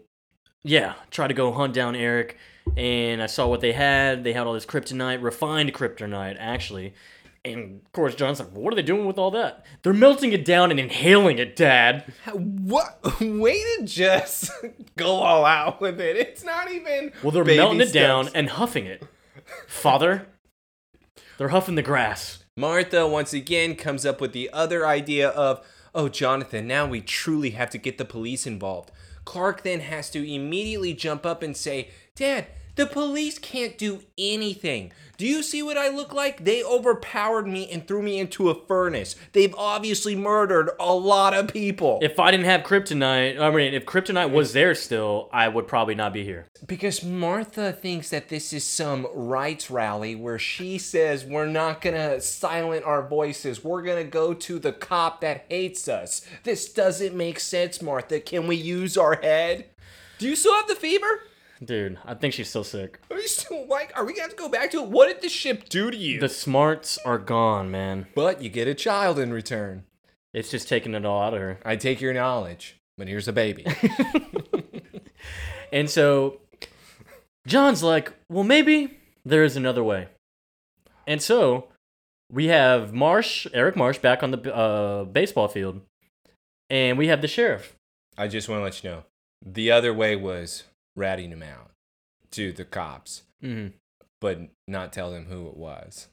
yeah, 0.64 0.96
try 1.12 1.28
to 1.28 1.34
go 1.34 1.52
hunt 1.52 1.74
down 1.74 1.96
Eric. 1.96 2.38
And 2.76 3.24
I 3.24 3.28
saw 3.28 3.48
what 3.48 3.62
they 3.62 3.72
had. 3.72 4.24
They 4.24 4.34
had 4.34 4.46
all 4.46 4.54
this 4.54 4.66
kryptonite, 4.66 5.24
refined 5.24 5.74
kryptonite, 5.74 6.36
actually. 6.38 6.94
And 7.46 7.82
of 7.86 7.92
course, 7.94 8.14
John's 8.14 8.40
like, 8.40 8.52
"What 8.52 8.74
are 8.74 8.76
they 8.76 8.82
doing 8.82 9.06
with 9.06 9.18
all 9.18 9.32
that? 9.32 9.66
They're 9.82 9.94
melting 9.94 10.34
it 10.34 10.44
down 10.44 10.70
and 10.70 10.80
inhaling 10.80 11.40
it, 11.40 11.56
Dad." 11.56 12.12
what? 12.34 13.00
Way 13.22 13.62
to 13.78 13.86
just 13.86 14.52
go 14.98 15.08
all 15.08 15.46
out 15.46 15.80
with 15.80 16.02
it. 16.02 16.18
It's 16.18 16.44
not 16.44 16.70
even. 16.70 17.14
Well, 17.24 17.32
they're 17.32 17.46
melting 17.46 17.80
it 17.80 17.94
down 17.94 18.30
and 18.36 18.50
huffing 18.50 18.86
it. 18.86 19.08
Father, 19.66 20.28
they're 21.38 21.50
huffing 21.50 21.76
the 21.76 21.82
grass. 21.82 22.44
Martha 22.58 23.08
once 23.08 23.32
again 23.32 23.76
comes 23.76 24.06
up 24.06 24.20
with 24.20 24.34
the 24.34 24.50
other 24.52 24.86
idea 24.86 25.30
of, 25.30 25.66
oh, 25.96 26.10
Jonathan, 26.10 26.68
now 26.68 26.86
we 26.86 27.00
truly 27.00 27.52
have 27.52 27.70
to 27.70 27.78
get 27.78 27.98
the 27.98 28.04
police 28.04 28.46
involved. 28.46 28.92
Clark 29.28 29.64
then 29.64 29.82
has 29.82 30.10
to 30.12 30.34
immediately 30.34 30.94
jump 30.94 31.26
up 31.26 31.44
and 31.44 31.56
say, 31.56 31.90
Dad, 32.16 32.48
the 32.76 32.86
police 32.86 33.38
can't 33.38 33.78
do 33.78 34.00
anything. 34.18 34.94
Do 35.18 35.26
you 35.26 35.42
see 35.42 35.64
what 35.64 35.80
I 35.80 35.90
look 35.90 36.14
like? 36.14 36.44
They 36.44 36.64
overpowered 36.64 37.48
me 37.48 37.68
and 37.72 37.88
threw 37.88 38.04
me 38.04 38.20
into 38.20 38.52
a 38.52 38.66
furnace. 38.68 39.16
They've 39.34 39.54
obviously 39.58 40.16
murdered 40.16 40.70
a 40.80 40.94
lot 40.94 41.34
of 41.34 41.48
people. 41.48 41.98
If 42.04 42.20
I 42.20 42.30
didn't 42.30 42.46
have 42.46 42.62
kryptonite, 42.62 43.40
I 43.40 43.50
mean, 43.50 43.74
if 43.74 43.86
kryptonite 43.86 44.30
was 44.30 44.54
there 44.54 44.76
still, 44.76 45.30
I 45.34 45.48
would 45.48 45.68
probably 45.68 45.96
not 45.96 46.14
be 46.14 46.24
here. 46.24 46.46
Because 46.68 47.04
Martha 47.04 47.72
thinks 47.74 48.12
that 48.12 48.30
this 48.30 48.54
is 48.54 48.64
some 48.64 49.08
rights 49.12 49.72
rally 49.72 50.14
where 50.14 50.38
she 50.38 50.78
says 50.78 51.26
we're 51.26 51.48
not 51.48 51.82
gonna 51.82 52.22
silent 52.22 52.86
our 52.86 53.08
voices. 53.08 53.64
We're 53.64 53.82
gonna 53.82 54.04
go 54.04 54.36
to 54.36 54.60
the 54.60 54.72
cop 54.72 55.22
that 55.22 55.46
hates 55.50 55.88
us. 55.88 56.28
This 56.44 56.72
doesn't 56.72 57.16
make 57.16 57.40
sense, 57.40 57.82
Martha. 57.82 58.20
Can 58.20 58.46
we 58.46 58.56
use 58.56 58.96
our 58.96 59.16
head? 59.16 59.66
Do 60.20 60.28
you 60.28 60.36
still 60.36 60.54
have 60.54 60.68
the 60.68 60.76
fever? 60.76 61.22
Dude, 61.64 61.98
I 62.06 62.14
think 62.14 62.34
she's 62.34 62.50
still 62.50 62.64
sick. 62.64 63.00
Are 63.10 63.20
you 63.20 63.28
still 63.28 63.68
like? 63.68 63.92
Are 63.96 64.06
we 64.06 64.14
gonna 64.14 64.24
have 64.24 64.32
to 64.32 64.36
go 64.38 64.50
back 64.50 64.72
to 64.72 64.84
it? 64.84 64.90
What 64.90 65.08
did 65.08 65.22
the 65.22 65.30
ship 65.30 65.70
do 65.70 65.90
to 65.90 65.98
you? 65.98 66.20
The 66.20 66.30
smarts 66.30 66.98
are 67.04 67.18
gone, 67.18 67.72
man. 67.72 68.08
but 68.14 68.42
you 68.42 68.50
get 68.50 68.68
a 68.68 68.76
child 68.76 69.18
in 69.18 69.34
return. 69.34 69.84
It's 70.34 70.52
just 70.52 70.68
taking 70.68 70.94
it 70.94 71.06
all 71.06 71.22
out 71.24 71.34
of 71.34 71.40
her. 71.40 71.60
I 71.66 71.76
take 71.76 72.00
your 72.00 72.14
knowledge, 72.14 72.78
but 72.98 73.08
here's 73.08 73.28
a 73.28 73.34
baby. 73.34 73.66
And 75.72 75.90
so 75.90 76.40
John's 77.46 77.84
like, 77.84 78.14
well, 78.30 78.44
maybe 78.44 78.98
there 79.26 79.44
is 79.44 79.56
another 79.58 79.84
way. 79.84 80.08
And 81.06 81.22
so 81.22 81.68
we 82.32 82.48
have 82.48 82.94
Marsh, 82.94 83.48
Eric 83.54 83.76
Marsh, 83.76 83.98
back 83.98 84.24
on 84.24 84.32
the 84.32 84.56
uh, 84.56 85.04
baseball 85.06 85.48
field. 85.48 85.82
And 86.70 86.98
we 86.98 87.08
have 87.08 87.22
the 87.22 87.28
sheriff. 87.28 87.76
I 88.18 88.28
just 88.28 88.50
want 88.50 88.60
to 88.60 88.64
let 88.64 88.84
you 88.84 88.90
know, 88.90 89.04
the 89.46 89.72
other 89.72 89.94
way 89.94 90.16
was 90.16 90.64
ratting 90.98 91.32
him 91.32 91.44
out 91.44 91.72
to 92.32 92.52
the 92.52 92.66
cops, 92.66 93.24
hmm 93.40 93.68
but 94.20 94.40
not 94.68 94.92
tell 94.92 95.12
them 95.12 95.28
who 95.28 95.48
it 95.48 95.56
was. 95.56 96.08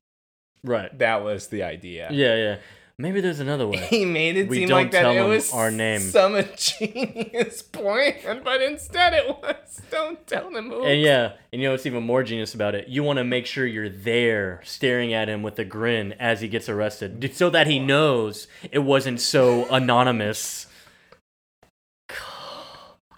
Right. 0.62 0.96
That 0.98 1.24
was 1.24 1.48
the 1.48 1.62
idea. 1.62 2.08
Yeah, 2.12 2.36
yeah. 2.36 2.56
Maybe 2.98 3.20
there's 3.22 3.40
another 3.40 3.66
way. 3.66 3.78
He 3.90 4.04
made 4.04 4.36
it 4.36 4.46
We 4.48 4.58
seem 4.58 4.68
like 4.68 4.90
that 4.92 5.16
it 5.16 5.22
was 5.22 5.50
our 5.52 5.70
name. 5.70 6.00
some 6.00 6.34
genius 6.56 7.62
plan, 7.62 8.42
but 8.44 8.62
instead 8.62 9.14
it 9.14 9.26
was 9.26 9.80
don't 9.90 10.24
tell 10.26 10.50
them 10.50 10.68
who. 10.68 10.84
And 10.84 11.00
yeah, 11.00 11.32
and 11.52 11.60
you 11.60 11.66
know 11.68 11.72
what's 11.72 11.86
even 11.86 12.04
more 12.04 12.22
genius 12.22 12.54
about 12.54 12.74
it? 12.74 12.88
You 12.88 13.02
want 13.02 13.16
to 13.16 13.24
make 13.24 13.46
sure 13.46 13.66
you're 13.66 13.88
there 13.88 14.60
staring 14.64 15.12
at 15.12 15.28
him 15.28 15.42
with 15.42 15.58
a 15.58 15.64
grin 15.64 16.12
as 16.20 16.40
he 16.42 16.48
gets 16.48 16.68
arrested 16.68 17.32
so 17.34 17.50
that 17.50 17.66
he 17.66 17.78
knows 17.80 18.46
it 18.70 18.80
wasn't 18.80 19.20
so 19.20 19.66
anonymous. 19.70 20.66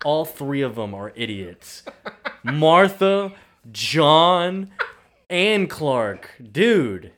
All 0.07 0.25
three 0.25 0.63
of 0.63 0.77
them 0.77 0.95
are 0.95 1.13
idiots. 1.17 1.83
Martha, 2.45 3.33
John, 3.73 4.71
and 5.29 5.69
Clark. 5.69 6.31
Dude. 6.53 7.11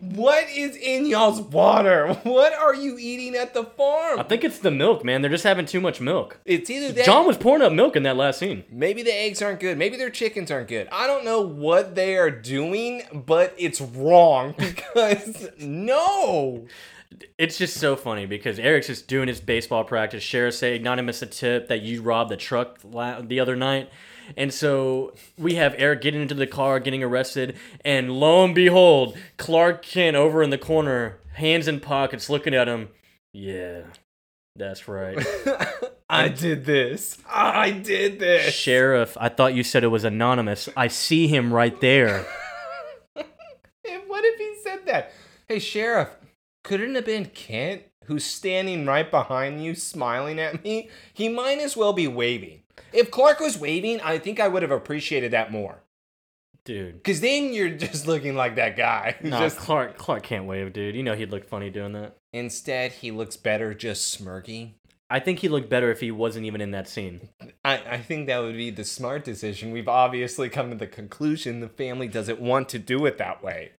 What 0.00 0.44
is 0.50 0.76
in 0.76 1.06
y'all's 1.06 1.40
water? 1.40 2.12
What 2.24 2.52
are 2.52 2.74
you 2.74 2.98
eating 2.98 3.34
at 3.34 3.54
the 3.54 3.64
farm? 3.64 4.20
I 4.20 4.24
think 4.24 4.44
it's 4.44 4.58
the 4.58 4.70
milk, 4.70 5.06
man. 5.06 5.22
They're 5.22 5.30
just 5.30 5.44
having 5.44 5.64
too 5.64 5.80
much 5.80 6.02
milk. 6.02 6.38
it's 6.44 6.68
either 6.68 6.92
that. 6.92 7.06
John 7.06 7.26
was 7.26 7.38
pouring 7.38 7.62
up 7.62 7.72
milk 7.72 7.96
in 7.96 8.02
that 8.02 8.18
last 8.18 8.40
scene. 8.40 8.62
Maybe 8.70 9.02
the 9.02 9.14
eggs 9.14 9.40
aren't 9.40 9.58
good. 9.60 9.78
Maybe 9.78 9.96
their 9.96 10.10
chickens 10.10 10.50
aren't 10.50 10.68
good. 10.68 10.86
I 10.92 11.06
don't 11.06 11.24
know 11.24 11.40
what 11.40 11.94
they 11.94 12.18
are 12.18 12.30
doing, 12.30 13.04
but 13.10 13.54
it's 13.56 13.80
wrong 13.80 14.54
because 14.58 15.48
no. 15.58 16.66
It's 17.38 17.58
just 17.58 17.76
so 17.76 17.96
funny 17.96 18.26
because 18.26 18.58
Eric's 18.58 18.88
just 18.88 19.08
doing 19.08 19.28
his 19.28 19.40
baseball 19.40 19.84
practice. 19.84 20.22
Sheriff 20.22 20.54
say 20.54 20.78
not 20.78 20.98
a 20.98 21.12
tip 21.26 21.68
that 21.68 21.82
you 21.82 22.02
robbed 22.02 22.30
the 22.30 22.36
truck 22.36 22.78
la- 22.84 23.20
the 23.20 23.40
other 23.40 23.56
night. 23.56 23.90
And 24.36 24.52
so 24.52 25.14
we 25.38 25.54
have 25.54 25.74
Eric 25.78 26.02
getting 26.02 26.20
into 26.22 26.34
the 26.34 26.46
car, 26.46 26.80
getting 26.80 27.02
arrested, 27.02 27.56
and 27.84 28.12
lo 28.12 28.44
and 28.44 28.54
behold, 28.54 29.16
Clark 29.38 29.82
Kent 29.82 30.16
over 30.16 30.42
in 30.42 30.50
the 30.50 30.58
corner, 30.58 31.18
hands 31.34 31.66
in 31.66 31.80
pockets, 31.80 32.28
looking 32.28 32.54
at 32.54 32.68
him. 32.68 32.88
Yeah, 33.32 33.82
that's 34.54 34.86
right. 34.86 35.18
I 36.10 36.28
did 36.28 36.64
this. 36.64 37.18
I 37.28 37.70
did 37.70 38.18
this. 38.18 38.54
Sheriff, 38.54 39.16
I 39.20 39.28
thought 39.28 39.54
you 39.54 39.62
said 39.62 39.84
it 39.84 39.88
was 39.88 40.04
anonymous. 40.04 40.68
I 40.76 40.88
see 40.88 41.26
him 41.28 41.52
right 41.52 41.78
there. 41.80 42.26
And 43.90 44.02
what 44.06 44.22
if 44.22 44.38
he 44.38 44.54
said 44.62 44.84
that? 44.86 45.12
Hey, 45.48 45.58
Sheriff, 45.58 46.10
couldn't 46.68 46.94
have 46.96 47.06
been 47.06 47.24
Kent 47.24 47.82
who's 48.04 48.24
standing 48.24 48.84
right 48.84 49.10
behind 49.10 49.64
you 49.64 49.74
smiling 49.74 50.38
at 50.38 50.62
me? 50.62 50.90
He 51.14 51.28
might 51.28 51.58
as 51.58 51.76
well 51.76 51.94
be 51.94 52.06
waving. 52.06 52.62
If 52.92 53.10
Clark 53.10 53.40
was 53.40 53.58
waving, 53.58 54.00
I 54.02 54.18
think 54.18 54.38
I 54.38 54.48
would 54.48 54.60
have 54.62 54.70
appreciated 54.70 55.30
that 55.32 55.50
more. 55.50 55.82
Dude. 56.64 56.96
Because 56.96 57.22
then 57.22 57.54
you're 57.54 57.70
just 57.70 58.06
looking 58.06 58.36
like 58.36 58.56
that 58.56 58.76
guy. 58.76 59.16
No, 59.22 59.38
just, 59.40 59.56
Clark 59.56 59.96
Clark 59.96 60.22
can't 60.22 60.44
wave, 60.44 60.74
dude. 60.74 60.94
You 60.94 61.02
know 61.02 61.14
he'd 61.14 61.30
look 61.30 61.48
funny 61.48 61.70
doing 61.70 61.92
that. 61.92 62.16
instead, 62.34 62.92
he 62.92 63.10
looks 63.10 63.38
better 63.38 63.72
just 63.72 64.10
smirking. 64.10 64.74
I 65.10 65.20
think 65.20 65.38
he 65.38 65.48
looked 65.48 65.70
better 65.70 65.90
if 65.90 66.00
he 66.00 66.10
wasn't 66.10 66.44
even 66.44 66.60
in 66.60 66.72
that 66.72 66.86
scene. 66.86 67.30
I, 67.64 67.78
I 67.92 67.98
think 67.98 68.26
that 68.26 68.40
would 68.42 68.56
be 68.56 68.68
the 68.68 68.84
smart 68.84 69.24
decision. 69.24 69.70
We've 69.70 69.88
obviously 69.88 70.50
come 70.50 70.68
to 70.68 70.76
the 70.76 70.86
conclusion 70.86 71.60
the 71.60 71.68
family 71.68 72.08
doesn't 72.08 72.42
want 72.42 72.68
to 72.70 72.78
do 72.78 73.06
it 73.06 73.16
that 73.16 73.42
way. 73.42 73.72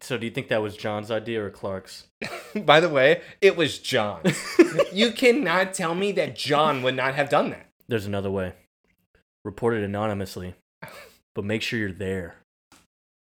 So 0.00 0.18
do 0.18 0.26
you 0.26 0.30
think 0.32 0.48
that 0.48 0.62
was 0.62 0.76
John's 0.76 1.10
idea 1.10 1.42
or 1.44 1.50
Clark's? 1.50 2.06
By 2.54 2.80
the 2.80 2.88
way, 2.88 3.22
it 3.40 3.56
was 3.56 3.78
John. 3.78 4.20
you 4.92 5.12
cannot 5.12 5.72
tell 5.74 5.94
me 5.94 6.12
that 6.12 6.36
John 6.36 6.82
would 6.82 6.94
not 6.96 7.14
have 7.14 7.28
done 7.28 7.50
that. 7.50 7.70
There's 7.88 8.06
another 8.06 8.30
way. 8.30 8.52
Report 9.44 9.74
it 9.74 9.84
anonymously, 9.84 10.54
but 11.34 11.44
make 11.44 11.62
sure 11.62 11.78
you're 11.78 11.92
there. 11.92 12.36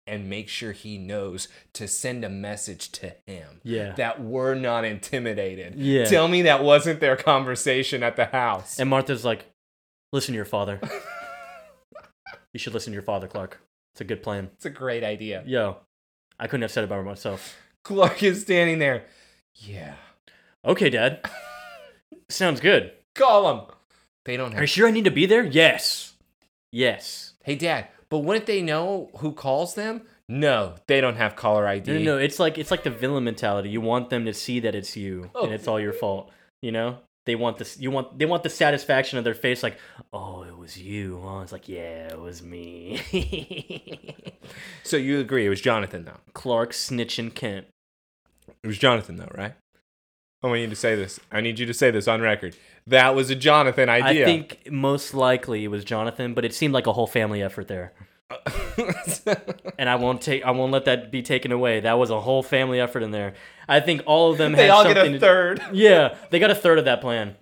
And 0.05 0.29
make 0.29 0.49
sure 0.49 0.73
he 0.73 0.97
knows 0.97 1.47
to 1.73 1.87
send 1.87 2.25
a 2.25 2.29
message 2.29 2.91
to 2.93 3.15
him 3.25 3.61
Yeah. 3.63 3.93
that 3.93 4.21
we're 4.21 4.53
not 4.55 4.83
intimidated. 4.83 5.75
Yeah. 5.75 6.03
Tell 6.05 6.27
me 6.27 6.41
that 6.41 6.61
wasn't 6.63 6.99
their 6.99 7.15
conversation 7.15 8.03
at 8.03 8.17
the 8.17 8.25
house. 8.25 8.79
And 8.79 8.89
Martha's 8.89 9.23
like, 9.23 9.45
listen 10.11 10.33
to 10.33 10.35
your 10.35 10.43
father. 10.43 10.81
you 12.53 12.59
should 12.59 12.73
listen 12.73 12.91
to 12.91 12.95
your 12.95 13.03
father, 13.03 13.27
Clark. 13.27 13.61
It's 13.93 14.01
a 14.01 14.05
good 14.05 14.23
plan. 14.23 14.49
It's 14.55 14.65
a 14.65 14.69
great 14.69 15.03
idea. 15.03 15.43
Yo, 15.45 15.77
I 16.39 16.47
couldn't 16.47 16.61
have 16.63 16.71
said 16.71 16.83
it 16.83 16.89
by 16.89 17.01
myself. 17.01 17.55
Clark 17.83 18.23
is 18.23 18.41
standing 18.41 18.79
there. 18.79 19.05
Yeah. 19.55 19.95
Okay, 20.65 20.89
Dad. 20.89 21.25
Sounds 22.29 22.59
good. 22.59 22.91
Call 23.15 23.51
him. 23.51 23.65
They 24.25 24.37
don't 24.37 24.51
Have- 24.51 24.59
Are 24.59 24.63
you 24.63 24.67
sure 24.67 24.87
I 24.87 24.91
need 24.91 25.05
to 25.05 25.11
be 25.11 25.25
there? 25.25 25.43
Yes. 25.43 26.13
Yes. 26.71 27.33
Hey, 27.43 27.55
Dad, 27.55 27.87
but 28.09 28.19
wouldn't 28.19 28.45
they 28.45 28.61
know 28.61 29.09
who 29.17 29.33
calls 29.33 29.75
them? 29.75 30.03
No, 30.29 30.75
they 30.87 31.01
don't 31.01 31.17
have 31.17 31.35
caller 31.35 31.67
ID. 31.67 31.91
No, 31.91 31.97
no, 31.99 32.03
no. 32.05 32.17
It's 32.17 32.39
like 32.39 32.57
it's 32.57 32.71
like 32.71 32.83
the 32.83 32.89
villain 32.89 33.25
mentality. 33.25 33.69
You 33.69 33.81
want 33.81 34.09
them 34.09 34.25
to 34.25 34.33
see 34.33 34.61
that 34.61 34.73
it's 34.73 34.95
you 34.95 35.29
Oh. 35.35 35.43
and 35.43 35.53
it's 35.53 35.67
all 35.67 35.79
your 35.79 35.91
fault. 35.93 36.31
You 36.61 36.71
know? 36.71 36.99
They 37.25 37.35
want 37.35 37.57
this. 37.57 37.79
You 37.79 37.89
want. 37.89 38.19
They 38.19 38.25
want 38.25 38.43
the 38.43 38.49
satisfaction 38.49 39.17
of 39.17 39.23
their 39.23 39.33
face. 39.33 39.63
Like, 39.63 39.77
oh, 40.11 40.43
it 40.43 40.57
was 40.57 40.77
you. 40.77 41.21
Oh, 41.23 41.39
it's 41.41 41.51
like, 41.53 41.69
yeah, 41.69 42.09
it 42.09 42.19
was 42.19 42.43
me. 42.43 43.01
So 44.83 44.97
you 44.97 45.19
agree 45.19 45.45
it 45.45 45.49
was 45.49 45.61
Jonathan, 45.61 46.05
though? 46.05 46.19
Clark 46.33 46.71
snitching 46.71 47.33
Kent. 47.33 47.67
It 48.63 48.67
was 48.67 48.77
Jonathan, 48.77 49.15
though, 49.15 49.31
right? 49.33 49.53
I 50.43 50.47
want 50.47 50.59
you 50.59 50.67
to 50.67 50.75
say 50.75 50.95
this. 50.95 51.19
I 51.31 51.39
need 51.39 51.57
you 51.57 51.65
to 51.65 51.73
say 51.73 51.89
this 51.89 52.07
on 52.07 52.21
record. 52.21 52.55
That 52.85 53.15
was 53.15 53.29
a 53.29 53.35
Jonathan 53.35 53.87
idea. 53.87 54.23
I 54.23 54.25
think 54.25 54.69
most 54.69 55.13
likely 55.13 55.63
it 55.63 55.69
was 55.69 55.85
Jonathan, 55.85 56.33
but 56.33 56.43
it 56.43 56.53
seemed 56.53 56.73
like 56.73 56.85
a 56.85 56.93
whole 56.93 57.07
family 57.07 57.41
effort 57.41 57.69
there. 57.69 57.93
And 59.77 59.89
I 59.89 59.95
won't 59.95 60.21
take. 60.21 60.43
I 60.43 60.51
won't 60.51 60.71
let 60.71 60.85
that 60.85 61.11
be 61.11 61.21
taken 61.21 61.51
away. 61.51 61.79
That 61.79 61.97
was 61.97 62.09
a 62.09 62.19
whole 62.21 62.43
family 62.43 62.79
effort 62.79 63.03
in 63.03 63.11
there. 63.11 63.33
I 63.67 63.79
think 63.79 64.01
all 64.05 64.31
of 64.31 64.37
them. 64.37 64.51
they 64.53 64.63
had 64.63 64.69
all 64.71 64.83
get 64.83 64.97
a 64.97 65.09
to- 65.09 65.19
third. 65.19 65.61
Yeah, 65.73 66.15
they 66.29 66.39
got 66.39 66.51
a 66.51 66.55
third 66.55 66.79
of 66.79 66.85
that 66.85 67.01
plan. 67.01 67.35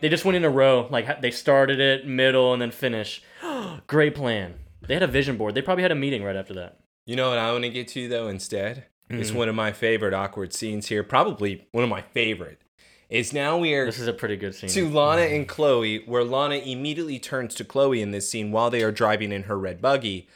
They 0.00 0.08
just 0.08 0.24
went 0.24 0.36
in 0.36 0.44
a 0.44 0.50
row. 0.50 0.86
Like 0.90 1.20
they 1.20 1.30
started 1.30 1.80
it, 1.80 2.06
middle, 2.06 2.52
and 2.52 2.62
then 2.62 2.70
finish. 2.70 3.22
Great 3.86 4.14
plan. 4.14 4.54
They 4.86 4.94
had 4.94 5.02
a 5.02 5.06
vision 5.08 5.36
board. 5.36 5.54
They 5.54 5.62
probably 5.62 5.82
had 5.82 5.92
a 5.92 5.96
meeting 5.96 6.22
right 6.22 6.36
after 6.36 6.54
that. 6.54 6.78
You 7.06 7.16
know 7.16 7.30
what 7.30 7.38
I 7.38 7.50
want 7.52 7.64
to 7.64 7.70
get 7.70 7.88
to 7.88 8.08
though 8.08 8.28
instead? 8.28 8.84
It's 9.10 9.30
Mhm. 9.30 9.34
one 9.36 9.48
of 9.48 9.54
my 9.54 9.72
favorite 9.72 10.12
awkward 10.14 10.52
scenes 10.52 10.86
here. 10.88 11.02
Probably 11.02 11.66
one 11.72 11.82
of 11.82 11.90
my 11.90 12.02
favorite. 12.02 12.60
Is 13.08 13.32
now 13.32 13.56
we 13.56 13.72
are 13.74 13.86
This 13.86 13.98
is 13.98 14.06
a 14.06 14.12
pretty 14.12 14.36
good 14.36 14.54
scene. 14.54 14.68
to 14.70 14.88
Lana 14.88 15.22
mm-hmm. 15.22 15.34
and 15.34 15.48
Chloe, 15.48 16.02
where 16.04 16.24
Lana 16.24 16.56
immediately 16.56 17.18
turns 17.18 17.54
to 17.54 17.64
Chloe 17.64 18.02
in 18.02 18.10
this 18.10 18.28
scene 18.28 18.52
while 18.52 18.68
they 18.68 18.82
are 18.82 18.92
driving 18.92 19.32
in 19.32 19.44
her 19.44 19.58
red 19.58 19.80
buggy. 19.80 20.28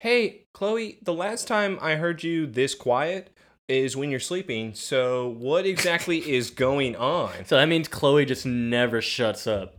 Hey, 0.00 0.46
Chloe, 0.52 0.98
the 1.02 1.14
last 1.14 1.48
time 1.48 1.78
I 1.80 1.96
heard 1.96 2.22
you 2.22 2.46
this 2.46 2.74
quiet 2.74 3.30
is 3.66 3.96
when 3.96 4.10
you're 4.10 4.20
sleeping. 4.20 4.74
So 4.74 5.28
what 5.28 5.66
exactly 5.66 6.18
is 6.30 6.50
going 6.50 6.96
on? 6.96 7.46
So 7.46 7.56
that 7.56 7.68
means 7.68 7.88
Chloe 7.88 8.24
just 8.24 8.44
never 8.46 9.00
shuts 9.00 9.46
up. 9.46 9.76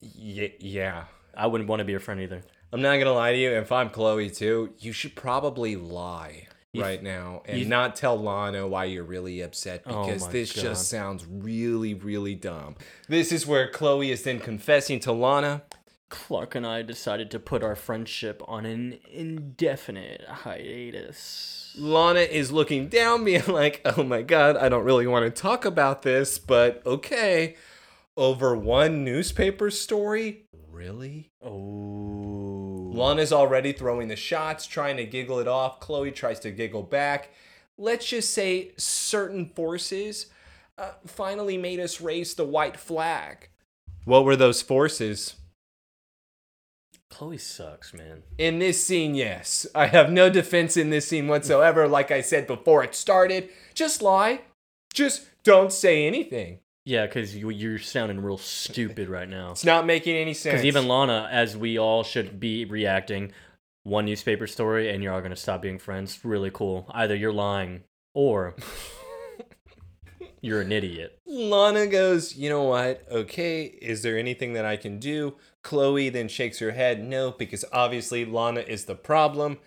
Y- 0.00 0.54
yeah. 0.60 1.04
I 1.36 1.46
wouldn't 1.46 1.68
want 1.68 1.80
to 1.80 1.84
be 1.84 1.92
her 1.92 2.00
friend 2.00 2.20
either. 2.20 2.42
I'm 2.72 2.82
not 2.82 2.98
gonna 2.98 3.12
lie 3.12 3.32
to 3.32 3.38
you. 3.38 3.50
If 3.52 3.72
I'm 3.72 3.88
Chloe 3.90 4.28
too, 4.28 4.74
you 4.78 4.92
should 4.92 5.14
probably 5.14 5.74
lie 5.76 6.47
You- 6.74 6.82
right 6.82 7.02
now 7.02 7.42
and 7.46 7.58
you- 7.60 7.64
not 7.66 7.96
tell 7.96 8.20
Lana 8.20 8.66
why 8.68 8.84
you're 8.84 9.02
really 9.04 9.40
upset 9.40 9.82
Oh 9.86 10.04
because 10.04 10.26
my 10.26 10.32
this 10.32 10.52
God. 10.52 10.62
just 10.62 10.88
sounds 10.88 11.24
really, 11.26 11.94
really 11.94 12.34
dumb. 12.34 12.76
This 13.08 13.32
is 13.32 13.46
where 13.46 13.68
Chloe 13.70 14.10
is 14.10 14.22
then 14.22 14.38
confessing 14.38 15.00
to 15.00 15.12
Lana. 15.12 15.62
Clark 16.10 16.54
and 16.54 16.66
I 16.66 16.80
decided 16.82 17.30
to 17.32 17.38
put 17.38 17.62
our 17.62 17.76
friendship 17.76 18.42
on 18.48 18.64
an 18.64 18.98
indefinite 19.10 20.22
hiatus. 20.26 21.74
Lana 21.78 22.20
is 22.20 22.50
looking 22.50 22.88
down, 22.88 23.24
being 23.26 23.46
like, 23.46 23.80
"Oh 23.84 24.02
my 24.02 24.22
God, 24.22 24.56
I 24.56 24.68
don't 24.68 24.84
really 24.84 25.06
want 25.06 25.24
to 25.24 25.42
talk 25.42 25.64
about 25.64 26.02
this, 26.02 26.38
but 26.38 26.82
okay." 26.86 27.56
Over 28.16 28.56
one 28.56 29.04
newspaper 29.04 29.70
story, 29.70 30.46
really? 30.72 31.30
Oh. 31.40 32.67
Lana's 32.98 33.32
already 33.32 33.72
throwing 33.72 34.08
the 34.08 34.16
shots, 34.16 34.66
trying 34.66 34.96
to 34.96 35.04
giggle 35.04 35.38
it 35.38 35.48
off. 35.48 35.78
Chloe 35.78 36.10
tries 36.10 36.40
to 36.40 36.50
giggle 36.50 36.82
back. 36.82 37.30
Let's 37.78 38.06
just 38.06 38.34
say 38.34 38.72
certain 38.76 39.46
forces 39.46 40.26
uh, 40.76 40.92
finally 41.06 41.56
made 41.56 41.78
us 41.78 42.00
raise 42.00 42.34
the 42.34 42.44
white 42.44 42.76
flag. 42.76 43.50
What 44.04 44.24
were 44.24 44.36
those 44.36 44.62
forces? 44.62 45.36
Chloe 47.08 47.38
sucks, 47.38 47.94
man. 47.94 48.22
In 48.36 48.58
this 48.58 48.84
scene, 48.84 49.14
yes. 49.14 49.66
I 49.74 49.86
have 49.86 50.10
no 50.10 50.28
defense 50.28 50.76
in 50.76 50.90
this 50.90 51.06
scene 51.06 51.28
whatsoever. 51.28 51.86
Like 51.86 52.10
I 52.10 52.20
said 52.20 52.46
before 52.46 52.82
it 52.84 52.94
started, 52.94 53.48
just 53.74 54.02
lie. 54.02 54.40
Just 54.92 55.26
don't 55.44 55.72
say 55.72 56.06
anything. 56.06 56.58
Yeah, 56.88 57.04
because 57.04 57.36
you, 57.36 57.50
you're 57.50 57.78
sounding 57.78 58.22
real 58.22 58.38
stupid 58.38 59.10
right 59.10 59.28
now. 59.28 59.50
It's 59.50 59.62
not 59.62 59.84
making 59.84 60.16
any 60.16 60.32
sense. 60.32 60.54
Because 60.54 60.64
even 60.64 60.88
Lana, 60.88 61.28
as 61.30 61.54
we 61.54 61.78
all 61.78 62.02
should 62.02 62.40
be 62.40 62.64
reacting, 62.64 63.32
one 63.82 64.06
newspaper 64.06 64.46
story 64.46 64.88
and 64.88 65.02
you're 65.02 65.12
all 65.12 65.20
going 65.20 65.28
to 65.28 65.36
stop 65.36 65.60
being 65.60 65.78
friends. 65.78 66.18
Really 66.24 66.50
cool. 66.50 66.90
Either 66.94 67.14
you're 67.14 67.30
lying 67.30 67.82
or 68.14 68.56
you're 70.40 70.62
an 70.62 70.72
idiot. 70.72 71.18
Lana 71.26 71.88
goes, 71.88 72.36
you 72.36 72.48
know 72.48 72.62
what? 72.62 73.04
Okay, 73.10 73.64
is 73.64 74.00
there 74.00 74.16
anything 74.16 74.54
that 74.54 74.64
I 74.64 74.78
can 74.78 74.98
do? 74.98 75.34
Chloe 75.62 76.08
then 76.08 76.28
shakes 76.28 76.58
her 76.60 76.70
head, 76.70 77.04
no, 77.04 77.32
because 77.32 77.66
obviously 77.70 78.24
Lana 78.24 78.60
is 78.60 78.86
the 78.86 78.94
problem. 78.94 79.58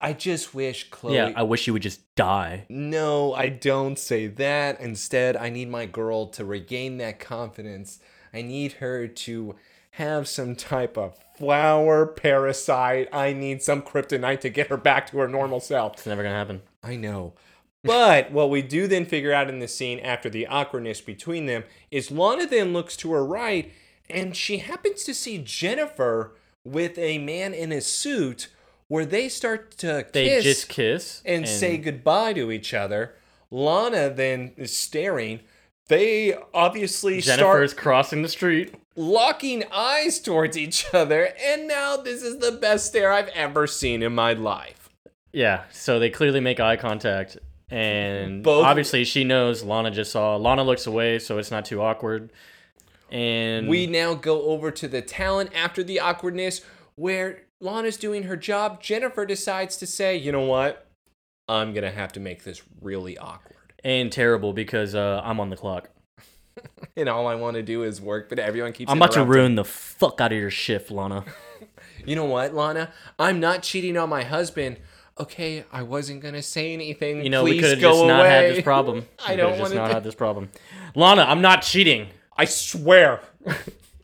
I 0.00 0.12
just 0.12 0.54
wish 0.54 0.90
Chloe. 0.90 1.14
Yeah, 1.16 1.32
I 1.34 1.42
wish 1.42 1.66
you 1.66 1.72
would 1.72 1.82
just 1.82 2.14
die. 2.14 2.66
no, 2.68 3.34
I 3.34 3.48
don't 3.48 3.98
say 3.98 4.26
that. 4.28 4.80
Instead, 4.80 5.36
I 5.36 5.50
need 5.50 5.68
my 5.68 5.86
girl 5.86 6.26
to 6.28 6.44
regain 6.44 6.98
that 6.98 7.18
confidence. 7.18 7.98
I 8.32 8.42
need 8.42 8.74
her 8.74 9.08
to 9.08 9.56
have 9.92 10.28
some 10.28 10.54
type 10.54 10.96
of 10.96 11.18
flower 11.36 12.06
parasite. 12.06 13.08
I 13.12 13.32
need 13.32 13.62
some 13.62 13.82
kryptonite 13.82 14.40
to 14.40 14.50
get 14.50 14.68
her 14.68 14.76
back 14.76 15.10
to 15.10 15.18
her 15.18 15.28
normal 15.28 15.60
self. 15.60 15.94
It's 15.94 16.06
never 16.06 16.22
going 16.22 16.32
to 16.32 16.38
happen. 16.38 16.62
I 16.82 16.94
know. 16.96 17.34
But 17.82 18.30
what 18.30 18.50
we 18.50 18.62
do 18.62 18.86
then 18.86 19.06
figure 19.06 19.32
out 19.32 19.48
in 19.48 19.60
this 19.60 19.74
scene 19.74 19.98
after 20.00 20.28
the 20.28 20.46
awkwardness 20.46 21.00
between 21.00 21.46
them 21.46 21.64
is 21.90 22.10
Lana 22.10 22.46
then 22.46 22.72
looks 22.72 22.96
to 22.98 23.12
her 23.12 23.24
right 23.24 23.72
and 24.10 24.36
she 24.36 24.58
happens 24.58 25.04
to 25.04 25.14
see 25.14 25.38
Jennifer 25.38 26.34
with 26.64 26.98
a 26.98 27.18
man 27.18 27.54
in 27.54 27.72
a 27.72 27.80
suit 27.80 28.48
where 28.88 29.04
they 29.06 29.28
start 29.28 29.70
to 29.78 30.06
They 30.12 30.26
kiss 30.28 30.44
just 30.44 30.68
kiss 30.68 31.22
and, 31.24 31.46
say 31.48 31.76
goodbye 31.78 32.32
to 32.34 32.50
each 32.50 32.74
other. 32.74 33.14
Lana 33.50 34.10
then 34.10 34.52
is 34.56 34.76
staring. 34.76 35.40
They 35.88 36.34
obviously 36.52 37.20
Jennifer's 37.20 37.70
start 37.72 37.82
crossing 37.82 38.22
the 38.22 38.28
street. 38.28 38.74
locking 38.96 39.64
eyes 39.72 40.20
towards 40.20 40.56
each 40.58 40.86
other, 40.92 41.30
and 41.42 41.66
now 41.66 41.96
this 41.96 42.22
is 42.22 42.38
the 42.38 42.52
best 42.52 42.86
stare 42.86 43.10
I've 43.12 43.28
ever 43.28 43.66
seen 43.66 44.02
in 44.02 44.14
my 44.14 44.34
life. 44.34 44.90
Yeah, 45.32 45.64
so 45.70 45.98
they 45.98 46.10
clearly 46.10 46.40
make 46.40 46.60
eye 46.60 46.76
contact, 46.76 47.38
and 47.70 48.42
Both- 48.42 48.66
obviously 48.66 49.04
she 49.04 49.24
knows 49.24 49.62
Lana 49.62 49.90
just 49.90 50.12
saw. 50.12 50.36
Lana 50.36 50.62
looks 50.62 50.86
away, 50.86 51.18
so 51.18 51.38
it's 51.38 51.50
not 51.50 51.64
too 51.64 51.80
awkward. 51.80 52.30
And 53.10 53.68
We 53.68 53.86
now 53.86 54.12
go 54.14 54.42
over 54.42 54.70
to 54.70 54.88
the 54.88 55.00
Talon 55.00 55.48
after 55.54 55.82
the 55.82 56.00
awkwardness 56.00 56.60
where 56.96 57.44
Lana's 57.60 57.96
doing 57.96 58.24
her 58.24 58.36
job. 58.36 58.80
Jennifer 58.82 59.26
decides 59.26 59.76
to 59.78 59.86
say, 59.86 60.16
you 60.16 60.32
know 60.32 60.44
what? 60.44 60.86
I'm 61.48 61.72
going 61.72 61.84
to 61.84 61.90
have 61.90 62.12
to 62.12 62.20
make 62.20 62.44
this 62.44 62.62
really 62.80 63.16
awkward. 63.18 63.72
and 63.84 64.12
terrible 64.12 64.52
because 64.52 64.94
uh, 64.94 65.20
I'm 65.24 65.40
on 65.40 65.50
the 65.50 65.56
clock. 65.56 65.90
And 66.96 67.08
all 67.08 67.28
I 67.28 67.36
want 67.36 67.54
to 67.54 67.62
do 67.62 67.84
is 67.84 68.00
work, 68.00 68.28
but 68.28 68.40
everyone 68.40 68.72
keeps 68.72 68.90
I'm 68.90 68.98
about 68.98 69.12
to 69.12 69.24
ruin 69.24 69.54
the 69.54 69.64
fuck 69.64 70.20
out 70.20 70.32
of 70.32 70.38
your 70.38 70.50
shift, 70.50 70.90
Lana. 70.90 71.24
You 72.04 72.16
know 72.16 72.24
what, 72.24 72.54
Lana? 72.54 72.90
I'm 73.18 73.38
not 73.38 73.62
cheating 73.62 73.96
on 73.96 74.08
my 74.08 74.22
husband. 74.24 74.78
Okay, 75.20 75.64
I 75.70 75.82
wasn't 75.82 76.22
going 76.22 76.34
to 76.34 76.42
say 76.42 76.72
anything. 76.72 77.22
You 77.22 77.28
know, 77.30 77.44
we 77.44 77.52
Please 77.52 77.60
could 77.62 77.70
have 77.72 77.78
just 77.80 77.98
away. 77.98 78.08
not 78.08 78.24
had 78.26 78.54
this 78.54 78.62
problem. 78.64 79.06
I 79.26 79.32
We 79.32 79.36
don't 79.36 79.50
just 79.50 79.62
wanna 79.62 79.74
not 79.74 79.88
do- 79.88 79.94
had 79.94 80.04
this 80.04 80.14
problem. 80.14 80.48
Lana, 80.94 81.22
I'm 81.22 81.40
not 81.42 81.62
cheating, 81.62 82.08
I 82.36 82.44
swear. 82.46 83.20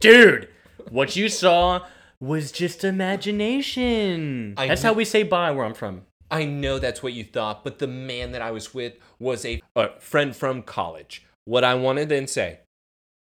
dude. 0.01 0.49
What 0.91 1.17
you 1.17 1.29
saw 1.29 1.81
was 2.21 2.53
just 2.53 2.85
imagination. 2.85 4.55
I 4.57 4.69
That's 4.69 4.83
kn- 4.83 4.93
how 4.93 4.97
we 4.97 5.05
say 5.05 5.23
bye 5.23 5.51
where 5.51 5.65
I'm 5.65 5.75
from. 5.75 6.03
I 6.31 6.45
know 6.45 6.79
that's 6.79 7.03
what 7.03 7.13
you 7.13 7.23
thought, 7.25 7.63
but 7.65 7.79
the 7.79 7.87
man 7.87 8.33
that 8.33 8.43
I 8.43 8.51
was 8.51 8.75
with 8.75 8.95
was 9.19 9.45
a, 9.45 9.63
a 9.77 9.91
friend 10.01 10.35
from 10.35 10.63
college. 10.63 11.25
What 11.45 11.65
I 11.65 11.75
wanted 11.75 12.09
to 12.09 12.15
then 12.15 12.27
say, 12.27 12.61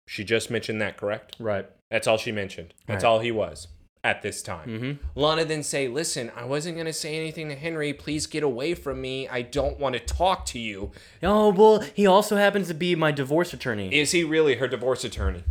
she 0.07 0.25
just 0.25 0.51
mentioned 0.51 0.81
that, 0.83 0.97
correct? 0.99 1.37
Right. 1.39 1.67
That's 1.91 2.07
all 2.07 2.19
she 2.19 2.33
mentioned. 2.33 2.75
That's 2.87 3.03
Right. 3.03 3.09
all 3.11 3.19
he 3.21 3.33
was 3.33 3.69
at 4.05 4.23
this 4.23 4.43
time. 4.43 4.69
Mm-hmm. 4.69 4.93
Lana 5.19 5.45
then 5.45 5.63
say, 5.63 5.89
"Listen, 5.89 6.31
I 6.37 6.45
wasn't 6.45 6.77
gonna 6.77 6.93
say 6.93 7.17
anything 7.17 7.49
to 7.49 7.55
Henry. 7.55 7.93
Please 7.93 8.27
get 8.27 8.43
away 8.43 8.75
from 8.75 9.01
me. 9.01 9.29
I 9.29 9.43
don't 9.43 9.79
want 9.79 9.95
to 9.95 10.01
talk 10.01 10.45
to 10.47 10.59
you." 10.59 10.91
Oh 11.23 11.51
well, 11.51 11.81
he 11.81 12.07
also 12.07 12.37
happens 12.37 12.69
to 12.69 12.75
be 12.75 12.95
my 12.95 13.11
divorce 13.13 13.53
attorney. 13.53 13.95
Is 13.95 14.13
he 14.13 14.23
really 14.25 14.57
her 14.57 14.69
divorce 14.69 15.05
attorney? 15.05 15.45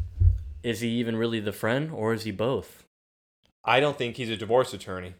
Is 0.63 0.81
he 0.81 0.89
even 0.89 1.15
really 1.15 1.39
the 1.39 1.53
friend, 1.53 1.91
or 1.91 2.13
is 2.13 2.23
he 2.23 2.31
both? 2.31 2.80
I 3.63 3.79
don't 3.79 3.97
think 3.97 4.17
he's 4.17 4.29
a 4.29 4.37
divorce 4.37 4.73
attorney. 4.73 5.13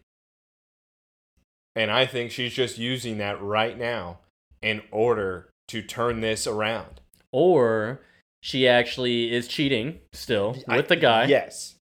And 1.76 1.90
I 1.92 2.06
think 2.06 2.32
she's 2.32 2.54
just 2.54 2.78
using 2.78 3.18
that 3.20 3.42
right 3.42 3.78
now 3.78 4.20
in 4.62 4.82
order 4.92 5.50
to 5.70 5.82
turn 5.82 6.22
this 6.22 6.46
around. 6.46 7.00
Or 7.32 8.02
she 8.42 8.68
actually 8.68 9.32
is 9.34 9.48
cheating 9.48 10.00
still 10.12 10.52
with 10.54 10.66
I- 10.68 10.82
the 10.82 10.96
guy, 10.98 11.26
Yes. 11.26 11.76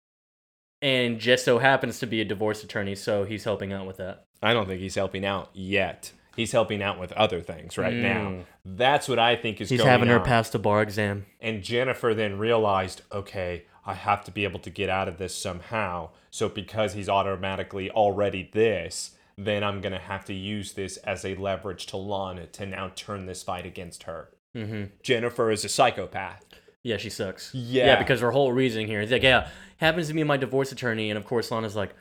and 0.81 1.19
just 1.19 1.43
so 1.43 1.57
happens 1.57 1.99
to 1.99 2.05
be 2.07 2.21
a 2.21 2.25
divorce 2.25 2.63
attorney, 2.63 2.95
so 2.95 3.23
he's 3.23 3.45
helping 3.45 3.73
out 3.73 3.87
with 3.87 3.97
that. 3.97 4.25
I 4.41 4.53
don't 4.53 4.67
think 4.67 4.79
he's 4.79 4.95
helping 4.95 5.25
out 5.25 5.49
yet. 5.53 6.11
He's 6.35 6.51
helping 6.51 6.81
out 6.83 6.99
with 6.99 7.11
other 7.13 7.41
things 7.41 7.77
right 7.77 7.93
now. 7.93 8.29
Mm. 8.29 8.45
That's 8.63 9.09
what 9.09 9.19
I 9.19 9.35
think 9.35 9.59
is 9.59 9.69
He's 9.69 9.81
having 9.81 10.07
her 10.07 10.19
on. 10.19 10.25
pass 10.25 10.49
the 10.49 10.59
bar 10.59 10.81
exam. 10.81 11.25
And 11.41 11.63
Jennifer 11.63 12.13
then 12.13 12.37
realized, 12.37 13.01
okay, 13.11 13.63
I 13.85 13.93
have 13.93 14.23
to 14.25 14.31
be 14.31 14.43
able 14.43 14.59
to 14.59 14.69
get 14.69 14.89
out 14.89 15.07
of 15.07 15.17
this 15.17 15.35
somehow. 15.35 16.09
So 16.29 16.49
because 16.49 16.93
he's 16.93 17.09
automatically 17.09 17.89
already 17.89 18.49
this, 18.53 19.11
then 19.37 19.63
I'm 19.63 19.81
going 19.81 19.93
to 19.93 19.99
have 19.99 20.25
to 20.25 20.33
use 20.33 20.73
this 20.73 20.97
as 20.97 21.23
a 21.25 21.35
leverage 21.35 21.85
to 21.87 21.97
Lana 21.97 22.47
to 22.47 22.65
now 22.65 22.91
turn 22.95 23.25
this 23.25 23.41
fight 23.43 23.65
against 23.65 24.03
her. 24.03 24.29
hmm 24.53 24.85
Jennifer 25.01 25.49
is 25.51 25.63
a 25.63 25.69
psychopath. 25.69 26.43
Yeah, 26.83 26.97
she 26.97 27.09
sucks. 27.09 27.53
Yeah. 27.53 27.85
Yeah, 27.85 27.99
because 27.99 28.21
her 28.21 28.31
whole 28.31 28.51
reasoning 28.51 28.87
here 28.87 29.01
is 29.01 29.11
like, 29.11 29.23
yeah, 29.23 29.49
happens 29.77 30.07
to 30.07 30.13
be 30.13 30.23
my 30.23 30.37
divorce 30.37 30.71
attorney, 30.71 31.09
and 31.09 31.17
of 31.17 31.25
course 31.25 31.51
Lana's 31.51 31.75
like, 31.75 31.93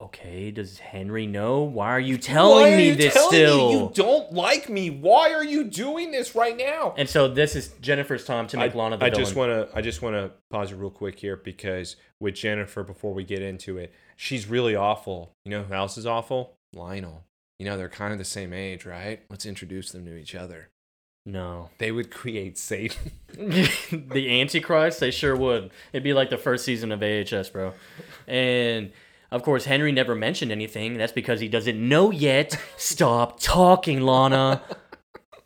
okay, 0.00 0.50
does 0.50 0.78
Henry 0.78 1.26
know? 1.26 1.62
Why 1.62 1.88
are 1.90 2.00
you 2.00 2.18
telling 2.18 2.74
are 2.74 2.76
me 2.76 2.88
you 2.88 2.94
this 2.94 3.14
telling 3.14 3.28
still? 3.30 3.56
Me 3.68 3.72
you 3.78 3.90
don't 3.94 4.32
like 4.32 4.68
me. 4.68 4.90
Why 4.90 5.32
are 5.32 5.44
you 5.44 5.64
doing 5.64 6.10
this 6.10 6.34
right 6.34 6.56
now? 6.56 6.94
and 6.96 7.08
so 7.08 7.28
this 7.28 7.54
is 7.56 7.68
Jennifer's 7.80 8.24
time 8.24 8.46
to 8.48 8.56
make 8.56 8.74
Lana 8.74 8.96
the 8.96 9.04
I 9.04 9.10
villain. 9.10 9.24
just 9.24 9.36
want 9.36 9.50
to 9.70 9.76
I 9.76 9.80
just 9.80 10.02
want 10.02 10.16
to 10.16 10.30
pause 10.50 10.72
it 10.72 10.76
real 10.76 10.90
quick 10.90 11.18
here 11.18 11.36
because 11.36 11.96
with 12.20 12.34
Jennifer 12.34 12.82
before 12.82 13.12
we 13.14 13.24
get 13.24 13.42
into 13.42 13.78
it, 13.78 13.92
she's 14.16 14.46
really 14.46 14.74
awful. 14.74 15.32
You 15.44 15.50
know 15.50 15.62
who 15.64 15.74
else 15.74 15.96
is 15.98 16.06
awful? 16.06 16.54
Lionel. 16.74 17.24
You 17.58 17.66
know 17.66 17.76
they're 17.76 17.88
kind 17.88 18.12
of 18.12 18.18
the 18.18 18.24
same 18.24 18.52
age, 18.52 18.84
right? 18.84 19.22
Let's 19.30 19.46
introduce 19.46 19.92
them 19.92 20.04
to 20.06 20.16
each 20.16 20.34
other. 20.34 20.70
no. 21.24 21.70
They 21.78 21.92
would 21.92 22.10
create 22.10 22.58
Satan. 22.58 23.12
the 23.38 24.40
Antichrist, 24.40 25.00
they 25.00 25.10
sure 25.10 25.34
would. 25.36 25.70
It'd 25.92 26.02
be 26.04 26.12
like 26.12 26.30
the 26.30 26.36
first 26.38 26.64
season 26.64 26.92
of 26.92 27.02
AHS, 27.02 27.50
bro. 27.50 27.72
And 28.26 28.92
of 29.34 29.42
course, 29.42 29.64
Henry 29.64 29.90
never 29.90 30.14
mentioned 30.14 30.52
anything. 30.52 30.96
That's 30.96 31.10
because 31.10 31.40
he 31.40 31.48
doesn't 31.48 31.76
know 31.76 32.12
yet. 32.12 32.56
Stop 32.76 33.40
talking, 33.40 34.00
Lana. 34.00 34.62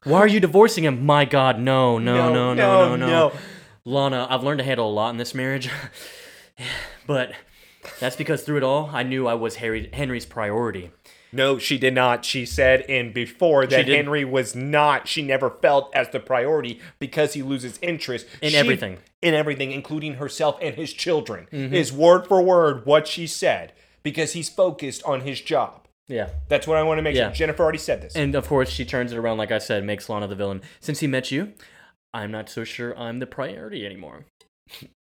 Why 0.05 0.19
are 0.19 0.27
you 0.27 0.41
divorcing 0.41 0.85
him? 0.85 1.07
My 1.07 1.25
God, 1.25 1.59
no, 1.59 1.99
no, 1.99 2.31
no, 2.31 2.53
no, 2.53 2.97
no, 2.97 3.07
no. 3.07 3.33
Lana, 3.87 4.27
I've 4.29 4.43
learned 4.43 4.59
to 4.59 4.65
handle 4.65 4.91
a 4.91 4.93
lot 4.93 5.09
in 5.09 5.17
this 5.17 5.35
marriage, 5.35 5.71
but 7.07 7.33
that's 7.99 8.15
because 8.15 8.43
through 8.43 8.59
it 8.59 8.63
all, 8.63 8.91
I 8.93 9.05
knew 9.05 9.27
I 9.27 9.33
was 9.33 9.57
Harry, 9.57 9.89
Henry's 9.91 10.27
priority. 10.27 10.91
No, 11.33 11.59
she 11.59 11.79
did 11.79 11.95
not. 11.95 12.25
She 12.25 12.47
said 12.47 12.81
in 12.83 13.13
before 13.13 13.67
that. 13.67 13.87
Henry 13.89 14.25
was 14.25 14.55
not. 14.55 15.07
She 15.09 15.23
never 15.23 15.51
felt 15.51 15.95
as 15.95 16.09
the 16.11 16.21
priority 16.21 16.81
because 16.99 17.35
he 17.35 17.43
loses 17.43 17.79
interest 17.83 18.27
In 18.41 18.51
She- 18.51 18.57
everything. 18.57 18.95
Mm-hmm. 18.95 19.03
in 19.23 19.35
everything, 19.35 19.73
including 19.73 20.15
herself 20.15 20.57
and 20.63 20.75
his 20.75 20.93
children. 20.93 21.47
Is 21.53 21.93
word 21.93 22.27
for 22.27 22.41
word 22.43 22.87
what 22.87 23.07
she 23.09 23.27
said 23.27 23.73
because 24.03 24.33
he's 24.33 24.49
focused 24.49 25.03
on 25.05 25.23
his 25.23 25.41
job. 25.41 25.87
Yeah. 26.07 26.31
That's 26.49 26.67
what 26.67 26.79
I 26.79 26.83
want 26.85 26.99
to 26.99 27.03
make 27.03 27.15
Yeah. 27.17 27.29
sure. 27.29 27.35
Jennifer 27.35 27.63
already 27.63 27.79
said 27.79 28.01
this. 28.01 28.17
And 28.17 28.35
of 28.35 28.47
course, 28.49 28.71
she 28.71 28.85
turns 28.87 29.13
it 29.13 29.19
around, 29.19 29.37
like 29.39 29.53
I 29.53 29.59
said, 29.59 29.85
makes 29.85 30.09
Lana 30.09 30.27
the 30.29 30.35
villain. 30.35 30.63
Since 30.81 31.01
he 31.01 31.07
met 31.07 31.31
you, 31.31 31.53
I'm 32.15 32.31
not 32.31 32.49
so 32.49 32.65
sure 32.65 32.97
I'm 32.99 33.19
the 33.19 33.27
priority 33.27 33.85
anymore. 33.85 34.25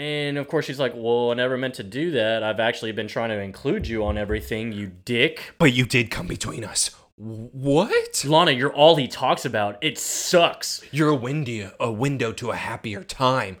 And 0.00 0.38
of 0.38 0.48
course, 0.48 0.64
she's 0.64 0.80
like, 0.80 0.94
Well, 0.96 1.30
I 1.30 1.34
never 1.34 1.58
meant 1.58 1.74
to 1.74 1.82
do 1.82 2.12
that. 2.12 2.42
I've 2.42 2.58
actually 2.58 2.92
been 2.92 3.06
trying 3.06 3.28
to 3.28 3.38
include 3.38 3.86
you 3.86 4.02
on 4.02 4.16
everything, 4.16 4.72
you 4.72 4.92
dick. 5.04 5.54
but 5.58 5.74
you 5.74 5.84
did 5.84 6.10
come 6.10 6.26
between 6.26 6.64
us. 6.64 6.90
What? 7.16 8.24
Lana, 8.24 8.52
you're 8.52 8.72
all 8.72 8.96
he 8.96 9.06
talks 9.06 9.44
about. 9.44 9.76
It 9.82 9.98
sucks. 9.98 10.82
You're 10.90 11.10
a 11.10 11.14
window, 11.14 11.72
a 11.78 11.92
window 11.92 12.32
to 12.32 12.50
a 12.50 12.56
happier 12.56 13.04
time. 13.04 13.58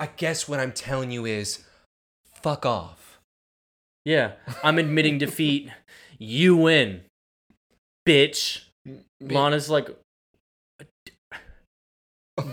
I 0.00 0.06
guess 0.06 0.48
what 0.48 0.60
I'm 0.60 0.72
telling 0.72 1.10
you 1.10 1.26
is, 1.26 1.62
fuck 2.32 2.64
off. 2.64 3.20
Yeah, 4.06 4.32
I'm 4.64 4.78
admitting 4.78 5.18
defeat. 5.18 5.70
You 6.18 6.56
win. 6.56 7.02
Bitch. 8.08 8.62
Lana's 9.20 9.68
like, 9.68 9.90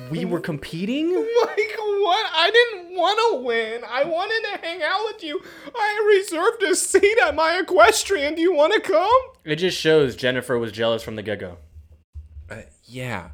We 0.09 0.25
were 0.25 0.39
competing? 0.51 1.13
Like 1.15 1.77
what? 1.77 2.25
I 2.33 2.51
didn't 2.51 2.95
want 2.95 3.19
to 3.31 3.45
win. 3.45 3.81
I 3.89 4.03
wanted 4.03 4.41
to 4.53 4.65
hang 4.67 4.81
out 4.83 5.01
with 5.13 5.23
you. 5.23 5.41
I 5.75 6.17
reserved 6.19 6.63
a 6.63 6.75
seat 6.75 7.17
at 7.23 7.35
my 7.35 7.59
equestrian. 7.59 8.35
Do 8.35 8.41
you 8.41 8.53
want 8.53 8.73
to 8.73 8.79
come? 8.81 9.21
It 9.45 9.55
just 9.57 9.77
shows 9.77 10.15
Jennifer 10.15 10.57
was 10.57 10.71
jealous 10.71 11.03
from 11.03 11.15
the 11.15 11.21
get 11.23 11.39
go. 11.39 11.57
Uh, 12.49 12.61
yeah, 12.85 13.29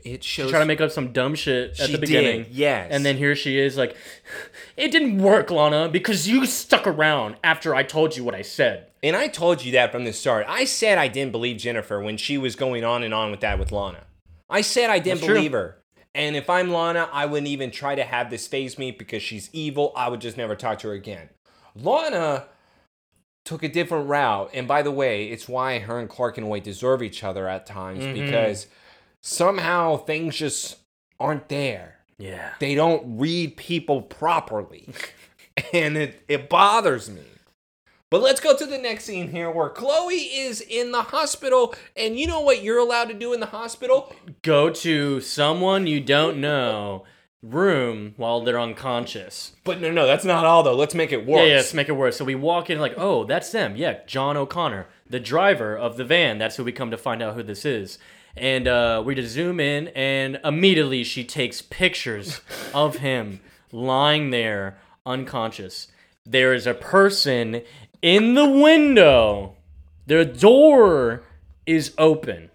it 0.00 0.22
shows. 0.24 0.50
Trying 0.50 0.62
to 0.62 0.66
make 0.66 0.80
up 0.80 0.90
some 0.92 1.12
dumb 1.12 1.34
shit 1.34 1.70
at 1.70 1.86
She 1.86 1.92
the 1.92 1.98
did, 1.98 2.00
beginning. 2.00 2.46
yes. 2.50 2.88
And 2.90 3.04
then 3.04 3.16
here 3.16 3.34
she 3.36 3.58
is 3.58 3.76
like, 3.76 3.96
it 4.76 4.90
didn't 4.92 5.18
work, 5.18 5.50
Lana, 5.50 5.88
because 5.88 6.28
you 6.28 6.46
stuck 6.46 6.86
around 6.86 7.36
after 7.44 7.74
I 7.74 7.82
told 7.82 8.16
you 8.16 8.24
what 8.24 8.34
I 8.34 8.42
said. 8.42 8.86
And 9.02 9.16
I 9.16 9.26
told 9.28 9.64
you 9.64 9.72
that 9.72 9.90
from 9.92 10.04
the 10.04 10.12
start. 10.12 10.46
I 10.48 10.64
said 10.64 10.96
I 10.98 11.08
didn't 11.08 11.32
believe 11.32 11.56
Jennifer 11.58 12.00
when 12.00 12.16
she 12.16 12.38
was 12.38 12.54
going 12.56 12.84
on 12.84 13.02
and 13.02 13.12
on 13.12 13.30
with 13.32 13.40
that 13.40 13.58
with 13.58 13.72
Lana. 13.72 14.04
I 14.48 14.60
said 14.60 14.90
I 14.90 14.98
didn't 15.00 15.18
That's 15.20 15.26
true. 15.26 15.34
believe 15.36 15.52
her. 15.52 15.78
And 16.14 16.36
if 16.36 16.50
I'm 16.50 16.70
Lana, 16.70 17.08
I 17.12 17.26
wouldn't 17.26 17.48
even 17.48 17.70
try 17.70 17.94
to 17.94 18.04
have 18.04 18.28
this 18.30 18.46
phase 18.46 18.78
me 18.78 18.90
because 18.90 19.22
she's 19.22 19.48
evil. 19.52 19.92
I 19.96 20.08
would 20.08 20.20
just 20.20 20.36
never 20.36 20.54
talk 20.54 20.78
to 20.80 20.88
her 20.88 20.94
again. 20.94 21.30
Lana 21.74 22.46
took 23.44 23.62
a 23.62 23.68
different 23.68 24.08
route. 24.08 24.50
And 24.52 24.68
by 24.68 24.82
the 24.82 24.90
way, 24.90 25.28
it's 25.28 25.48
why 25.48 25.78
her 25.78 25.98
and 25.98 26.08
Clark 26.08 26.36
in 26.38 26.44
a 26.44 26.46
way 26.48 26.60
deserve 26.60 27.02
each 27.02 27.24
other 27.24 27.48
at 27.48 27.66
times 27.66 28.04
Mhm. 28.04 28.14
because 28.14 28.66
somehow 29.22 29.96
things 29.96 30.36
just 30.36 30.76
aren't 31.18 31.48
there. 31.48 31.98
Yeah. 32.18 32.52
They 32.60 32.74
don't 32.74 33.18
read 33.18 33.56
people 33.56 34.02
properly. 34.02 34.88
and 35.72 35.96
it, 35.96 36.22
it 36.28 36.48
bothers 36.48 37.10
me. 37.10 37.22
But 38.12 38.20
let's 38.20 38.40
go 38.40 38.54
to 38.54 38.66
the 38.66 38.76
next 38.76 39.04
scene 39.04 39.30
here 39.30 39.50
where 39.50 39.70
Chloe 39.70 40.16
is 40.16 40.60
in 40.60 40.92
the 40.92 41.00
hospital. 41.00 41.74
And 41.96 42.20
you 42.20 42.26
know 42.26 42.42
what 42.42 42.62
you're 42.62 42.78
allowed 42.78 43.06
to 43.06 43.14
do 43.14 43.32
in 43.32 43.40
the 43.40 43.46
hospital? 43.46 44.14
Go 44.42 44.68
to 44.68 45.22
someone 45.22 45.86
you 45.86 45.98
don't 45.98 46.38
know 46.38 47.04
room 47.40 48.12
while 48.18 48.42
they're 48.42 48.60
unconscious. 48.60 49.56
But 49.64 49.80
no, 49.80 49.90
no, 49.90 50.06
that's 50.06 50.26
not 50.26 50.44
all 50.44 50.62
though. 50.62 50.76
Let's 50.76 50.94
make 50.94 51.10
it 51.10 51.24
worse. 51.24 51.38
Yeah, 51.38 51.46
yeah, 51.46 51.56
let's 51.56 51.72
make 51.72 51.88
it 51.88 51.92
worse. 51.92 52.18
So 52.18 52.26
we 52.26 52.34
walk 52.34 52.68
in 52.68 52.78
like, 52.78 52.92
oh, 52.98 53.24
that's 53.24 53.50
them. 53.50 53.76
Yeah, 53.76 54.00
John 54.06 54.36
O'Connor, 54.36 54.88
the 55.08 55.18
driver 55.18 55.74
of 55.74 55.96
the 55.96 56.04
van. 56.04 56.36
That's 56.36 56.56
who 56.56 56.64
we 56.64 56.72
come 56.72 56.90
to 56.90 56.98
find 56.98 57.22
out 57.22 57.34
who 57.34 57.42
this 57.42 57.64
is. 57.64 57.98
And 58.36 58.68
uh, 58.68 59.02
we 59.06 59.14
just 59.14 59.32
zoom 59.32 59.58
in, 59.58 59.88
and 59.88 60.38
immediately 60.44 61.02
she 61.02 61.24
takes 61.24 61.62
pictures 61.62 62.42
of 62.74 62.96
him 62.96 63.40
lying 63.72 64.28
there 64.28 64.76
unconscious. 65.06 65.88
There 66.24 66.54
is 66.54 66.68
a 66.68 66.74
person 66.74 67.62
in 68.02 68.34
the 68.34 68.48
window. 68.48 69.56
The 70.06 70.24
door 70.24 71.22
is 71.64 71.94
open. 71.96 72.50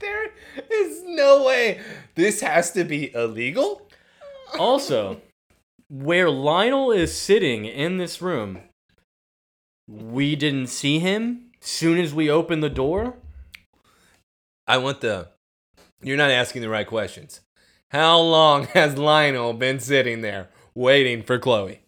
There 0.00 0.30
is 0.68 1.02
no 1.06 1.44
way 1.44 1.80
this 2.16 2.40
has 2.40 2.72
to 2.72 2.84
be 2.84 3.14
illegal. 3.14 3.88
Also, 4.58 5.22
where 5.88 6.28
Lionel 6.28 6.90
is 6.90 7.16
sitting 7.16 7.64
in 7.64 7.98
this 7.98 8.20
room, 8.20 8.58
we 9.88 10.34
didn't 10.34 10.66
see 10.66 10.98
him. 10.98 11.50
Soon 11.60 11.98
as 11.98 12.12
we 12.12 12.28
opened 12.28 12.62
the 12.62 12.68
door, 12.68 13.14
I 14.66 14.78
want 14.78 15.00
the. 15.00 15.28
You're 16.02 16.16
not 16.16 16.32
asking 16.32 16.62
the 16.62 16.68
right 16.68 16.86
questions. 16.86 17.40
How 17.90 18.18
long 18.18 18.66
has 18.74 18.98
Lionel 18.98 19.52
been 19.52 19.78
sitting 19.78 20.22
there 20.22 20.48
waiting 20.74 21.22
for 21.22 21.38
Chloe? 21.38 21.81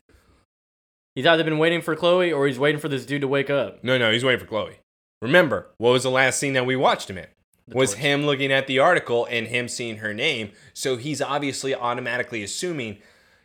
He's 1.15 1.27
either 1.27 1.45
been 1.45 1.59
waiting 1.59 1.83
for 1.83 1.97
Chloe 1.97 2.33
or 2.33 2.47
he's 2.47 2.59
waiting 2.59 2.81
for 2.81 2.89
this 2.89 3.07
dude 3.07 3.23
to 3.23 3.29
wake 3.29 3.51
up. 3.51 3.83
No, 3.83 3.99
no, 3.99 4.13
he's 4.13 4.25
waiting 4.25 4.41
for 4.41 4.47
Chloe. 4.47 4.79
Remember, 5.23 5.69
what 5.79 5.91
was 5.91 6.03
the 6.03 6.11
last 6.11 6.39
scene 6.39 6.53
that 6.53 6.67
we 6.67 6.77
watched 6.77 7.09
him 7.09 7.19
in? 7.19 7.27
The 7.67 7.77
was 7.77 7.93
torch. 7.93 8.01
him 8.01 8.27
looking 8.27 8.53
at 8.53 8.67
the 8.67 8.79
article 8.79 9.27
and 9.31 9.47
him 9.47 9.69
seeing 9.69 9.99
her 9.99 10.13
name. 10.13 10.53
So 10.75 10.97
he's 10.97 11.23
obviously 11.23 11.75
automatically 11.75 12.43
assuming 12.43 12.99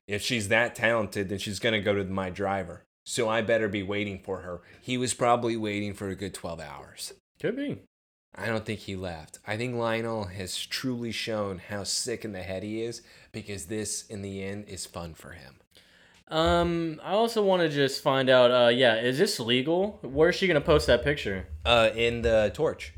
if 0.08 0.22
she's 0.22 0.50
that 0.50 0.76
talented, 0.76 1.30
then 1.30 1.38
she's 1.38 1.60
going 1.60 1.74
to 1.74 1.80
go 1.80 1.94
to 1.94 2.04
my 2.04 2.30
driver. 2.30 2.84
So 3.06 3.30
I 3.30 3.42
better 3.42 3.68
be 3.68 3.84
waiting 3.84 4.20
for 4.20 4.42
her. 4.42 4.62
He 4.82 4.98
was 4.98 5.14
probably 5.14 5.56
waiting 5.56 5.94
for 5.94 6.10
a 6.10 6.16
good 6.16 6.34
12 6.34 6.60
hours. 6.60 7.14
Could 7.40 7.56
be. 7.56 7.80
I 8.36 8.46
don't 8.46 8.66
think 8.66 8.82
he 8.82 8.96
left. 8.96 9.40
I 9.48 9.58
think 9.58 9.76
Lionel 9.76 10.26
has 10.26 10.66
truly 10.66 11.12
shown 11.12 11.60
how 11.70 11.84
sick 11.84 12.26
in 12.26 12.34
the 12.34 12.44
head 12.44 12.64
he 12.64 12.82
is 12.82 13.02
because 13.32 13.66
this, 13.66 14.06
in 14.08 14.22
the 14.22 14.44
end, 14.44 14.66
is 14.68 14.86
fun 14.86 15.14
for 15.14 15.32
him. 15.32 15.56
Um, 16.30 17.02
I 17.04 17.12
also 17.14 17.44
want 17.44 17.62
to 17.64 17.70
just 17.70 18.04
find 18.04 18.30
out. 18.30 18.52
Uh, 18.52 18.70
yeah, 18.70 18.96
is 18.96 19.18
this 19.18 19.40
legal? 19.40 20.00
Where's 20.04 20.36
she 20.36 20.48
gonna 20.48 20.62
post 20.62 20.88
that 20.88 21.04
picture? 21.04 21.48
Uh, 21.66 21.90
in 21.96 22.22
the 22.22 22.52
torch. 22.54 22.94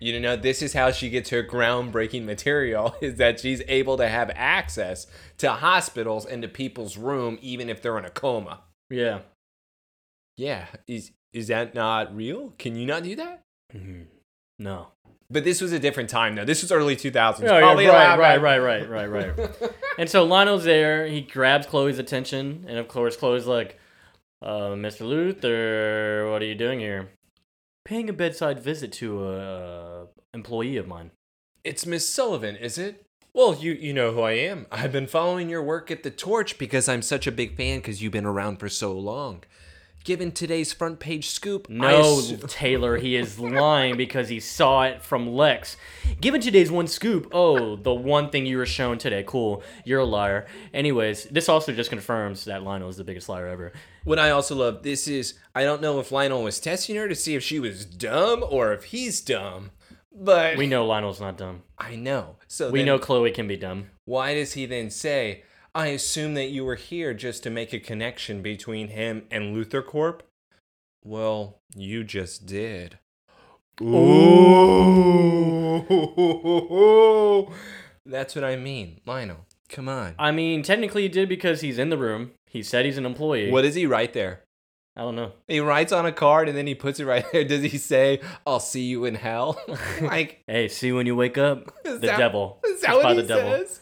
You 0.00 0.18
know, 0.20 0.36
this 0.36 0.60
is 0.60 0.72
how 0.72 0.90
she 0.90 1.08
gets 1.08 1.30
her 1.30 1.42
groundbreaking 1.42 2.24
material 2.24 2.94
is 3.00 3.16
that 3.16 3.40
she's 3.40 3.62
able 3.68 3.96
to 3.98 4.08
have 4.08 4.30
access 4.34 5.06
to 5.38 5.50
hospitals 5.50 6.26
and 6.26 6.42
to 6.42 6.48
people's 6.48 6.96
room 6.96 7.38
even 7.40 7.70
if 7.70 7.80
they're 7.80 7.98
in 7.98 8.04
a 8.04 8.10
coma. 8.10 8.60
Yeah. 8.90 9.20
Yeah, 10.36 10.66
is 10.88 11.12
is 11.32 11.48
that 11.48 11.74
not 11.74 12.14
real? 12.14 12.54
Can 12.58 12.76
you 12.76 12.86
not 12.86 13.02
do 13.04 13.14
that? 13.16 13.42
Mhm. 13.74 14.06
No. 14.58 14.88
But 15.30 15.44
this 15.44 15.60
was 15.60 15.72
a 15.72 15.78
different 15.78 16.10
time 16.10 16.34
though. 16.34 16.44
This 16.44 16.62
was 16.62 16.70
early 16.70 16.96
2000s. 16.96 17.40
Oh, 17.40 17.44
yeah, 17.44 17.60
Probably 17.60 17.86
right, 17.86 18.18
right, 18.18 18.40
right, 18.40 18.88
right, 18.88 18.88
right, 18.88 19.38
right. 19.38 19.50
and 19.98 20.08
so 20.08 20.24
Lionel's 20.24 20.64
there. 20.64 21.06
He 21.06 21.22
grabs 21.22 21.66
Chloe's 21.66 21.98
attention, 21.98 22.64
and 22.68 22.78
of 22.78 22.88
course, 22.88 23.16
Chloe's 23.16 23.46
like, 23.46 23.78
uh, 24.42 24.70
"Mr. 24.70 25.02
Luthor, 25.02 26.30
what 26.30 26.42
are 26.42 26.46
you 26.46 26.54
doing 26.54 26.80
here?" 26.80 27.10
Paying 27.84 28.08
a 28.08 28.12
bedside 28.12 28.60
visit 28.60 28.92
to 28.92 29.28
a 29.28 30.06
employee 30.32 30.76
of 30.76 30.86
mine. 30.86 31.10
It's 31.64 31.86
Miss 31.86 32.08
Sullivan, 32.08 32.56
is 32.56 32.76
it? 32.76 33.06
Well, 33.32 33.56
you 33.56 33.72
you 33.72 33.92
know 33.92 34.12
who 34.12 34.20
I 34.20 34.32
am. 34.32 34.66
I've 34.70 34.92
been 34.92 35.06
following 35.06 35.48
your 35.48 35.62
work 35.62 35.90
at 35.90 36.02
the 36.02 36.10
Torch 36.10 36.58
because 36.58 36.88
I'm 36.88 37.02
such 37.02 37.26
a 37.26 37.32
big 37.32 37.56
fan 37.56 37.78
because 37.78 38.02
you've 38.02 38.12
been 38.12 38.26
around 38.26 38.58
for 38.58 38.68
so 38.68 38.92
long. 38.92 39.42
Given 40.04 40.32
today's 40.32 40.70
front 40.70 41.00
page 41.00 41.30
scoop, 41.30 41.66
No, 41.70 42.20
Taylor, 42.46 42.98
he 42.98 43.16
is 43.16 43.38
lying 43.38 43.96
because 43.96 44.28
he 44.28 44.38
saw 44.38 44.82
it 44.84 45.02
from 45.02 45.26
Lex. 45.34 45.78
Given 46.20 46.42
today's 46.42 46.70
one 46.70 46.86
scoop, 46.88 47.28
oh, 47.32 47.76
the 47.76 47.94
one 47.94 48.28
thing 48.28 48.44
you 48.44 48.58
were 48.58 48.66
shown 48.66 48.98
today. 48.98 49.24
Cool, 49.26 49.62
you're 49.86 50.00
a 50.00 50.04
liar. 50.04 50.46
Anyways, 50.74 51.24
this 51.24 51.48
also 51.48 51.72
just 51.72 51.88
confirms 51.88 52.44
that 52.44 52.62
Lionel 52.62 52.90
is 52.90 52.98
the 52.98 53.04
biggest 53.04 53.30
liar 53.30 53.46
ever. 53.46 53.72
What 54.04 54.18
I 54.18 54.28
also 54.28 54.54
love 54.54 54.82
this 54.82 55.08
is 55.08 55.38
I 55.54 55.62
don't 55.64 55.80
know 55.80 55.98
if 56.00 56.12
Lionel 56.12 56.42
was 56.42 56.60
testing 56.60 56.96
her 56.96 57.08
to 57.08 57.14
see 57.14 57.34
if 57.34 57.42
she 57.42 57.58
was 57.58 57.86
dumb 57.86 58.44
or 58.46 58.74
if 58.74 58.84
he's 58.84 59.22
dumb, 59.22 59.70
but 60.14 60.58
We 60.58 60.66
know 60.66 60.84
Lionel's 60.84 61.20
not 61.20 61.38
dumb. 61.38 61.62
I 61.78 61.96
know. 61.96 62.36
So 62.46 62.70
We 62.70 62.80
then 62.80 62.86
know 62.86 62.98
Chloe 62.98 63.30
can 63.30 63.48
be 63.48 63.56
dumb. 63.56 63.86
Why 64.04 64.34
does 64.34 64.52
he 64.52 64.66
then 64.66 64.90
say, 64.90 65.44
"I 65.74 65.88
assume 65.88 66.34
that 66.34 66.50
you 66.50 66.64
were 66.64 66.76
here 66.76 67.12
just 67.14 67.42
to 67.44 67.50
make 67.50 67.72
a 67.72 67.80
connection 67.80 68.42
between 68.42 68.88
him 68.88 69.26
and 69.30 69.56
LuthorCorp"? 69.56 70.20
Well, 71.04 71.58
you 71.76 72.04
just 72.04 72.46
did. 72.46 72.98
Ooh. 76.64 77.52
That's 78.06 78.34
what 78.34 78.44
I 78.44 78.56
mean, 78.56 79.00
Lionel. 79.06 79.46
Come 79.68 79.88
on. 79.88 80.14
I 80.18 80.30
mean, 80.30 80.62
technically 80.62 81.02
he 81.02 81.08
did 81.08 81.28
because 81.28 81.60
he's 81.60 81.78
in 81.78 81.88
the 81.90 81.98
room. 81.98 82.32
He 82.46 82.62
said 82.62 82.84
he's 82.84 82.98
an 82.98 83.06
employee. 83.06 83.50
What 83.50 83.62
does 83.62 83.74
he 83.74 83.86
write 83.86 84.12
there? 84.12 84.42
I 84.96 85.00
don't 85.00 85.16
know. 85.16 85.32
He 85.48 85.58
writes 85.58 85.90
on 85.92 86.06
a 86.06 86.12
card 86.12 86.48
and 86.48 86.56
then 86.56 86.68
he 86.68 86.74
puts 86.76 87.00
it 87.00 87.04
right 87.06 87.24
there. 87.32 87.42
Does 87.44 87.62
he 87.62 87.78
say, 87.78 88.20
"I'll 88.46 88.60
see 88.60 88.82
you 88.84 89.04
in 89.06 89.16
hell"? 89.16 89.60
like, 90.00 90.44
Hey, 90.46 90.68
see 90.68 90.92
when 90.92 91.06
you 91.06 91.16
wake 91.16 91.36
up, 91.36 91.74
Is 91.84 91.98
the 92.00 92.06
that- 92.06 92.18
devil. 92.18 92.60
is 92.64 92.80
that 92.82 92.94
what 92.94 93.02
by 93.02 93.14
he 93.14 93.22
the 93.22 93.26
devil. 93.26 93.50
says? 93.66 93.80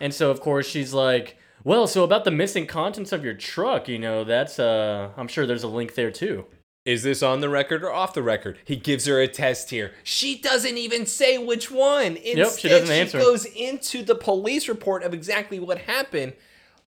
And 0.00 0.12
so 0.12 0.30
of 0.30 0.40
course 0.40 0.66
she's 0.66 0.92
like, 0.92 1.36
"Well, 1.64 1.86
so 1.86 2.04
about 2.04 2.24
the 2.24 2.30
missing 2.30 2.66
contents 2.66 3.12
of 3.12 3.24
your 3.24 3.34
truck, 3.34 3.88
you 3.88 3.98
know, 3.98 4.24
that's 4.24 4.58
uh 4.58 5.10
I'm 5.16 5.28
sure 5.28 5.46
there's 5.46 5.62
a 5.62 5.68
link 5.68 5.94
there 5.94 6.10
too." 6.10 6.46
Is 6.84 7.04
this 7.04 7.22
on 7.22 7.40
the 7.40 7.48
record 7.48 7.84
or 7.84 7.92
off 7.92 8.12
the 8.12 8.24
record? 8.24 8.58
He 8.64 8.74
gives 8.74 9.06
her 9.06 9.20
a 9.20 9.28
test 9.28 9.70
here. 9.70 9.92
She 10.02 10.36
doesn't 10.40 10.76
even 10.76 11.06
say 11.06 11.38
which 11.38 11.70
one. 11.70 12.16
Instead, 12.16 12.58
she 12.58 12.68
doesn't 12.68 12.90
answer. 12.90 13.20
she 13.20 13.24
goes 13.24 13.44
into 13.44 14.02
the 14.02 14.16
police 14.16 14.68
report 14.68 15.04
of 15.04 15.14
exactly 15.14 15.60
what 15.60 15.78
happened. 15.78 16.32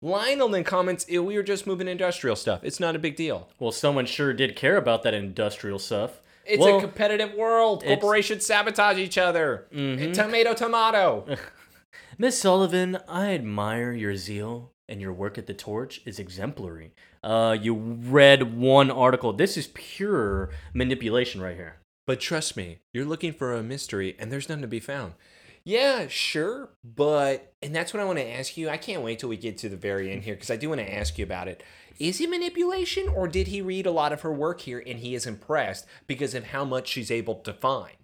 Lionel 0.01 0.49
then 0.49 0.65
comments, 0.65 1.05
"Eh, 1.09 1.17
"We 1.19 1.37
were 1.37 1.43
just 1.43 1.65
moving 1.65 1.87
industrial 1.87 2.35
stuff. 2.35 2.59
It's 2.63 2.81
not 2.81 2.97
a 2.97 2.99
big 2.99 3.15
deal. 3.15 3.47
Well, 3.57 3.71
someone 3.71 4.05
sure 4.05 4.33
did 4.33 4.57
care 4.57 4.75
about 4.75 5.03
that 5.03 5.13
industrial 5.13 5.79
stuff. 5.79 6.19
It's 6.45 6.59
well, 6.59 6.77
a 6.77 6.81
competitive 6.81 7.33
world. 7.33 7.83
Corporations 7.83 8.45
sabotage 8.45 8.97
each 8.97 9.17
other. 9.17 9.65
Mhm. 9.73 10.13
Tomato, 10.13 10.53
tomato." 10.53 11.25
Miss 12.17 12.39
Sullivan, 12.39 12.97
I 13.09 13.33
admire 13.33 13.91
your 13.91 14.15
zeal 14.15 14.71
and 14.87 15.01
your 15.01 15.11
work 15.11 15.37
at 15.37 15.47
the 15.47 15.53
Torch 15.53 16.01
is 16.05 16.17
exemplary. 16.17 16.93
Uh, 17.21 17.57
you 17.59 17.73
read 17.73 18.55
one 18.55 18.89
article. 18.89 19.33
This 19.33 19.57
is 19.57 19.67
pure 19.73 20.49
manipulation 20.73 21.41
right 21.41 21.57
here. 21.57 21.75
But 22.07 22.21
trust 22.21 22.55
me, 22.55 22.79
you're 22.93 23.03
looking 23.03 23.33
for 23.33 23.53
a 23.53 23.61
mystery 23.61 24.15
and 24.17 24.31
there's 24.31 24.47
none 24.47 24.61
to 24.61 24.67
be 24.67 24.79
found. 24.79 25.15
Yeah, 25.65 26.07
sure, 26.07 26.69
but 26.85 27.53
and 27.61 27.75
that's 27.75 27.93
what 27.93 27.99
I 27.99 28.05
want 28.05 28.19
to 28.19 28.29
ask 28.29 28.55
you. 28.55 28.69
I 28.69 28.77
can't 28.77 29.01
wait 29.01 29.19
till 29.19 29.29
we 29.29 29.35
get 29.35 29.57
to 29.57 29.69
the 29.69 29.75
very 29.75 30.09
end 30.09 30.23
here 30.23 30.35
because 30.35 30.51
I 30.51 30.55
do 30.55 30.69
want 30.69 30.79
to 30.79 30.93
ask 30.93 31.17
you 31.17 31.25
about 31.25 31.49
it. 31.49 31.63
Is 31.99 32.21
it 32.21 32.29
manipulation 32.29 33.09
or 33.09 33.27
did 33.27 33.47
he 33.47 33.61
read 33.61 33.85
a 33.85 33.91
lot 33.91 34.13
of 34.13 34.21
her 34.21 34.31
work 34.31 34.61
here 34.61 34.81
and 34.85 34.99
he 34.99 35.15
is 35.15 35.25
impressed 35.25 35.85
because 36.07 36.33
of 36.33 36.45
how 36.45 36.63
much 36.63 36.87
she's 36.87 37.11
able 37.11 37.35
to 37.35 37.51
find? 37.51 37.97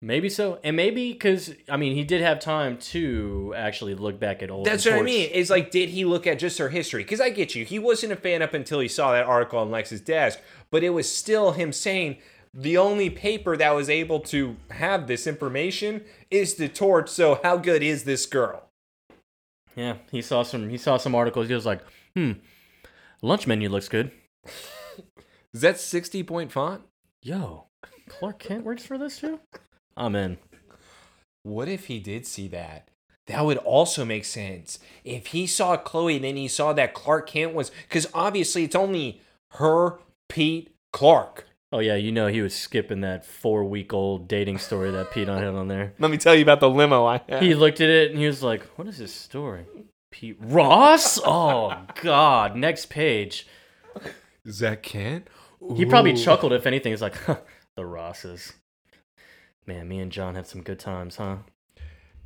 Maybe 0.00 0.28
so, 0.28 0.58
and 0.62 0.76
maybe 0.76 1.12
because 1.12 1.54
I 1.68 1.76
mean 1.76 1.94
he 1.94 2.04
did 2.04 2.20
have 2.20 2.40
time 2.40 2.78
to 2.78 3.52
actually 3.56 3.94
look 3.94 4.18
back 4.18 4.42
at 4.42 4.50
old. 4.50 4.66
That's 4.66 4.84
what 4.84 4.94
I 4.94 5.02
mean. 5.02 5.30
Is 5.30 5.50
like, 5.50 5.70
did 5.70 5.90
he 5.90 6.04
look 6.04 6.26
at 6.26 6.38
just 6.38 6.58
her 6.58 6.68
history? 6.68 7.02
Because 7.02 7.20
I 7.20 7.30
get 7.30 7.54
you. 7.54 7.64
He 7.64 7.78
wasn't 7.78 8.12
a 8.12 8.16
fan 8.16 8.42
up 8.42 8.54
until 8.54 8.80
he 8.80 8.88
saw 8.88 9.12
that 9.12 9.24
article 9.24 9.58
on 9.58 9.70
Lex's 9.70 10.00
desk, 10.00 10.40
but 10.70 10.82
it 10.82 10.90
was 10.90 11.10
still 11.12 11.52
him 11.52 11.72
saying 11.72 12.18
the 12.54 12.78
only 12.78 13.10
paper 13.10 13.56
that 13.56 13.70
was 13.70 13.90
able 13.90 14.20
to 14.20 14.56
have 14.70 15.06
this 15.06 15.26
information 15.26 16.02
is 16.30 16.54
the 16.54 16.68
torch. 16.68 17.08
So 17.08 17.40
how 17.42 17.56
good 17.56 17.82
is 17.82 18.04
this 18.04 18.26
girl? 18.26 18.68
Yeah, 19.76 19.98
he 20.10 20.22
saw 20.22 20.42
some. 20.42 20.68
He 20.70 20.78
saw 20.78 20.96
some 20.96 21.14
articles. 21.14 21.48
He 21.48 21.54
was 21.54 21.66
like, 21.66 21.82
"Hmm, 22.16 22.32
lunch 23.22 23.46
menu 23.46 23.68
looks 23.68 23.88
good." 23.88 24.10
Is 25.54 25.62
that 25.62 25.80
60 25.80 26.22
point 26.24 26.52
font? 26.52 26.82
Yo, 27.22 27.67
Clark 28.08 28.38
Kent 28.38 28.64
works 28.64 28.84
for 28.84 28.98
this 28.98 29.20
too. 29.20 29.40
I'm 29.96 30.14
in. 30.14 30.38
What 31.42 31.68
if 31.68 31.86
he 31.86 31.98
did 31.98 32.26
see 32.26 32.48
that? 32.48 32.88
That 33.26 33.44
would 33.44 33.58
also 33.58 34.04
make 34.04 34.24
sense. 34.24 34.78
If 35.04 35.28
he 35.28 35.46
saw 35.46 35.76
Chloe 35.76 36.18
then 36.18 36.36
he 36.36 36.48
saw 36.48 36.72
that 36.72 36.94
Clark 36.94 37.28
Kent 37.28 37.54
was, 37.54 37.70
because 37.88 38.06
obviously 38.14 38.64
it's 38.64 38.74
only 38.76 39.20
her, 39.52 39.98
Pete, 40.28 40.74
Clark. 40.92 41.46
Oh 41.70 41.80
yeah, 41.80 41.96
you 41.96 42.10
know 42.12 42.28
he 42.28 42.40
was 42.40 42.54
skipping 42.54 43.02
that 43.02 43.26
four 43.26 43.64
week 43.64 43.92
old 43.92 44.26
dating 44.26 44.58
story 44.58 44.90
that 44.90 45.10
Pete 45.10 45.28
on 45.28 45.38
had 45.38 45.54
on 45.54 45.68
there. 45.68 45.92
Let 45.98 46.10
me 46.10 46.16
tell 46.16 46.34
you 46.34 46.42
about 46.42 46.60
the 46.60 46.70
limo 46.70 47.04
I 47.04 47.20
had. 47.28 47.42
He 47.42 47.54
looked 47.54 47.82
at 47.82 47.90
it 47.90 48.10
and 48.10 48.18
he 48.18 48.26
was 48.26 48.42
like, 48.42 48.62
"What 48.76 48.88
is 48.88 48.96
this 48.96 49.12
story?" 49.12 49.66
Pete 50.10 50.38
Ross? 50.40 51.20
Oh 51.22 51.76
God! 52.02 52.56
Next 52.56 52.86
page. 52.86 53.46
Is 54.46 54.60
that 54.60 54.82
Kent? 54.82 55.28
He 55.76 55.84
probably 55.84 56.14
chuckled 56.14 56.52
if 56.52 56.66
anything. 56.66 56.92
He's 56.92 57.02
like, 57.02 57.16
huh, 57.16 57.38
"The 57.78 57.86
Rosses." 57.86 58.54
Man, 59.64 59.86
me 59.86 60.00
and 60.00 60.10
John 60.10 60.34
had 60.34 60.48
some 60.48 60.62
good 60.64 60.80
times, 60.80 61.14
huh? 61.14 61.36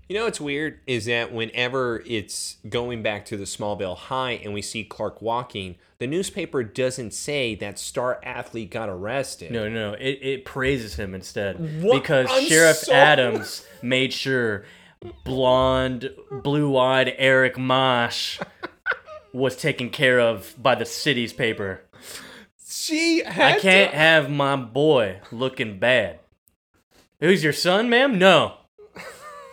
You 0.09 0.16
know 0.16 0.24
what's 0.24 0.41
weird 0.41 0.81
is 0.87 1.05
that 1.05 1.31
whenever 1.31 2.03
it's 2.07 2.57
going 2.66 3.03
back 3.03 3.27
to 3.27 3.37
the 3.37 3.45
Smallville 3.45 3.97
High 3.99 4.33
and 4.33 4.55
we 4.55 4.62
see 4.62 4.83
Clark 4.83 5.20
walking, 5.20 5.77
the 5.99 6.07
newspaper 6.07 6.62
doesn't 6.65 7.12
say 7.12 7.55
that 7.57 7.79
star 7.79 8.19
athlete 8.23 8.70
got 8.70 8.89
arrested. 8.89 9.53
No, 9.53 9.69
no, 9.69 9.91
no. 9.91 9.97
It, 9.99 10.19
it 10.23 10.45
praises 10.47 10.95
him 10.95 11.15
instead 11.15 11.83
What? 11.83 12.01
because 12.03 12.29
I'm 12.31 12.45
Sheriff 12.47 12.79
so- 12.79 12.93
Adams 12.95 13.66
made 13.83 14.15
sure 14.15 14.65
blonde, 15.24 16.11
blue-eyed 16.31 17.15
Eric 17.19 17.59
Marsh 17.59 18.41
was 19.35 19.55
taken 19.57 19.91
care 19.91 20.19
of 20.19 20.55
by 20.59 20.74
the 20.74 20.87
city's 20.87 21.35
paper. 21.35 21.83
She 22.74 23.23
has 23.23 23.57
I 23.57 23.59
can't 23.61 23.90
to- 23.93 23.97
have 23.99 24.31
my 24.31 24.57
boy 24.57 25.20
looking 25.31 25.78
bad. 25.78 26.20
Who's 27.20 27.44
your 27.44 27.53
son, 27.53 27.90
ma'am? 27.90 28.19
No. 28.19 28.55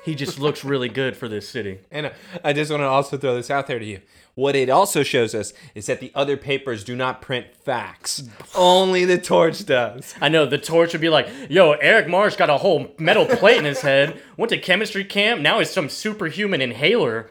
He 0.06 0.16
just 0.16 0.40
looks 0.40 0.64
really 0.64 0.88
good 0.88 1.18
for 1.18 1.28
this 1.28 1.48
city. 1.48 1.80
And 1.92 2.08
uh, 2.08 2.10
I 2.44 2.54
just 2.54 2.72
want 2.72 2.82
to 2.82 2.88
also 2.88 3.18
throw 3.18 3.36
this 3.36 3.52
out 3.52 3.68
there 3.68 3.78
to 3.78 3.86
you. 3.86 4.00
What 4.36 4.56
it 4.56 4.70
also 4.70 5.04
shows 5.04 5.36
us 5.36 5.52
is 5.76 5.86
that 5.88 6.00
the 6.00 6.14
other 6.16 6.38
papers 6.38 6.86
do 6.86 6.96
not 6.96 7.22
print 7.22 7.48
facts. 7.54 8.24
Only 8.56 9.04
the 9.04 9.18
Torch 9.18 9.66
does. 9.66 10.16
I 10.22 10.30
know 10.30 10.46
the 10.46 10.58
torch 10.58 10.94
would 10.94 11.02
be 11.02 11.10
like, 11.10 11.28
"Yo, 11.50 11.74
Eric 11.74 12.08
Marsh 12.08 12.38
got 12.38 12.50
a 12.50 12.58
whole 12.60 12.96
metal 12.98 13.26
plate 13.26 13.58
in 13.58 13.66
his 13.66 13.82
head. 13.82 14.22
Went 14.38 14.50
to 14.52 14.58
chemistry 14.58 15.04
camp. 15.04 15.42
Now 15.42 15.60
he's 15.60 15.70
some 15.70 15.90
superhuman 15.90 16.62
inhaler." 16.62 17.30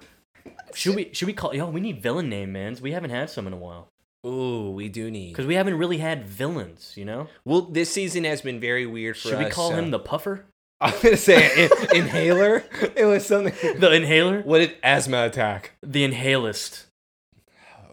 Should 0.75 0.97
we? 0.97 1.09
Should 1.15 1.27
we 1.29 1.33
call? 1.33 1.55
Yo, 1.55 1.71
we 1.71 1.81
need 1.81 2.03
villain 2.03 2.29
name, 2.29 2.53
mans. 2.53 2.83
We 2.83 2.93
haven't 2.93 3.09
had 3.11 3.31
some 3.31 3.47
in 3.47 3.55
a 3.55 3.57
while 3.57 3.89
Ooh, 4.27 4.71
we 4.71 4.89
do 4.89 5.11
need. 5.11 5.29
because 5.33 5.47
we 5.47 5.55
haven't 5.55 5.79
really 5.79 5.99
had 5.99 6.27
villains. 6.27 6.95
You 6.97 7.05
know? 7.05 7.29
Well, 7.45 7.63
this 7.63 7.93
season 7.93 8.25
has 8.25 8.41
been 8.43 8.59
very 8.61 8.85
weird 8.87 9.17
for 9.17 9.29
Should 9.29 9.39
we 9.39 9.51
call 9.51 9.73
uh, 9.73 9.77
him 9.77 9.91
the 9.91 9.99
Puffer, 9.99 10.45
I'm 10.81 10.95
gonna 11.03 11.17
say 11.17 11.65
in- 11.67 11.97
inhaler. 11.97 12.65
It 12.97 13.05
was 13.05 13.27
something. 13.27 13.53
the 13.81 13.93
Inhaler, 13.93 14.43
What 14.43 14.59
did 14.59 14.77
asthma 14.83 15.25
attack? 15.27 15.73
the 15.83 16.07
Inhalist, 16.09 16.87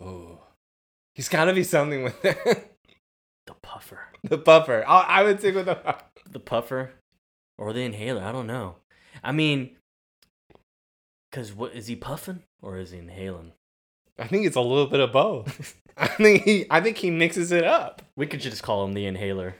Oh, 0.02 0.39
he's 1.15 1.30
got 1.30 1.45
to 1.45 1.53
be 1.53 1.64
something 1.64 2.03
with 2.03 2.22
that. 2.23 2.72
the 3.47 3.53
Puffer, 3.61 3.99
the 4.23 4.38
puffer. 4.38 4.84
I, 4.88 5.02
I 5.02 5.23
would 5.23 5.39
stick 5.39 5.56
with 5.56 5.65
the. 5.68 5.97
the 6.30 6.39
Puffer, 6.39 6.91
or 7.57 7.72
the 7.73 7.81
Inhaler? 7.81 8.22
I 8.23 8.31
don't 8.31 8.47
know. 8.47 8.76
I 9.23 9.31
mean, 9.31 9.76
because 11.31 11.53
what 11.53 11.73
is 11.73 11.88
he 11.88 11.95
puffing 11.95 12.43
or 12.61 12.77
is 12.77 12.91
he 12.91 12.97
inhaling? 12.99 13.53
I 14.17 14.27
think 14.27 14.45
it's 14.45 14.55
a 14.55 14.61
little 14.61 14.87
bit 14.87 14.99
of 14.99 15.11
both. 15.11 15.75
I 15.97 16.07
think 16.07 16.43
he. 16.43 16.65
I 16.69 16.81
think 16.81 16.97
he 16.97 17.09
mixes 17.11 17.51
it 17.51 17.63
up. 17.63 18.01
We 18.15 18.27
could 18.27 18.41
just 18.41 18.63
call 18.63 18.85
him 18.85 18.93
the 18.93 19.05
Inhaler. 19.05 19.55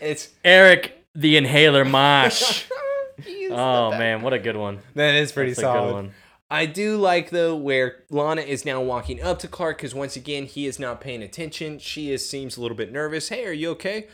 It's. 0.00 0.30
Eric, 0.44 1.04
the 1.14 1.36
Inhaler 1.36 1.84
Marsh. 1.84 2.64
He 3.22 3.32
is 3.44 3.50
the 3.50 3.56
Oh 3.56 3.90
man, 3.90 4.22
what 4.22 4.32
a 4.32 4.38
good 4.38 4.56
one. 4.56 4.78
that 4.94 5.14
is 5.16 5.30
pretty 5.30 5.50
That's 5.50 5.60
solid. 5.60 5.88
good 5.88 5.92
one. 5.94 6.12
I 6.50 6.64
do 6.64 6.96
like 6.96 7.28
though 7.28 7.54
where 7.54 8.04
Lana 8.08 8.40
is 8.40 8.64
now 8.64 8.80
walking 8.80 9.22
up 9.22 9.38
to 9.40 9.48
Clark 9.48 9.76
because 9.76 9.94
once 9.94 10.16
again 10.16 10.46
he 10.46 10.64
is 10.66 10.78
not 10.78 11.02
paying 11.02 11.22
attention. 11.22 11.78
She 11.80 12.10
is 12.10 12.26
seems 12.26 12.56
a 12.56 12.62
little 12.62 12.76
bit 12.78 12.90
nervous. 12.90 13.28
Hey, 13.28 13.44
are 13.44 13.52
you 13.52 13.72
okay? 13.72 14.06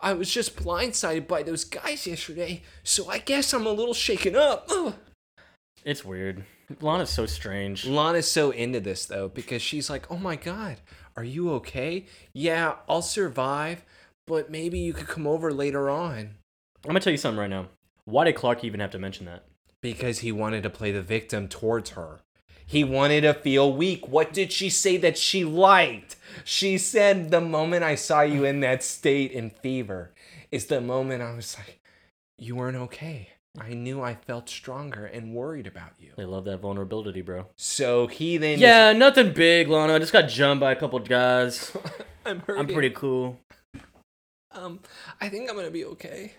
I 0.00 0.12
was 0.12 0.32
just 0.32 0.54
blindsided 0.54 1.26
by 1.26 1.42
those 1.42 1.64
guys 1.64 2.06
yesterday, 2.06 2.62
so 2.84 3.08
I 3.08 3.18
guess 3.18 3.52
I'm 3.52 3.66
a 3.66 3.72
little 3.72 3.94
shaken 3.94 4.36
up. 4.36 4.68
Ugh. 4.70 4.94
It's 5.84 6.04
weird. 6.04 6.44
Lana's 6.80 7.10
so 7.10 7.26
strange. 7.26 7.86
Lana's 7.86 8.30
so 8.30 8.50
into 8.50 8.80
this 8.80 9.06
though 9.06 9.28
because 9.28 9.62
she's 9.62 9.90
like, 9.90 10.10
"Oh 10.10 10.16
my 10.16 10.36
god, 10.36 10.80
are 11.16 11.24
you 11.24 11.50
okay? 11.54 12.06
Yeah, 12.32 12.76
I'll 12.88 13.02
survive, 13.02 13.84
but 14.26 14.50
maybe 14.50 14.78
you 14.78 14.92
could 14.92 15.08
come 15.08 15.26
over 15.26 15.52
later 15.52 15.90
on." 15.90 16.36
I'm 16.84 16.88
gonna 16.88 17.00
tell 17.00 17.12
you 17.12 17.16
something 17.16 17.40
right 17.40 17.50
now. 17.50 17.68
Why 18.04 18.24
did 18.24 18.34
Clark 18.34 18.64
even 18.64 18.80
have 18.80 18.90
to 18.90 18.98
mention 18.98 19.26
that? 19.26 19.44
Because 19.80 20.20
he 20.20 20.32
wanted 20.32 20.62
to 20.62 20.70
play 20.70 20.92
the 20.92 21.02
victim 21.02 21.48
towards 21.48 21.90
her. 21.90 22.20
He 22.66 22.84
wanted 22.84 23.22
to 23.22 23.34
feel 23.34 23.72
weak. 23.72 24.08
What 24.08 24.32
did 24.32 24.52
she 24.52 24.70
say 24.70 24.96
that 24.98 25.18
she 25.18 25.44
liked? 25.44 26.16
She 26.44 26.78
said, 26.78 27.30
The 27.30 27.40
moment 27.40 27.84
I 27.84 27.96
saw 27.96 28.22
you 28.22 28.44
in 28.44 28.60
that 28.60 28.82
state 28.82 29.30
in 29.32 29.50
fever 29.50 30.12
is 30.50 30.66
the 30.66 30.80
moment 30.80 31.22
I 31.22 31.34
was 31.34 31.56
like, 31.58 31.80
You 32.38 32.56
weren't 32.56 32.76
okay. 32.76 33.31
I 33.60 33.74
knew 33.74 34.00
I 34.02 34.14
felt 34.14 34.48
stronger 34.48 35.04
and 35.04 35.34
worried 35.34 35.66
about 35.66 35.92
you. 35.98 36.12
They 36.16 36.24
love 36.24 36.46
that 36.46 36.60
vulnerability, 36.60 37.20
bro. 37.20 37.46
So 37.56 38.06
he 38.06 38.38
then. 38.38 38.58
Yeah, 38.58 38.92
nothing 38.92 39.34
big, 39.34 39.68
Lana. 39.68 39.94
I 39.94 39.98
just 39.98 40.12
got 40.12 40.28
jumped 40.28 40.60
by 40.60 40.72
a 40.72 40.76
couple 40.76 40.98
guys. 41.00 41.76
I'm 42.24 42.40
hurting. 42.40 42.60
I'm 42.60 42.66
pretty 42.66 42.90
cool. 42.90 43.38
Um, 44.52 44.80
I 45.20 45.28
think 45.28 45.50
I'm 45.50 45.56
gonna 45.56 45.70
be 45.70 45.84
okay. 45.84 46.32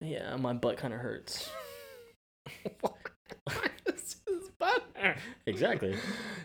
Yeah, 0.00 0.36
my 0.36 0.54
butt 0.54 0.78
kind 0.78 0.94
of 0.94 1.00
hurts. 1.00 1.50
This 3.84 4.16
is 4.26 4.50
bad. 4.58 5.16
Exactly. 5.46 5.96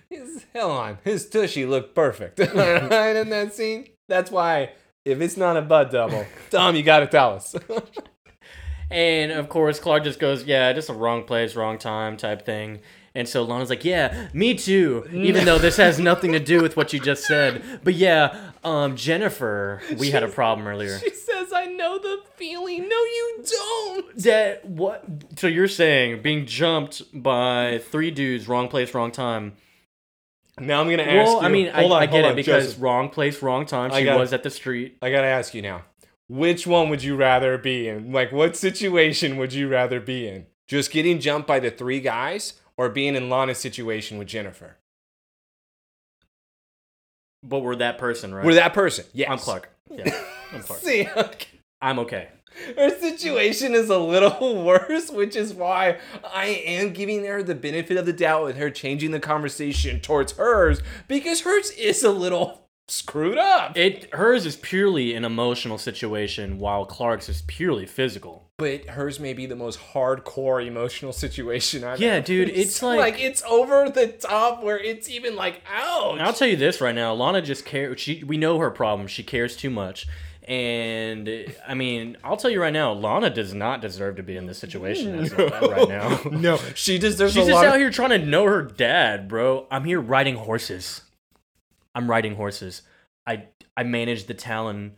His, 0.10 0.46
hell 0.54 0.72
on, 0.72 0.98
his 1.04 1.30
tushy 1.30 1.66
looked 1.66 1.96
perfect. 1.96 2.40
right 2.54 3.16
in 3.16 3.30
that 3.30 3.54
scene. 3.54 3.88
That's 4.10 4.30
why, 4.30 4.72
if 5.06 5.22
it's 5.22 5.38
not 5.38 5.58
a 5.58 5.62
butt 5.62 5.92
double, 5.92 6.26
Tom, 6.50 6.76
you 6.76 6.84
gotta 6.84 7.08
tell 7.08 7.36
us. 7.36 7.56
And 8.96 9.32
of 9.34 9.50
course, 9.50 9.80
Clark 9.80 10.04
just 10.06 10.20
goes, 10.20 10.46
"Yeah, 10.46 10.72
just 10.74 10.90
a 10.90 10.94
wrong 10.94 11.24
place, 11.24 11.56
wrong 11.56 11.78
time 11.78 12.16
type 12.18 12.46
thing." 12.46 12.80
And 13.14 13.28
so 13.30 13.44
Lana's 13.44 13.70
like, 13.70 13.84
"Yeah, 13.86 14.28
me 14.34 14.56
too." 14.56 15.06
Even 15.14 15.46
though 15.46 15.58
this 15.58 15.78
has 15.78 16.00
nothing 16.00 16.32
to 16.32 16.40
do 16.40 16.62
with 16.62 16.76
what 16.78 16.94
you 16.94 17.00
just 17.00 17.26
said, 17.26 17.82
but 17.84 17.94
yeah, 17.94 18.52
um, 18.64 18.96
Jennifer, 18.96 19.82
we 19.98 20.12
had 20.12 20.24
a 20.24 20.28
problem 20.28 20.68
earlier. 20.68 20.98
she 21.00 21.10
says, 21.12 21.52
"I 21.54 21.66
know 21.66 21.98
the 21.98 22.20
feeling." 22.36 22.88
No, 22.88 22.96
you 22.96 23.44
don't. 23.46 24.18
That 24.24 24.66
what? 24.66 25.04
So 25.38 25.48
you're 25.48 25.68
saying 25.68 26.22
being 26.22 26.46
jumped 26.46 27.04
by 27.14 27.82
three 27.92 28.12
dudes, 28.12 28.48
wrong 28.48 28.68
place, 28.70 28.94
wrong 28.94 29.12
time? 29.12 29.54
Now 30.58 30.80
I'm 30.80 30.90
gonna 30.90 31.04
ask 31.04 31.28
Well, 31.28 31.42
you. 31.42 31.48
I 31.48 31.50
mean, 31.50 31.68
I, 31.74 31.84
on, 31.84 31.92
I 31.92 32.06
get 32.06 32.12
hold 32.12 32.26
it 32.26 32.30
on, 32.30 32.36
because 32.38 32.66
Joseph. 32.68 32.82
wrong 32.82 33.10
place, 33.10 33.42
wrong 33.42 33.66
time. 33.66 33.92
I 33.92 34.00
She 34.00 34.06
got- 34.06 34.18
was 34.20 34.32
at 34.32 34.44
the 34.44 34.50
street. 34.50 34.98
I 35.02 35.12
gotta 35.12 35.28
ask 35.28 35.54
you 35.54 35.62
now. 35.62 35.82
Which 36.28 36.66
one 36.66 36.90
would 36.90 37.04
you 37.04 37.16
rather 37.16 37.58
be 37.58 37.88
in? 37.88 38.12
Like, 38.12 38.32
what 38.32 38.56
situation 38.58 39.38
would 39.38 39.54
you 39.54 39.68
rather 39.68 40.00
be 40.00 40.28
in? 40.28 40.48
Just 40.68 40.92
getting 40.92 41.20
jumped 41.20 41.48
by 41.48 41.60
the 41.60 41.70
three 41.70 42.00
guys, 42.00 42.54
or 42.78 42.90
being 42.90 43.16
in 43.16 43.30
Lana's 43.30 43.60
situation 43.60 44.18
with 44.18 44.28
Jennifer? 44.28 44.78
But 47.44 47.60
we're 47.60 47.76
that 47.76 48.00
person, 48.00 48.34
right? 48.34 48.44
We're 48.44 48.56
that 48.56 48.74
person. 48.74 49.06
Yes. 49.14 49.30
I'm 49.30 49.38
Clark. 49.38 49.70
Yeah, 49.92 50.24
I'm 50.52 50.62
Clark. 50.64 50.82
See, 50.82 51.08
okay. 51.16 51.48
I'm 51.80 52.00
okay. 52.00 52.30
her 52.76 52.90
situation 53.00 53.76
is 53.76 53.90
a 53.90 54.00
little 54.00 54.64
worse, 54.66 55.12
which 55.12 55.36
is 55.36 55.54
why 55.54 56.00
I 56.24 56.46
am 56.48 56.94
giving 56.94 57.24
her 57.26 57.44
the 57.44 57.54
benefit 57.54 57.98
of 57.98 58.08
the 58.08 58.14
doubt 58.14 58.46
with 58.46 58.58
her 58.58 58.72
changing 58.72 59.12
the 59.12 59.20
conversation 59.20 60.00
towards 60.00 60.32
hers 60.34 60.82
because 61.08 61.42
hers 61.42 61.70
is 61.72 62.04
a 62.04 62.10
little 62.10 62.65
screwed 62.88 63.38
up. 63.38 63.76
It 63.78 64.14
hers 64.14 64.46
is 64.46 64.56
purely 64.56 65.16
an 65.16 65.26
emotional 65.26 65.78
situation, 65.78 66.60
while 66.60 66.86
Clark's 66.86 67.30
is 67.30 67.44
purely 67.48 67.86
physical. 67.86 68.44
But 68.58 68.86
hers 68.86 69.20
may 69.20 69.34
be 69.34 69.46
the 69.48 69.56
most 69.56 69.80
hardcore 69.80 70.66
emotional 70.66 71.12
situation 71.12 71.84
I've 71.84 72.00
Yeah, 72.00 72.14
ever- 72.14 72.26
dude, 72.26 72.50
it's 72.50 72.82
like- 72.84 73.00
like 73.00 73.20
it's 73.22 73.44
over 73.44 73.90
the 73.90 74.08
top 74.08 74.64
where 74.64 74.78
it's 74.80 75.10
even 75.10 75.36
like 75.36 75.62
ouch. 75.70 76.20
I'll 76.20 76.32
tell 76.34 76.48
you 76.48 76.56
this 76.56 76.80
right 76.80 76.96
now, 76.96 77.14
Lana 77.14 77.42
just 77.42 77.66
cares. 77.66 78.00
She 78.00 78.24
we 78.24 78.38
know 78.38 78.60
her 78.60 78.72
problem. 78.72 79.08
She 79.08 79.24
cares 79.24 79.58
too 79.58 79.70
much. 79.70 80.08
And 80.48 81.28
I 81.68 81.74
mean, 81.74 82.18
I'll 82.24 82.38
tell 82.38 82.52
you 82.52 82.62
right 82.62 82.72
now, 82.72 82.94
Lana 82.94 83.32
does 83.32 83.54
not 83.56 83.82
deserve 83.82 84.18
to 84.18 84.24
be 84.24 84.38
in 84.38 84.46
this 84.46 84.60
situation 84.60 85.18
as 85.20 85.32
of 85.34 85.40
right 85.40 85.90
now. 85.90 86.22
no, 86.32 86.58
she 86.76 87.00
deserves 87.00 87.34
She's 87.34 87.46
a 87.48 87.48
just 87.48 87.56
lot. 87.56 87.66
out 87.66 87.74
of- 87.76 87.80
here 87.82 87.90
trying 87.90 88.12
to 88.12 88.20
know 88.20 88.46
her 88.46 88.62
dad, 88.62 89.28
bro. 89.28 89.66
I'm 89.72 89.86
here 89.86 90.00
riding 90.00 90.36
horses. 90.36 91.02
I'm 91.96 92.10
riding 92.10 92.36
horses. 92.36 92.82
I 93.26 93.46
I 93.76 93.84
manage 93.84 94.26
the 94.26 94.34
Talon. 94.36 94.98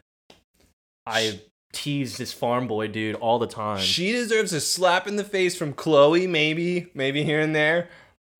I 1.05 1.39
tease 1.71 2.17
this 2.17 2.33
farm 2.33 2.67
boy 2.67 2.87
dude 2.87 3.15
all 3.15 3.39
the 3.39 3.47
time. 3.47 3.79
She 3.79 4.11
deserves 4.11 4.51
a 4.51 4.59
slap 4.59 5.07
in 5.07 5.15
the 5.15 5.23
face 5.23 5.55
from 5.55 5.73
Chloe, 5.73 6.27
maybe, 6.27 6.87
maybe 6.93 7.23
here 7.23 7.39
and 7.39 7.55
there. 7.55 7.87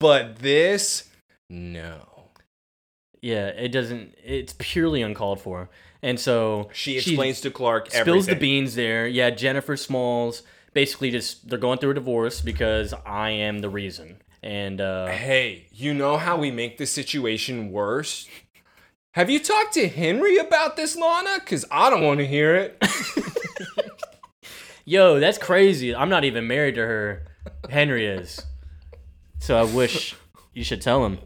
But 0.00 0.36
this, 0.40 1.08
no. 1.48 2.30
yeah, 3.22 3.46
it 3.48 3.68
doesn't. 3.70 4.14
It's 4.24 4.54
purely 4.58 5.02
uncalled 5.02 5.40
for. 5.40 5.70
And 6.02 6.20
so 6.20 6.68
She 6.72 6.96
explains 6.96 7.40
to 7.40 7.50
Clark 7.50 7.90
spills 7.90 8.28
everything. 8.28 8.34
the 8.34 8.40
beans 8.40 8.74
there. 8.76 9.08
Yeah, 9.08 9.30
Jennifer 9.30 9.76
Smalls 9.76 10.42
basically 10.74 11.10
just 11.10 11.48
they're 11.48 11.58
going 11.58 11.78
through 11.78 11.90
a 11.90 11.94
divorce 11.94 12.40
because 12.40 12.94
I 13.04 13.30
am 13.30 13.58
the 13.60 13.68
reason. 13.68 14.18
And 14.42 14.80
uh 14.80 15.08
Hey, 15.08 15.66
you 15.72 15.94
know 15.94 16.16
how 16.16 16.36
we 16.36 16.52
make 16.52 16.78
the 16.78 16.86
situation 16.86 17.72
worse? 17.72 18.28
Have 19.14 19.30
you 19.30 19.40
talked 19.40 19.74
to 19.74 19.88
Henry 19.88 20.36
about 20.38 20.76
this, 20.76 20.96
Lana? 20.96 21.38
Because 21.40 21.64
I 21.70 21.90
don't 21.90 22.04
want 22.04 22.18
to 22.20 22.26
hear 22.26 22.54
it. 22.54 22.82
yo, 24.84 25.18
that's 25.18 25.38
crazy. 25.38 25.94
I'm 25.94 26.08
not 26.08 26.24
even 26.24 26.46
married 26.46 26.76
to 26.76 26.86
her. 26.86 27.24
Henry 27.70 28.06
is. 28.06 28.44
So 29.40 29.56
I 29.56 29.64
wish 29.64 30.14
you 30.52 30.62
should 30.62 30.82
tell 30.82 31.04
him. 31.04 31.18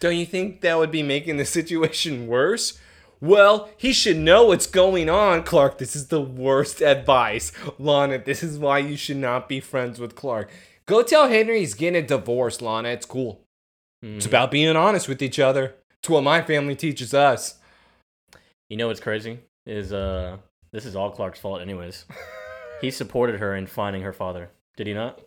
don't 0.00 0.16
you 0.16 0.26
think 0.26 0.60
that 0.62 0.76
would 0.78 0.90
be 0.90 1.02
making 1.02 1.36
the 1.36 1.44
situation 1.44 2.26
worse? 2.26 2.78
Well, 3.20 3.70
he 3.78 3.92
should 3.94 4.18
know 4.18 4.46
what's 4.46 4.66
going 4.66 5.08
on, 5.08 5.44
Clark. 5.44 5.78
This 5.78 5.96
is 5.96 6.08
the 6.08 6.20
worst 6.20 6.82
advice. 6.82 7.52
Lana, 7.78 8.18
this 8.18 8.42
is 8.42 8.58
why 8.58 8.78
you 8.78 8.96
should 8.96 9.16
not 9.16 9.48
be 9.48 9.60
friends 9.60 9.98
with 9.98 10.14
Clark. 10.14 10.50
Go 10.84 11.02
tell 11.02 11.28
Henry 11.28 11.60
he's 11.60 11.72
getting 11.72 12.02
a 12.02 12.06
divorce, 12.06 12.60
Lana. 12.60 12.90
It's 12.90 13.06
cool. 13.06 13.40
It's 14.02 14.26
Mhm. 14.26 14.28
about 14.28 14.50
being 14.50 14.76
honest 14.76 15.08
with 15.08 15.22
each 15.22 15.38
other. 15.38 15.74
It's 16.04 16.10
what 16.10 16.22
my 16.22 16.42
family 16.42 16.76
teaches 16.76 17.14
us. 17.14 17.54
You 18.68 18.76
know 18.76 18.88
what's 18.88 19.00
crazy 19.00 19.38
is 19.64 19.90
uh 19.90 20.36
this 20.70 20.84
is 20.84 20.94
all 20.94 21.10
Clark's 21.10 21.40
fault 21.40 21.62
anyways. 21.62 22.04
he 22.82 22.90
supported 22.90 23.40
her 23.40 23.56
in 23.56 23.66
finding 23.66 24.02
her 24.02 24.12
father. 24.12 24.50
Did 24.76 24.86
he 24.86 24.92
not? 24.92 25.22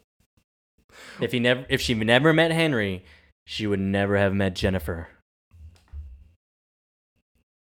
If 1.20 1.32
he 1.32 1.40
never 1.40 1.66
if 1.68 1.82
she 1.82 1.96
never 1.96 2.32
met 2.32 2.52
Henry, 2.52 3.04
she 3.48 3.66
would 3.66 3.80
never 3.80 4.18
have 4.18 4.36
met 4.36 4.54
Jennifer. 4.54 5.08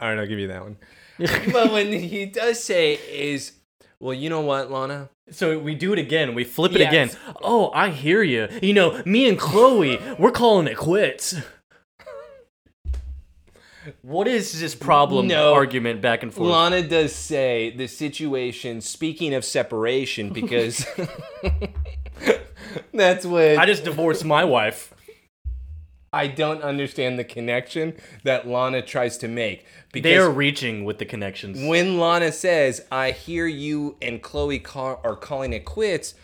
All 0.01 0.09
right, 0.09 0.19
I'll 0.19 0.27
give 0.27 0.39
you 0.39 0.49
that 0.49 0.63
one. 0.63 0.79
but 1.53 1.71
when 1.71 1.93
he 1.93 2.25
does 2.25 2.65
say 2.65 2.95
is, 2.95 3.53
well, 4.01 4.15
you 4.15 4.31
know 4.31 4.41
what, 4.41 4.71
Lana? 4.71 5.11
So 5.31 5.59
we 5.59 5.75
do 5.75 5.93
it 5.93 5.99
again. 5.99 6.35
We 6.35 6.45
flip 6.45 6.73
it 6.73 6.81
Yes. 6.81 6.89
again. 6.89 7.35
Oh, 7.43 7.71
I 7.75 7.91
hear 7.91 8.23
you. 8.23 8.49
You 8.63 8.73
know, 8.73 9.03
me 9.05 9.29
and 9.29 9.39
Chloe, 9.39 10.01
we're 10.19 10.31
calling 10.33 10.67
it 10.67 10.79
quits. 10.79 11.35
What 14.03 14.29
is 14.29 14.61
this 14.61 14.75
problem 14.75 15.27
No. 15.27 15.55
argument 15.55 16.01
back 16.01 16.23
and 16.23 16.33
forth? 16.33 16.51
Lana 16.51 16.83
does 16.83 17.15
say 17.15 17.75
the 17.77 17.89
situation, 17.89 18.81
speaking 18.81 19.35
of 19.35 19.45
separation, 19.45 20.31
because 20.31 20.87
that's 22.95 23.27
what 23.27 23.59
I 23.59 23.67
just 23.67 23.85
divorced 23.85 24.25
my 24.25 24.45
wife. 24.45 24.95
I 26.15 26.27
don't 26.27 26.63
understand 26.63 27.19
the 27.19 27.25
connection 27.25 27.95
that 28.25 28.47
Lana 28.47 28.83
tries 28.83 29.17
to 29.19 29.29
make. 29.29 29.65
Because 29.93 30.11
They 30.11 30.19
are 30.19 30.29
reaching 30.31 30.85
with 30.85 30.99
the 30.99 31.07
connections. 31.07 31.67
when 31.67 31.99
Lana 31.99 32.33
says, 32.33 32.85
I 32.93 33.13
hear 33.13 33.47
you 33.47 33.97
and 34.03 34.23
Chloe 34.23 34.63
are 34.75 35.17
calling 35.17 35.55
it 35.55 35.65
quits, 35.65 36.15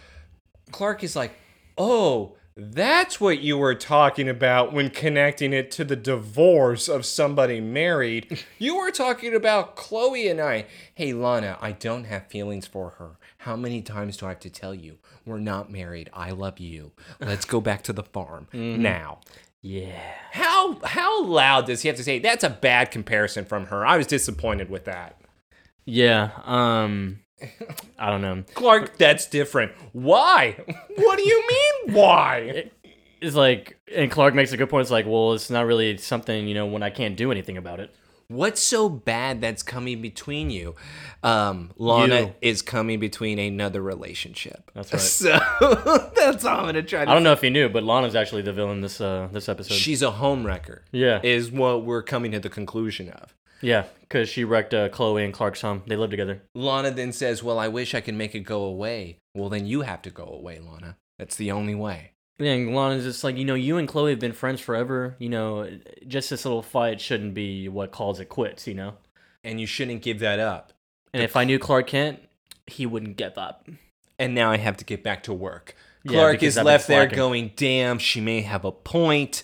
Clark 0.72 1.02
is 1.02 1.16
like, 1.16 1.32
oh, 1.78 2.36
that's 2.60 3.20
what 3.20 3.39
you 3.39 3.56
were 3.56 3.76
talking 3.76 4.28
about 4.28 4.72
when 4.72 4.90
connecting 4.90 5.52
it 5.52 5.70
to 5.70 5.85
the 5.85 5.94
divorce 5.94 6.89
of 6.89 7.06
somebody 7.06 7.60
married. 7.60 8.44
You 8.59 8.76
were 8.76 8.90
talking 8.90 9.35
about 9.36 9.76
Chloe 9.76 10.26
and 10.26 10.40
I. 10.40 10.66
Hey, 10.93 11.12
Lana, 11.12 11.56
I 11.60 11.70
don't 11.70 12.05
have 12.05 12.26
feelings 12.26 12.66
for 12.66 12.90
her. 12.98 13.16
How 13.39 13.55
many 13.55 13.82
times 13.82 14.16
do 14.16 14.26
I 14.26 14.30
have 14.30 14.40
to 14.40 14.51
tell 14.51 14.74
you? 14.74 14.98
We're 15.24 15.39
not 15.39 15.70
married. 15.70 16.10
I 16.12 16.32
love 16.32 16.59
you. 16.59 16.90
Let's 17.20 17.44
go 17.44 17.60
back 17.60 17.82
to 17.85 17.93
the 17.93 18.02
farm 18.02 18.48
now. 18.52 19.20
Yeah. 19.62 20.01
How 20.32 20.80
how 20.85 21.22
loud 21.24 21.66
does 21.66 21.82
he 21.82 21.89
have 21.89 21.97
to 21.98 22.05
say? 22.05 22.18
That's 22.18 22.43
a 22.43 22.51
bad 22.51 22.90
comparison 22.90 23.44
from 23.44 23.66
her. 23.66 23.86
I 23.86 23.97
was 23.97 24.09
disappointed 24.09 24.68
with 24.70 24.85
that. 24.86 25.20
Yeah. 25.85 26.30
Um 26.44 27.20
I 27.98 28.10
don't 28.10 28.23
know. 28.23 28.44
Clark, 28.55 28.97
that's 28.98 29.27
different. 29.27 29.73
Why? 29.93 30.56
What 30.97 31.16
do 31.16 31.23
you 31.23 31.47
mean 31.48 31.94
why? 31.94 32.70
It's 33.20 33.35
like 33.35 33.77
and 33.93 34.10
Clark 34.12 34.35
makes 34.36 34.52
a 34.52 34.56
good 34.56 34.70
point. 34.70 34.82
It's 34.82 34.93
like, 34.93 35.05
well, 35.06 35.32
it's 35.32 35.51
not 35.51 35.66
really 35.66 35.97
something, 35.98 36.47
you 36.47 36.55
know, 36.55 36.66
when 36.66 36.85
I 36.85 36.90
can't 36.90 37.16
do 37.16 37.32
anything 37.32 37.56
about 37.56 37.81
it. 37.81 37.93
What's 38.28 38.60
so 38.62 38.89
bad 38.89 39.40
that's 39.40 39.62
coming 39.65 40.01
between 40.02 40.51
you? 40.51 40.77
Um, 41.24 41.73
Lana 41.78 42.20
You. 42.20 42.35
is 42.43 42.62
coming 42.62 43.01
between 43.01 43.39
another 43.40 43.81
relationship. 43.82 44.70
That's 44.74 44.93
right. 44.93 45.01
So 45.51 46.10
that's 46.15 46.44
all 46.44 46.59
I'm 46.60 46.66
gonna 46.66 46.82
try 46.82 47.05
to 47.06 47.10
I 47.10 47.15
don't 47.15 47.24
know 47.24 47.32
if 47.32 47.43
you 47.43 47.51
knew, 47.51 47.69
but 47.69 47.82
Lana's 47.82 48.15
actually 48.15 48.43
the 48.43 48.52
villain 48.52 48.82
this 48.82 49.01
uh 49.01 49.28
this 49.32 49.48
episode. 49.48 49.74
She's 49.74 50.02
a 50.02 50.10
homewrecker. 50.12 50.81
yeah. 50.93 51.19
Is 51.24 51.51
what 51.51 51.85
we're 51.85 52.02
coming 52.02 52.31
to 52.32 52.39
the 52.39 52.51
conclusion 52.51 53.09
of. 53.10 53.35
Yeah, 53.60 53.85
cuz 54.09 54.28
she 54.28 54.44
wrecked 54.44 54.74
uh, 54.74 54.89
Chloe 54.89 55.24
and 55.24 55.32
Clark's 55.32 55.60
home. 55.60 55.82
They 55.86 55.97
live 55.97 56.10
together. 56.10 56.43
Lana 56.55 56.90
then 56.90 57.12
says, 57.12 57.43
Well, 57.43 57.59
I 57.59 57.68
wish 57.68 57.94
I 57.94 58.01
could 58.01 58.14
make 58.14 58.35
it 58.35 58.40
go 58.40 58.62
away. 58.62 59.18
Well, 59.35 59.48
then 59.48 59.66
you 59.66 59.82
have 59.82 60.02
to 60.02 60.10
go 60.10 60.24
away, 60.24 60.59
Lana. 60.60 60.97
That's 61.18 61.36
the 61.36 61.51
only 61.51 61.74
way. 61.74 62.12
Yeah, 62.39 62.52
and 62.52 62.74
Lana's 62.74 63.05
just 63.05 63.24
like, 63.24 63.36
you 63.36 63.44
know, 63.44 63.55
you 63.56 63.78
and 63.78 63.89
Chloe 63.89 64.10
have 64.10 64.20
been 64.20 64.32
friends 64.32 64.60
forever. 64.60 65.16
You 65.18 65.28
know, 65.28 65.68
just 66.06 66.30
this 66.30 66.44
little 66.44 66.62
fight 66.62 67.01
shouldn't 67.01 67.35
be 67.35 67.68
what 67.68 67.90
calls 67.90 68.20
it 68.20 68.26
quits, 68.28 68.66
you 68.68 68.74
know? 68.74 68.94
And 69.43 69.60
you 69.60 69.66
shouldn't 69.66 70.02
give 70.02 70.20
that 70.20 70.39
up. 70.39 70.72
And 71.12 71.22
if 71.22 71.35
I 71.35 71.43
knew 71.44 71.59
Clark 71.59 71.89
Kent, 71.89 72.20
he 72.66 72.86
wouldn't 72.86 73.16
give 73.16 73.36
up. 73.39 73.68
and 74.20 74.35
now 74.35 74.51
I 74.52 74.56
have 74.59 74.76
to 74.76 74.85
get 74.85 75.02
back 75.02 75.22
to 75.24 75.32
work. 75.35 75.74
Clark 76.06 76.35
because 76.40 76.56
is 76.56 76.62
left 76.62 76.86
there 76.86 77.06
going, 77.06 77.52
damn, 77.56 77.98
she 77.98 78.20
may 78.20 78.43
have 78.43 78.64
a 78.64 78.72
point. 78.72 79.43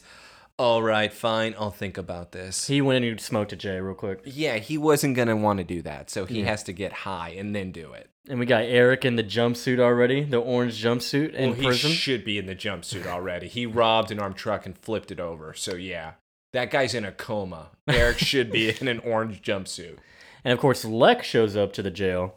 All 0.57 0.85
right, 0.85 1.13
fine, 1.13 1.55
I'll 1.59 1.73
think 1.73 1.99
about 1.99 2.31
this. 2.31 2.69
He 2.69 2.81
went 2.81 3.05
and 3.05 3.21
smoked 3.21 3.53
a 3.53 3.57
J 3.57 3.81
real 3.81 3.95
quick. 3.95 4.21
yeah, 4.25 4.59
he 4.59 4.79
wasn't 4.79 5.17
going 5.17 5.27
to 5.27 5.35
want 5.37 5.59
to 5.59 5.65
do 5.65 5.83
that, 5.83 6.11
so 6.11 6.27
he 6.27 6.41
Yeah. 6.41 6.47
has 6.47 6.63
to 6.65 6.73
get 6.73 6.93
high 6.93 7.31
and 7.31 7.55
then 7.57 7.73
do 7.73 7.93
it. 7.93 8.09
And 8.29 8.39
we 8.39 8.47
got 8.47 8.63
Eric 8.63 9.05
in 9.05 9.17
the 9.17 9.25
jumpsuit 9.25 9.81
already, 9.81 10.23
the 10.23 10.39
orange 10.41 10.81
jumpsuit 10.83 11.35
in 11.35 11.51
well, 11.51 11.59
he 11.59 11.67
prison. 11.67 11.91
should 11.91 12.25
be 12.25 12.39
in 12.39 12.47
the 12.47 12.55
jumpsuit 12.55 13.05
already. 13.05 13.49
He 13.49 13.67
robbed 13.67 14.13
an 14.13 14.21
armed 14.21 14.37
truck 14.37 14.65
and 14.65 14.79
flipped 14.79 15.11
it 15.11 15.19
over, 15.19 15.55
so 15.55 15.75
yeah. 15.75 16.13
That 16.53 16.71
guy's 16.71 16.95
in 16.95 17.05
a 17.05 17.11
coma. 17.11 17.71
Eric 17.89 18.19
should 18.19 18.53
be 18.53 18.71
in 18.81 18.87
an 18.87 19.01
orange 19.01 19.43
jumpsuit. 19.43 19.97
and 20.45 20.53
of 20.53 20.61
course, 20.61 20.85
Lex 20.85 21.27
shows 21.27 21.57
up 21.57 21.73
to 21.73 21.83
the 21.83 21.91
jail. 21.91 22.37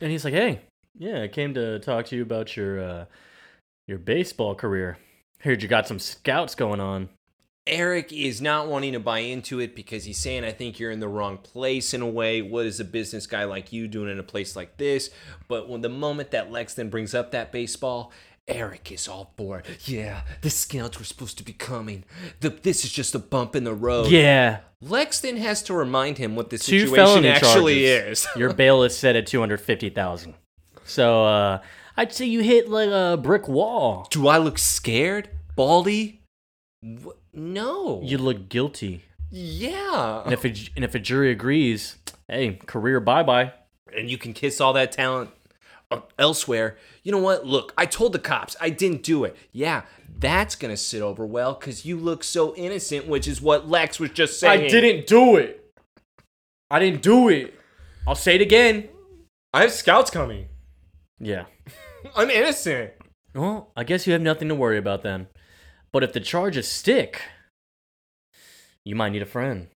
And 0.00 0.12
he's 0.12 0.24
like, 0.24 0.34
hey, 0.34 0.60
yeah, 0.96 1.22
I 1.22 1.28
came 1.28 1.52
to 1.54 1.80
talk 1.80 2.06
to 2.06 2.16
you 2.16 2.22
about 2.22 2.56
your, 2.56 2.80
uh, 2.80 3.04
your 3.88 3.98
baseball 3.98 4.54
career. 4.54 4.98
Heard 5.40 5.62
you 5.62 5.68
got 5.68 5.86
some 5.86 5.98
scouts 5.98 6.54
going 6.54 6.80
on. 6.80 7.08
Eric 7.66 8.12
is 8.12 8.40
not 8.40 8.66
wanting 8.68 8.94
to 8.94 9.00
buy 9.00 9.18
into 9.18 9.60
it 9.60 9.76
because 9.76 10.04
he's 10.04 10.16
saying, 10.18 10.42
I 10.42 10.52
think 10.52 10.78
you're 10.80 10.90
in 10.90 11.00
the 11.00 11.08
wrong 11.08 11.36
place 11.36 11.92
in 11.92 12.00
a 12.00 12.08
way. 12.08 12.40
What 12.40 12.64
is 12.64 12.80
a 12.80 12.84
business 12.84 13.26
guy 13.26 13.44
like 13.44 13.72
you 13.72 13.86
doing 13.88 14.10
in 14.10 14.18
a 14.18 14.22
place 14.22 14.56
like 14.56 14.78
this? 14.78 15.10
But 15.48 15.68
when 15.68 15.82
the 15.82 15.90
moment 15.90 16.30
that 16.30 16.50
Lex 16.50 16.74
then 16.74 16.88
brings 16.88 17.14
up 17.14 17.30
that 17.32 17.52
baseball, 17.52 18.10
Eric 18.48 18.90
is 18.90 19.06
all 19.06 19.34
for 19.36 19.58
it. 19.58 19.66
Yeah, 19.86 20.22
the 20.40 20.48
scouts 20.48 20.98
were 20.98 21.04
supposed 21.04 21.36
to 21.38 21.44
be 21.44 21.52
coming. 21.52 22.04
The, 22.40 22.48
this 22.48 22.86
is 22.86 22.90
just 22.90 23.14
a 23.14 23.18
bump 23.18 23.54
in 23.54 23.64
the 23.64 23.74
road. 23.74 24.08
Yeah. 24.10 24.60
Lex 24.80 25.20
then 25.20 25.36
has 25.36 25.62
to 25.64 25.74
remind 25.74 26.16
him 26.16 26.34
what 26.36 26.48
the 26.48 26.56
Two 26.56 26.86
situation 26.88 27.26
actually 27.26 27.84
charges. 27.86 28.20
is. 28.24 28.28
Your 28.34 28.54
bail 28.54 28.82
is 28.82 28.96
set 28.96 29.14
at 29.14 29.26
250000 29.26 30.34
So, 30.84 31.24
uh, 31.26 31.58
I'd 31.98 32.12
say 32.12 32.24
you 32.26 32.40
hit 32.40 32.68
like 32.70 32.88
a 32.90 33.18
brick 33.20 33.48
wall. 33.48 34.06
Do 34.10 34.28
I 34.28 34.38
look 34.38 34.56
scared? 34.58 35.28
Baldy? 35.56 36.22
Wh- 36.82 37.08
No. 37.34 38.00
You 38.04 38.18
look 38.18 38.48
guilty. 38.48 39.02
yeah. 39.30 40.22
And 40.24 40.32
if 40.32 40.44
a, 40.44 40.54
and 40.76 40.84
if 40.84 40.94
a 40.94 40.98
jury 41.00 41.30
agrees, 41.30 41.96
hey, 42.28 42.54
career 42.66 43.00
bye 43.00 43.22
bye. 43.24 43.52
and 43.96 44.08
you 44.10 44.16
can 44.16 44.32
kiss 44.32 44.60
all 44.60 44.72
that 44.74 44.92
talent 44.92 45.30
uh, 45.90 46.00
elsewhere. 46.18 46.76
You 47.02 47.10
know 47.12 47.18
what? 47.18 47.44
Look, 47.46 47.72
I 47.76 47.84
told 47.86 48.12
the 48.12 48.18
cops 48.20 48.54
I 48.60 48.70
didn't 48.70 49.02
do 49.02 49.24
it. 49.24 49.36
Yeah, 49.52 49.82
that's 50.18 50.54
gonna 50.54 50.76
sit 50.76 51.02
over 51.02 51.26
well 51.26 51.54
because 51.54 51.84
you 51.84 51.96
look 51.96 52.22
so 52.22 52.54
innocent, 52.54 53.08
which 53.08 53.26
is 53.26 53.40
what 53.42 53.68
Lex 53.68 53.98
was 53.98 54.10
just 54.10 54.38
saying. 54.38 54.64
I 54.66 54.68
didn't 54.68 55.06
do 55.08 55.36
it. 55.36 55.64
I 56.70 56.78
didn't 56.78 57.02
do 57.02 57.28
it. 57.28 57.54
I'll 58.06 58.14
say 58.14 58.36
it 58.36 58.40
again. 58.42 58.88
I 59.52 59.62
have 59.62 59.72
scouts 59.72 60.10
coming. 60.10 60.46
Yeah. 61.18 61.46
I'm 62.16 62.30
innocent. 62.30 62.92
Well, 63.34 63.70
I 63.76 63.84
guess 63.84 64.06
you 64.06 64.12
have 64.12 64.22
nothing 64.22 64.48
to 64.48 64.54
worry 64.54 64.78
about 64.78 65.02
then. 65.02 65.28
But 65.92 66.02
if 66.02 66.12
the 66.12 66.20
charges 66.20 66.68
stick, 66.68 67.20
you 68.84 68.94
might 68.94 69.10
need 69.10 69.22
a 69.22 69.26
friend. 69.26 69.68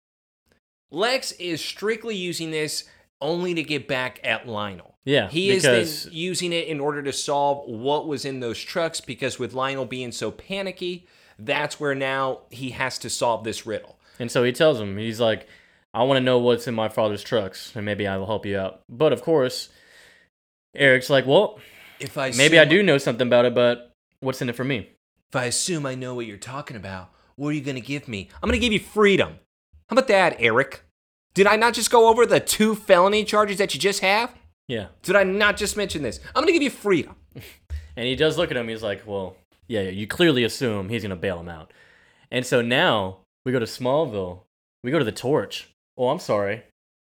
Lex 0.90 1.32
is 1.32 1.60
strictly 1.60 2.16
using 2.16 2.50
this 2.50 2.84
only 3.20 3.54
to 3.54 3.62
get 3.62 3.86
back 3.86 4.18
at 4.24 4.48
Lionel. 4.48 4.94
Yeah, 5.04 5.28
He 5.28 5.50
is 5.50 5.62
then 5.62 6.12
using 6.12 6.52
it 6.52 6.68
in 6.68 6.78
order 6.78 7.02
to 7.02 7.12
solve 7.12 7.68
what 7.68 8.06
was 8.06 8.24
in 8.24 8.40
those 8.40 8.58
trucks 8.62 9.00
because 9.00 9.38
with 9.38 9.54
Lionel 9.54 9.86
being 9.86 10.12
so 10.12 10.30
panicky, 10.30 11.06
that's 11.38 11.80
where 11.80 11.94
now 11.94 12.40
he 12.50 12.70
has 12.70 12.98
to 12.98 13.10
solve 13.10 13.44
this 13.44 13.64
riddle. 13.66 13.98
And 14.18 14.30
so 14.30 14.44
he 14.44 14.52
tells 14.52 14.78
him, 14.78 14.98
he's 14.98 15.20
like, 15.20 15.48
I 15.94 16.02
want 16.02 16.18
to 16.18 16.24
know 16.24 16.38
what's 16.38 16.68
in 16.68 16.74
my 16.74 16.88
father's 16.88 17.22
trucks, 17.22 17.72
and 17.74 17.84
maybe 17.84 18.06
I 18.06 18.16
will 18.18 18.26
help 18.26 18.44
you 18.44 18.58
out. 18.58 18.82
But 18.88 19.12
of 19.12 19.22
course, 19.22 19.70
Eric's 20.74 21.10
like, 21.10 21.26
well, 21.26 21.58
If 22.00 22.16
I 22.18 22.32
maybe 22.32 22.58
I 22.58 22.64
do 22.64 22.82
know 22.82 22.98
something 22.98 23.26
about 23.26 23.44
it, 23.44 23.54
but 23.54 23.92
what's 24.20 24.40
in 24.42 24.48
it 24.48 24.56
for 24.56 24.64
me? 24.64 24.90
If 25.28 25.36
I 25.36 25.44
assume 25.44 25.86
I 25.86 25.94
know 25.94 26.14
what 26.14 26.26
you're 26.26 26.36
talking 26.36 26.76
about, 26.76 27.10
what 27.36 27.50
are 27.50 27.52
you 27.52 27.60
going 27.60 27.76
to 27.76 27.80
give 27.80 28.08
me? 28.08 28.28
I'm 28.42 28.48
going 28.48 28.58
to 28.58 28.64
give 28.64 28.72
you 28.72 28.80
freedom. 28.80 29.38
How 29.88 29.94
about 29.94 30.08
that, 30.08 30.36
Eric? 30.38 30.82
Did 31.34 31.46
I 31.46 31.56
not 31.56 31.74
just 31.74 31.90
go 31.90 32.08
over 32.08 32.26
the 32.26 32.40
two 32.40 32.74
felony 32.74 33.24
charges 33.24 33.58
that 33.58 33.74
you 33.74 33.80
just 33.80 34.00
have? 34.00 34.34
Yeah. 34.66 34.88
Did 35.02 35.16
I 35.16 35.22
not 35.24 35.56
just 35.56 35.76
mention 35.76 36.02
this? 36.02 36.20
I'm 36.34 36.42
going 36.42 36.46
to 36.48 36.52
give 36.52 36.62
you 36.62 36.70
freedom. 36.70 37.16
And 37.96 38.06
he 38.06 38.16
does 38.16 38.38
look 38.38 38.50
at 38.50 38.56
him. 38.56 38.68
He's 38.68 38.84
like, 38.84 39.06
well, 39.06 39.36
yeah, 39.66 39.82
yeah, 39.82 39.90
you 39.90 40.06
clearly 40.06 40.44
assume 40.44 40.88
he's 40.88 41.02
going 41.02 41.10
to 41.10 41.16
bail 41.16 41.40
him 41.40 41.48
out. 41.48 41.72
And 42.30 42.46
so 42.46 42.62
now 42.62 43.18
we 43.44 43.52
go 43.52 43.58
to 43.58 43.66
Smallville. 43.66 44.42
We 44.82 44.90
go 44.90 44.98
to 44.98 45.04
the 45.04 45.12
torch. 45.12 45.68
Oh, 45.98 46.08
I'm 46.08 46.20
sorry. 46.20 46.62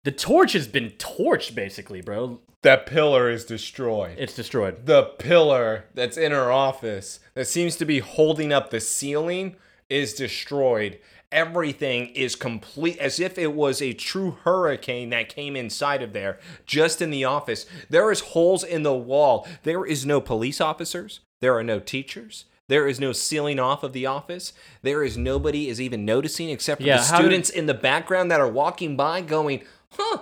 The 0.05 0.11
torch 0.11 0.53
has 0.53 0.67
been 0.67 0.91
torched, 0.91 1.55
basically, 1.55 1.99
bro. 2.01 2.39
That 2.63 2.85
pillar 2.85 3.29
is 3.29 3.45
destroyed. 3.45 4.15
It's 4.17 4.33
destroyed. 4.35 4.85
the 4.85 5.03
pillar 5.03 5.85
that's 5.93 6.17
in 6.17 6.31
her 6.31 6.51
office 6.51 7.19
that 7.35 7.45
seems 7.47 7.75
to 7.77 7.85
be 7.85 7.99
holding 7.99 8.51
up 8.51 8.69
the 8.71 8.79
ceiling 8.79 9.55
is 9.89 10.13
destroyed. 10.13 10.99
Everything 11.31 12.07
is 12.07 12.35
complete 12.35 12.97
as 12.99 13.19
if 13.19 13.37
it 13.37 13.53
was 13.53 13.81
a 13.81 13.93
true 13.93 14.37
hurricane 14.43 15.09
that 15.11 15.29
came 15.29 15.55
inside 15.55 16.01
of 16.01 16.13
there, 16.13 16.39
just 16.65 17.01
in 17.01 17.09
the 17.11 17.25
office. 17.25 17.65
There 17.89 18.11
is 18.11 18.21
holes 18.21 18.63
in 18.63 18.83
the 18.83 18.95
wall. 18.95 19.45
There 19.63 19.85
is 19.85 20.05
no 20.05 20.19
police 20.21 20.59
officers. 20.61 21.19
There 21.41 21.55
are 21.55 21.63
no 21.63 21.79
teachers. 21.79 22.45
There 22.69 22.87
is 22.87 22.99
no 22.99 23.11
sealing 23.13 23.59
off 23.59 23.83
of 23.83 23.93
the 23.93 24.05
office. 24.05 24.51
There 24.81 25.03
is 25.03 25.17
nobody 25.17 25.69
is 25.69 25.79
even 25.79 26.05
noticing 26.05 26.49
except 26.49 26.81
for 26.81 26.87
Yeah, 26.87 26.97
the 26.97 27.03
how 27.03 27.17
did- 27.17 27.23
students 27.25 27.49
in 27.49 27.65
the 27.65 27.73
background 27.73 28.31
that 28.31 28.39
are 28.41 28.47
walking 28.51 28.95
by 28.97 29.21
going, 29.21 29.63
huh, 29.91 30.19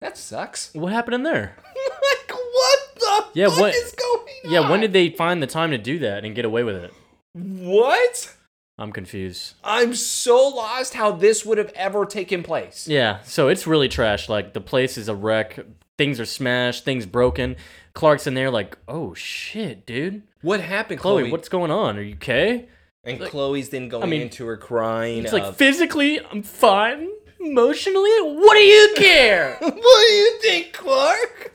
that 0.00 0.16
sucks. 0.16 0.70
What 0.74 0.92
happened 0.92 1.14
in 1.16 1.22
there? 1.22 1.56
like, 1.56 2.30
what 2.36 2.78
the 2.96 3.40
Yeah, 3.40 3.48
fuck 3.48 3.58
what- 3.60 3.74
is 3.74 3.92
going 3.92 4.28
on? 4.44 4.50
Yeah, 4.52 4.70
when 4.70 4.80
did 4.80 4.92
they 4.92 5.10
find 5.10 5.42
the 5.42 5.46
time 5.46 5.70
to 5.72 5.78
do 5.78 5.98
that 6.00 6.24
and 6.24 6.34
get 6.34 6.44
away 6.44 6.62
with 6.64 6.76
it? 6.76 6.92
What? 7.34 8.34
I'm 8.78 8.92
confused. 8.92 9.54
I'm 9.64 9.94
so 9.94 10.48
lost 10.48 10.94
how 10.94 11.10
this 11.12 11.44
would 11.44 11.58
have 11.58 11.72
ever 11.74 12.06
taken 12.06 12.42
place. 12.44 12.86
Yeah, 12.86 13.20
so 13.24 13.48
it's 13.48 13.66
really 13.66 13.88
trash. 13.88 14.28
Like 14.28 14.54
the 14.54 14.60
place 14.60 14.96
is 14.96 15.08
a 15.08 15.14
wreck. 15.14 15.58
Things 15.98 16.20
are 16.20 16.24
smashed. 16.24 16.84
Things 16.84 17.04
broken. 17.04 17.56
Clark's 17.94 18.28
in 18.28 18.34
there, 18.34 18.50
like, 18.50 18.78
oh 18.86 19.14
shit, 19.14 19.84
dude. 19.84 20.22
What 20.42 20.60
happened, 20.60 21.00
Chloe, 21.00 21.22
Chloe? 21.22 21.32
what's 21.32 21.48
going 21.48 21.72
on? 21.72 21.98
Are 21.98 22.02
you 22.02 22.14
okay? 22.14 22.68
and 23.04 23.18
Chloe's 23.20 23.70
then 23.70 23.88
going 23.88 24.08
mean, 24.08 24.22
into 24.22 24.46
her 24.46 24.56
crying. 24.56 25.24
It's 25.24 25.32
like 25.32 25.54
physically, 25.56 26.20
I'm 26.30 26.42
fine. 26.44 27.08
Emotionally, 27.40 28.10
what 28.22 28.54
do 28.54 28.60
you 28.60 28.94
care? 28.96 29.56
what 29.60 29.74
do 30.08 30.12
you 30.12 30.38
think, 30.40 30.72
Clark? 30.72 31.54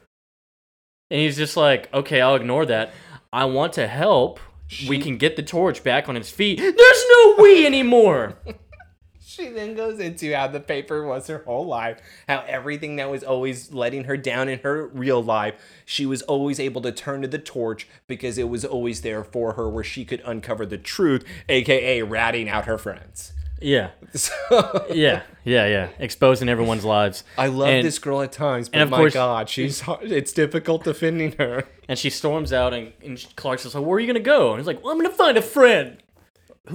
and 1.12 1.20
he's 1.22 1.38
just 1.38 1.56
like, 1.56 1.94
okay, 1.94 2.22
I'll 2.22 2.36
ignore 2.36 2.66
that. 2.66 2.92
I 3.32 3.46
want 3.46 3.74
to 3.74 3.88
help. 3.88 4.40
we 4.88 4.98
can 5.00 5.18
get 5.18 5.36
the 5.36 5.44
torch 5.44 5.84
back 5.84 6.10
on 6.10 6.16
his 6.16 6.32
feet. 6.32 6.58
There's 6.60 7.06
no 7.10 7.36
we 7.40 7.66
anymore. 7.66 8.36
She 9.26 9.50
then 9.50 9.74
goes 9.74 10.00
into 10.00 10.32
how 10.36 10.46
the 10.48 10.60
paper 10.60 11.08
was 11.08 11.26
her 11.26 11.40
whole 11.40 11.66
life, 11.66 12.00
how 12.28 12.44
everything 12.48 12.98
that 12.98 13.10
was 13.10 13.24
always 13.24 13.74
letting 13.74 14.04
her 14.04 14.16
down 14.16 14.48
in 14.48 14.60
her 14.60 14.86
real 14.90 15.24
life, 15.24 15.56
she 15.86 16.06
was 16.06 16.22
always 16.24 16.60
able 16.60 16.82
to 16.84 16.92
turn 16.92 17.24
to 17.24 17.28
the 17.28 17.40
torch 17.40 17.88
because 18.06 18.38
it 18.38 18.48
was 18.48 18.64
always 18.64 19.02
there 19.02 19.24
for 19.24 19.54
her 19.54 19.68
where 19.68 19.84
she 19.84 20.06
could 20.06 20.22
uncover 20.24 20.68
the 20.68 20.78
truth, 20.78 21.26
aka 21.50 22.04
ratting 22.04 22.48
out 22.48 22.66
her 22.66 22.78
friends. 22.78 23.34
Yeah, 23.64 23.92
So, 24.14 24.86
yeah, 24.94 25.24
yeah, 25.44 25.66
yeah. 25.68 25.90
Exposing 26.00 26.50
everyone's 26.50 26.86
lives. 26.86 27.24
I 27.38 27.48
love 27.48 27.70
And- 27.70 27.86
this 27.86 27.98
girl 28.00 28.22
at 28.22 28.32
times, 28.32 28.70
but 28.70 28.76
and 28.76 28.84
of 28.84 28.90
my 28.92 28.98
course- 28.98 29.14
God, 29.14 29.50
she's 29.50 29.82
hard- 29.82 30.12
it's 30.12 30.32
difficult 30.34 30.84
defending 30.84 31.34
her. 31.40 31.64
And 31.90 31.98
she 32.00 32.10
storms 32.10 32.54
out, 32.54 32.74
and, 32.74 32.94
and 33.04 33.26
Clark's 33.36 33.64
just 33.64 33.76
like, 33.76 33.84
"Where 33.86 33.98
are 33.98 34.00
you 34.00 34.08
gonna 34.08 34.20
go?" 34.20 34.52
And 34.52 34.60
he's 34.60 34.68
like, 34.68 34.84
well, 34.84 34.92
"I'm 34.94 34.98
gonna 34.98 35.10
find 35.14 35.38
a 35.38 35.42
friend." 35.42 35.98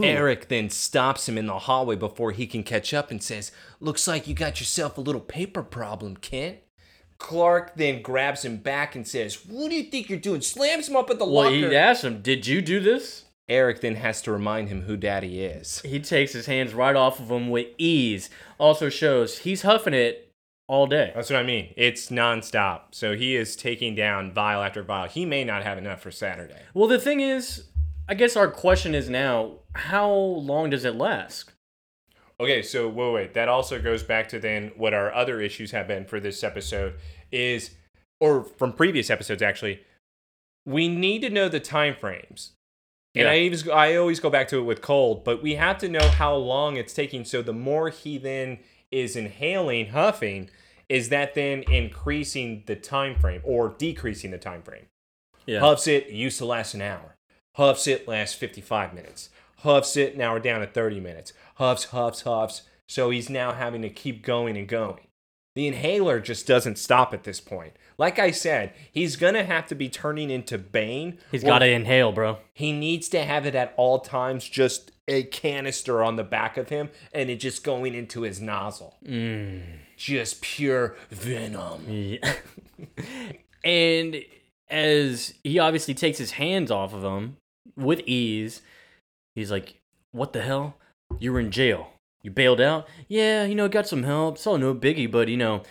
Eric 0.03 0.49
then 0.49 0.69
stops 0.69 1.27
him 1.29 1.39
in 1.39 1.47
the 1.47 1.61
hallway 1.61 1.97
before 1.97 2.31
he 2.33 2.47
can 2.47 2.63
catch 2.63 2.93
up 2.93 3.11
and 3.11 3.23
says, 3.23 3.51
Looks 3.81 4.07
like 4.07 4.29
you 4.29 4.35
got 4.35 4.61
yourself 4.61 4.99
a 4.99 5.01
little 5.01 5.21
paper 5.23 5.63
problem, 5.63 6.19
Kent. 6.19 6.59
Clark 7.17 7.73
then 7.77 8.03
grabs 8.03 8.45
him 8.45 8.59
back 8.59 8.95
and 8.95 9.09
says, 9.09 9.47
What 9.47 9.71
do 9.71 9.77
you 9.77 9.85
think 9.85 10.11
you're 10.11 10.19
doing? 10.19 10.43
Slams 10.43 10.89
him 10.91 10.97
up 10.97 11.09
at 11.09 11.19
the 11.19 11.25
Well, 11.25 11.45
locker. 11.51 11.71
he 11.71 11.75
asked 11.75 12.05
him, 12.05 12.21
"Did 12.21 12.47
you 12.47 12.61
do 12.61 12.81
this?" 12.81 13.25
Eric 13.49 13.81
then 13.81 13.95
has 13.97 14.21
to 14.23 14.33
remind 14.33 14.69
him 14.69 14.83
who 14.83 14.97
daddy 14.97 15.43
is. 15.43 15.81
He 15.81 16.01
takes 16.01 16.33
his 16.33 16.47
hands 16.47 16.75
right 16.75 16.95
off 16.95 17.19
of 17.19 17.31
him 17.31 17.49
with 17.51 17.69
ease. 17.79 18.29
Also 18.59 18.89
shows 18.89 19.39
he's 19.39 19.63
huffing 19.63 19.95
it 19.95 20.31
all 20.69 20.87
day. 20.87 21.13
That's 21.15 21.31
what 21.31 21.39
I 21.39 21.43
mean. 21.43 21.73
It's 21.77 22.09
nonstop. 22.09 22.81
So 22.91 23.17
he 23.17 23.35
is 23.35 23.57
taking 23.57 23.95
down 23.95 24.33
vial 24.33 24.63
after 24.63 24.83
vial. 24.83 25.09
He 25.09 25.25
may 25.25 25.45
not 25.45 25.63
have 25.63 25.79
enough 25.79 26.03
for 26.03 26.11
Saturday. 26.11 26.61
Well, 26.75 26.89
the 26.89 26.99
thing 26.99 27.21
is, 27.21 27.69
I 28.09 28.15
guess 28.15 28.37
our 28.37 28.51
question 28.51 28.95
is 28.95 29.09
now, 29.09 29.61
how 29.75 30.11
long 30.11 30.71
does 30.71 30.85
it 30.85 30.95
last? 30.95 31.53
Okay, 32.41 32.63
so 32.63 32.87
wait, 32.89 33.13
wait. 33.13 33.35
That 33.35 33.49
also 33.49 33.81
goes 33.81 34.03
back 34.03 34.29
to 34.29 34.39
then 34.39 34.73
what 34.77 34.95
our 34.95 35.13
other 35.13 35.41
issues 35.41 35.71
have 35.71 35.89
been 35.89 36.05
for 36.05 36.21
this 36.21 36.45
episode 36.45 36.95
is, 37.33 37.71
or 38.21 38.45
from 38.45 38.73
previous 38.73 39.11
episodes 39.11 39.43
actually. 39.43 39.81
We 40.67 40.87
need 40.89 41.23
to 41.23 41.31
know 41.31 41.49
the 41.49 41.61
time 41.61 41.97
frames. 41.99 42.53
And 43.19 43.27
Yeah. 43.27 43.33
I 43.33 43.39
even 43.39 43.71
I 43.71 43.97
always 43.97 44.21
go 44.21 44.31
back 44.31 44.49
to 44.49 44.59
it 44.59 44.63
with 44.63 44.81
cold, 44.81 45.25
but 45.25 45.43
we 45.43 45.57
have 45.57 45.79
to 45.79 45.89
know 45.89 46.09
how 46.09 46.35
long 46.35 46.77
it's 46.77 46.95
taking. 46.95 47.25
So 47.25 47.43
the 47.43 47.53
more 47.53 47.89
he 47.89 48.17
then 48.17 48.59
is 48.91 49.17
inhaling, 49.17 49.89
huffing, 49.89 50.51
is 50.89 51.09
that 51.09 51.35
then 51.35 51.65
increasing 51.65 52.63
the 52.67 52.77
time 52.77 53.19
frame 53.19 53.41
or 53.45 53.75
decreasing 53.77 54.31
the 54.31 54.39
time 54.39 54.63
frame? 54.63 54.87
Yeah. 55.47 55.61
Huffs 55.61 55.87
it 55.87 56.11
used 56.11 56.39
to 56.39 56.45
last 56.45 56.75
an 56.75 56.83
hour. 56.83 57.17
Huffs 57.57 57.87
it 57.87 58.07
lasts 58.07 58.37
55 58.37 58.95
minutes. 58.95 59.31
Huffs 59.59 59.97
it 59.97 60.17
now 60.17 60.33
we're 60.35 60.39
down 60.39 60.61
to 60.61 60.67
30 60.67 61.01
minutes. 61.01 61.33
Huffs, 61.57 61.85
huffs, 61.87 62.23
huffs. 62.23 62.63
So 62.87 63.11
he's 63.11 63.29
now 63.29 63.53
having 63.53 63.83
to 63.83 63.91
keep 63.91 64.23
going 64.23 64.57
and 64.57 64.69
going. 64.69 65.08
The 65.59 65.67
inhaler 65.67 66.21
just 66.21 66.47
doesn't 66.47 66.79
stop 66.79 67.13
at 67.13 67.25
this 67.25 67.41
point. 67.41 67.73
Like 67.99 68.21
I 68.21 68.31
said, 68.31 68.73
he's 68.93 69.17
gonna 69.17 69.43
have 69.43 69.67
to 69.67 69.75
be 69.75 69.89
turning 69.89 70.31
into 70.31 70.57
Bane. 70.57 71.19
He's 71.33 71.43
got 71.43 71.59
to 71.59 71.69
inhale, 71.69 72.13
bro. 72.13 72.39
He 72.55 72.71
needs 72.71 73.09
to 73.09 73.25
have 73.25 73.45
it 73.45 73.57
at 73.57 73.75
all 73.77 73.99
times, 73.99 74.49
just 74.49 74.93
a 75.09 75.25
canister 75.25 76.01
on 76.01 76.15
the 76.15 76.23
back 76.23 76.59
of 76.59 76.69
him, 76.69 76.91
and 77.13 77.29
it 77.29 77.41
just 77.41 77.65
going 77.65 77.97
into 77.97 78.21
his 78.21 78.41
nozzle. 78.41 78.99
Mm. 79.05 79.63
Just 79.97 80.43
pure 80.43 80.95
venom. 81.11 81.87
Yeah. 81.89 82.35
and 83.65 84.23
as 84.71 85.35
he 85.43 85.59
obviously 85.59 85.95
takes 85.95 86.19
his 86.19 86.31
hands 86.31 86.71
off 86.71 86.95
of 86.95 87.03
him 87.03 87.37
with 87.77 87.99
ease, 88.07 88.63
he's 89.35 89.51
like, 89.51 89.81
What 90.13 90.33
the 90.33 90.43
hell? 90.43 90.77
You're 91.19 91.41
in 91.41 91.51
jail. 91.51 91.91
You 92.23 92.31
bailed 92.31 92.61
out? 92.61 92.89
Yeah, 93.09 93.45
you 93.45 93.55
know, 93.55 93.69
got 93.69 93.87
some 93.87 94.03
help. 94.03 94.37
It's 94.37 94.47
all 94.47 94.59
no 94.59 94.75
biggie, 94.75 95.11
but 95.11 95.29
you 95.29 95.37
know, 95.37 95.63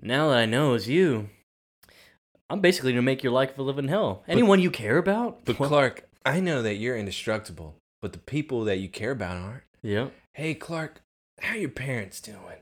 now 0.00 0.30
that 0.30 0.38
I 0.38 0.46
know 0.46 0.74
it's 0.74 0.88
you, 0.88 1.28
I'm 2.50 2.60
basically 2.60 2.92
gonna 2.92 3.02
make 3.02 3.22
your 3.22 3.32
life 3.32 3.56
a 3.58 3.62
living 3.62 3.88
hell. 3.88 4.24
Anyone 4.28 4.60
you 4.60 4.70
care 4.70 4.98
about? 4.98 5.44
But 5.44 5.58
Well, 5.58 5.68
Clark, 5.68 6.08
I 6.24 6.40
know 6.40 6.62
that 6.62 6.74
you're 6.74 6.96
indestructible, 6.96 7.76
but 8.00 8.12
the 8.12 8.18
people 8.18 8.64
that 8.64 8.78
you 8.78 8.88
care 8.88 9.12
about 9.12 9.36
aren't. 9.36 9.62
yeah. 9.82 10.08
Hey, 10.34 10.54
Clark, 10.54 11.02
how 11.40 11.54
are 11.54 11.58
your 11.58 11.68
parents 11.68 12.20
doing? 12.20 12.61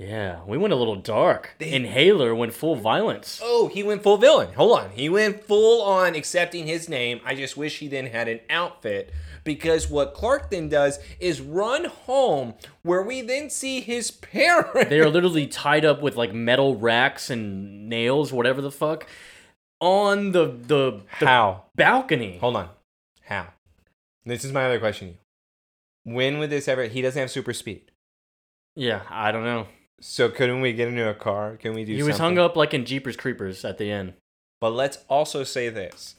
Yeah, 0.00 0.40
we 0.46 0.56
went 0.56 0.72
a 0.72 0.76
little 0.76 0.96
dark. 0.96 1.56
They- 1.58 1.72
Inhaler 1.72 2.34
went 2.34 2.54
full 2.54 2.74
violence. 2.74 3.38
Oh, 3.42 3.68
he 3.68 3.82
went 3.82 4.02
full 4.02 4.16
villain. 4.16 4.54
Hold 4.54 4.78
on. 4.78 4.90
He 4.92 5.10
went 5.10 5.44
full 5.44 5.82
on 5.82 6.14
accepting 6.14 6.66
his 6.66 6.88
name. 6.88 7.20
I 7.22 7.34
just 7.34 7.54
wish 7.54 7.80
he 7.80 7.86
then 7.88 8.06
had 8.06 8.26
an 8.26 8.40
outfit 8.48 9.12
because 9.44 9.90
what 9.90 10.14
Clark 10.14 10.48
then 10.50 10.70
does 10.70 11.00
is 11.18 11.42
run 11.42 11.84
home 11.84 12.54
where 12.82 13.02
we 13.02 13.20
then 13.20 13.50
see 13.50 13.82
his 13.82 14.10
parents. 14.32 14.88
They 14.88 15.00
are 15.00 15.10
literally 15.10 15.46
tied 15.46 15.84
up 15.84 16.00
with 16.00 16.16
like 16.16 16.32
metal 16.32 16.76
racks 16.76 17.28
and 17.28 17.86
nails, 17.90 18.32
whatever 18.32 18.62
the 18.62 18.70
fuck, 18.70 19.06
on 19.82 20.32
the 20.32 20.46
the, 20.46 21.02
the 21.20 21.26
How? 21.26 21.64
balcony. 21.76 22.38
Hold 22.38 22.56
on. 22.56 22.70
How? 23.24 23.48
This 24.24 24.46
is 24.46 24.52
my 24.52 24.64
other 24.64 24.78
question. 24.80 25.18
When 26.04 26.38
would 26.38 26.48
this 26.48 26.68
ever? 26.68 26.84
He 26.84 27.02
doesn't 27.02 27.20
have 27.20 27.30
super 27.30 27.52
speed. 27.52 27.90
Yeah, 28.74 29.02
I 29.10 29.30
don't 29.30 29.44
know. 29.44 29.66
So 30.00 30.28
couldn't 30.30 30.60
we 30.60 30.72
get 30.72 30.88
into 30.88 31.08
a 31.08 31.14
car? 31.14 31.56
Can 31.56 31.74
we 31.74 31.84
do? 31.84 31.94
He 31.94 32.02
was 32.02 32.18
hung 32.18 32.38
up 32.38 32.56
like 32.56 32.72
in 32.72 32.84
Jeepers 32.84 33.16
Creepers 33.16 33.64
at 33.64 33.78
the 33.78 33.90
end. 33.90 34.14
But 34.60 34.70
let's 34.70 34.98
also 35.08 35.44
say 35.44 35.68
this. 35.68 36.16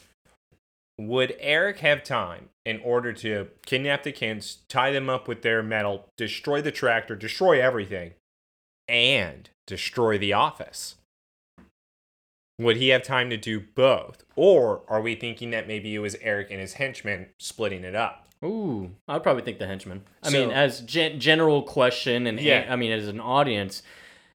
Would 0.98 1.36
Eric 1.40 1.80
have 1.80 2.04
time 2.04 2.50
in 2.64 2.80
order 2.82 3.12
to 3.14 3.48
kidnap 3.66 4.04
the 4.04 4.12
kids, 4.12 4.60
tie 4.70 4.92
them 4.92 5.10
up 5.10 5.28
with 5.28 5.42
their 5.42 5.64
metal, 5.64 6.08
destroy 6.16 6.62
the 6.62 6.72
tractor, 6.72 7.16
destroy 7.16 7.62
everything, 7.62 8.14
and 8.88 9.50
destroy 9.66 10.18
the 10.18 10.34
office? 10.34 10.96
Would 12.60 12.78
he 12.78 12.90
have 12.90 13.02
time 13.02 13.32
to 13.32 13.38
do 13.38 13.60
both? 13.60 14.24
Or 14.36 14.82
are 14.88 15.02
we 15.02 15.16
thinking 15.16 15.50
that 15.52 15.68
maybe 15.68 15.96
it 15.96 16.00
was 16.00 16.16
Eric 16.22 16.52
and 16.52 16.60
his 16.60 16.74
henchmen 16.74 17.30
splitting 17.40 17.84
it 17.84 17.96
up? 17.96 18.28
Ooh, 18.44 18.92
I'd 19.08 19.24
probably 19.24 19.44
think 19.44 19.60
the 19.60 19.68
henchman. 19.68 20.02
I 20.24 20.30
So- 20.30 20.40
mean, 20.40 20.52
as 20.52 20.82
gen- 20.82 21.20
general 21.20 21.62
question, 21.64 22.26
and 22.28 22.40
Yeah. 22.40 22.66
I 22.70 22.76
mean, 22.76 22.92
as 22.92 23.08
an 23.08 23.20
audience, 23.20 23.84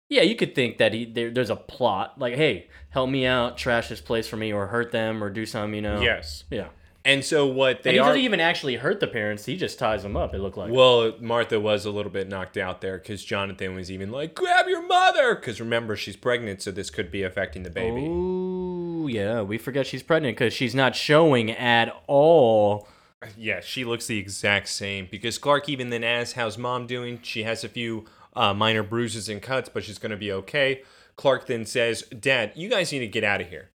yeah, 0.08 0.22
you 0.22 0.36
could 0.36 0.54
think 0.54 0.76
that 0.78 0.92
he 0.92 1.04
there, 1.06 1.30
there's 1.30 1.50
a 1.50 1.56
plot, 1.56 2.18
like, 2.18 2.34
hey, 2.34 2.66
help 2.90 3.08
me 3.08 3.24
out, 3.26 3.56
trash 3.56 3.88
this 3.88 4.00
place 4.02 4.28
for 4.28 4.36
me, 4.36 4.52
or 4.52 4.66
hurt 4.66 4.92
them, 4.92 5.24
or 5.24 5.30
do 5.30 5.46
something, 5.46 5.74
you 5.74 5.80
know? 5.82 6.00
Yes. 6.00 6.44
yeah. 6.50 6.66
And 7.06 7.22
so 7.22 7.46
what 7.46 7.76
And 7.76 7.84
they 7.84 7.92
he 7.92 7.98
are. 7.98 8.06
doesn't 8.08 8.22
even 8.22 8.40
actually 8.40 8.76
hurt 8.76 8.98
the 8.98 9.06
parents; 9.06 9.44
he 9.44 9.58
just 9.58 9.78
ties 9.78 10.02
them 10.02 10.16
up. 10.16 10.34
It 10.34 10.38
looked 10.38 10.56
like. 10.56 10.72
Well, 10.72 11.12
Martha 11.20 11.60
was 11.60 11.84
a 11.84 11.90
little 11.90 12.10
bit 12.10 12.28
knocked 12.30 12.56
out 12.56 12.80
there 12.80 12.96
because 12.96 13.22
Jonathan 13.22 13.74
was 13.74 13.90
even 13.90 14.10
like, 14.10 14.34
grab 14.34 14.68
your 14.68 14.86
mother! 14.86 15.34
Because 15.34 15.60
remember, 15.60 15.96
she's 15.96 16.16
pregnant, 16.16 16.62
so 16.62 16.70
this 16.70 16.88
could 16.88 17.10
be 17.10 17.22
affecting 17.22 17.62
the 17.62 17.68
baby. 17.68 18.06
Oh 18.08 19.06
yeah, 19.06 19.42
we 19.42 19.58
forget 19.58 19.86
she's 19.86 20.02
pregnant 20.02 20.38
because 20.38 20.54
she's 20.54 20.74
not 20.74 20.96
showing 20.96 21.50
at 21.50 21.94
all. 22.06 22.88
Yeah, 23.36 23.60
she 23.60 23.84
looks 23.84 24.06
the 24.06 24.18
exact 24.18 24.68
same 24.68 25.08
because 25.10 25.38
Clark 25.38 25.68
even 25.68 25.90
then 25.90 26.04
asks, 26.04 26.34
"How's 26.34 26.58
mom 26.58 26.86
doing?" 26.86 27.20
She 27.22 27.42
has 27.44 27.64
a 27.64 27.68
few 27.68 28.04
uh, 28.34 28.52
minor 28.54 28.82
bruises 28.82 29.28
and 29.28 29.40
cuts, 29.40 29.68
but 29.68 29.84
she's 29.84 29.98
gonna 29.98 30.16
be 30.16 30.32
okay. 30.32 30.82
Clark 31.16 31.46
then 31.46 31.64
says, 31.66 32.02
"Dad, 32.02 32.52
you 32.54 32.68
guys 32.68 32.90
need 32.92 32.98
to 33.00 33.06
get 33.06 33.24
out 33.24 33.40
of 33.40 33.48
here." 33.48 33.70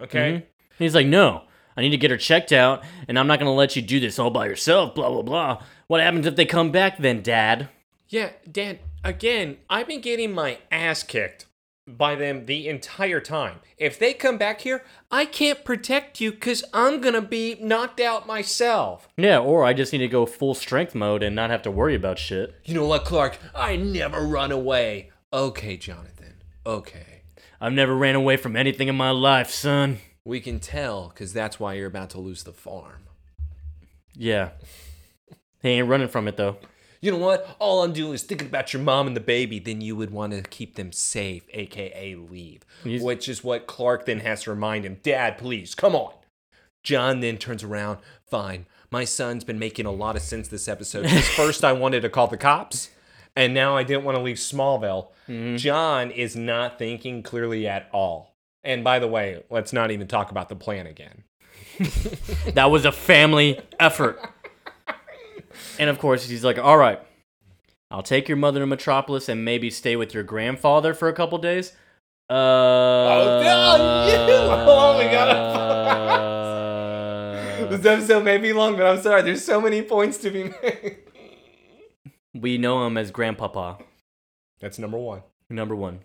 Okay. 0.00 0.32
Mhm. 0.32 0.42
He's 0.78 0.94
like, 0.94 1.06
no, 1.06 1.42
I 1.76 1.82
need 1.82 1.90
to 1.90 1.96
get 1.98 2.10
her 2.10 2.16
checked 2.16 2.52
out, 2.52 2.82
and 3.06 3.18
I'm 3.18 3.26
not 3.26 3.38
gonna 3.38 3.54
let 3.54 3.76
you 3.76 3.82
do 3.82 4.00
this 4.00 4.18
all 4.18 4.30
by 4.30 4.46
yourself. 4.46 4.94
Blah 4.94 5.10
blah 5.10 5.22
blah. 5.22 5.62
What 5.88 6.00
happens 6.00 6.26
if 6.26 6.36
they 6.36 6.46
come 6.46 6.70
back 6.70 6.98
then, 6.98 7.22
Dad? 7.22 7.68
Yeah, 8.08 8.30
Dad. 8.50 8.78
Again, 9.04 9.58
I've 9.68 9.86
been 9.86 10.00
getting 10.00 10.32
my 10.32 10.58
ass 10.70 11.02
kicked 11.02 11.46
by 11.86 12.14
them 12.14 12.46
the 12.46 12.68
entire 12.68 13.20
time. 13.20 13.60
If 13.76 13.98
they 13.98 14.12
come 14.12 14.38
back 14.38 14.60
here, 14.60 14.84
I 15.10 15.24
can't 15.24 15.64
protect 15.64 16.20
you 16.20 16.30
because 16.32 16.64
I'm 16.72 17.00
going 17.00 17.14
to 17.14 17.22
be 17.22 17.56
knocked 17.60 18.00
out 18.00 18.26
myself. 18.26 19.08
Yeah, 19.16 19.38
or 19.38 19.64
I 19.64 19.72
just 19.72 19.92
need 19.92 19.98
to 19.98 20.08
go 20.08 20.26
full 20.26 20.54
strength 20.54 20.94
mode 20.94 21.22
and 21.22 21.34
not 21.34 21.50
have 21.50 21.62
to 21.62 21.70
worry 21.70 21.94
about 21.94 22.18
shit. 22.18 22.54
You 22.64 22.74
know 22.74 22.86
what, 22.86 23.04
Clark? 23.04 23.38
I 23.54 23.76
never 23.76 24.20
run 24.20 24.52
away. 24.52 25.10
Okay, 25.32 25.76
Jonathan. 25.76 26.42
Okay. 26.66 27.22
I've 27.60 27.72
never 27.72 27.94
ran 27.94 28.14
away 28.14 28.36
from 28.36 28.56
anything 28.56 28.88
in 28.88 28.96
my 28.96 29.10
life, 29.10 29.50
son. 29.50 29.98
We 30.24 30.40
can 30.40 30.60
tell 30.60 31.08
because 31.08 31.32
that's 31.32 31.58
why 31.58 31.74
you're 31.74 31.86
about 31.86 32.10
to 32.10 32.20
lose 32.20 32.42
the 32.44 32.52
farm. 32.52 33.04
Yeah. 34.14 34.50
He 35.62 35.70
ain't 35.70 35.88
running 35.88 36.08
from 36.08 36.28
it 36.28 36.36
though. 36.36 36.56
You 37.02 37.10
know 37.12 37.18
what? 37.18 37.56
All 37.58 37.82
I'm 37.82 37.92
doing 37.94 38.12
is 38.14 38.22
thinking 38.22 38.48
about 38.48 38.72
your 38.74 38.82
mom 38.82 39.06
and 39.06 39.16
the 39.16 39.20
baby. 39.20 39.58
Then 39.58 39.80
you 39.80 39.96
would 39.96 40.10
want 40.10 40.32
to 40.32 40.42
keep 40.42 40.74
them 40.74 40.92
safe, 40.92 41.44
aka 41.50 42.14
leave. 42.14 42.62
He's- 42.84 43.02
Which 43.02 43.28
is 43.28 43.42
what 43.42 43.66
Clark 43.66 44.04
then 44.06 44.20
has 44.20 44.42
to 44.42 44.50
remind 44.50 44.84
him 44.84 44.98
Dad, 45.02 45.38
please, 45.38 45.74
come 45.74 45.94
on. 45.96 46.12
John 46.82 47.20
then 47.20 47.38
turns 47.38 47.62
around. 47.62 47.98
Fine. 48.30 48.66
My 48.90 49.04
son's 49.04 49.44
been 49.44 49.58
making 49.58 49.86
a 49.86 49.90
lot 49.92 50.16
of 50.16 50.22
sense 50.22 50.48
this 50.48 50.68
episode. 50.68 51.04
'Cause 51.08 51.28
first, 51.28 51.64
I 51.64 51.72
wanted 51.72 52.00
to 52.02 52.08
call 52.10 52.26
the 52.26 52.36
cops, 52.36 52.90
and 53.36 53.54
now 53.54 53.76
I 53.76 53.82
didn't 53.82 54.04
want 54.04 54.16
to 54.16 54.22
leave 54.22 54.36
Smallville. 54.36 55.08
Mm-hmm. 55.28 55.56
John 55.56 56.10
is 56.10 56.36
not 56.36 56.78
thinking 56.78 57.22
clearly 57.22 57.66
at 57.66 57.88
all. 57.92 58.34
And 58.62 58.84
by 58.84 58.98
the 58.98 59.08
way, 59.08 59.42
let's 59.48 59.72
not 59.72 59.90
even 59.90 60.06
talk 60.06 60.30
about 60.30 60.48
the 60.50 60.56
plan 60.56 60.86
again. 60.86 61.24
That 62.54 62.70
was 62.70 62.84
a 62.84 62.92
family 62.92 63.58
effort. 63.78 64.20
And 65.78 65.90
of 65.90 65.98
course, 65.98 66.28
he's 66.28 66.44
like, 66.44 66.58
"All 66.58 66.76
right, 66.76 67.00
I'll 67.90 68.02
take 68.02 68.28
your 68.28 68.36
mother 68.36 68.60
to 68.60 68.66
Metropolis 68.66 69.28
and 69.28 69.44
maybe 69.44 69.70
stay 69.70 69.96
with 69.96 70.14
your 70.14 70.22
grandfather 70.22 70.94
for 70.94 71.08
a 71.08 71.12
couple 71.12 71.38
days." 71.38 71.72
Uh, 72.28 72.34
oh, 72.34 73.40
no, 73.42 74.06
you! 74.06 74.20
Oh, 74.72 74.98
we 74.98 75.04
This 77.76 77.84
episode 77.86 78.24
may 78.24 78.38
be 78.38 78.52
long, 78.52 78.76
but 78.76 78.86
I'm 78.86 79.00
sorry. 79.02 79.22
There's 79.22 79.44
so 79.44 79.60
many 79.60 79.82
points 79.82 80.18
to 80.18 80.30
be 80.30 80.44
made. 80.44 80.98
we 82.34 82.58
know 82.58 82.86
him 82.86 82.96
as 82.96 83.10
Grandpapa. 83.10 83.78
That's 84.60 84.78
number 84.78 84.98
one. 84.98 85.22
Number 85.48 85.74
one. 85.74 86.00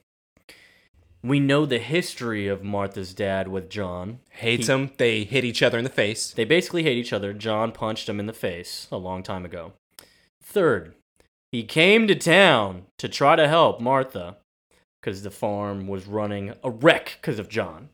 We 1.26 1.40
know 1.40 1.66
the 1.66 1.80
history 1.80 2.48
of 2.48 2.64
Martha's 2.64 3.12
dad 3.12 3.48
with 3.48 3.68
John. 3.68 4.20
Hates 4.30 4.68
him. 4.68 4.92
They 4.98 5.24
hit 5.24 5.44
each 5.44 5.64
other 5.64 5.80
in 5.80 5.84
the 5.84 5.90
face. 5.90 6.30
They 6.32 6.46
basically 6.46 6.84
hate 6.84 7.00
each 7.00 7.12
other. 7.12 7.34
John 7.34 7.72
punched 7.72 8.08
him 8.08 8.20
in 8.20 8.28
the 8.28 8.34
face 8.34 8.88
a 8.92 8.98
long 8.98 9.24
time 9.24 9.44
ago. 9.44 9.74
Third, 10.44 10.94
he 11.52 11.64
came 11.64 12.06
to 12.08 12.14
town 12.14 12.84
to 13.00 13.10
try 13.10 13.36
to 13.36 13.48
help 13.48 13.82
Martha 13.82 14.38
because 15.02 15.24
the 15.24 15.32
farm 15.32 15.88
was 15.88 16.06
running 16.06 16.54
a 16.64 16.70
wreck 16.70 17.18
because 17.20 17.40
of 17.40 17.50
John. 17.50 17.90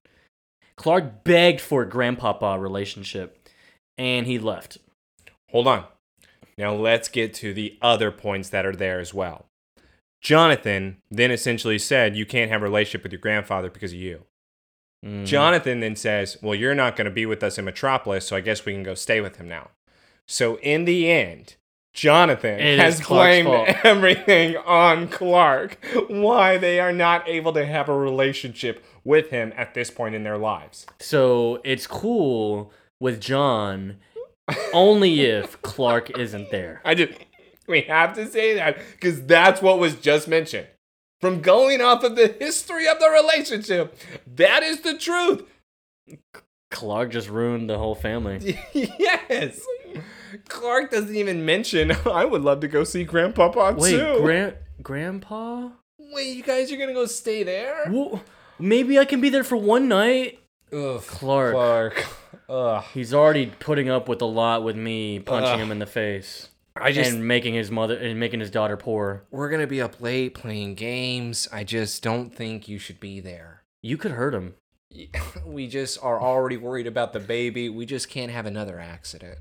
Clark 0.75 1.23
begged 1.23 1.61
for 1.61 1.83
a 1.83 1.89
grandpapa 1.89 2.59
relationship 2.59 3.47
and 3.97 4.27
he 4.27 4.39
left. 4.39 4.77
Hold 5.51 5.67
on. 5.67 5.85
Now 6.57 6.73
let's 6.73 7.07
get 7.07 7.33
to 7.35 7.53
the 7.53 7.77
other 7.81 8.11
points 8.11 8.49
that 8.49 8.65
are 8.65 8.75
there 8.75 8.99
as 8.99 9.13
well. 9.13 9.45
Jonathan 10.21 10.97
then 11.09 11.31
essentially 11.31 11.79
said, 11.79 12.15
You 12.15 12.25
can't 12.25 12.51
have 12.51 12.61
a 12.61 12.65
relationship 12.65 13.03
with 13.03 13.11
your 13.11 13.21
grandfather 13.21 13.69
because 13.69 13.91
of 13.91 13.99
you. 13.99 14.25
Mhm. 15.05 15.25
Jonathan 15.25 15.79
then 15.79 15.95
says, 15.95 16.37
Well, 16.41 16.55
you're 16.55 16.75
not 16.75 16.95
going 16.95 17.05
to 17.05 17.11
be 17.11 17.25
with 17.25 17.43
us 17.43 17.57
in 17.57 17.65
Metropolis, 17.65 18.27
so 18.27 18.35
I 18.35 18.41
guess 18.41 18.65
we 18.65 18.73
can 18.73 18.83
go 18.83 18.93
stay 18.93 19.19
with 19.19 19.37
him 19.37 19.47
now. 19.47 19.71
So 20.27 20.57
in 20.59 20.85
the 20.85 21.09
end, 21.11 21.55
Jonathan 21.93 22.59
It 22.59 22.79
has 22.79 23.01
blamed 23.01 23.49
everything 23.83 24.55
on 24.57 25.07
Clark, 25.09 25.77
why 26.07 26.57
they 26.57 26.79
are 26.79 26.93
not 26.93 27.27
able 27.27 27.51
to 27.53 27.65
have 27.65 27.89
a 27.89 27.97
relationship 27.97 28.83
with 29.03 29.29
him 29.31 29.51
at 29.57 29.73
this 29.73 29.89
point 29.89 30.15
in 30.15 30.23
their 30.23 30.37
lives. 30.37 30.85
So 30.99 31.59
it's 31.65 31.87
cool 31.87 32.71
with 32.99 33.19
John 33.19 33.97
only 34.73 35.21
if 35.21 35.61
Clark 35.63 36.17
isn't 36.17 36.51
there. 36.51 36.81
I 36.85 36.95
just, 36.95 37.13
we 37.67 37.81
have 37.81 38.13
to 38.15 38.27
say 38.27 38.55
that 38.55 38.77
because 38.93 39.25
that's 39.25 39.61
what 39.61 39.79
was 39.79 39.95
just 39.95 40.27
mentioned. 40.27 40.67
From 41.19 41.41
going 41.41 41.81
off 41.81 42.03
of 42.03 42.15
the 42.15 42.35
history 42.39 42.87
of 42.87 42.99
the 42.99 43.09
relationship, 43.09 43.95
that 44.35 44.63
is 44.63 44.81
the 44.81 44.97
truth. 44.97 45.43
Clark 46.71 47.11
just 47.11 47.29
ruined 47.29 47.69
the 47.69 47.77
whole 47.77 47.93
family. 47.95 48.59
yes. 48.73 49.61
Clark 50.47 50.89
doesn't 50.91 51.15
even 51.15 51.45
mention, 51.45 51.91
I 52.05 52.25
would 52.25 52.41
love 52.41 52.61
to 52.61 52.67
go 52.67 52.83
see 52.83 53.03
Grandpapa 53.03 53.75
Wait, 53.77 53.91
too. 53.91 54.19
grand 54.21 54.55
grandpa? 54.81 55.69
Wait, 55.99 56.35
you 56.35 56.43
guys 56.43 56.71
are 56.71 56.77
going 56.77 56.87
to 56.87 56.93
go 56.95 57.05
stay 57.05 57.43
there? 57.43 57.83
Well, 57.89 58.23
maybe 58.57 58.97
I 58.97 59.05
can 59.05 59.21
be 59.21 59.29
there 59.29 59.43
for 59.43 59.57
one 59.57 59.87
night. 59.87 60.39
Ugh. 60.73 61.01
Clark. 61.01 61.53
Clark. 61.53 62.05
Ugh. 62.49 62.83
He's 62.93 63.13
already 63.13 63.47
putting 63.59 63.89
up 63.89 64.07
with 64.07 64.21
a 64.21 64.25
lot 64.25 64.63
with 64.63 64.75
me 64.75 65.19
punching 65.19 65.51
Ugh. 65.51 65.59
him 65.59 65.71
in 65.71 65.79
the 65.79 65.85
face 65.85 66.47
I 66.75 66.91
just. 66.91 67.11
and 67.11 67.27
making 67.27 67.53
his 67.53 67.69
mother 67.71 67.97
and 67.97 68.19
making 68.19 68.39
his 68.39 68.51
daughter 68.51 68.77
poor. 68.77 69.25
we're 69.31 69.49
gonna 69.49 69.67
be 69.67 69.81
up 69.81 70.01
late 70.01 70.33
playing 70.33 70.75
games. 70.75 71.47
I 71.51 71.63
just 71.63 72.01
don't 72.03 72.33
think 72.33 72.67
you 72.67 72.77
should 72.79 72.99
be 72.99 73.19
there. 73.19 73.63
You 73.81 73.97
could 73.97 74.11
hurt 74.11 74.33
him. 74.33 74.55
We 75.45 75.67
just 75.67 76.01
are 76.03 76.21
already 76.21 76.57
worried 76.57 76.87
about 76.87 77.13
the 77.13 77.19
baby. 77.19 77.69
We 77.69 77.85
just 77.85 78.09
can't 78.09 78.31
have 78.31 78.45
another 78.45 78.79
accident. 78.79 79.39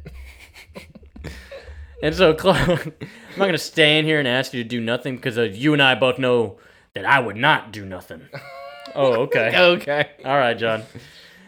And 2.02 2.14
so, 2.14 2.34
Clark, 2.36 2.68
I'm 2.68 3.38
not 3.38 3.46
gonna 3.46 3.58
stay 3.58 3.98
in 3.98 4.04
here 4.04 4.18
and 4.18 4.26
ask 4.28 4.52
you 4.54 4.62
to 4.62 4.68
do 4.68 4.80
nothing 4.80 5.16
because 5.16 5.38
uh, 5.38 5.42
you 5.42 5.72
and 5.72 5.82
I 5.82 5.94
both 5.94 6.18
know 6.18 6.58
that 6.94 7.04
I 7.04 7.20
would 7.20 7.36
not 7.36 7.72
do 7.72 7.84
nothing. 7.84 8.22
oh, 8.94 9.22
okay. 9.22 9.52
Okay. 9.56 10.10
All 10.24 10.36
right, 10.36 10.56
John. 10.56 10.82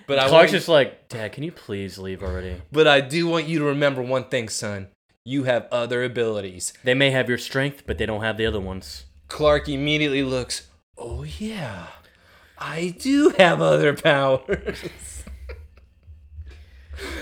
But 0.07 0.19
I 0.19 0.29
Clark's 0.29 0.33
want, 0.33 0.51
just 0.51 0.69
like, 0.69 1.09
Dad, 1.09 1.33
can 1.33 1.43
you 1.45 1.53
please 1.53 1.97
leave 1.97 2.23
already? 2.23 2.61
but 2.71 2.87
I 2.87 3.01
do 3.01 3.27
want 3.27 3.47
you 3.47 3.61
to 3.61 3.65
remember 3.67 4.03
one 4.03 4.25
thing, 4.25 4.49
son. 4.49 4.89
You 5.24 5.44
have 5.44 5.69
other 5.70 6.03
abilities. 6.03 6.73
They 6.85 6.94
may 6.94 7.11
have 7.12 7.28
your 7.28 7.39
strength, 7.39 7.85
but 7.86 7.99
they 7.99 8.07
don't 8.07 8.23
have 8.23 8.36
the 8.36 8.47
other 8.47 8.61
ones. 8.61 9.05
Clark 9.28 9.69
immediately 9.69 10.23
looks, 10.23 10.69
Oh, 10.99 11.23
yeah, 11.23 11.86
I 12.59 12.94
do 12.99 13.31
have 13.39 13.61
other 13.61 13.94
powers. 13.94 14.78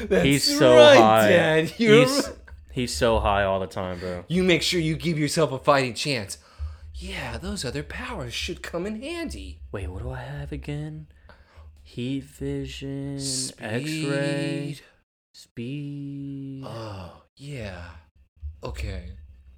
That's 0.03 0.25
He's 0.25 0.59
so 0.59 0.77
right, 0.77 0.97
high. 0.99 1.29
Dad. 1.29 1.73
You're 1.79 2.01
He's 2.01 2.27
right. 2.27 2.37
he's 2.73 2.95
so 2.95 3.19
high 3.21 3.45
all 3.45 3.61
the 3.61 3.67
time, 3.67 3.99
bro. 3.99 4.25
You 4.29 4.43
make 4.43 4.63
sure 4.63 4.81
you 4.81 4.97
give 4.97 5.19
yourself 5.19 5.53
a 5.53 5.59
fighting 5.59 5.95
chance. 5.95 6.39
Yeah, 6.95 7.39
those 7.39 7.65
other 7.65 7.83
powers 7.83 8.35
should 8.35 8.63
come 8.63 8.85
in 8.87 9.01
handy. 9.01 9.61
Wait, 9.73 9.89
what 9.89 10.03
do 10.03 10.11
I 10.11 10.21
have 10.21 10.53
again? 10.53 11.07
Heat 11.83 12.25
vision, 12.25 13.15
X-ray, 13.17 14.75
Speed. 14.75 14.81
Speed. 15.33 16.65
Oh, 16.67 17.23
yeah. 17.37 17.85
Okay. 18.63 19.11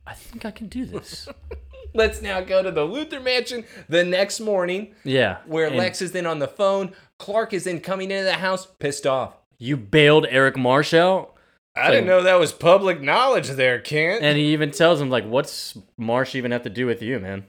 I 0.07 0.15
think 0.15 0.45
I 0.45 0.51
can 0.51 0.69
do 0.69 0.85
this. 0.85 1.29
Let's 1.95 2.23
now 2.23 2.41
go 2.41 2.63
to 2.63 2.71
the 2.71 2.87
Luthor 2.87 3.23
Mansion 3.23 3.65
the 3.89 4.05
next 4.05 4.41
morning, 4.41 4.95
yeah. 5.05 5.39
where 5.47 5.67
and 5.67 5.77
Lex 5.77 6.01
is 6.01 6.13
then 6.13 6.27
on 6.27 6.39
the 6.39 6.49
phone. 6.49 6.93
Clark 7.19 7.53
is 7.53 7.65
then 7.65 7.81
coming 7.81 8.11
into 8.11 8.25
the 8.25 8.35
house, 8.35 8.67
pissed 8.67 9.07
off. 9.07 9.37
You 9.59 9.77
bailed 9.77 10.27
Eric 10.31 10.57
Marsh 10.57 10.95
out, 10.95 11.33
I 11.75 11.91
didn't 11.91 12.07
know 12.07 12.23
that 12.23 12.35
was 12.35 12.53
public 12.53 13.01
knowledge 13.01 13.49
there, 13.49 13.81
Kent. 13.81 14.23
and 14.23 14.37
he 14.37 14.53
even 14.53 14.71
tells 14.71 15.01
him 15.01 15.09
like, 15.09 15.25
"What's 15.25 15.79
Marsh 15.97 16.35
even 16.35 16.51
have 16.51 16.65
to 16.65 16.71
do 16.71 16.87
with 16.87 17.01
you, 17.01 17.19
man?" 17.19 17.45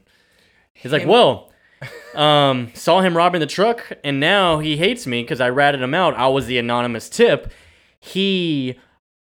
He's 0.73 0.93
like, 0.93 1.05
"Well, 1.05 1.51
um, 2.15 2.71
saw 2.73 3.01
him 3.01 3.17
robbing 3.17 3.41
the 3.41 3.47
truck, 3.47 3.91
and 4.03 4.21
now 4.21 4.59
he 4.59 4.77
hates 4.77 5.05
me 5.05 5.23
because 5.23 5.41
I 5.41 5.49
ratted 5.49 5.81
him 5.81 5.93
out. 5.93 6.15
I 6.15 6.27
was 6.29 6.45
the 6.45 6.57
anonymous 6.57 7.09
tip. 7.09 7.51
He 8.03 8.77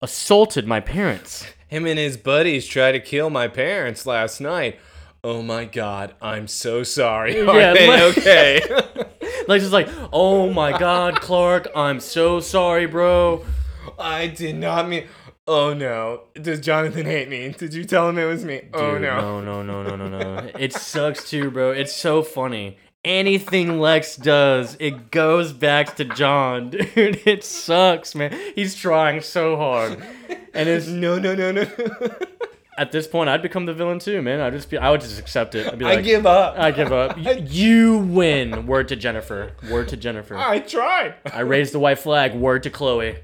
assaulted 0.01 0.67
my 0.67 0.79
parents." 0.79 1.45
Him 1.67 1.85
and 1.87 1.97
his 1.97 2.17
buddies 2.17 2.67
tried 2.67 2.91
to 2.93 2.99
kill 2.99 3.29
my 3.31 3.47
parents 3.47 4.05
last 4.05 4.39
night. 4.39 4.79
Oh 5.23 5.41
my 5.41 5.65
god, 5.65 6.13
I'm 6.21 6.47
so 6.47 6.83
sorry. 6.83 7.39
Are 7.47 7.59
Yeah, 7.59 7.73
they 7.73 7.87
like- 8.07 8.17
okay? 8.17 8.61
Lex 9.47 9.63
is 9.63 9.71
like, 9.73 9.89
"Oh 10.11 10.51
my 10.51 10.77
God, 10.77 11.19
Clark, 11.21 11.67
I'm 11.75 11.99
so 11.99 12.39
sorry, 12.39 12.85
bro." 12.85 13.45
I 13.99 14.27
did 14.27 14.55
not 14.55 14.87
mean. 14.89 15.07
Oh 15.47 15.73
no. 15.73 16.21
Does 16.41 16.59
Jonathan 16.61 17.05
hate 17.05 17.27
me? 17.29 17.49
Did 17.57 17.73
you 17.73 17.83
tell 17.83 18.07
him 18.09 18.17
it 18.17 18.25
was 18.25 18.45
me? 18.45 18.61
oh 18.73 18.97
no. 18.97 19.41
no, 19.41 19.61
no, 19.61 19.83
no, 19.83 19.95
no, 19.95 20.07
no, 20.07 20.19
no. 20.19 20.49
it 20.57 20.73
sucks 20.73 21.29
too, 21.29 21.51
bro. 21.51 21.71
It's 21.71 21.93
so 21.93 22.21
funny. 22.23 22.77
Anything 23.05 23.79
Lex 23.81 24.15
does, 24.15 24.77
it 24.79 25.11
goes 25.11 25.51
back 25.51 25.97
to 25.97 26.05
John, 26.05 26.69
dude. 26.69 27.21
It 27.25 27.43
sucks, 27.43 28.15
man. 28.15 28.33
He's 28.55 28.75
trying 28.75 29.19
so 29.21 29.57
hard, 29.57 30.01
and 30.53 30.69
it's 30.69 30.87
No, 30.87 31.19
no, 31.19 31.35
no, 31.35 31.51
no. 31.51 31.67
at 32.77 32.93
this 32.93 33.05
point, 33.05 33.29
I'd 33.29 33.41
become 33.41 33.65
the 33.65 33.73
villain 33.73 33.99
too, 33.99 34.21
man. 34.21 34.39
I 34.39 34.45
would 34.45 34.53
just 34.53 34.69
be, 34.69 34.77
I 34.77 34.89
would 34.89 35.01
just 35.01 35.19
accept 35.19 35.53
it. 35.53 35.67
I'd 35.67 35.77
be 35.77 35.83
like, 35.83 35.99
I 35.99 36.01
give 36.01 36.25
up. 36.25 36.57
I 36.57 36.71
give 36.71 36.93
up. 36.93 37.17
Y- 37.23 37.45
You 37.45 37.97
win. 37.97 38.67
Word 38.67 38.87
to 38.87 38.95
Jennifer. 38.95 39.51
Word 39.69 39.89
to 39.89 39.97
Jennifer. 39.97 40.37
I 40.37 40.59
tried. 40.59 41.15
I 41.25 41.41
raised 41.41 41.73
the 41.73 41.79
white 41.79 41.99
flag. 41.99 42.33
Word 42.33 42.63
to 42.63 42.69
Chloe. 42.69 43.17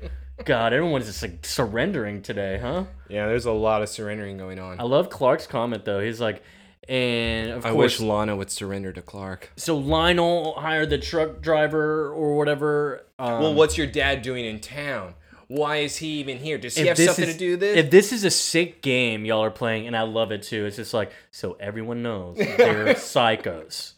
God, 0.44 0.74
everyone's 0.74 1.06
just 1.06 1.22
like 1.22 1.46
surrendering 1.46 2.22
today, 2.22 2.60
huh? 2.62 2.84
Yeah, 3.10 3.28
there's 3.28 3.46
a 3.46 3.52
lot 3.54 3.82
of 3.82 3.88
surrendering 3.88 4.38
going 4.38 4.60
on. 4.60 4.80
I 4.80 4.84
love 4.84 5.10
Clark's 5.10 5.48
comment 5.48 5.86
though. 5.86 6.02
He's 6.02 6.20
like, 6.20 6.44
And 6.90 7.52
of 7.52 7.66
I 7.68 7.72
course, 7.72 8.00
wish 8.00 8.08
Lana 8.08 8.36
would 8.36 8.50
surrender 8.50 8.92
to 8.92 9.02
Clark. 9.04 9.52
so 9.56 9.78
Lionel 9.78 10.56
hired 10.56 10.90
the 10.90 10.98
truck 10.98 11.40
driver 11.40 12.10
or 12.12 12.36
whatever. 12.36 13.06
Um, 13.20 13.42
well, 13.42 13.54
what's 13.54 13.78
your 13.78 13.86
dad 13.88 14.24
doing 14.24 14.44
in 14.44 14.60
town? 14.60 15.14
Why 15.48 15.78
is 15.78 15.98
he 15.98 16.08
even 16.20 16.38
here? 16.38 16.58
Does 16.58 16.76
he 16.76 16.88
have 16.88 16.98
something 16.98 17.28
is- 17.30 17.34
to 17.34 17.40
do 17.40 17.52
with 17.52 17.60
this? 17.60 17.78
If 17.78 17.92
this 17.92 18.12
is 18.12 18.24
a 18.24 18.32
sick 18.32 18.82
game 18.82 19.24
y'all 19.24 19.44
are 19.44 19.52
playing, 19.52 19.86
and 19.88 19.96
I 19.96 20.02
love 20.02 20.32
it 20.32 20.42
too, 20.44 20.66
it's 20.66 20.78
just 20.78 20.94
like 20.94 21.12
so 21.32 21.58
everyone 21.60 22.02
knows 22.02 22.38
they're 22.38 22.86
psychos. 22.96 23.94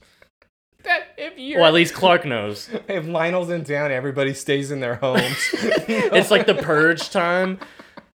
That 0.84 1.14
if 1.18 1.38
you 1.38 1.58
Well, 1.60 1.68
at 1.68 1.74
least 1.74 1.94
Clark 1.94 2.26
knows. 2.26 2.70
if 2.90 3.06
Lionel's 3.08 3.50
in 3.50 3.64
town, 3.64 3.92
everybody 3.92 4.34
stays 4.34 4.70
in 4.72 4.80
their 4.82 4.96
homes. 4.96 5.38
It's 5.54 6.32
like 6.32 6.46
the 6.46 6.56
purge 6.56 7.10
time. 7.10 7.60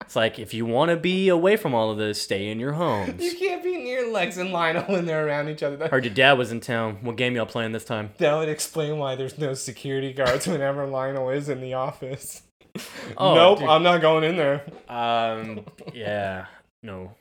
It's 0.07 0.17
like 0.17 0.39
if 0.39 0.55
you 0.55 0.65
want 0.65 0.91
to 0.91 0.97
be 0.97 1.29
away 1.29 1.57
from 1.57 1.75
all 1.75 1.91
of 1.91 1.99
this, 1.99 2.23
stay 2.23 2.49
in 2.49 2.59
your 2.59 2.73
homes. 2.73 3.23
you 3.23 3.37
can't 3.37 3.63
be 3.63 3.77
near 3.77 4.11
Lex 4.11 4.37
and 4.39 4.51
Lionel 4.53 4.85
when 4.85 5.05
they're 5.05 5.27
around 5.27 5.49
each 5.49 5.63
other. 5.63 5.89
Heard 5.89 6.05
your 6.05 6.15
dad 6.15 6.39
was 6.39 6.51
in 6.53 6.61
town. 6.61 6.99
What 7.03 7.17
game 7.17 7.35
y'all 7.37 7.45
playing 7.47 7.73
this 7.73 7.85
time? 7.85 8.11
that 8.19 8.35
would 8.37 8.49
explain 8.49 8.99
why 8.99 9.17
there's 9.17 9.37
no 9.37 9.53
security 9.55 10.13
guards 10.13 10.47
whenever 10.47 10.87
Lionel 10.87 11.29
is 11.31 11.49
in 11.49 11.61
the 11.61 11.75
office. 11.75 12.43
Oh, 13.17 13.35
nope, 13.35 13.61
dude. 13.61 13.69
I'm 13.69 13.83
not 13.83 14.03
going 14.03 14.23
in 14.23 14.37
there. 14.37 14.63
Um, 14.87 15.61
yeah, 15.95 16.45
no, 16.83 17.13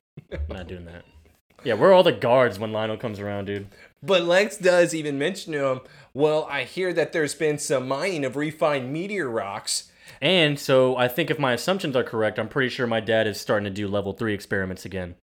not 0.50 0.68
doing 0.68 0.84
that. 0.84 1.06
Yeah, 1.64 1.76
where 1.76 1.92
are 1.92 1.94
all 1.94 2.04
the 2.04 2.12
guards 2.12 2.60
when 2.60 2.74
Lionel 2.74 2.98
comes 2.98 3.22
around, 3.22 3.46
dude? 3.46 3.68
But 4.04 4.24
Lex 4.24 4.58
does 4.58 4.94
even 4.94 5.18
mention 5.18 5.54
to 5.54 5.66
him, 5.66 5.80
well, 6.14 6.46
I 6.52 6.64
hear 6.66 6.92
that 6.92 7.14
there's 7.14 7.36
been 7.36 7.58
some 7.58 7.88
mining 7.88 8.26
of 8.26 8.36
refined 8.36 8.92
meteor 8.92 9.30
rocks. 9.30 9.90
And 10.22 10.60
so 10.60 10.96
I 10.98 11.08
think 11.08 11.30
if 11.30 11.40
my 11.40 11.54
assumptions 11.54 11.96
are 11.96 12.04
correct, 12.04 12.40
I'm 12.40 12.48
pretty 12.48 12.70
sure 12.70 12.88
my 12.88 13.00
dad 13.00 13.28
is 13.28 13.40
starting 13.40 13.66
to 13.66 13.70
do 13.70 13.88
level 13.88 14.14
three 14.14 14.34
experiments 14.34 14.86
again. 14.86 15.16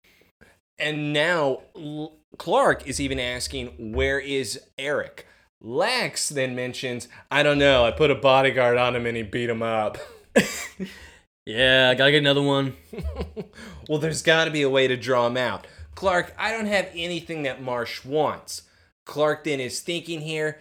And 0.78 1.12
now 1.12 1.62
L- 1.76 2.16
Clark 2.38 2.86
is 2.86 3.00
even 3.00 3.20
asking, 3.20 3.92
where 3.92 4.18
is 4.18 4.60
Eric? 4.78 5.26
Lex 5.60 6.28
then 6.28 6.56
mentions, 6.56 7.08
I 7.30 7.42
don't 7.42 7.58
know. 7.58 7.84
I 7.84 7.92
put 7.92 8.10
a 8.10 8.16
bodyguard 8.16 8.76
on 8.78 8.96
him 8.96 9.06
and 9.06 9.16
he 9.16 9.22
beat 9.22 9.48
him 9.48 9.62
up. 9.62 9.98
Yeah, 11.44 11.88
I 11.90 11.94
gotta 11.94 12.12
get 12.12 12.18
another 12.18 12.42
one. 12.42 12.76
well, 13.88 13.98
there's 13.98 14.22
got 14.22 14.44
to 14.44 14.50
be 14.50 14.62
a 14.62 14.70
way 14.70 14.86
to 14.86 14.96
draw 14.96 15.26
him 15.26 15.36
out. 15.36 15.66
Clark, 15.94 16.34
I 16.38 16.52
don't 16.52 16.66
have 16.66 16.88
anything 16.94 17.42
that 17.42 17.62
Marsh 17.62 18.04
wants. 18.04 18.62
Clark 19.06 19.44
then 19.44 19.58
is 19.58 19.80
thinking 19.80 20.20
here, 20.20 20.60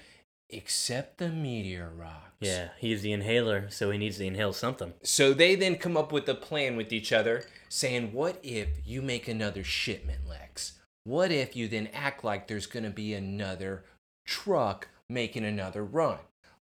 except 0.49 1.19
the 1.19 1.29
meteor 1.29 1.91
rocks. 1.95 2.30
Yeah, 2.41 2.69
he's 2.79 3.03
the 3.03 3.11
inhaler, 3.11 3.69
so 3.69 3.91
he 3.91 3.99
needs 3.99 4.17
to 4.17 4.25
inhale 4.25 4.51
something. 4.51 4.93
So 5.03 5.33
they 5.33 5.55
then 5.55 5.75
come 5.75 5.95
up 5.95 6.11
with 6.11 6.27
a 6.27 6.33
plan 6.33 6.75
with 6.75 6.91
each 6.91 7.13
other, 7.13 7.45
saying, 7.69 8.13
What 8.13 8.39
if 8.41 8.67
you 8.83 9.01
make 9.03 9.27
another 9.27 9.63
shipment, 9.63 10.27
Lex? 10.27 10.79
What 11.03 11.31
if 11.31 11.55
you 11.55 11.67
then 11.67 11.89
act 11.93 12.23
like 12.23 12.47
there's 12.47 12.65
going 12.65 12.83
to 12.83 12.89
be 12.89 13.13
another 13.13 13.85
truck 14.25 14.87
making 15.07 15.45
another 15.45 15.83
run? 15.83 16.17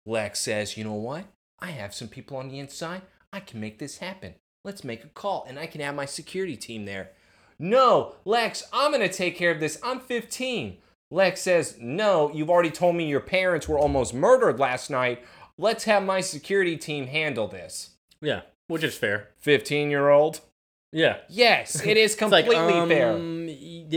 Lex 0.06 0.42
says, 0.42 0.78
You 0.78 0.84
know 0.84 0.94
what? 0.94 1.26
I 1.60 1.68
have 1.72 1.94
some 1.94 2.08
people 2.08 2.38
on 2.38 2.50
the 2.50 2.60
inside. 2.60 3.04
I 3.32 3.40
can 3.40 3.60
make 3.60 3.78
this 3.78 4.00
happen. 4.00 4.34
Let's 4.64 4.84
make 4.84 5.04
a 5.04 5.10
call, 5.10 5.46
and 5.48 5.60
I 5.60 5.68
can 5.68 5.82
have 5.82 5.96
my 5.96 6.06
security 6.06 6.58
team 6.58 6.86
there. 6.86 7.12
No, 7.60 8.16
Lex, 8.26 8.64
I'm 8.74 8.92
going 8.92 9.08
to 9.08 9.14
take 9.14 9.38
care 9.38 9.52
of 9.52 9.60
this. 9.60 9.80
I'm 9.84 10.00
15. 10.00 10.78
Lex 11.10 11.42
says, 11.42 11.78
No, 11.80 12.32
you've 12.34 12.50
already 12.50 12.72
told 12.72 12.96
me 12.96 13.08
your 13.08 13.20
parents 13.20 13.68
were 13.68 13.80
almost 13.80 14.14
murdered 14.14 14.60
last 14.60 14.90
night. 14.90 15.24
Let's 15.58 15.86
have 15.86 16.04
my 16.04 16.22
security 16.22 16.78
team 16.78 17.08
handle 17.08 17.48
this. 17.48 17.92
Yeah, 18.22 18.42
which 18.68 18.84
is 18.84 18.96
fair. 18.98 19.30
15 19.40 19.90
year 19.90 20.10
old. 20.10 20.42
Yeah, 20.94 21.18
Yes, 21.30 21.86
it 21.86 21.98
is 21.98 22.14
it's 22.20 22.22
like 22.22 22.46
completely 22.46 22.80
um, 22.80 22.90
fair. 22.90 23.18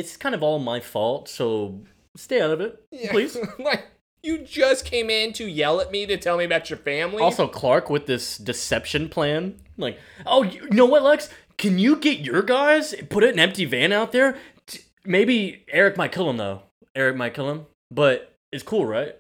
is 0.01 0.17
kind 0.17 0.35
of 0.35 0.43
all 0.43 0.59
my 0.59 0.81
fault, 0.81 1.29
so 1.29 1.81
stay 2.17 2.41
out 2.41 2.51
of 2.51 2.61
it, 2.61 2.83
please. 3.11 3.37
like, 3.59 3.87
you 4.23 4.39
just 4.39 4.85
came 4.85 5.09
in 5.09 5.33
to 5.35 5.47
yell 5.47 5.81
at 5.81 5.93
me 5.93 6.05
to 6.07 6.17
tell 6.17 6.37
me 6.37 6.45
about 6.45 6.69
your 6.69 6.79
family? 6.79 7.23
Also, 7.23 7.47
Clark 7.47 7.89
with 7.91 8.07
this 8.07 8.37
deception 8.37 9.09
plan. 9.09 9.57
Like, 9.79 9.99
oh, 10.27 10.43
you 10.43 10.69
know 10.71 10.85
what, 10.85 11.03
Lex? 11.03 11.31
Can 11.57 11.79
you 11.79 11.97
get 11.97 12.19
your 12.21 12.43
guys? 12.43 12.95
Put 13.09 13.23
an 13.23 13.39
empty 13.39 13.65
van 13.65 13.93
out 13.93 14.13
there. 14.13 14.37
T- 14.67 14.81
Maybe 15.05 15.65
Eric 15.69 15.97
might 15.97 16.13
kill 16.13 16.29
him 16.29 16.39
though. 16.39 16.63
Eric 16.95 17.17
might 17.17 17.35
kill 17.35 17.49
him, 17.51 17.67
but 17.91 18.35
it's 18.51 18.65
cool, 18.65 18.85
right? 18.85 19.17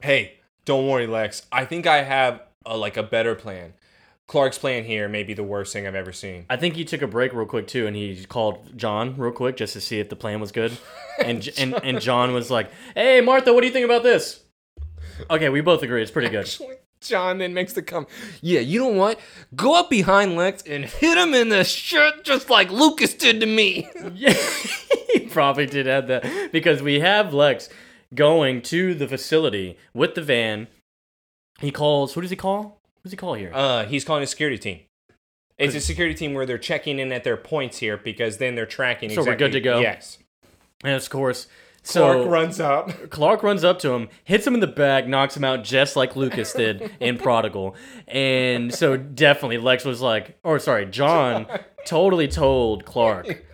Hey, 0.00 0.38
don't 0.64 0.88
worry, 0.88 1.06
Lex. 1.06 1.46
I 1.52 1.64
think 1.64 1.86
I 1.86 2.02
have 2.02 2.40
a, 2.66 2.76
like 2.76 2.96
a 2.96 3.02
better 3.02 3.34
plan. 3.34 3.74
Clark's 4.26 4.56
plan 4.58 4.84
here 4.84 5.06
may 5.06 5.22
be 5.22 5.34
the 5.34 5.44
worst 5.44 5.72
thing 5.72 5.86
I've 5.86 5.94
ever 5.94 6.12
seen. 6.12 6.46
I 6.48 6.56
think 6.56 6.76
he 6.76 6.84
took 6.84 7.02
a 7.02 7.06
break 7.06 7.34
real 7.34 7.44
quick 7.46 7.66
too, 7.66 7.86
and 7.86 7.94
he 7.94 8.24
called 8.24 8.76
John 8.76 9.16
real 9.18 9.32
quick 9.32 9.56
just 9.56 9.74
to 9.74 9.80
see 9.82 10.00
if 10.00 10.08
the 10.08 10.16
plan 10.16 10.40
was 10.40 10.52
good. 10.52 10.76
And 11.16 11.48
and 11.58 11.74
and 11.84 12.00
John 12.00 12.32
was 12.34 12.50
like, 12.50 12.72
"Hey, 12.96 13.20
Martha, 13.20 13.52
what 13.52 13.60
do 13.60 13.68
you 13.68 13.72
think 13.72 13.84
about 13.84 14.02
this?" 14.02 14.42
Okay, 15.30 15.48
we 15.48 15.60
both 15.60 15.84
agree 15.84 16.02
it's 16.02 16.10
pretty 16.10 16.28
good. 16.28 16.52
John 17.00 17.38
then 17.38 17.54
makes 17.54 17.72
the 17.74 17.82
come. 17.82 18.08
yeah, 18.40 18.58
you 18.58 18.80
know 18.80 18.88
what? 18.88 19.20
Go 19.54 19.78
up 19.78 19.88
behind 19.90 20.34
Lex 20.34 20.64
and 20.64 20.84
hit 20.84 21.16
him 21.16 21.32
in 21.34 21.50
the 21.50 21.62
shirt 21.62 22.24
just 22.24 22.50
like 22.50 22.68
Lucas 22.72 23.14
did 23.14 23.38
to 23.40 23.46
me. 23.46 23.88
Yeah, 24.14 24.34
he 25.12 25.20
probably 25.28 25.66
did 25.66 25.86
add 25.86 26.08
that 26.08 26.50
because 26.50 26.82
we 26.82 26.98
have 26.98 27.32
Lex 27.32 27.68
going 28.14 28.62
to 28.62 28.94
the 28.94 29.08
facility 29.08 29.76
with 29.92 30.14
the 30.14 30.22
van. 30.22 30.68
He 31.60 31.70
calls. 31.70 32.14
Who 32.14 32.20
does 32.20 32.30
he 32.30 32.36
call? 32.36 32.80
Who 32.96 33.02
does 33.04 33.12
he 33.12 33.16
call 33.16 33.34
here? 33.34 33.50
Uh, 33.54 33.84
he's 33.84 34.04
calling 34.04 34.22
a 34.22 34.26
security 34.26 34.58
team. 34.58 34.80
It's 35.56 35.74
a 35.74 35.80
security 35.80 36.14
team 36.16 36.34
where 36.34 36.46
they're 36.46 36.58
checking 36.58 36.98
in 36.98 37.12
at 37.12 37.22
their 37.22 37.36
points 37.36 37.78
here 37.78 37.96
because 37.96 38.38
then 38.38 38.56
they're 38.56 38.66
tracking. 38.66 39.10
So 39.10 39.24
we're 39.24 39.36
good 39.36 39.52
to 39.52 39.60
go? 39.60 39.78
Yes. 39.80 40.18
and 40.82 40.94
of 40.94 41.08
course, 41.08 41.46
so 41.84 42.00
Clark 42.24 42.28
runs 42.30 42.60
up. 42.60 43.10
Clark 43.10 43.42
runs 43.42 43.62
up 43.62 43.78
to 43.80 43.92
him, 43.92 44.08
hits 44.24 44.46
him 44.46 44.54
in 44.54 44.60
the 44.60 44.66
back, 44.66 45.06
knocks 45.06 45.36
him 45.36 45.44
out 45.44 45.62
just 45.62 45.96
like 45.96 46.16
Lucas 46.16 46.52
did 46.54 46.90
in 47.00 47.18
Prodigal. 47.18 47.76
And 48.08 48.74
so 48.74 48.96
definitely 48.96 49.58
Lex 49.58 49.84
was 49.84 50.00
like, 50.00 50.38
or 50.42 50.58
sorry, 50.58 50.86
John 50.86 51.46
totally 51.86 52.26
told 52.26 52.84
Clark, 52.84 53.44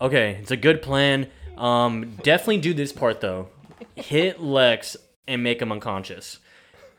okay, 0.00 0.38
it's 0.40 0.52
a 0.52 0.56
good 0.56 0.80
plan. 0.80 1.28
Um, 1.58 2.16
definitely 2.22 2.58
do 2.58 2.72
this 2.72 2.92
part 2.92 3.20
though. 3.20 3.48
Hit 3.96 4.40
Lex 4.40 4.96
and 5.26 5.42
make 5.42 5.60
him 5.60 5.72
unconscious. 5.72 6.38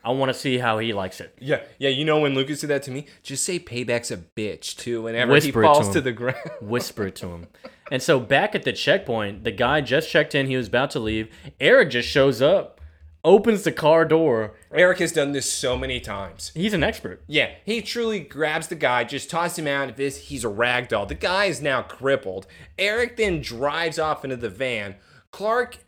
I 0.04 0.12
want 0.12 0.32
to 0.32 0.38
see 0.38 0.58
how 0.58 0.78
he 0.78 0.92
likes 0.92 1.20
it. 1.20 1.34
Yeah, 1.40 1.60
yeah. 1.78 1.88
You 1.88 2.04
know 2.04 2.20
when 2.20 2.34
Lucas 2.34 2.60
did 2.60 2.68
that 2.68 2.82
to 2.84 2.90
me? 2.90 3.06
Just 3.22 3.44
say 3.44 3.58
payback's 3.58 4.10
a 4.10 4.16
bitch, 4.16 4.76
too, 4.76 5.02
whenever 5.02 5.32
Whisper 5.32 5.46
he 5.46 5.52
to 5.52 5.60
falls 5.62 5.86
him. 5.88 5.92
to 5.94 6.00
the 6.00 6.12
ground. 6.12 6.38
Whisper 6.60 7.08
it 7.08 7.16
to 7.16 7.28
him. 7.28 7.46
And 7.90 8.02
so 8.02 8.20
back 8.20 8.54
at 8.54 8.62
the 8.62 8.72
checkpoint, 8.72 9.44
the 9.44 9.50
guy 9.50 9.80
just 9.80 10.08
checked 10.08 10.34
in. 10.34 10.46
He 10.46 10.56
was 10.56 10.68
about 10.68 10.90
to 10.92 11.00
leave. 11.00 11.28
Eric 11.60 11.90
just 11.90 12.08
shows 12.08 12.40
up, 12.40 12.80
opens 13.24 13.64
the 13.64 13.72
car 13.72 14.04
door. 14.04 14.54
Eric 14.72 14.98
has 15.00 15.12
done 15.12 15.32
this 15.32 15.50
so 15.50 15.76
many 15.76 15.98
times. 16.00 16.52
He's 16.54 16.74
an 16.74 16.84
expert. 16.84 17.22
Yeah, 17.26 17.50
he 17.64 17.82
truly 17.82 18.20
grabs 18.20 18.68
the 18.68 18.76
guy, 18.76 19.04
just 19.04 19.28
tosses 19.30 19.58
him 19.58 19.66
out. 19.66 19.90
If 19.90 19.96
this, 19.96 20.16
he's 20.28 20.44
a 20.44 20.48
rag 20.48 20.88
doll. 20.88 21.06
The 21.06 21.14
guy 21.14 21.46
is 21.46 21.60
now 21.60 21.82
crippled. 21.82 22.46
Eric 22.78 23.16
then 23.16 23.40
drives 23.42 23.98
off 23.98 24.24
into 24.24 24.36
the 24.36 24.48
van. 24.50 24.94
Clark 25.32 25.78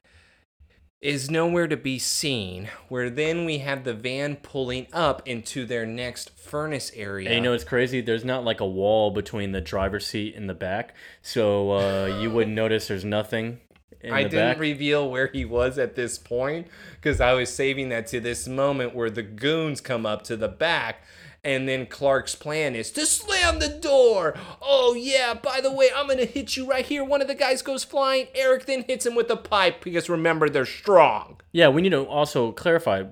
is 1.01 1.31
nowhere 1.31 1.67
to 1.67 1.77
be 1.77 1.99
seen. 1.99 2.69
Where 2.89 3.09
then 3.09 3.45
we 3.45 3.59
have 3.59 3.85
the 3.85 3.95
van 3.95 4.37
pulling 4.37 4.87
up 4.93 5.27
into 5.27 5.65
their 5.65 5.87
next 5.87 6.31
furnace 6.39 6.93
area. 6.95 7.29
And 7.29 7.37
you 7.37 7.41
know 7.41 7.55
it's 7.55 7.65
crazy? 7.65 8.01
There's 8.01 8.25
not 8.25 8.45
like 8.45 8.61
a 8.61 8.67
wall 8.67 9.11
between 9.11 9.53
the 9.53 9.61
driver's 9.61 10.07
seat 10.07 10.35
and 10.35 10.49
the 10.49 10.55
back, 10.55 10.95
so 11.23 11.73
uh, 11.73 12.19
you 12.21 12.31
wouldn't 12.31 12.55
notice 12.55 12.89
there's 12.89 13.05
nothing 13.05 13.61
in 14.03 14.13
I 14.13 14.25
didn't 14.25 14.39
back. 14.39 14.59
reveal 14.59 15.11
where 15.11 15.29
he 15.29 15.45
was 15.45 15.79
at 15.79 15.95
this 15.95 16.19
point 16.19 16.69
because 16.97 17.21
I 17.21 17.33
was 17.35 17.53
saving 17.53 17.91
that 17.91 18.07
to 18.09 18.21
this 18.21 18.47
moment 18.47 18.95
where 18.95 19.11
the 19.11 19.23
goons 19.23 19.81
come 19.81 20.07
up 20.07 20.23
to 20.25 20.37
the 20.37 20.49
back. 20.49 21.03
And 21.43 21.67
then 21.67 21.87
Clark's 21.87 22.35
plan 22.35 22.75
is 22.77 22.91
to 22.93 23.07
slam 23.07 23.61
the 23.61 23.69
door. 23.69 24.35
Oh, 24.61 24.95
yeah, 24.95 25.33
by 25.35 25.61
the 25.63 25.73
way, 25.73 25.89
I'm 25.95 26.07
going 26.07 26.19
to 26.19 26.27
hit 26.27 26.57
you 26.57 26.69
right 26.69 26.85
here. 26.85 27.03
One 27.03 27.23
of 27.23 27.29
the 27.29 27.35
guys 27.35 27.63
goes 27.63 27.83
flying. 27.83 28.27
Eric 28.35 28.67
then 28.67 28.85
hits 28.87 29.07
him 29.07 29.15
with 29.15 29.31
a 29.31 29.37
pipe 29.37 29.83
because 29.83 30.11
remember, 30.11 30.51
they're 30.51 30.67
strong. 30.67 31.41
yeah, 31.53 31.69
we 31.69 31.81
need 31.81 31.91
to 31.91 32.05
also 32.05 32.53
clarify. 32.53 33.05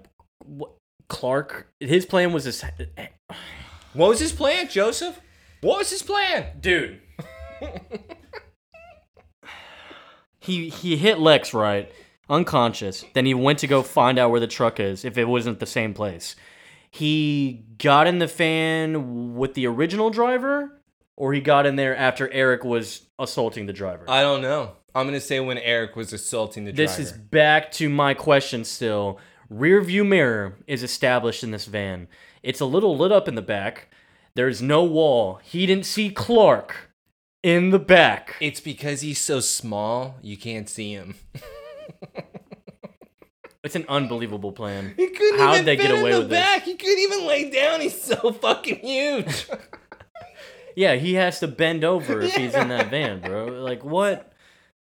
What, 0.45 0.73
Clark, 1.09 1.69
his 1.81 2.05
plan 2.05 2.33
was 2.35 2.45
this. 2.45 2.63
What 3.95 4.11
was 4.11 4.21
his 4.21 4.33
plan, 4.33 4.69
Joseph? 4.69 5.19
What 5.63 5.79
was 5.79 5.91
his 5.91 6.03
plan? 6.03 6.47
Dude. 6.61 7.01
he 10.39 10.69
he 10.69 10.97
hit 10.97 11.19
Lex 11.19 11.53
right, 11.55 11.91
unconscious. 12.29 13.05
Then 13.15 13.27
he 13.27 13.35
went 13.35 13.59
to 13.61 13.67
go 13.67 13.83
find 13.83 14.19
out 14.19 14.31
where 14.31 14.41
the 14.41 14.47
truck 14.47 14.79
is 14.79 15.05
if 15.05 15.17
it 15.19 15.25
wasn't 15.25 15.61
the 15.61 15.67
same 15.67 15.95
place. 15.95 16.37
He 16.91 17.65
got 17.79 18.07
in 18.07 18.19
the 18.19 18.27
van 18.27 19.35
with 19.35 19.55
the 19.55 19.67
original 19.67 20.11
driver, 20.11 20.81
or 21.17 21.33
he 21.33 21.41
got 21.41 21.67
in 21.67 21.77
there 21.77 21.97
after 21.97 22.31
Eric 22.33 22.65
was 22.65 23.07
assaulting 23.19 23.67
the 23.67 23.73
driver. 23.73 24.05
I 24.09 24.23
don't 24.23 24.43
know. 24.43 24.73
I'm 24.95 25.07
going 25.07 25.19
to 25.19 25.25
say 25.25 25.39
when 25.39 25.59
Eric 25.59 25.97
was 25.97 26.13
assaulting 26.13 26.65
the 26.65 26.73
this 26.73 26.97
driver. 26.97 27.03
is 27.03 27.13
back 27.13 27.71
to 27.73 27.89
my 27.89 28.15
question 28.15 28.65
still. 28.65 29.19
Rear 29.51 29.81
view 29.81 30.05
mirror 30.05 30.57
is 30.67 30.83
established 30.83 31.45
in 31.45 31.51
this 31.51 31.67
van. 31.67 32.09
It's 32.43 32.61
a 32.61 32.65
little 32.67 32.97
lit 32.97 33.13
up 33.13 33.29
in 33.29 33.35
the 33.35 33.43
back. 33.43 33.89
There's 34.35 34.63
no 34.63 34.85
wall. 34.85 35.41
He 35.43 35.67
didn't 35.67 35.87
see 35.87 36.11
Clark. 36.11 36.91
in 37.43 37.71
the 37.71 37.79
back. 37.79 38.35
It's 38.41 38.61
because 38.61 39.01
he's 39.01 39.21
so 39.21 39.41
small, 39.41 40.17
you 40.23 40.37
can't 40.37 40.69
see 40.69 40.93
him. 40.93 41.15
It's 43.65 43.75
an 43.75 43.85
unbelievable 43.89 44.53
plan. 44.53 44.95
He 44.97 45.09
couldn't 45.09 45.41
How'd 45.41 45.55
even 45.55 45.67
they 45.67 45.77
fit 45.77 45.83
get 45.83 45.91
in 45.95 46.01
away 46.01 46.13
the 46.13 46.19
with 46.21 46.31
this? 46.31 46.63
He 46.63 46.75
couldn't 46.77 46.99
even 46.99 47.27
lay 47.27 47.51
down. 47.51 47.81
He's 47.81 48.01
so 48.01 48.33
fucking 48.33 48.79
huge. 48.79 49.47
Yeah, 50.77 50.95
he 50.95 51.15
has 51.15 51.41
to 51.41 51.49
bend 51.49 51.83
over 51.83 52.21
if 52.21 52.37
he's 52.37 52.55
in 52.55 52.69
that 52.69 52.89
van, 52.89 53.21
bro. 53.21 53.47
Like 53.47 53.85
what, 53.85 54.33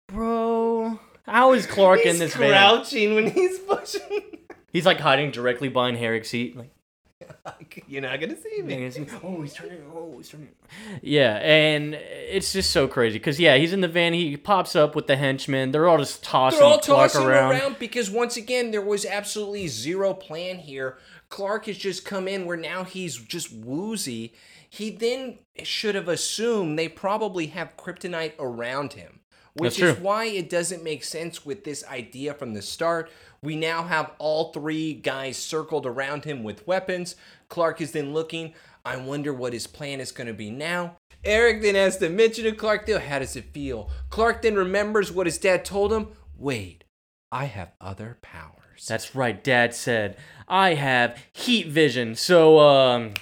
bro? 0.10 1.00
How 1.24 1.54
is 1.54 1.66
Clark 1.66 2.02
he's 2.02 2.16
in 2.16 2.20
this 2.20 2.36
van? 2.36 2.50
crouching 2.50 3.16
when 3.16 3.32
he's 3.32 3.60
pushing. 3.60 4.40
He's 4.74 4.86
like 4.86 5.00
hiding 5.00 5.32
directly 5.32 5.70
behind 5.70 5.96
Eric's 5.96 6.28
seat. 6.30 6.58
Like, 6.58 6.72
You're 7.88 8.02
not 8.02 8.20
gonna 8.20 8.36
see 8.36 8.62
me. 8.62 8.92
oh, 9.24 9.42
he's 9.42 9.54
turning. 9.54 9.80
Oh, 9.94 10.16
he's 10.18 10.30
turning. 10.30 10.50
Yeah, 11.02 11.36
and 11.38 11.94
it's 11.94 12.54
just 12.54 12.72
so 12.72 12.88
crazy 12.88 13.20
because 13.20 13.40
yeah, 13.40 13.56
he's 13.58 13.74
in 13.74 13.82
the 13.82 13.88
van. 13.88 14.14
He 14.14 14.36
pops 14.38 14.76
up 14.76 14.96
with 14.96 15.08
the 15.08 15.16
henchmen. 15.16 15.72
They're 15.72 15.88
all 15.88 15.98
just 15.98 16.24
tossing 16.24 16.60
They're 16.60 16.68
all 16.68 16.80
Clark 16.80 17.12
tossing 17.12 17.28
around. 17.28 17.52
around. 17.52 17.80
because 17.80 18.10
once 18.10 18.36
again 18.38 18.72
there 18.72 18.82
was 18.82 19.06
absolutely 19.06 19.68
zero 19.68 20.14
plan 20.14 20.58
here. 20.60 20.98
Clark 21.30 21.66
has 21.68 21.78
just 21.78 22.06
come 22.06 22.28
in 22.28 22.46
where 22.46 22.58
now 22.58 22.84
he's 22.84 23.18
just 23.18 23.52
woozy. 23.54 24.34
He 24.70 24.90
then 24.90 25.40
should 25.64 25.96
have 25.96 26.08
assumed 26.08 26.78
they 26.78 26.88
probably 26.90 27.48
have 27.48 27.78
kryptonite 27.78 28.34
around 28.40 28.94
him, 28.94 29.20
which 29.54 29.78
That's 29.78 29.90
is 29.92 29.96
true. 29.96 30.04
why 30.04 30.26
it 30.26 30.50
doesn't 30.50 30.84
make 30.84 31.04
sense 31.04 31.46
with 31.46 31.64
this 31.64 31.86
idea 31.88 32.34
from 32.34 32.54
the 32.54 32.62
start. 32.62 33.10
We 33.46 33.56
now 33.56 33.84
have 33.84 34.12
all 34.18 34.52
three 34.52 34.94
guys 34.94 35.38
circled 35.38 35.86
around 35.86 36.26
him 36.26 36.44
with 36.44 36.66
weapons. 36.68 37.16
Clark 37.48 37.80
is 37.80 37.92
then 37.92 38.14
looking. 38.14 38.54
I 38.84 38.98
wonder 38.98 39.34
what 39.34 39.54
his 39.54 39.68
plan 39.68 40.00
is 40.00 40.12
going 40.12 40.28
to 40.28 40.34
be 40.34 40.50
now. 40.50 40.98
Eric 41.24 41.62
then 41.62 41.76
has 41.76 41.98
to 41.98 42.10
mention 42.10 42.44
to 42.44 42.52
Clark, 42.52 42.86
though, 42.86 43.00
how 43.00 43.20
does 43.20 43.36
it 43.36 43.46
feel? 43.54 43.90
Clark 44.10 44.42
then 44.44 44.56
remembers 44.56 45.12
what 45.12 45.26
his 45.26 45.38
dad 45.38 45.64
told 45.66 45.92
him. 45.94 46.10
Wait, 46.38 46.84
I 47.32 47.46
have 47.46 47.72
other 47.82 48.18
powers. 48.22 48.86
That's 48.88 49.16
right. 49.16 49.42
Dad 49.44 49.74
said 49.74 50.18
I 50.48 50.74
have 50.76 51.18
heat 51.34 51.68
vision. 51.68 52.16
So 52.16 52.60
um, 52.60 53.14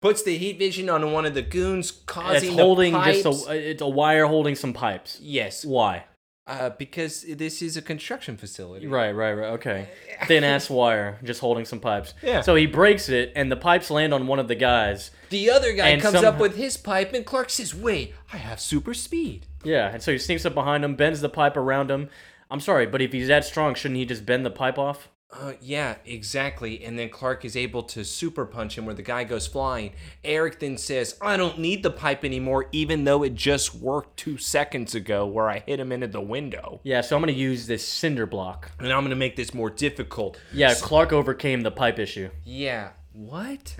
Puts 0.00 0.22
the 0.22 0.36
heat 0.38 0.58
vision 0.58 0.88
on 0.88 1.12
one 1.12 1.26
of 1.26 1.34
the 1.34 1.42
goons, 1.42 1.90
it's 1.90 2.00
causing 2.06 2.52
holding 2.58 2.92
the 2.92 2.98
pipes. 2.98 3.22
just 3.22 3.48
a 3.48 3.70
it's 3.70 3.82
a 3.82 3.88
wire 3.88 4.26
holding 4.26 4.54
some 4.54 4.72
pipes. 4.72 5.18
yes, 5.20 5.64
Why? 5.64 6.04
Uh, 6.46 6.70
because 6.70 7.22
this 7.22 7.62
is 7.62 7.76
a 7.76 7.82
construction 7.82 8.36
facility. 8.36 8.86
Right, 8.86 9.12
right, 9.12 9.32
right. 9.32 9.50
Okay. 9.52 9.88
Thin 10.26 10.44
ass 10.44 10.68
wire, 10.68 11.18
just 11.22 11.40
holding 11.40 11.64
some 11.64 11.80
pipes. 11.80 12.14
Yeah. 12.22 12.40
So 12.40 12.54
he 12.54 12.66
breaks 12.66 13.08
it, 13.08 13.32
and 13.36 13.50
the 13.50 13.56
pipes 13.56 13.90
land 13.90 14.12
on 14.12 14.26
one 14.26 14.38
of 14.38 14.48
the 14.48 14.54
guys. 14.54 15.10
The 15.30 15.50
other 15.50 15.72
guy 15.72 15.88
And 15.90 16.02
comes 16.02 16.16
up 16.16 16.38
with 16.38 16.56
his 16.56 16.76
pipe, 16.76 17.12
and 17.12 17.24
Clark 17.24 17.50
says, 17.50 17.74
"Wait, 17.74 18.14
I 18.32 18.38
have 18.38 18.60
super 18.60 18.94
speed." 18.94 19.46
Yeah, 19.64 19.90
and 19.92 20.02
so 20.02 20.12
he 20.12 20.18
sneaks 20.18 20.44
up 20.44 20.54
behind 20.54 20.84
him, 20.84 20.96
bends 20.96 21.20
the 21.20 21.28
pipe 21.28 21.56
around 21.56 21.90
him. 21.90 22.10
I'm 22.50 22.60
sorry, 22.60 22.86
but 22.86 23.00
if 23.00 23.12
he's 23.12 23.28
that 23.28 23.44
strong, 23.44 23.74
shouldn't 23.74 23.98
he 23.98 24.04
just 24.04 24.26
bend 24.26 24.44
the 24.44 24.50
pipe 24.50 24.78
off? 24.78 25.08
Uh, 25.32 25.54
yeah, 25.62 25.96
exactly. 26.04 26.84
And 26.84 26.98
then 26.98 27.08
Clark 27.08 27.44
is 27.46 27.56
able 27.56 27.82
to 27.84 28.04
super 28.04 28.44
punch 28.44 28.76
him 28.76 28.84
where 28.84 28.94
the 28.94 29.02
guy 29.02 29.24
goes 29.24 29.46
flying. 29.46 29.92
Eric 30.22 30.60
then 30.60 30.76
says, 30.76 31.16
I 31.22 31.38
don't 31.38 31.58
need 31.58 31.82
the 31.82 31.90
pipe 31.90 32.22
anymore, 32.22 32.66
even 32.70 33.04
though 33.04 33.22
it 33.22 33.34
just 33.34 33.74
worked 33.74 34.18
two 34.18 34.36
seconds 34.36 34.94
ago 34.94 35.24
where 35.26 35.48
I 35.48 35.60
hit 35.60 35.80
him 35.80 35.90
into 35.90 36.06
the 36.06 36.20
window. 36.20 36.80
Yeah, 36.84 37.00
so 37.00 37.16
I'm 37.16 37.22
gonna 37.22 37.32
use 37.32 37.66
this 37.66 37.86
cinder 37.86 38.26
block. 38.26 38.72
And 38.78 38.92
I'm 38.92 39.00
going 39.00 39.10
to 39.10 39.16
make 39.16 39.36
this 39.36 39.54
more 39.54 39.70
difficult. 39.70 40.38
Yeah, 40.52 40.74
Clark 40.74 41.12
overcame 41.12 41.62
the 41.62 41.70
pipe 41.70 41.98
issue. 41.98 42.30
Yeah. 42.44 42.90
What? 43.12 43.76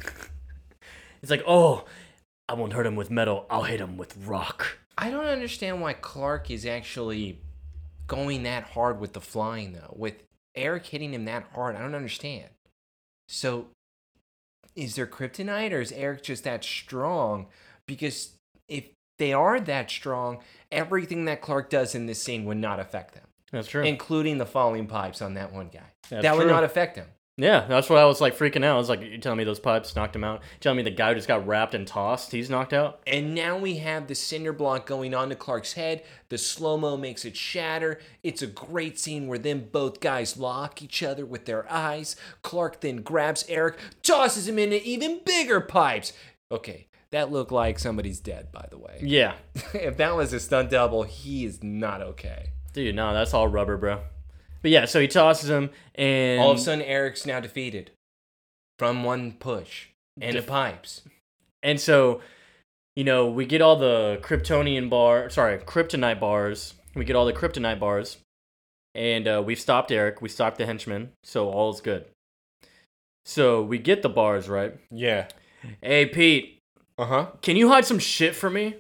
It's 1.21 1.31
like, 1.31 1.45
oh, 1.47 1.85
I 2.49 2.55
won't 2.55 2.73
hurt 2.73 2.87
him 2.87 2.97
with 2.97 3.11
metal. 3.11 3.47
I'll 3.51 3.65
hit 3.65 3.81
him 3.81 3.97
with 3.97 4.17
rock. 4.27 4.79
I 4.97 5.11
don't 5.11 5.27
understand 5.27 5.81
why 5.81 5.93
Clark 5.95 6.51
is 6.51 6.67
actually 6.67 7.41
going 8.07 8.43
that 8.43 8.65
hard 8.65 9.01
with 9.01 9.13
the 9.13 9.21
flying, 9.21 9.73
though. 9.73 9.95
With 9.97 10.23
Eric 10.55 10.87
hitting 10.87 11.13
him 11.15 11.25
that 11.27 11.45
hard, 11.55 11.77
I 11.77 11.81
don't 11.81 11.95
understand. 11.95 12.49
So, 13.29 13.67
is 14.75 14.95
there 14.95 15.07
kryptonite 15.07 15.73
or 15.73 15.81
is 15.81 15.93
Eric 15.93 16.23
just 16.23 16.45
that 16.45 16.65
strong? 16.65 17.47
Because 17.87 18.33
if 18.69 18.85
they 19.19 19.33
are 19.33 19.61
that 19.61 19.91
strong, 19.91 20.39
everything 20.71 21.25
that 21.27 21.41
Clark 21.43 21.71
does 21.71 21.95
in 21.95 22.07
this 22.07 22.23
scene 22.23 22.45
would 22.45 22.57
not 22.57 22.81
affect 22.81 23.15
them, 23.15 23.25
That's 23.51 23.69
true. 23.69 23.83
including 23.83 24.39
the 24.39 24.47
falling 24.47 24.87
pipes 24.87 25.21
on 25.23 25.35
that 25.35 25.53
one 25.53 25.69
guy. 25.69 25.81
That's 26.11 26.23
that 26.23 26.37
would 26.37 26.45
true. 26.45 26.51
not 26.51 26.65
affect 26.65 26.97
him. 26.97 27.07
Yeah, 27.39 27.65
that's 27.67 27.89
what 27.89 27.99
I 27.99 28.05
was 28.05 28.21
like 28.21 28.37
freaking 28.37 28.63
out. 28.63 28.75
I 28.75 28.79
was 28.79 28.91
like, 28.91 29.01
you 29.01 29.17
telling 29.17 29.39
me 29.39 29.45
those 29.45 29.59
pipes 29.59 29.97
knocked 29.97 30.15
him 30.15 30.25
out? 30.25 30.43
Telling 30.61 30.77
me 30.77 30.83
the 30.83 30.91
guy 30.91 31.09
who 31.09 31.15
just 31.15 31.29
got 31.29 31.47
wrapped 31.47 31.75
and 31.75 31.87
tossed, 31.87 32.31
he's 32.31 32.51
knocked 32.51 32.75
out? 32.75 33.01
And 33.07 33.35
now 33.35 33.57
we 33.57 33.77
have 33.77 34.07
the 34.07 34.15
cinder 34.15 34.53
block 34.53 34.87
going 34.87 35.15
onto 35.15 35.35
Clark's 35.35 35.73
head. 35.73 36.03
The 36.29 36.37
slow 36.37 36.77
mo 36.77 36.99
makes 36.99 37.25
it 37.25 37.35
shatter. 37.35 38.01
It's 38.23 38.43
a 38.43 38.47
great 38.47 38.99
scene 38.99 39.29
where 39.29 39.39
then 39.39 39.69
both 39.73 40.01
guys 40.01 40.37
lock 40.37 40.83
each 40.83 41.03
other 41.03 41.25
with 41.25 41.47
their 41.47 41.71
eyes. 41.73 42.17
Clark 42.43 42.83
then 42.83 42.97
grabs 42.97 43.47
Eric, 43.49 43.79
tosses 44.03 44.47
him 44.47 44.59
into 44.59 44.83
even 44.87 45.21
bigger 45.25 45.63
pipes. 45.63 46.13
Okay, 46.51 46.89
that 47.13 47.33
looked 47.33 47.53
like 47.53 47.79
somebody's 47.79 48.21
dead, 48.21 48.53
by 48.53 48.67
the 48.71 48.79
way. 48.79 49.01
Yeah. 49.03 49.37
if 49.73 49.97
that 49.97 50.15
was 50.15 50.35
a 50.35 50.41
stunt 50.41 50.69
double, 50.69 51.05
he 51.05 51.47
is 51.47 51.63
not 51.63 52.03
okay. 52.03 52.51
Dude, 52.75 52.95
no, 52.95 53.15
that's 53.15 53.33
all 53.33 53.49
rubber, 53.49 53.79
bro. 53.79 54.01
But 54.63 54.71
yeah, 54.71 54.85
so 54.85 55.01
he 55.01 55.09
tosses 55.09 55.51
him, 55.51 55.71
and 55.95 56.41
All 56.41 56.53
of 56.53 56.59
a 56.59 56.61
sudden, 56.61 56.83
Eric's 56.85 57.27
now 57.27 57.41
defeated 57.41 57.91
from 58.79 59.03
one 59.05 59.33
push 59.33 59.87
and 60.21 60.37
the 60.37 60.41
Def- 60.41 60.47
pipes. 60.49 61.03
And 61.63 61.81
so, 61.81 62.21
you 62.97 63.05
know, 63.05 63.27
we 63.29 63.45
get 63.45 63.61
all 63.61 63.77
the 63.77 64.19
Kryptonian 64.23 64.89
bar, 64.89 65.31
sorry, 65.31 65.59
Kryptonite 65.59 66.21
bars. 66.21 66.75
We 66.95 67.05
get 67.05 67.17
all 67.17 67.25
the 67.27 67.33
Kryptonite 67.33 67.81
bars, 67.81 68.19
and 68.95 69.27
uh, 69.27 69.43
we've 69.45 69.59
stopped 69.61 69.91
Eric. 69.91 70.21
We 70.23 70.29
stopped 70.29 70.59
the 70.59 70.67
henchman, 70.67 71.11
so 71.25 71.49
all 71.51 71.73
is 71.73 71.81
good. 71.81 72.05
So 73.25 73.63
we 73.63 73.79
get 73.79 74.03
the 74.03 74.09
bars 74.09 74.49
right. 74.49 74.75
Yeah. 74.91 75.29
Hey 75.81 76.07
Pete, 76.07 76.59
Uh 76.99 77.07
huh. 77.07 77.27
can 77.41 77.57
you 77.57 77.69
hide 77.69 77.85
some 77.87 77.99
shit 78.01 78.35
for 78.35 78.51
me? 78.51 78.75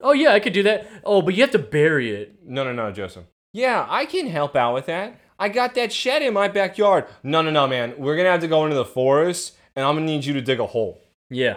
Oh 0.00 0.12
yeah, 0.12 0.30
I 0.32 0.40
could 0.40 0.52
do 0.52 0.62
that. 0.62 0.86
Oh, 1.04 1.20
but 1.22 1.34
you 1.34 1.42
have 1.42 1.50
to 1.52 1.58
bury 1.58 2.14
it. 2.14 2.36
No, 2.44 2.62
no, 2.64 2.72
no, 2.72 2.92
Joseph. 2.92 3.24
Yeah, 3.56 3.86
I 3.88 4.04
can 4.04 4.26
help 4.26 4.54
out 4.54 4.74
with 4.74 4.84
that. 4.84 5.18
I 5.38 5.48
got 5.48 5.74
that 5.76 5.90
shed 5.90 6.20
in 6.20 6.34
my 6.34 6.46
backyard. 6.46 7.06
No, 7.22 7.40
no, 7.40 7.50
no, 7.50 7.66
man. 7.66 7.94
We're 7.96 8.14
gonna 8.14 8.30
have 8.30 8.42
to 8.42 8.48
go 8.48 8.64
into 8.64 8.76
the 8.76 8.84
forest, 8.84 9.56
and 9.74 9.82
I'm 9.82 9.94
gonna 9.94 10.04
need 10.04 10.26
you 10.26 10.34
to 10.34 10.42
dig 10.42 10.60
a 10.60 10.66
hole, 10.66 11.00
Yeah. 11.30 11.56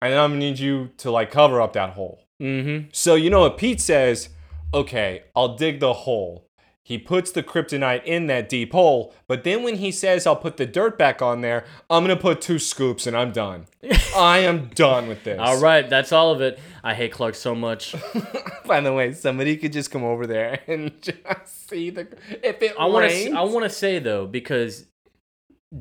and 0.00 0.12
then 0.12 0.20
I'm 0.20 0.30
gonna 0.30 0.38
need 0.38 0.60
you 0.60 0.90
to 0.98 1.10
like 1.10 1.32
cover 1.32 1.60
up 1.60 1.72
that 1.72 1.94
hole. 1.94 2.20
Mm-hmm. 2.40 2.90
So 2.92 3.16
you 3.16 3.30
know 3.30 3.40
what 3.40 3.58
Pete 3.58 3.80
says? 3.80 4.28
Okay, 4.72 5.24
I'll 5.34 5.56
dig 5.56 5.80
the 5.80 5.92
hole. 5.92 6.43
He 6.86 6.98
puts 6.98 7.32
the 7.32 7.42
kryptonite 7.42 8.04
in 8.04 8.26
that 8.26 8.46
deep 8.46 8.72
hole, 8.72 9.14
but 9.26 9.42
then 9.42 9.62
when 9.62 9.76
he 9.76 9.90
says 9.90 10.26
I'll 10.26 10.36
put 10.36 10.58
the 10.58 10.66
dirt 10.66 10.98
back 10.98 11.22
on 11.22 11.40
there, 11.40 11.64
I'm 11.88 12.04
gonna 12.04 12.14
put 12.14 12.42
two 12.42 12.58
scoops 12.58 13.06
and 13.06 13.16
I'm 13.16 13.32
done. 13.32 13.64
I 14.14 14.40
am 14.40 14.68
done 14.74 15.08
with 15.08 15.24
this. 15.24 15.40
All 15.40 15.58
right, 15.60 15.88
that's 15.88 16.12
all 16.12 16.30
of 16.30 16.42
it. 16.42 16.58
I 16.82 16.92
hate 16.92 17.10
Clark 17.12 17.36
so 17.36 17.54
much. 17.54 17.94
By 18.66 18.80
the 18.82 18.92
way, 18.92 19.14
somebody 19.14 19.56
could 19.56 19.72
just 19.72 19.90
come 19.90 20.04
over 20.04 20.26
there 20.26 20.60
and 20.68 20.92
just 21.00 21.68
see 21.70 21.88
the 21.88 22.06
if 22.42 22.60
it 22.60 22.74
I 22.78 22.86
rains. 22.86 23.30
to. 23.30 23.38
I 23.38 23.42
want 23.44 23.64
to 23.64 23.70
say 23.70 23.98
though, 23.98 24.26
because 24.26 24.84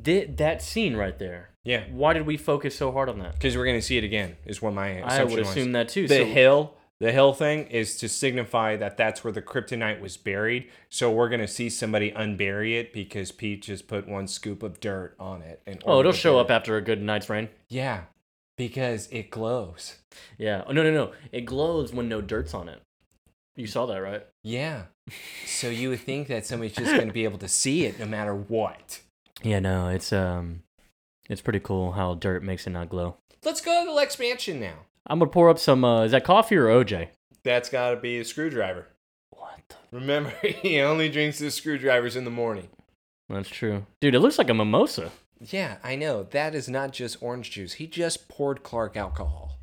thi- 0.04 0.26
that 0.38 0.62
scene 0.62 0.96
right 0.96 1.20
there. 1.20 1.50
Yeah, 1.66 1.84
Why 1.92 2.12
did 2.14 2.26
we 2.26 2.36
focus 2.38 2.78
so 2.78 2.92
hard 2.92 3.08
on 3.10 3.20
that? 3.20 3.34
because 3.34 3.56
we're 3.58 3.66
gonna 3.66 3.82
see 3.82 3.98
it 3.98 4.04
again. 4.06 4.36
Is 4.46 4.62
what 4.62 4.74
my 4.74 5.02
I 5.02 5.24
would 5.26 5.38
was. 5.40 5.50
assume 5.50 5.74
that 5.74 5.90
too. 5.90 6.08
the 6.08 6.18
so, 6.20 6.26
hill 6.26 6.74
the 7.00 7.12
hill 7.12 7.34
thing 7.34 7.68
is 7.68 7.98
to 7.98 8.08
signify 8.08 8.76
that 8.76 8.98
that's 8.98 9.24
where 9.24 9.34
the 9.34 9.42
kryptonite 9.42 10.00
was 10.00 10.16
buried 10.16 10.70
so 10.90 11.12
we're 11.12 11.30
going 11.30 11.42
to 11.42 11.48
see 11.48 11.70
somebody 11.70 12.12
unbury 12.12 12.80
it 12.80 12.94
because 12.94 13.32
pete 13.32 13.62
just 13.64 13.88
put 13.88 14.08
one 14.08 14.28
scoop 14.28 14.64
of 14.64 14.80
dirt 14.80 15.16
on 15.20 15.42
it 15.42 15.62
and 15.66 15.82
oh, 15.86 16.00
it'll 16.00 16.12
show 16.12 16.40
up 16.40 16.50
after 16.52 16.78
a 16.78 16.82
good 16.82 17.02
night's 17.02 17.30
rain. 17.30 17.50
yeah, 17.70 18.04
because 18.58 19.08
it 19.12 19.30
glows. 19.30 19.98
Yeah. 20.38 20.64
Oh, 20.68 20.72
no, 20.72 20.84
no, 20.84 20.92
no. 20.92 21.12
It 21.32 21.42
glows 21.42 21.92
when 21.92 22.08
no 22.08 22.22
dirt's 22.22 22.54
on 22.54 22.70
it. 22.70 22.82
You 23.56 23.68
saw 23.68 23.86
that, 23.88 23.98
right? 23.98 24.26
Yeah. 24.44 24.84
So 25.46 25.70
you 25.70 25.90
would 25.90 26.02
think 26.02 26.28
that 26.28 26.46
somebody's 26.46 26.76
just 26.76 26.92
going 26.92 27.08
to 27.08 27.14
be 27.14 27.24
able 27.24 27.40
to 27.40 27.48
see 27.48 27.86
it 27.86 28.00
no 28.00 28.06
matter 28.06 28.34
what. 28.36 29.02
Yeah. 29.42 29.60
No, 29.60 29.88
it's 29.90 30.14
um, 30.14 30.64
it's 31.30 31.42
pretty 31.42 31.60
cool 31.60 31.94
how 31.94 32.14
dirt 32.14 32.44
makes 32.44 32.68
it 32.68 32.72
not 32.72 32.90
glow. 32.90 33.18
Let's 33.44 33.62
go 33.62 33.82
to 33.82 33.90
the 33.90 33.94
Lex 33.96 34.20
Mansion 34.20 34.60
now. 34.60 34.86
I'm 35.08 35.20
gonna 35.20 35.30
pour 35.32 35.50
up 35.50 35.60
some. 35.60 35.84
Uh, 35.84 36.04
is 36.04 36.12
that 36.12 36.24
coffee 36.24 36.56
or 36.56 36.66
OJ? 36.68 37.10
that's 37.44 37.68
got 37.70 37.90
to 37.90 37.98
be 37.98 38.20
a 38.20 38.24
screwdriver 38.24 38.88
What? 39.32 39.60
The- 39.68 39.76
remember 39.98 40.32
he 40.44 40.80
only 40.80 41.10
drinks 41.10 41.40
his 41.40 41.54
screwdrivers 41.54 42.16
in 42.16 42.24
the 42.24 42.32
morning 42.32 42.70
That's 43.28 43.50
true, 43.50 43.86
dude. 44.00 44.16
It 44.16 44.20
looks 44.22 44.38
like 44.38 44.50
a 44.50 44.54
mimosa. 44.54 45.12
Yeah, 45.42 45.76
I 45.84 45.96
know. 45.98 46.24
That 46.24 46.56
is 46.56 46.70
not 46.70 46.94
just 46.94 47.22
orange 47.22 47.52
juice. 47.52 47.74
He 47.74 47.86
just 47.86 48.30
poured 48.30 48.64
Clark 48.64 48.96
alcohol. 48.96 49.58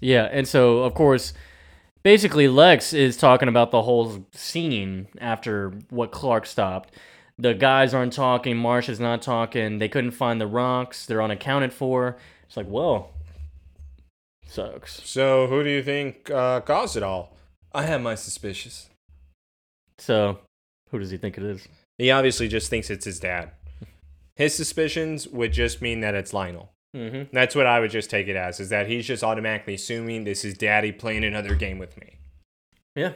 Yeah, 0.00 0.28
and 0.30 0.46
so 0.46 0.78
of 0.84 0.94
course, 0.94 1.32
basically 2.04 2.46
Lex 2.46 2.92
is 2.92 3.16
talking 3.16 3.48
about 3.48 3.72
the 3.72 3.82
whole 3.82 4.24
scene 4.32 5.08
after 5.20 5.70
what 5.90 6.12
Clark 6.12 6.46
stopped. 6.46 6.94
The 7.36 7.54
guys 7.54 7.94
aren't 7.94 8.12
talking. 8.12 8.56
Marsh 8.56 8.88
is 8.88 9.00
not 9.00 9.22
talking. 9.22 9.78
They 9.78 9.88
couldn't 9.88 10.10
find 10.12 10.40
the 10.40 10.46
rocks. 10.46 11.06
They're 11.06 11.22
unaccounted 11.22 11.72
for. 11.72 12.16
It's 12.46 12.56
like, 12.56 12.66
well, 12.68 13.10
Sucks. 14.48 15.02
So, 15.04 15.46
who 15.46 15.62
do 15.62 15.68
you 15.68 15.82
think 15.82 16.30
uh, 16.30 16.60
caused 16.60 16.96
it 16.96 17.02
all? 17.02 17.36
I 17.72 17.82
have 17.82 18.00
my 18.00 18.14
suspicions. 18.14 18.88
So, 19.98 20.38
who 20.90 20.98
does 20.98 21.10
he 21.10 21.18
think 21.18 21.36
it 21.36 21.44
is? 21.44 21.68
He 21.98 22.10
obviously 22.10 22.48
just 22.48 22.70
thinks 22.70 22.88
it's 22.88 23.04
his 23.04 23.20
dad. 23.20 23.50
His 24.36 24.54
suspicions 24.54 25.28
would 25.28 25.52
just 25.52 25.82
mean 25.82 26.00
that 26.00 26.14
it's 26.14 26.32
Lionel. 26.32 26.72
Mm-hmm. 26.96 27.34
That's 27.34 27.54
what 27.54 27.66
I 27.66 27.80
would 27.80 27.90
just 27.90 28.08
take 28.08 28.28
it 28.28 28.36
as, 28.36 28.58
is 28.58 28.70
that 28.70 28.88
he's 28.88 29.06
just 29.06 29.22
automatically 29.22 29.74
assuming 29.74 30.24
this 30.24 30.44
is 30.44 30.54
daddy 30.54 30.92
playing 30.92 31.24
another 31.24 31.54
game 31.54 31.78
with 31.78 32.00
me. 32.00 32.16
Yeah. 32.96 33.12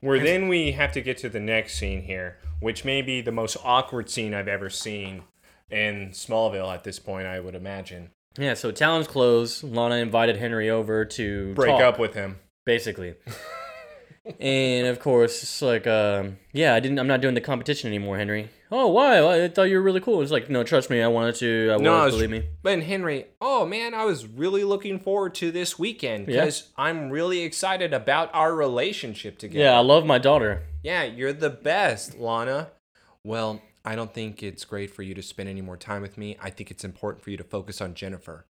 Where 0.00 0.18
then 0.18 0.48
we 0.48 0.72
have 0.72 0.92
to 0.92 1.02
get 1.02 1.18
to 1.18 1.28
the 1.28 1.40
next 1.40 1.76
scene 1.76 2.02
here, 2.02 2.38
which 2.60 2.86
may 2.86 3.02
be 3.02 3.20
the 3.20 3.32
most 3.32 3.58
awkward 3.62 4.08
scene 4.08 4.32
I've 4.32 4.48
ever 4.48 4.70
seen 4.70 5.24
in 5.70 6.10
Smallville 6.12 6.72
at 6.72 6.84
this 6.84 6.98
point, 6.98 7.26
I 7.26 7.38
would 7.38 7.54
imagine. 7.54 8.10
Yeah. 8.38 8.54
So 8.54 8.70
Talon's 8.70 9.08
closed. 9.08 9.64
Lana 9.64 9.96
invited 9.96 10.36
Henry 10.36 10.70
over 10.70 11.04
to 11.04 11.54
Break 11.54 11.70
talk, 11.70 11.80
up 11.82 11.98
with 11.98 12.14
him. 12.14 12.38
basically. 12.64 13.14
and 14.40 14.86
of 14.86 15.00
course, 15.00 15.42
it's 15.42 15.62
like, 15.62 15.86
um, 15.86 16.38
yeah, 16.52 16.74
I 16.74 16.80
didn't. 16.80 16.98
I'm 16.98 17.06
not 17.06 17.20
doing 17.20 17.34
the 17.34 17.40
competition 17.40 17.88
anymore, 17.88 18.16
Henry. 18.18 18.48
Oh, 18.72 18.86
why? 18.88 19.44
I 19.44 19.48
thought 19.48 19.64
you 19.64 19.76
were 19.76 19.82
really 19.82 20.00
cool. 20.00 20.22
It's 20.22 20.30
like, 20.30 20.48
no, 20.48 20.62
trust 20.62 20.90
me. 20.90 21.02
I 21.02 21.08
wanted 21.08 21.34
to. 21.36 21.74
I 21.74 21.82
No, 21.82 22.04
was. 22.04 22.14
Believe 22.14 22.30
me. 22.30 22.44
But 22.62 22.82
Henry, 22.82 23.26
oh 23.40 23.66
man, 23.66 23.94
I 23.94 24.04
was 24.04 24.26
really 24.26 24.62
looking 24.62 25.00
forward 25.00 25.34
to 25.36 25.50
this 25.50 25.78
weekend 25.78 26.28
Yeah. 26.28 26.42
because 26.44 26.68
I'm 26.76 27.10
really 27.10 27.40
excited 27.42 27.92
about 27.92 28.30
our 28.34 28.54
relationship 28.54 29.38
together. 29.38 29.64
Yeah, 29.64 29.76
I 29.76 29.80
love 29.80 30.06
my 30.06 30.18
daughter. 30.18 30.62
Yeah, 30.84 31.02
you're 31.02 31.32
the 31.32 31.50
best, 31.50 32.18
Lana. 32.18 32.68
Well, 33.24 33.60
I 33.84 33.94
don't 33.94 34.12
think 34.12 34.42
it's 34.42 34.64
great 34.64 34.90
for 34.90 35.02
you 35.02 35.14
to 35.14 35.22
spend 35.22 35.48
any 35.48 35.62
more 35.62 35.76
time 35.76 36.02
with 36.02 36.18
me. 36.18 36.36
I 36.40 36.50
think 36.50 36.70
it's 36.70 36.84
important 36.84 37.24
for 37.24 37.30
you 37.30 37.36
to 37.36 37.44
focus 37.44 37.80
on 37.80 37.94
Jennifer. 37.94 38.46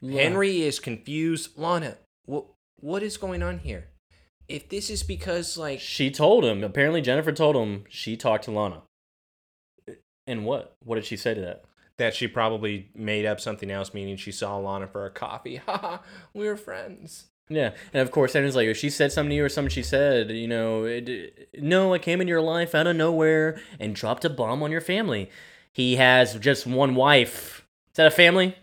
Henry 0.00 0.62
is 0.62 0.80
confused. 0.80 1.56
Lana, 1.56 1.96
what 2.24 2.46
what 2.76 3.02
is 3.02 3.16
going 3.16 3.42
on 3.42 3.58
here? 3.60 3.88
If 4.48 4.68
this 4.68 4.90
is 4.90 5.02
because 5.02 5.56
like 5.56 5.80
She 5.80 6.10
told 6.10 6.44
him. 6.44 6.64
Apparently, 6.64 7.00
Jennifer 7.00 7.32
told 7.32 7.56
him 7.56 7.84
she 7.88 8.16
talked 8.16 8.44
to 8.44 8.50
Lana. 8.50 8.82
And 10.26 10.44
what? 10.44 10.76
What 10.84 10.96
did 10.96 11.04
she 11.06 11.16
say 11.16 11.34
to 11.34 11.40
that? 11.40 11.64
that 11.98 12.14
she 12.14 12.26
probably 12.26 12.90
made 12.94 13.26
up 13.26 13.40
something 13.40 13.70
else, 13.70 13.94
meaning 13.94 14.16
she 14.16 14.32
saw 14.32 14.56
Lana 14.56 14.86
for 14.88 15.06
a 15.06 15.10
coffee. 15.10 15.56
Haha, 15.66 15.98
we 16.34 16.46
were 16.46 16.56
friends. 16.56 17.26
Yeah, 17.48 17.72
and 17.92 18.00
of 18.00 18.10
course, 18.10 18.32
Henry's 18.32 18.56
like, 18.56 18.68
if 18.68 18.76
she 18.76 18.88
said 18.88 19.12
something 19.12 19.30
to 19.30 19.36
you 19.36 19.44
or 19.44 19.48
something 19.48 19.70
she 19.70 19.82
said, 19.82 20.30
you 20.30 20.48
know, 20.48 20.84
it, 20.84 21.50
no, 21.58 21.92
I 21.92 21.98
came 21.98 22.20
into 22.20 22.30
your 22.30 22.40
life 22.40 22.74
out 22.74 22.86
of 22.86 22.96
nowhere 22.96 23.60
and 23.78 23.94
dropped 23.94 24.24
a 24.24 24.30
bomb 24.30 24.62
on 24.62 24.70
your 24.70 24.80
family. 24.80 25.28
He 25.72 25.96
has 25.96 26.38
just 26.38 26.66
one 26.66 26.94
wife. 26.94 27.66
Is 27.90 27.96
that 27.96 28.06
a 28.06 28.10
family? 28.10 28.56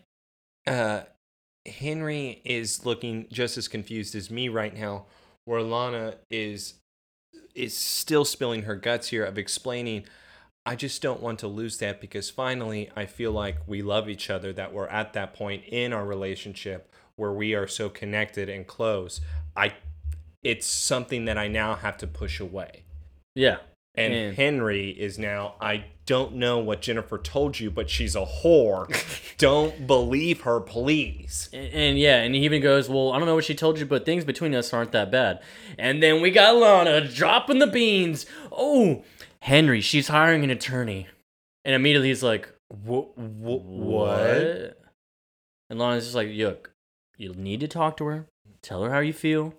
Uh, 0.66 1.02
Henry 1.68 2.42
is 2.46 2.86
looking 2.86 3.28
just 3.32 3.58
as 3.58 3.68
confused 3.68 4.16
as 4.16 4.32
me 4.32 4.50
right 4.50 4.76
now, 4.76 5.06
where 5.46 5.62
Lana 5.62 6.16
is 6.32 6.76
is 7.56 7.76
still 7.76 8.26
spilling 8.26 8.64
her 8.64 8.76
guts 8.76 9.10
here 9.10 9.26
of 9.26 9.38
explaining. 9.38 10.06
I 10.66 10.76
just 10.76 11.02
don't 11.02 11.22
want 11.22 11.40
to 11.40 11.48
lose 11.48 11.80
that 11.80 12.00
because 12.00 12.30
finally 12.30 12.90
I 12.96 13.06
feel 13.06 13.32
like 13.32 13.58
we 13.68 13.82
love 13.82 14.08
each 14.08 14.30
other, 14.30 14.54
that 14.54 14.74
we're 14.74 14.88
at 14.88 15.14
that 15.14 15.34
point 15.34 15.64
in 15.66 15.92
our 15.94 16.06
relationship 16.06 16.89
where 17.20 17.32
we 17.32 17.54
are 17.54 17.68
so 17.68 17.90
connected 17.90 18.50
and 18.50 18.66
close. 18.66 19.22
I 19.56 19.74
it's 20.42 20.66
something 20.66 21.26
that 21.26 21.38
I 21.38 21.48
now 21.50 21.76
have 21.76 21.98
to 21.98 22.08
push 22.08 22.40
away. 22.40 22.84
Yeah. 23.36 23.58
And 23.96 24.14
And- 24.14 24.36
Henry 24.36 24.90
is 24.92 25.20
now, 25.20 25.56
I 25.60 25.86
don't 26.06 26.36
know 26.36 26.60
what 26.60 26.82
Jennifer 26.82 27.18
told 27.18 27.60
you, 27.60 27.70
but 27.70 27.90
she's 27.90 28.16
a 28.16 28.26
whore. 28.26 28.88
don't 29.38 29.86
believe 29.86 30.42
her, 30.42 30.62
please. 30.62 31.50
And, 31.52 31.74
and 31.74 32.00
yeah, 32.00 32.22
and 32.22 32.34
he 32.34 32.46
even 32.46 32.62
goes, 32.62 32.88
well, 32.88 33.12
I 33.12 33.18
don't 33.18 33.28
know 33.28 33.36
what 33.36 33.44
she 33.44 33.54
told 33.54 33.78
you, 33.80 33.86
but 33.86 34.06
things 34.06 34.24
between 34.24 34.56
us 34.56 34.74
aren't 34.74 34.94
that 34.94 35.12
bad. 35.12 35.42
And 35.78 36.02
then 36.02 36.22
we 36.22 36.32
got 36.32 36.56
Lana 36.56 37.06
dropping 37.08 37.60
the 37.60 37.68
beans. 37.68 38.26
Oh, 38.52 39.04
Henry, 39.42 39.82
she's 39.82 40.08
hiring 40.08 40.44
an 40.46 40.50
attorney. 40.50 41.08
And 41.66 41.76
immediately 41.76 42.08
he's 42.08 42.24
like, 42.24 42.48
What? 42.70 43.18
What? 43.18 44.78
And 45.70 45.78
Lana's 45.78 46.06
just 46.06 46.16
like, 46.16 46.30
look, 46.32 46.72
you 47.20 47.34
need 47.34 47.60
to 47.60 47.68
talk 47.68 47.98
to 47.98 48.06
her. 48.06 48.28
Tell 48.62 48.82
her 48.84 48.92
how 48.92 49.00
you 49.00 49.14
feel. 49.14 49.54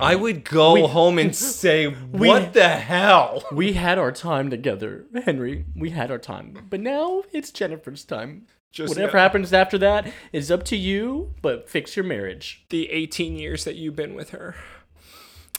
I 0.00 0.14
would 0.14 0.44
go 0.44 0.74
We- 0.74 0.82
home 0.86 1.18
and 1.18 1.34
say, 1.60 1.88
we- 1.88 2.28
What 2.28 2.52
the 2.54 2.68
hell? 2.68 3.44
We 3.52 3.74
had 3.74 3.98
our 3.98 4.12
time 4.12 4.50
together, 4.50 5.04
Henry. 5.24 5.66
We 5.76 5.90
had 5.90 6.10
our 6.10 6.18
time. 6.18 6.66
But 6.70 6.80
now 6.80 7.24
it's 7.32 7.50
Jennifer's 7.50 8.04
time. 8.04 8.46
Just 8.72 8.90
Whatever 8.94 9.16
know- 9.16 9.22
happens 9.22 9.52
after 9.52 9.78
that 9.78 10.10
is 10.32 10.50
up 10.50 10.62
to 10.64 10.76
you, 10.76 11.34
but 11.42 11.68
fix 11.68 11.96
your 11.96 12.04
marriage. 12.04 12.64
The 12.70 12.90
18 12.90 13.36
years 13.36 13.64
that 13.64 13.74
you've 13.76 13.96
been 13.96 14.14
with 14.14 14.30
her, 14.30 14.54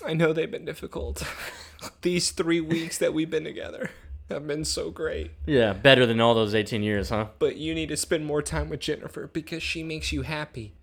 I 0.06 0.14
know 0.14 0.34
they've 0.34 0.50
been 0.52 0.66
difficult. 0.66 1.24
These 2.02 2.32
three 2.32 2.62
weeks 2.62 2.98
that 2.98 3.14
we've 3.14 3.30
been 3.30 3.44
together 3.44 3.92
have 4.30 4.48
been 4.48 4.66
so 4.66 4.92
great. 4.92 5.32
Yeah, 5.46 5.72
better 5.74 6.06
than 6.06 6.20
all 6.20 6.34
those 6.34 6.56
18 6.56 6.84
years, 6.84 7.10
huh? 7.10 7.28
but 7.40 7.58
you 7.58 7.74
need 7.76 7.90
to 7.90 7.98
spend 7.98 8.26
more 8.26 8.42
time 8.42 8.70
with 8.70 8.80
Jennifer 8.80 9.28
because 9.28 9.62
she 9.64 9.84
makes 9.84 10.12
you 10.12 10.24
happy. 10.24 10.74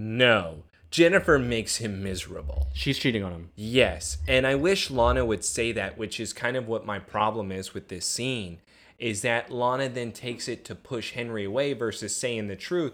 No, 0.00 0.62
Jennifer 0.92 1.40
makes 1.40 1.78
him 1.78 2.04
miserable. 2.04 2.68
She's 2.72 3.00
cheating 3.00 3.24
on 3.24 3.32
him. 3.32 3.50
Yes, 3.56 4.18
and 4.28 4.46
I 4.46 4.54
wish 4.54 4.92
Lana 4.92 5.24
would 5.24 5.44
say 5.44 5.72
that, 5.72 5.98
which 5.98 6.20
is 6.20 6.32
kind 6.32 6.56
of 6.56 6.68
what 6.68 6.86
my 6.86 7.00
problem 7.00 7.50
is 7.50 7.74
with 7.74 7.88
this 7.88 8.06
scene, 8.06 8.60
is 9.00 9.22
that 9.22 9.50
Lana 9.50 9.88
then 9.88 10.12
takes 10.12 10.46
it 10.46 10.64
to 10.66 10.76
push 10.76 11.14
Henry 11.14 11.44
away 11.44 11.72
versus 11.72 12.14
saying 12.14 12.46
the 12.46 12.54
truth. 12.54 12.92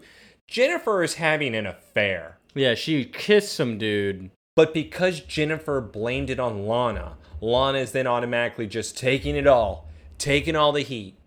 Jennifer 0.49 1.03
is 1.03 1.17
having 1.17 1.55
an 1.55 1.67
affair. 1.67 2.39
Yeah, 2.55 2.75
she 2.75 3.05
kissed 3.05 3.53
some 3.53 3.77
dude. 3.77 4.31
But 4.57 4.73
because 4.73 5.21
Jennifer 5.21 5.83
blamed 5.83 6.31
it 6.31 6.41
on 6.41 6.67
Lana, 6.67 7.19
Lana 7.43 7.79
is 7.79 7.93
then 7.93 8.07
automatically 8.07 8.67
just 8.67 8.97
taking 8.97 9.37
it 9.37 9.47
all, 9.47 9.91
taking 10.17 10.57
all 10.57 10.73
the 10.73 10.81
heat. 10.81 11.19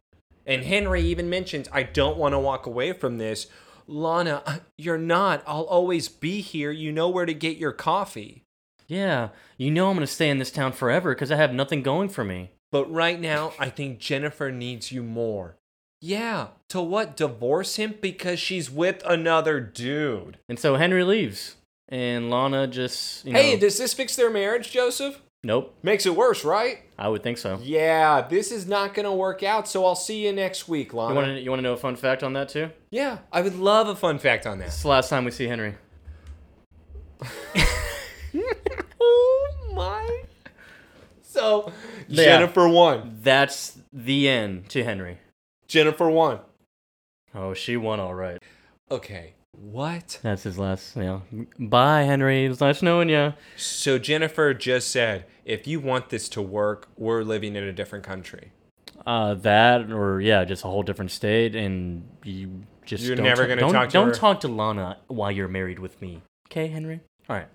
And 0.44 0.64
Henry 0.64 1.04
even 1.04 1.30
mentions, 1.30 1.70
I 1.72 1.84
don't 1.84 2.18
want 2.18 2.34
to 2.34 2.40
walk 2.40 2.66
away 2.66 2.94
from 2.94 3.20
this. 3.20 3.46
Lana, 3.88 4.62
you're 4.78 4.98
not. 4.98 5.44
I'll 5.48 5.64
always 5.64 6.10
be 6.10 6.42
here. 6.42 6.72
You 6.72 6.92
know 6.92 7.10
where 7.10 7.26
to 7.26 7.34
get 7.34 7.58
your 7.58 7.72
coffee. 7.72 8.44
Yeah, 8.88 9.30
you 9.58 9.70
know 9.70 9.90
I'm 9.90 9.96
gonna 9.96 10.08
stay 10.08 10.30
in 10.30 10.40
this 10.40 10.52
town 10.52 10.72
forever 10.72 11.14
because 11.14 11.32
I 11.32 11.36
have 11.36 11.54
nothing 11.54 11.84
going 11.84 12.10
for 12.10 12.24
me. 12.24 12.52
But 12.72 12.92
right 12.92 13.20
now, 13.20 13.54
I 13.60 13.70
think 13.70 14.00
Jennifer 14.00 14.52
needs 14.52 14.92
you 14.92 15.04
more. 15.04 15.56
Yeah, 16.02 16.48
to 16.70 16.82
what? 16.82 17.18
Divorce 17.18 17.78
him 17.78 17.96
because 18.00 18.40
she's 18.40 18.70
with 18.70 19.02
another 19.06 19.60
dude. 19.60 20.38
And 20.48 20.60
so 20.60 20.76
Henry 20.76 21.04
leaves, 21.04 21.56
and 21.90 22.30
Lana 22.30 22.68
just, 22.68 23.26
you 23.26 23.34
know, 23.34 23.40
Hey, 23.42 23.58
does 23.58 23.78
this 23.78 23.94
fix 23.94 24.16
their 24.16 24.30
marriage, 24.30 24.72
Joseph? 24.72 25.22
Nope, 25.48 25.74
Makes 25.82 26.06
it 26.06 26.16
worse, 26.16 26.44
right? 26.46 26.80
I 27.00 27.08
would 27.10 27.24
think 27.24 27.38
so. 27.38 27.60
Yeah, 27.64 28.22
this 28.22 28.52
is 28.52 28.68
not 28.68 28.94
gonna 28.94 29.16
work 29.16 29.42
out, 29.42 29.68
so 29.68 29.86
I'll 29.86 29.96
see 29.96 30.26
you 30.26 30.34
next 30.34 30.68
week, 30.68 30.94
Lana. 30.94 31.10
You 31.10 31.16
want 31.16 31.28
to 31.28 31.42
you 31.42 31.56
to 31.56 31.62
know 31.62 31.74
a 31.74 31.78
fun 31.78 31.96
fact 31.96 32.22
on 32.22 32.34
that 32.34 32.50
too? 32.50 32.70
Yeah, 32.92 33.20
I 33.32 33.42
would 33.42 33.56
love 33.58 33.88
a 33.88 33.96
fun 33.96 34.20
fact 34.20 34.46
on 34.46 34.60
that. 34.60 34.68
It's 34.68 34.82
the 34.84 34.90
last 34.90 35.10
time 35.10 35.26
we 35.26 35.32
see 35.32 35.48
Henry. 35.48 35.76
oh 39.00 39.52
my. 39.74 40.24
So, 41.22 41.72
Yeah. 42.08 42.24
Jennifer 42.26 42.68
won. 42.68 43.18
That's 43.22 43.78
the 43.94 44.28
end 44.28 44.70
to 44.70 44.84
Henry. 44.84 45.20
Jennifer 45.68 46.10
won. 46.10 46.40
Oh, 47.36 47.54
she 47.54 47.78
won 47.78 48.00
all 48.00 48.16
right. 48.16 48.42
Okay, 48.90 49.34
what? 49.60 50.20
That's 50.22 50.44
his 50.44 50.58
last. 50.58 50.96
Yeah. 50.96 51.22
Bye, 51.60 52.04
Henry. 52.04 52.46
It 52.46 52.50
was 52.50 52.62
nice 52.62 52.82
knowing 52.82 53.10
you. 53.10 53.34
So, 53.56 53.98
Jennifer 53.98 54.54
just 54.54 54.90
said, 54.90 55.26
if 55.46 55.68
you 55.68 55.80
want 55.80 56.10
this 56.10 56.30
to 56.30 56.42
work, 56.42 56.88
we're 56.98 57.24
living 57.24 57.56
in 57.56 57.64
a 57.64 57.74
different 57.74 58.06
country. 58.06 58.52
Uh, 59.06 59.34
that 59.36 59.92
or 59.92 60.20
yeah, 60.22 60.44
just 60.44 60.64
a 60.64 60.68
whole 60.68 60.84
different 60.84 61.12
state, 61.12 61.56
and 61.56 62.08
you 62.24 62.64
just 62.86 63.04
You're 63.04 63.16
don't 63.16 63.26
never 63.26 63.44
ta- 63.44 63.48
gonna 63.50 63.62
don't, 63.62 63.74
talk 63.74 63.90
to 63.90 63.94
don't 63.94 64.08
her? 64.10 64.14
talk 64.14 64.40
to 64.42 64.48
Lana 64.48 64.98
while 65.08 65.32
you're 65.32 65.48
married 65.48 65.80
with 65.80 66.02
me. 66.02 66.22
Okay, 66.50 66.68
Henry. 66.68 67.00
All 67.30 67.36
right. 67.36 67.48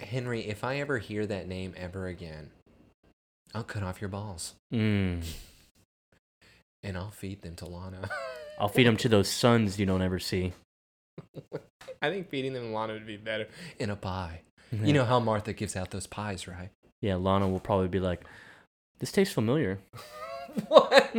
Henry, 0.00 0.40
if 0.46 0.62
I 0.62 0.76
ever 0.76 0.98
hear 0.98 1.26
that 1.26 1.48
name 1.48 1.74
ever 1.76 2.06
again, 2.06 2.50
I'll 3.54 3.64
cut 3.64 3.82
off 3.82 4.00
your 4.00 4.08
balls 4.10 4.54
Mm. 4.72 5.24
And 6.86 6.96
I'll 6.96 7.10
feed 7.10 7.42
them 7.42 7.56
to 7.56 7.66
Lana. 7.66 8.08
I'll 8.58 8.68
feed 8.68 8.86
them 8.86 8.96
to 8.98 9.08
those 9.08 9.28
sons 9.28 9.78
you 9.78 9.84
don't 9.84 10.00
ever 10.02 10.18
see. 10.18 10.52
I 12.02 12.10
think 12.10 12.30
feeding 12.30 12.52
them 12.52 12.68
to 12.68 12.68
Lana 12.70 12.92
would 12.94 13.06
be 13.06 13.16
better. 13.16 13.48
In 13.78 13.90
a 13.90 13.96
pie. 13.96 14.42
You 14.72 14.92
know 14.92 15.04
how 15.04 15.20
Martha 15.20 15.52
gives 15.52 15.76
out 15.76 15.90
those 15.90 16.06
pies, 16.06 16.48
right? 16.48 16.70
Yeah, 17.00 17.16
Lana 17.16 17.48
will 17.48 17.60
probably 17.60 17.88
be 17.88 18.00
like, 18.00 18.24
"This 18.98 19.12
tastes 19.12 19.34
familiar." 19.34 19.78
What? 20.68 21.12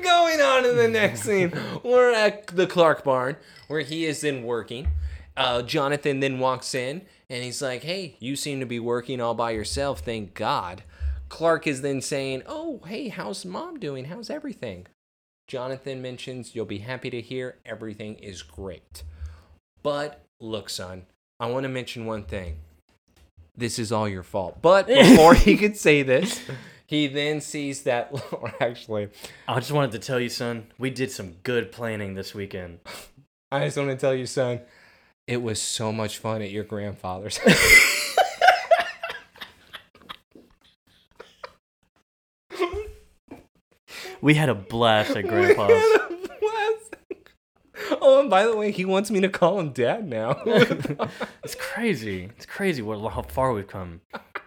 Going 0.00 0.40
on 0.40 0.62
to 0.62 0.72
the 0.74 0.86
next 0.88 1.22
scene, 1.22 1.52
we're 1.82 2.12
at 2.12 2.46
the 2.46 2.68
Clark 2.68 3.02
barn 3.02 3.34
where 3.66 3.80
he 3.80 4.04
is 4.06 4.20
then 4.20 4.44
working. 4.44 4.86
Uh, 5.36 5.62
Jonathan 5.62 6.20
then 6.20 6.38
walks 6.38 6.72
in 6.72 7.02
and 7.28 7.42
he's 7.42 7.60
like, 7.60 7.82
"Hey, 7.82 8.16
you 8.20 8.36
seem 8.36 8.60
to 8.60 8.66
be 8.66 8.78
working 8.78 9.20
all 9.20 9.34
by 9.34 9.50
yourself. 9.50 10.00
Thank 10.00 10.34
God." 10.34 10.84
Clark 11.32 11.66
is 11.66 11.80
then 11.80 12.02
saying, 12.02 12.42
"Oh, 12.44 12.82
hey, 12.86 13.08
how's 13.08 13.46
mom 13.46 13.80
doing? 13.80 14.04
How's 14.04 14.28
everything?" 14.28 14.86
Jonathan 15.48 16.02
mentions 16.02 16.54
you'll 16.54 16.66
be 16.66 16.80
happy 16.80 17.08
to 17.08 17.22
hear 17.22 17.56
everything 17.64 18.16
is 18.16 18.42
great. 18.42 19.02
But 19.82 20.26
look, 20.40 20.68
son, 20.68 21.06
I 21.40 21.46
want 21.46 21.62
to 21.64 21.70
mention 21.70 22.04
one 22.04 22.24
thing. 22.24 22.58
This 23.56 23.78
is 23.78 23.90
all 23.90 24.06
your 24.06 24.22
fault. 24.22 24.60
But 24.60 24.86
before 24.88 25.32
he 25.32 25.56
could 25.56 25.78
say 25.78 26.02
this, 26.02 26.38
he 26.86 27.06
then 27.06 27.40
sees 27.40 27.84
that, 27.84 28.14
actually, 28.60 29.08
I 29.48 29.54
just 29.54 29.72
wanted 29.72 29.92
to 29.92 30.00
tell 30.00 30.20
you, 30.20 30.28
son, 30.28 30.66
we 30.78 30.90
did 30.90 31.10
some 31.10 31.36
good 31.44 31.72
planning 31.72 32.12
this 32.12 32.34
weekend. 32.34 32.80
I 33.50 33.64
just 33.64 33.78
want 33.78 33.88
to 33.88 33.96
tell 33.96 34.14
you, 34.14 34.26
son, 34.26 34.60
it 35.26 35.40
was 35.40 35.62
so 35.62 35.92
much 35.92 36.18
fun 36.18 36.42
at 36.42 36.50
your 36.50 36.64
grandfather's. 36.64 37.40
We 44.22 44.34
had 44.34 44.48
a 44.48 44.54
blast 44.54 45.16
at 45.16 45.26
Grandpa's. 45.26 45.82
oh, 48.00 48.20
and 48.20 48.30
by 48.30 48.46
the 48.46 48.56
way, 48.56 48.70
he 48.70 48.84
wants 48.84 49.10
me 49.10 49.20
to 49.20 49.28
call 49.28 49.58
him 49.58 49.72
dad 49.72 50.08
now. 50.08 50.40
It's 51.44 51.56
crazy. 51.56 52.30
It's 52.36 52.46
crazy 52.46 52.82
what 52.82 53.00
how 53.10 53.22
far 53.22 53.52
we've 53.52 53.66
come. 53.66 54.00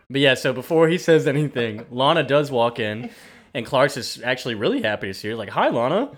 But 0.09 0.21
yeah, 0.21 0.35
so 0.35 0.53
before 0.53 0.87
he 0.87 0.97
says 0.97 1.27
anything, 1.27 1.85
Lana 1.91 2.23
does 2.23 2.49
walk 2.49 2.79
in, 2.79 3.09
and 3.53 3.65
Clark's 3.65 3.97
is 3.97 4.21
actually 4.23 4.55
really 4.55 4.81
happy 4.81 5.07
to 5.07 5.13
see 5.13 5.27
her. 5.27 5.35
Like, 5.35 5.49
"Hi, 5.49 5.67
Lana," 5.67 6.11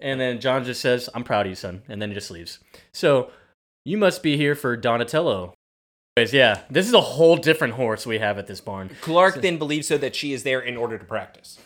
and 0.00 0.20
then 0.20 0.40
John 0.40 0.64
just 0.64 0.80
says, 0.80 1.08
"I'm 1.14 1.22
proud 1.22 1.46
of 1.46 1.50
you, 1.50 1.54
son," 1.54 1.82
and 1.88 2.02
then 2.02 2.08
he 2.08 2.14
just 2.14 2.32
leaves. 2.32 2.58
So 2.92 3.30
you 3.84 3.96
must 3.96 4.20
be 4.24 4.36
here 4.36 4.56
for 4.56 4.76
Donatello. 4.76 5.54
Anyways, 6.16 6.32
yeah, 6.34 6.62
this 6.68 6.88
is 6.88 6.94
a 6.94 7.00
whole 7.00 7.36
different 7.36 7.74
horse 7.74 8.04
we 8.04 8.18
have 8.18 8.36
at 8.36 8.48
this 8.48 8.60
barn. 8.60 8.90
Clark 9.00 9.42
then 9.42 9.58
believes 9.58 9.86
so 9.86 9.96
that 9.98 10.16
she 10.16 10.32
is 10.32 10.42
there 10.42 10.60
in 10.60 10.76
order 10.76 10.98
to 10.98 11.04
practice. 11.04 11.60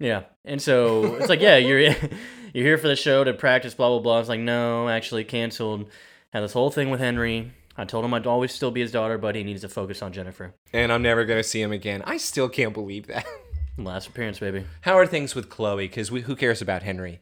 Yeah, 0.00 0.22
and 0.44 0.60
so 0.60 1.14
it's 1.16 1.28
like, 1.28 1.40
yeah, 1.40 1.58
you're 1.58 1.80
you're 2.54 2.64
here 2.64 2.78
for 2.78 2.88
the 2.88 2.96
show 2.96 3.22
to 3.22 3.32
practice, 3.32 3.74
blah 3.74 3.90
blah 3.90 4.00
blah. 4.00 4.18
It's 4.18 4.28
like, 4.28 4.40
no, 4.40 4.88
actually 4.88 5.24
canceled. 5.24 5.88
Had 6.32 6.42
this 6.42 6.54
whole 6.54 6.70
thing 6.70 6.90
with 6.90 7.00
Henry. 7.00 7.52
I 7.76 7.84
told 7.84 8.04
him 8.04 8.12
I'd 8.14 8.26
always 8.26 8.52
still 8.52 8.70
be 8.70 8.80
his 8.80 8.92
daughter, 8.92 9.18
but 9.18 9.34
he 9.34 9.44
needs 9.44 9.62
to 9.62 9.68
focus 9.68 10.02
on 10.02 10.12
Jennifer. 10.12 10.54
And 10.72 10.92
I'm 10.92 11.02
never 11.02 11.24
going 11.24 11.38
to 11.38 11.48
see 11.48 11.62
him 11.62 11.72
again. 11.72 12.02
I 12.04 12.16
still 12.16 12.48
can't 12.48 12.74
believe 12.74 13.06
that. 13.06 13.24
Last 13.78 14.08
appearance, 14.08 14.38
baby. 14.38 14.64
How 14.82 14.98
are 14.98 15.06
things 15.06 15.34
with 15.34 15.48
Chloe? 15.48 15.88
Because 15.88 16.08
who 16.08 16.36
cares 16.36 16.60
about 16.60 16.82
Henry? 16.82 17.20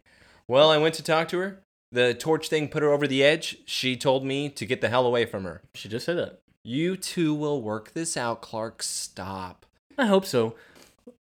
Well, 0.48 0.70
I 0.70 0.78
went 0.78 0.94
to 0.96 1.02
talk 1.02 1.28
to 1.28 1.38
her. 1.38 1.62
The 1.92 2.12
torch 2.12 2.48
thing 2.48 2.68
put 2.68 2.82
her 2.82 2.90
over 2.90 3.06
the 3.06 3.22
edge. 3.22 3.59
She 3.66 3.96
told 3.96 4.24
me 4.24 4.48
to 4.50 4.66
get 4.66 4.80
the 4.80 4.88
hell 4.88 5.06
away 5.06 5.24
from 5.26 5.44
her. 5.44 5.62
She 5.74 5.88
just 5.88 6.06
said 6.06 6.18
that. 6.18 6.40
You 6.62 6.96
two 6.96 7.34
will 7.34 7.62
work 7.62 7.92
this 7.94 8.16
out, 8.16 8.42
Clark. 8.42 8.82
Stop. 8.82 9.64
I 9.96 10.06
hope 10.06 10.26
so. 10.26 10.55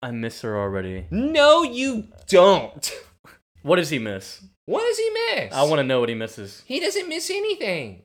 I 0.02 0.10
miss 0.10 0.42
her 0.42 0.56
already. 0.56 1.06
No, 1.10 1.62
you 1.62 2.08
don't. 2.26 2.92
What 3.62 3.76
does 3.76 3.90
he 3.90 3.98
miss? 3.98 4.44
What 4.66 4.82
does 4.82 4.98
he 4.98 5.10
miss? 5.10 5.52
I 5.52 5.64
want 5.64 5.80
to 5.80 5.84
know 5.84 6.00
what 6.00 6.08
he 6.08 6.14
misses. 6.14 6.62
He 6.66 6.80
doesn't 6.80 7.08
miss 7.08 7.30
anything. 7.30 8.02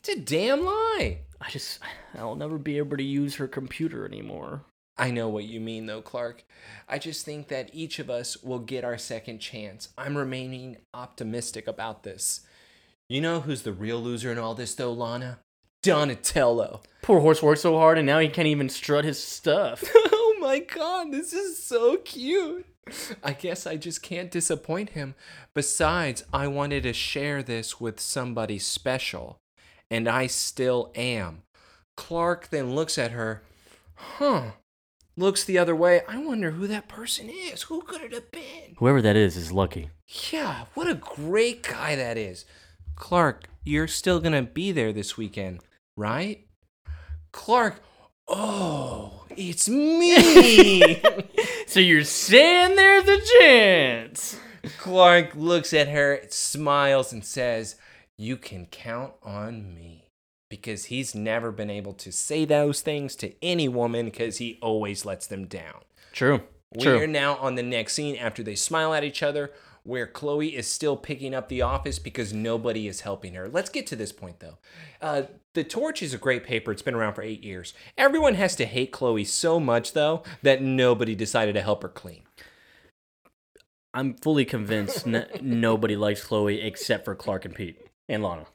It's 0.00 0.08
a 0.08 0.18
damn 0.18 0.64
lie. 0.64 1.20
I 1.40 1.50
just, 1.50 1.80
I'll 2.16 2.36
never 2.36 2.58
be 2.58 2.78
able 2.78 2.96
to 2.96 3.02
use 3.02 3.36
her 3.36 3.48
computer 3.48 4.04
anymore. 4.04 4.62
I 4.96 5.10
know 5.10 5.28
what 5.28 5.44
you 5.44 5.60
mean, 5.60 5.86
though, 5.86 6.02
Clark. 6.02 6.44
I 6.88 6.98
just 6.98 7.24
think 7.24 7.48
that 7.48 7.70
each 7.72 7.98
of 7.98 8.10
us 8.10 8.42
will 8.42 8.58
get 8.58 8.84
our 8.84 8.98
second 8.98 9.38
chance. 9.38 9.88
I'm 9.96 10.16
remaining 10.16 10.76
optimistic 10.92 11.66
about 11.66 12.02
this. 12.02 12.40
You 13.08 13.20
know 13.20 13.40
who's 13.40 13.62
the 13.62 13.72
real 13.72 13.98
loser 13.98 14.30
in 14.30 14.38
all 14.38 14.54
this, 14.54 14.74
though, 14.74 14.92
Lana? 14.92 15.38
Donatello. 15.82 16.82
Poor 17.02 17.20
horse 17.20 17.42
worked 17.42 17.62
so 17.62 17.78
hard, 17.78 17.96
and 17.96 18.06
now 18.06 18.18
he 18.18 18.28
can't 18.28 18.46
even 18.46 18.68
strut 18.68 19.04
his 19.04 19.22
stuff. 19.22 19.82
oh 20.40 20.46
my 20.46 20.58
god, 20.60 21.12
this 21.12 21.32
is 21.32 21.62
so 21.62 21.96
cute. 21.98 22.66
I 23.22 23.32
guess 23.32 23.66
I 23.66 23.76
just 23.76 24.02
can't 24.02 24.30
disappoint 24.30 24.90
him. 24.90 25.14
Besides, 25.54 26.24
I 26.32 26.46
wanted 26.48 26.82
to 26.84 26.92
share 26.92 27.42
this 27.42 27.80
with 27.80 28.00
somebody 28.00 28.58
special, 28.58 29.38
and 29.90 30.08
I 30.08 30.26
still 30.26 30.90
am. 30.94 31.42
Clark 31.96 32.48
then 32.48 32.74
looks 32.74 32.98
at 32.98 33.12
her. 33.12 33.42
Huh. 33.94 34.52
Looks 35.16 35.44
the 35.44 35.58
other 35.58 35.76
way. 35.76 36.00
I 36.08 36.18
wonder 36.18 36.52
who 36.52 36.66
that 36.68 36.88
person 36.88 37.28
is. 37.28 37.62
Who 37.62 37.82
could 37.82 38.00
it 38.00 38.14
have 38.14 38.30
been? 38.30 38.76
Whoever 38.78 39.02
that 39.02 39.16
is 39.16 39.36
is 39.36 39.52
lucky. 39.52 39.90
Yeah, 40.30 40.64
what 40.74 40.88
a 40.88 40.94
great 40.94 41.62
guy 41.62 41.94
that 41.96 42.16
is. 42.16 42.46
Clark, 42.96 43.44
you're 43.64 43.88
still 43.88 44.20
going 44.20 44.32
to 44.32 44.50
be 44.50 44.72
there 44.72 44.92
this 44.92 45.16
weekend, 45.16 45.60
right? 45.96 46.46
Clark, 47.32 47.82
oh, 48.30 49.24
it's 49.36 49.68
me. 49.68 51.02
So 51.66 51.78
you're 51.78 52.02
saying 52.02 52.74
there's 52.74 53.06
a 53.08 53.20
chance? 53.38 54.40
Clark 54.78 55.36
looks 55.36 55.72
at 55.72 55.86
her, 55.86 56.20
smiles, 56.28 57.12
and 57.12 57.24
says, 57.24 57.76
You 58.18 58.36
can 58.36 58.66
count 58.66 59.12
on 59.22 59.72
me. 59.72 60.08
Because 60.48 60.86
he's 60.86 61.14
never 61.14 61.52
been 61.52 61.70
able 61.70 61.92
to 61.92 62.10
say 62.10 62.44
those 62.44 62.80
things 62.80 63.14
to 63.16 63.32
any 63.40 63.68
woman 63.68 64.06
because 64.06 64.38
he 64.38 64.58
always 64.60 65.04
lets 65.04 65.28
them 65.28 65.46
down. 65.46 65.82
True. 66.12 66.42
We 66.74 66.82
True. 66.82 67.02
are 67.02 67.06
now 67.06 67.36
on 67.36 67.54
the 67.54 67.62
next 67.62 67.92
scene 67.92 68.16
after 68.16 68.42
they 68.42 68.56
smile 68.56 68.92
at 68.92 69.04
each 69.04 69.22
other, 69.22 69.52
where 69.82 70.06
Chloe 70.06 70.56
is 70.56 70.66
still 70.66 70.96
picking 70.96 71.34
up 71.34 71.48
the 71.48 71.62
office 71.62 71.98
because 71.98 72.32
nobody 72.32 72.86
is 72.86 73.02
helping 73.02 73.34
her. 73.34 73.48
Let's 73.48 73.70
get 73.70 73.86
to 73.88 73.96
this 73.96 74.12
point 74.12 74.40
though. 74.40 74.58
Uh, 75.00 75.22
the 75.54 75.64
Torch 75.64 76.02
is 76.02 76.14
a 76.14 76.18
great 76.18 76.44
paper. 76.44 76.70
It's 76.72 76.82
been 76.82 76.94
around 76.94 77.14
for 77.14 77.22
eight 77.22 77.42
years. 77.42 77.74
Everyone 77.98 78.34
has 78.34 78.54
to 78.56 78.66
hate 78.66 78.92
Chloe 78.92 79.24
so 79.24 79.58
much 79.58 79.92
though 79.92 80.22
that 80.42 80.62
nobody 80.62 81.14
decided 81.14 81.54
to 81.54 81.62
help 81.62 81.82
her 81.82 81.88
clean. 81.88 82.22
I'm 83.92 84.14
fully 84.14 84.44
convinced 84.44 85.06
n- 85.06 85.26
nobody 85.40 85.96
likes 85.96 86.22
Chloe 86.22 86.60
except 86.60 87.04
for 87.04 87.14
Clark 87.14 87.44
and 87.44 87.54
Pete 87.54 87.84
and 88.08 88.22
Lana. 88.22 88.46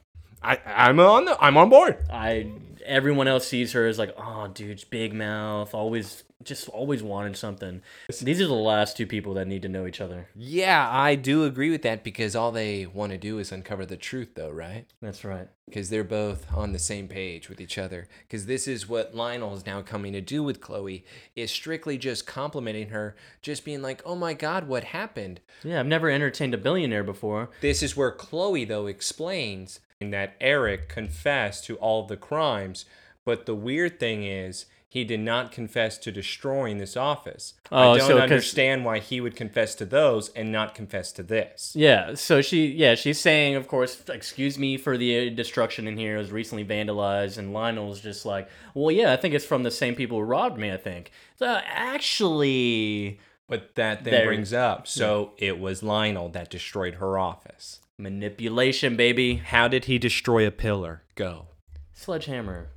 I, 0.42 0.58
I'm 0.64 1.00
on 1.00 1.24
the, 1.24 1.36
I'm 1.40 1.56
on 1.56 1.68
board. 1.68 1.98
I 2.10 2.52
everyone 2.84 3.28
else 3.28 3.46
sees 3.46 3.72
her 3.72 3.86
as 3.86 3.98
like, 3.98 4.14
oh, 4.16 4.48
dude, 4.48 4.84
big 4.90 5.12
mouth, 5.12 5.74
always 5.74 6.24
just 6.42 6.68
always 6.68 7.02
wanted 7.02 7.36
something. 7.36 7.82
These 8.20 8.40
are 8.40 8.46
the 8.46 8.52
last 8.52 8.96
two 8.96 9.06
people 9.06 9.34
that 9.34 9.48
need 9.48 9.62
to 9.62 9.68
know 9.68 9.86
each 9.86 10.00
other. 10.00 10.28
Yeah, 10.36 10.88
I 10.90 11.14
do 11.14 11.44
agree 11.44 11.70
with 11.70 11.82
that 11.82 12.04
because 12.04 12.36
all 12.36 12.52
they 12.52 12.86
want 12.86 13.12
to 13.12 13.18
do 13.18 13.38
is 13.38 13.52
uncover 13.52 13.86
the 13.86 13.96
truth, 13.96 14.34
though, 14.34 14.50
right? 14.50 14.84
That's 15.00 15.24
right. 15.24 15.48
Because 15.64 15.90
they're 15.90 16.04
both 16.04 16.46
on 16.54 16.72
the 16.72 16.78
same 16.78 17.08
page 17.08 17.48
with 17.48 17.60
each 17.60 17.78
other. 17.78 18.06
Because 18.22 18.46
this 18.46 18.68
is 18.68 18.88
what 18.88 19.14
Lionel 19.14 19.54
is 19.54 19.66
now 19.66 19.82
coming 19.82 20.12
to 20.12 20.20
do 20.20 20.42
with 20.42 20.60
Chloe 20.60 21.04
is 21.34 21.50
strictly 21.50 21.98
just 21.98 22.26
complimenting 22.26 22.90
her, 22.90 23.16
just 23.42 23.64
being 23.64 23.82
like, 23.82 24.02
"Oh 24.04 24.14
my 24.14 24.34
God, 24.34 24.68
what 24.68 24.84
happened?" 24.84 25.40
Yeah, 25.64 25.80
I've 25.80 25.86
never 25.86 26.10
entertained 26.10 26.54
a 26.54 26.58
billionaire 26.58 27.02
before. 27.02 27.50
This 27.62 27.82
is 27.82 27.96
where 27.96 28.12
Chloe 28.12 28.64
though 28.64 28.86
explains 28.86 29.80
that 30.00 30.36
Eric 30.40 30.88
confessed 30.88 31.64
to 31.64 31.76
all 31.76 32.06
the 32.06 32.16
crimes, 32.16 32.84
but 33.24 33.46
the 33.46 33.54
weird 33.54 33.98
thing 33.98 34.22
is. 34.22 34.66
He 34.88 35.04
did 35.04 35.20
not 35.20 35.52
confess 35.52 35.98
to 35.98 36.12
destroying 36.12 36.78
this 36.78 36.96
office. 36.96 37.54
Oh, 37.72 37.92
I 37.92 37.98
don't 37.98 38.08
so 38.08 38.18
understand 38.18 38.84
why 38.84 39.00
he 39.00 39.20
would 39.20 39.36
confess 39.36 39.74
to 39.76 39.84
those 39.84 40.28
and 40.30 40.50
not 40.50 40.74
confess 40.74 41.12
to 41.12 41.22
this. 41.22 41.72
Yeah, 41.74 42.14
so 42.14 42.40
she, 42.40 42.68
yeah, 42.68 42.94
she's 42.94 43.18
saying, 43.20 43.56
of 43.56 43.66
course, 43.68 44.02
excuse 44.08 44.58
me 44.58 44.76
for 44.78 44.96
the 44.96 45.26
uh, 45.26 45.34
destruction 45.34 45.86
in 45.88 45.96
here. 45.98 46.14
It 46.14 46.18
was 46.20 46.32
recently 46.32 46.64
vandalized, 46.64 47.36
and 47.36 47.52
Lionel's 47.52 48.00
just 48.00 48.24
like, 48.24 48.48
well, 48.74 48.90
yeah, 48.92 49.12
I 49.12 49.16
think 49.16 49.34
it's 49.34 49.44
from 49.44 49.64
the 49.64 49.70
same 49.72 49.96
people 49.96 50.18
who 50.18 50.24
robbed 50.24 50.56
me. 50.58 50.70
I 50.72 50.76
think. 50.78 51.10
So 51.36 51.60
actually, 51.66 53.18
But 53.48 53.74
that 53.74 54.04
then 54.04 54.24
brings 54.24 54.52
up 54.52 54.86
so 54.86 55.32
it 55.36 55.58
was 55.58 55.82
Lionel 55.82 56.28
that 56.30 56.48
destroyed 56.48 56.94
her 56.94 57.18
office. 57.18 57.80
manipulation, 57.98 58.96
baby. 58.96 59.36
How 59.36 59.68
did 59.68 59.86
he 59.86 59.98
destroy 59.98 60.46
a 60.46 60.50
pillar? 60.50 61.02
Go. 61.16 61.46
Sledgehammer. 61.92 62.68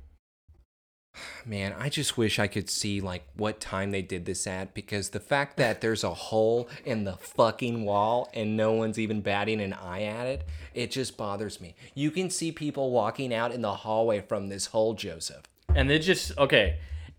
Man, 1.44 1.74
I 1.78 1.88
just 1.88 2.16
wish 2.16 2.38
I 2.38 2.46
could 2.46 2.70
see 2.70 3.00
like 3.00 3.26
what 3.36 3.60
time 3.60 3.90
they 3.90 4.02
did 4.02 4.24
this 4.24 4.46
at 4.46 4.74
because 4.74 5.10
the 5.10 5.20
fact 5.20 5.56
that 5.56 5.80
there's 5.80 6.04
a 6.04 6.14
hole 6.14 6.68
in 6.84 7.04
the 7.04 7.16
fucking 7.16 7.84
wall 7.84 8.28
and 8.34 8.56
no 8.56 8.72
one's 8.72 8.98
even 8.98 9.20
batting 9.20 9.60
an 9.60 9.72
eye 9.72 10.02
at 10.02 10.26
it, 10.26 10.46
it 10.74 10.90
just 10.90 11.16
bothers 11.16 11.60
me. 11.60 11.74
You 11.94 12.10
can 12.10 12.30
see 12.30 12.52
people 12.52 12.90
walking 12.90 13.34
out 13.34 13.52
in 13.52 13.62
the 13.62 13.74
hallway 13.74 14.20
from 14.20 14.48
this 14.48 14.66
hole, 14.66 14.94
Joseph. 14.94 15.42
And 15.74 15.88
they 15.88 15.98
just 15.98 16.36
okay, 16.38 16.78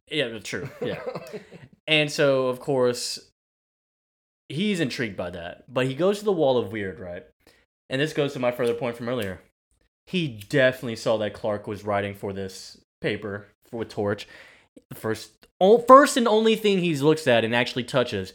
yeah, 0.10 0.38
true, 0.40 0.70
yeah. 0.82 1.00
and 1.88 2.12
so 2.12 2.48
of 2.48 2.60
course, 2.60 3.20
he's 4.50 4.80
intrigued 4.80 5.18
by 5.18 5.32
that, 5.32 5.66
but 5.72 5.88
he 5.88 5.96
goes 5.96 6.20
to 6.20 6.26
the 6.26 6.32
wall 6.32 6.58
of 6.58 6.72
weird, 6.72 7.00
right? 7.00 7.26
And 7.90 8.00
this 8.00 8.14
goes 8.14 8.34
to 8.34 8.40
my 8.40 8.52
further 8.52 8.74
point 8.74 8.96
from 8.96 9.10
earlier. 9.10 9.42
He 10.08 10.28
definitely 10.28 10.96
saw 10.96 11.18
that 11.18 11.34
Clark 11.34 11.68
was 11.68 11.86
writing 11.86 12.16
for 12.16 12.34
this 12.34 12.78
paper 13.02 13.48
with 13.72 13.90
Torch. 13.90 14.28
The 14.90 14.96
first, 14.96 15.48
first 15.88 16.18
and 16.18 16.28
only 16.28 16.56
thing 16.56 16.80
he 16.80 16.96
looks 16.98 17.28
at 17.28 17.44
and 17.44 17.56
actually 17.56 17.84
touches. 17.84 18.34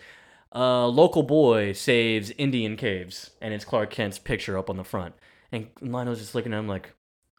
Uh, 0.54 0.86
local 0.88 1.22
boy 1.22 1.72
saves 1.72 2.30
Indian 2.32 2.76
caves, 2.76 3.30
and 3.42 3.52
it's 3.52 3.64
Clark 3.64 3.90
Kent's 3.90 4.18
picture 4.18 4.56
up 4.56 4.70
on 4.70 4.76
the 4.76 4.84
front. 4.84 5.14
And 5.52 5.68
Lionel's 5.80 6.18
just 6.20 6.34
looking 6.34 6.52
at 6.54 6.58
him 6.58 6.68
like, 6.68 6.94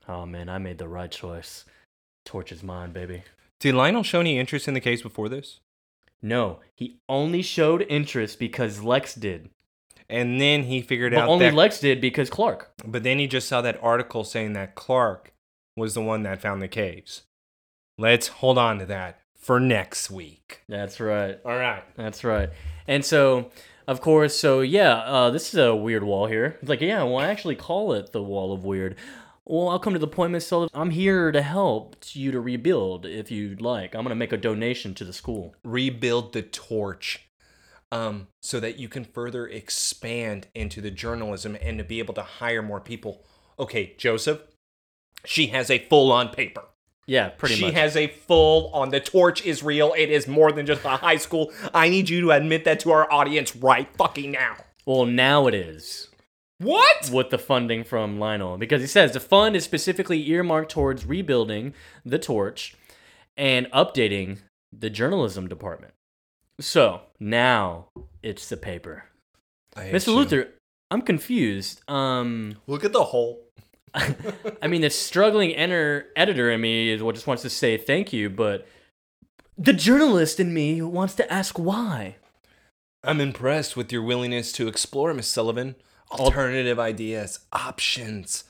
"Oh 0.07 0.25
man, 0.25 0.49
I 0.49 0.57
made 0.59 0.77
the 0.77 0.87
right 0.87 1.09
choice. 1.09 1.65
Torch 2.25 2.51
is 2.51 2.63
mine, 2.63 2.91
baby." 2.91 3.23
Did 3.59 3.73
Lionel 3.75 4.03
show 4.03 4.19
any 4.19 4.37
interest 4.37 4.67
in 4.67 4.75
the 4.75 4.79
case 4.79 5.01
before 5.01 5.29
this? 5.29 5.59
No, 6.21 6.59
he 6.75 6.99
only 7.09 7.41
showed 7.41 7.85
interest 7.89 8.37
because 8.39 8.83
Lex 8.83 9.15
did. 9.15 9.49
And 10.09 10.39
then 10.39 10.63
he 10.63 10.81
figured 10.81 11.11
But 11.13 11.23
out 11.23 11.29
only 11.29 11.45
that, 11.45 11.53
Lex 11.55 11.79
did 11.79 11.99
because 11.99 12.29
Clark. 12.29 12.71
but 12.85 13.03
then 13.03 13.19
he 13.19 13.27
just 13.27 13.47
saw 13.47 13.61
that 13.61 13.79
article 13.81 14.23
saying 14.23 14.53
that 14.53 14.75
Clark 14.75 15.33
was 15.75 15.93
the 15.95 16.01
one 16.01 16.23
that 16.23 16.41
found 16.41 16.61
the 16.61 16.67
caves. 16.67 17.23
Let's 17.97 18.27
hold 18.27 18.57
on 18.57 18.79
to 18.79 18.85
that 18.85 19.21
for 19.35 19.59
next 19.59 20.11
week. 20.11 20.61
That's 20.69 20.99
right. 20.99 21.39
All 21.43 21.57
right. 21.57 21.83
That's 21.95 22.23
right. 22.23 22.49
And 22.87 23.03
so, 23.03 23.49
of 23.87 24.01
course, 24.01 24.37
so 24.37 24.61
yeah, 24.61 24.97
uh, 24.97 25.29
this 25.31 25.53
is 25.53 25.59
a 25.59 25.75
weird 25.75 26.03
wall 26.03 26.27
here. 26.27 26.57
It's 26.61 26.69
like, 26.69 26.81
yeah, 26.81 27.01
well, 27.03 27.17
I 27.17 27.27
actually 27.27 27.55
call 27.55 27.93
it 27.93 28.11
the 28.11 28.21
wall 28.21 28.53
of 28.53 28.63
weird. 28.63 28.97
Well, 29.45 29.69
I'll 29.69 29.79
come 29.79 29.93
to 29.93 29.99
the 29.99 30.07
point, 30.07 30.33
Miss 30.33 30.45
Sullivan. 30.45 30.69
I'm 30.73 30.89
here 30.89 31.31
to 31.31 31.41
help 31.41 31.95
you 32.11 32.31
to 32.31 32.41
rebuild 32.41 33.05
if 33.05 33.31
you'd 33.31 33.61
like. 33.61 33.95
I'm 33.95 34.03
going 34.03 34.09
to 34.09 34.15
make 34.15 34.33
a 34.33 34.37
donation 34.37 34.93
to 34.95 35.05
the 35.05 35.13
school. 35.13 35.55
rebuild 35.63 36.33
the 36.33 36.41
torch 36.41 37.27
um, 37.91 38.27
so 38.41 38.59
that 38.59 38.77
you 38.77 38.89
can 38.89 39.05
further 39.05 39.47
expand 39.47 40.47
into 40.53 40.81
the 40.81 40.91
journalism 40.91 41.57
and 41.61 41.77
to 41.77 41.83
be 41.83 41.99
able 41.99 42.13
to 42.15 42.23
hire 42.23 42.61
more 42.61 42.81
people. 42.81 43.23
Okay, 43.57 43.95
Joseph, 43.97 44.41
she 45.25 45.47
has 45.47 45.71
a 45.71 45.79
full 45.79 46.11
on 46.11 46.29
paper. 46.29 46.65
Yeah, 47.07 47.29
pretty 47.29 47.55
much. 47.55 47.59
she 47.59 47.65
much. 47.67 47.73
has 47.75 47.95
a 47.95 48.07
full 48.07 48.69
on. 48.73 48.89
The 48.89 48.99
torch 48.99 49.45
is 49.45 49.63
real. 49.63 49.93
It 49.97 50.09
is 50.09 50.27
more 50.27 50.51
than 50.51 50.65
just 50.65 50.83
a 50.83 50.89
high 50.97 51.15
school. 51.17 51.53
I 51.73 51.87
need 51.89 52.09
you 52.09 52.19
to 52.21 52.31
admit 52.31 52.65
that 52.65 52.81
to 52.81 52.91
our 52.91 53.11
audience 53.11 53.55
right 53.55 53.87
fucking 53.97 54.31
now. 54.31 54.57
well, 54.85 55.05
now 55.05 55.47
it 55.47 55.53
is 55.53 56.09
What? 56.59 57.09
with 57.11 57.29
the 57.29 57.37
funding 57.37 57.83
from 57.85 58.19
Lionel 58.19 58.57
because 58.57 58.81
he 58.81 58.87
says 58.87 59.13
the 59.13 59.19
fund 59.21 59.55
is 59.55 59.63
specifically 59.63 60.27
earmarked 60.29 60.71
towards 60.71 61.05
rebuilding 61.05 61.73
the 62.05 62.19
torch 62.19 62.75
and 63.37 63.71
updating 63.71 64.39
the 64.77 64.89
journalism 64.89 65.47
department. 65.47 65.93
So 66.59 67.01
now 67.21 67.87
it's 68.21 68.49
the 68.49 68.57
paper. 68.57 69.05
Mr. 69.77 70.09
Luthor, 70.13 70.49
I'm 70.91 71.01
confused. 71.03 71.81
Um, 71.89 72.55
Look 72.67 72.83
at 72.83 72.91
the 72.93 73.03
hole. 73.05 73.43
I 74.61 74.67
mean, 74.67 74.81
the 74.81 74.89
struggling 74.89 75.51
enter- 75.55 76.07
editor 76.15 76.51
in 76.51 76.61
me 76.61 76.89
is 76.91 77.01
what 77.01 77.15
just 77.15 77.27
wants 77.27 77.43
to 77.43 77.49
say 77.49 77.77
thank 77.77 78.13
you, 78.13 78.29
but 78.29 78.67
the 79.57 79.73
journalist 79.73 80.39
in 80.39 80.53
me 80.53 80.81
wants 80.81 81.15
to 81.15 81.31
ask 81.33 81.57
why. 81.57 82.17
I'm 83.03 83.21
impressed 83.21 83.75
with 83.77 83.91
your 83.91 84.03
willingness 84.03 84.51
to 84.53 84.67
explore, 84.67 85.13
Miss 85.13 85.27
Sullivan. 85.27 85.75
Alternative 86.11 86.79
ideas, 86.79 87.39
options. 87.51 88.43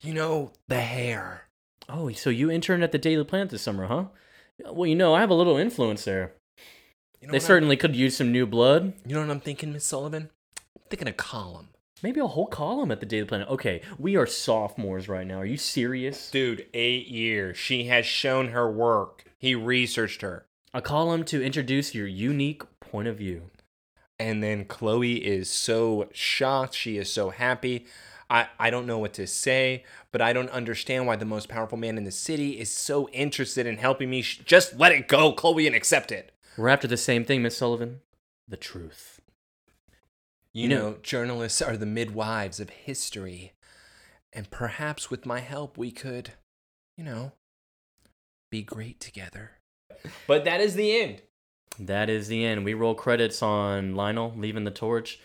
You 0.00 0.14
know, 0.14 0.52
the 0.68 0.80
hair. 0.80 1.46
Oh, 1.88 2.10
so 2.12 2.30
you 2.30 2.50
interned 2.50 2.82
at 2.84 2.92
the 2.92 2.98
Daily 2.98 3.24
Planet 3.24 3.50
this 3.50 3.62
summer, 3.62 3.86
huh? 3.86 4.04
Well, 4.70 4.86
you 4.86 4.94
know, 4.96 5.14
I 5.14 5.20
have 5.20 5.30
a 5.30 5.34
little 5.34 5.56
influence 5.56 6.04
there. 6.04 6.32
You 7.20 7.28
know 7.28 7.32
They 7.32 7.36
what 7.38 7.42
I'm- 7.42 7.46
certainly 7.46 7.76
could 7.76 7.96
use 7.96 8.16
some 8.16 8.30
new 8.32 8.46
blood. 8.46 8.92
You 9.06 9.14
know 9.14 9.20
what 9.22 9.30
I'm 9.30 9.40
thinking, 9.40 9.72
Miss 9.72 9.84
Sullivan? 9.84 10.30
I'm 10.76 10.82
thinking 10.90 11.08
a 11.08 11.12
column. 11.12 11.68
Maybe 12.02 12.20
a 12.20 12.26
whole 12.26 12.46
column 12.46 12.90
at 12.90 13.00
the 13.00 13.06
Daily 13.06 13.24
Planet. 13.24 13.48
Okay, 13.48 13.80
we 13.98 14.16
are 14.16 14.26
sophomores 14.26 15.08
right 15.08 15.26
now. 15.26 15.38
Are 15.38 15.46
you 15.46 15.56
serious? 15.56 16.30
Dude, 16.30 16.66
eight 16.74 17.06
years. 17.08 17.56
She 17.56 17.84
has 17.84 18.04
shown 18.04 18.48
her 18.48 18.70
work. 18.70 19.24
He 19.38 19.54
researched 19.54 20.20
her. 20.22 20.46
A 20.74 20.82
column 20.82 21.24
to 21.24 21.42
introduce 21.42 21.94
your 21.94 22.06
unique 22.06 22.62
point 22.80 23.08
of 23.08 23.16
view. 23.16 23.50
And 24.18 24.42
then 24.42 24.64
Chloe 24.64 25.24
is 25.24 25.48
so 25.48 26.08
shocked. 26.12 26.74
She 26.74 26.98
is 26.98 27.10
so 27.10 27.30
happy. 27.30 27.86
I, 28.28 28.48
I 28.58 28.70
don't 28.70 28.86
know 28.86 28.98
what 28.98 29.14
to 29.14 29.26
say, 29.26 29.84
but 30.10 30.20
I 30.20 30.32
don't 30.32 30.50
understand 30.50 31.06
why 31.06 31.16
the 31.16 31.24
most 31.24 31.48
powerful 31.48 31.78
man 31.78 31.96
in 31.96 32.04
the 32.04 32.10
city 32.10 32.58
is 32.58 32.70
so 32.70 33.08
interested 33.10 33.66
in 33.66 33.76
helping 33.76 34.10
me. 34.10 34.22
Just 34.22 34.78
let 34.78 34.92
it 34.92 35.08
go, 35.08 35.32
Chloe, 35.32 35.66
and 35.66 35.76
accept 35.76 36.10
it. 36.10 36.32
We're 36.56 36.68
after 36.68 36.88
the 36.88 36.96
same 36.96 37.24
thing, 37.24 37.42
Miss 37.42 37.56
Sullivan. 37.56 38.00
The 38.48 38.56
truth. 38.56 39.13
You, 40.54 40.62
You 40.62 40.68
know- 40.68 40.90
know, 40.92 40.96
journalists 41.02 41.60
are 41.60 41.76
the 41.76 41.84
midwives 41.86 42.60
of 42.60 42.70
history. 42.70 43.52
And 44.32 44.50
perhaps 44.50 45.10
with 45.10 45.26
my 45.26 45.40
help, 45.40 45.76
we 45.76 45.90
could, 45.90 46.32
you 46.96 47.04
know, 47.04 47.32
be 48.50 48.62
great 48.62 48.98
together. 49.00 49.58
But 50.26 50.44
that 50.44 50.60
is 50.60 50.74
the 50.74 50.96
end. 50.96 51.22
That 51.78 52.08
is 52.08 52.28
the 52.28 52.44
end. 52.44 52.64
We 52.64 52.74
roll 52.74 52.94
credits 52.94 53.42
on 53.42 53.94
Lionel 53.94 54.32
leaving 54.36 54.64
the 54.64 54.70
torch, 54.70 55.18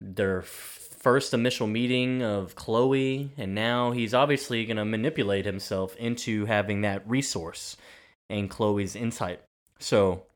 their 0.00 0.40
f- 0.40 0.46
first 0.46 1.32
initial 1.34 1.66
meeting 1.66 2.22
of 2.22 2.54
Chloe, 2.54 3.32
and 3.36 3.54
now 3.54 3.92
he's 3.92 4.14
obviously 4.14 4.64
going 4.64 4.76
to 4.76 4.84
manipulate 4.84 5.44
himself 5.44 5.96
into 5.96 6.44
having 6.46 6.80
that 6.82 7.08
resource 7.08 7.76
and 8.28 8.50
Chloe's 8.50 8.94
insight. 8.94 9.40
So 9.78 10.26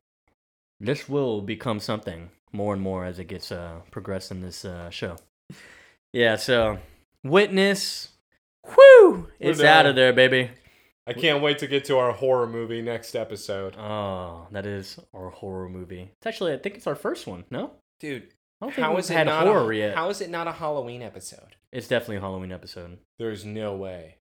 this 0.79 1.07
will 1.07 1.41
become 1.41 1.79
something 1.79 2.29
more 2.53 2.73
and 2.73 2.81
more 2.81 3.03
as 3.03 3.19
it 3.19 3.25
gets 3.25 3.51
uh, 3.51 3.81
progressed 3.91 4.31
in 4.31 4.41
this 4.41 4.63
uh, 4.65 4.89
show. 4.89 5.17
Yeah, 6.15 6.35
so 6.35 6.77
Witness, 7.23 8.09
whoo, 8.63 9.29
it's 9.39 9.61
out 9.61 9.87
of 9.87 9.95
there, 9.95 10.13
baby. 10.13 10.51
I 11.07 11.13
can't 11.13 11.41
wait 11.41 11.57
to 11.57 11.67
get 11.67 11.85
to 11.85 11.97
our 11.97 12.11
horror 12.11 12.45
movie 12.45 12.83
next 12.83 13.15
episode. 13.15 13.75
Oh, 13.75 14.47
that 14.51 14.67
is 14.67 14.99
our 15.11 15.31
horror 15.31 15.67
movie. 15.69 16.11
It's 16.19 16.27
actually, 16.27 16.53
I 16.53 16.57
think 16.57 16.75
it's 16.75 16.85
our 16.85 16.93
first 16.95 17.25
one. 17.25 17.45
No, 17.49 17.71
Dude, 17.99 18.27
I 18.61 18.65
don't 18.67 18.75
think 18.75 18.85
how 18.85 18.91
we've 18.91 18.99
is 18.99 19.09
it 19.09 19.13
had 19.13 19.25
not 19.25 19.47
horror 19.47 19.71
a, 19.71 19.75
yet. 19.75 19.95
How 19.95 20.09
is 20.09 20.21
it 20.21 20.29
not 20.29 20.47
a 20.47 20.51
Halloween 20.51 21.01
episode? 21.01 21.55
It's 21.71 21.87
definitely 21.87 22.17
a 22.17 22.21
Halloween 22.21 22.51
episode. 22.51 22.99
There's 23.17 23.43
no 23.43 23.75
way. 23.75 24.17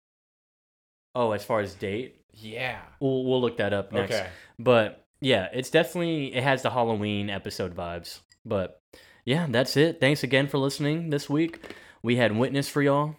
Oh, 1.16 1.32
as 1.32 1.44
far 1.44 1.58
as 1.60 1.74
date, 1.74 2.20
Yeah. 2.32 2.78
we'll 3.00 3.24
we'll 3.24 3.40
look 3.40 3.56
that 3.56 3.72
up 3.72 3.90
next. 3.92 4.14
Okay. 4.14 4.28
But 4.60 5.04
yeah, 5.20 5.48
it's 5.52 5.70
definitely 5.70 6.34
it 6.34 6.42
has 6.42 6.62
the 6.62 6.70
Halloween 6.70 7.30
episode 7.30 7.74
vibes. 7.74 8.20
But 8.44 8.80
yeah, 9.24 9.46
that's 9.48 9.76
it. 9.76 10.00
Thanks 10.00 10.22
again 10.22 10.48
for 10.48 10.58
listening 10.58 11.10
this 11.10 11.28
week. 11.28 11.74
We 12.02 12.16
had 12.16 12.36
witness 12.36 12.68
for 12.68 12.82
y'all. 12.82 13.16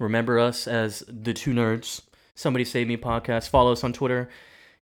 Remember 0.00 0.38
us 0.38 0.66
as 0.66 1.02
the 1.08 1.32
two 1.34 1.52
nerds. 1.52 2.02
Somebody 2.34 2.64
save 2.64 2.86
me 2.88 2.96
podcast. 2.96 3.48
Follow 3.48 3.72
us 3.72 3.82
on 3.84 3.92
Twitter. 3.92 4.28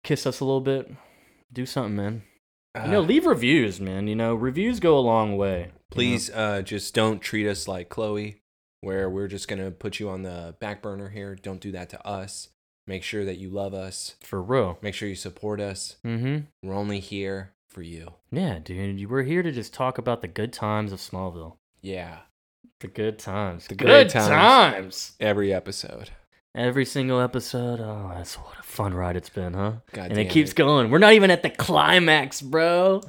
Kiss 0.03 0.25
us 0.25 0.39
a 0.39 0.45
little 0.45 0.61
bit. 0.61 0.91
Do 1.51 1.65
something, 1.65 1.95
man. 1.95 2.23
You 2.75 2.89
know, 2.91 2.99
Uh, 2.99 3.05
leave 3.05 3.25
reviews, 3.27 3.79
man. 3.79 4.07
You 4.07 4.15
know, 4.15 4.33
reviews 4.33 4.79
go 4.79 4.97
a 4.97 4.99
long 5.01 5.37
way. 5.37 5.59
you 5.59 5.65
know? 5.67 5.71
Please 5.91 6.31
uh, 6.31 6.63
just 6.63 6.95
don't 6.95 7.21
treat 7.21 7.47
us 7.47 7.67
like 7.67 7.89
Chloe, 7.89 8.41
where 8.81 9.07
we're 9.09 9.27
just 9.27 9.47
going 9.47 9.63
to 9.63 9.69
put 9.69 9.99
you 9.99 10.09
on 10.09 10.23
the 10.23 10.55
back 10.59 10.81
burner 10.81 11.09
here. 11.09 11.35
Don't 11.35 11.61
do 11.61 11.71
that 11.73 11.89
to 11.91 12.07
us. 12.07 12.49
Make 12.85 13.03
sure 13.03 13.23
that 13.25 13.37
you 13.37 13.49
love 13.49 13.73
us. 13.73 14.15
for 14.21 14.41
real. 14.41 14.77
Make 14.81 14.93
sure 14.93 15.07
you 15.07 15.15
support 15.15 15.61
us. 15.61 15.95
Mm-hmm. 16.05 16.67
We're 16.67 16.75
only 16.75 16.99
here 16.99 17.53
for 17.69 17.81
you. 17.81 18.13
Yeah, 18.31 18.59
dude. 18.59 19.09
We're 19.09 19.23
here 19.23 19.41
to 19.41 19.51
just 19.51 19.73
talk 19.73 19.97
about 19.97 20.21
the 20.21 20.27
good 20.27 20.51
times 20.53 20.91
of 20.91 20.99
Smallville. 20.99 21.57
Yeah. 21.81 22.19
The 22.81 22.87
good 22.87 23.19
times. 23.19 23.67
The 23.67 23.75
good 23.75 24.09
times. 24.09 24.27
times. 24.27 25.11
Every 25.19 25.53
episode. 25.53 26.09
Every 26.55 26.85
single 26.85 27.19
episode. 27.21 27.79
Oh, 27.79 28.11
that's 28.13 28.35
what 28.35 28.59
a 28.59 28.63
fun 28.63 28.93
ride 28.93 29.15
it's 29.15 29.29
been, 29.29 29.53
huh? 29.53 29.73
God 29.91 30.11
and 30.11 30.19
it 30.19 30.29
keeps 30.29 30.51
it. 30.51 30.55
going. 30.55 30.91
We're 30.91 30.99
not 30.99 31.13
even 31.13 31.31
at 31.31 31.41
the 31.41 31.49
climax, 31.49 32.41
bro. 32.41 33.01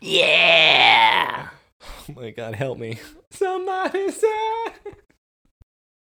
Yeah. 0.00 1.48
Oh 1.82 2.12
my 2.14 2.30
God, 2.30 2.56
help 2.56 2.76
me. 2.78 2.98
Somebody 3.30 4.10
say. 4.10 4.26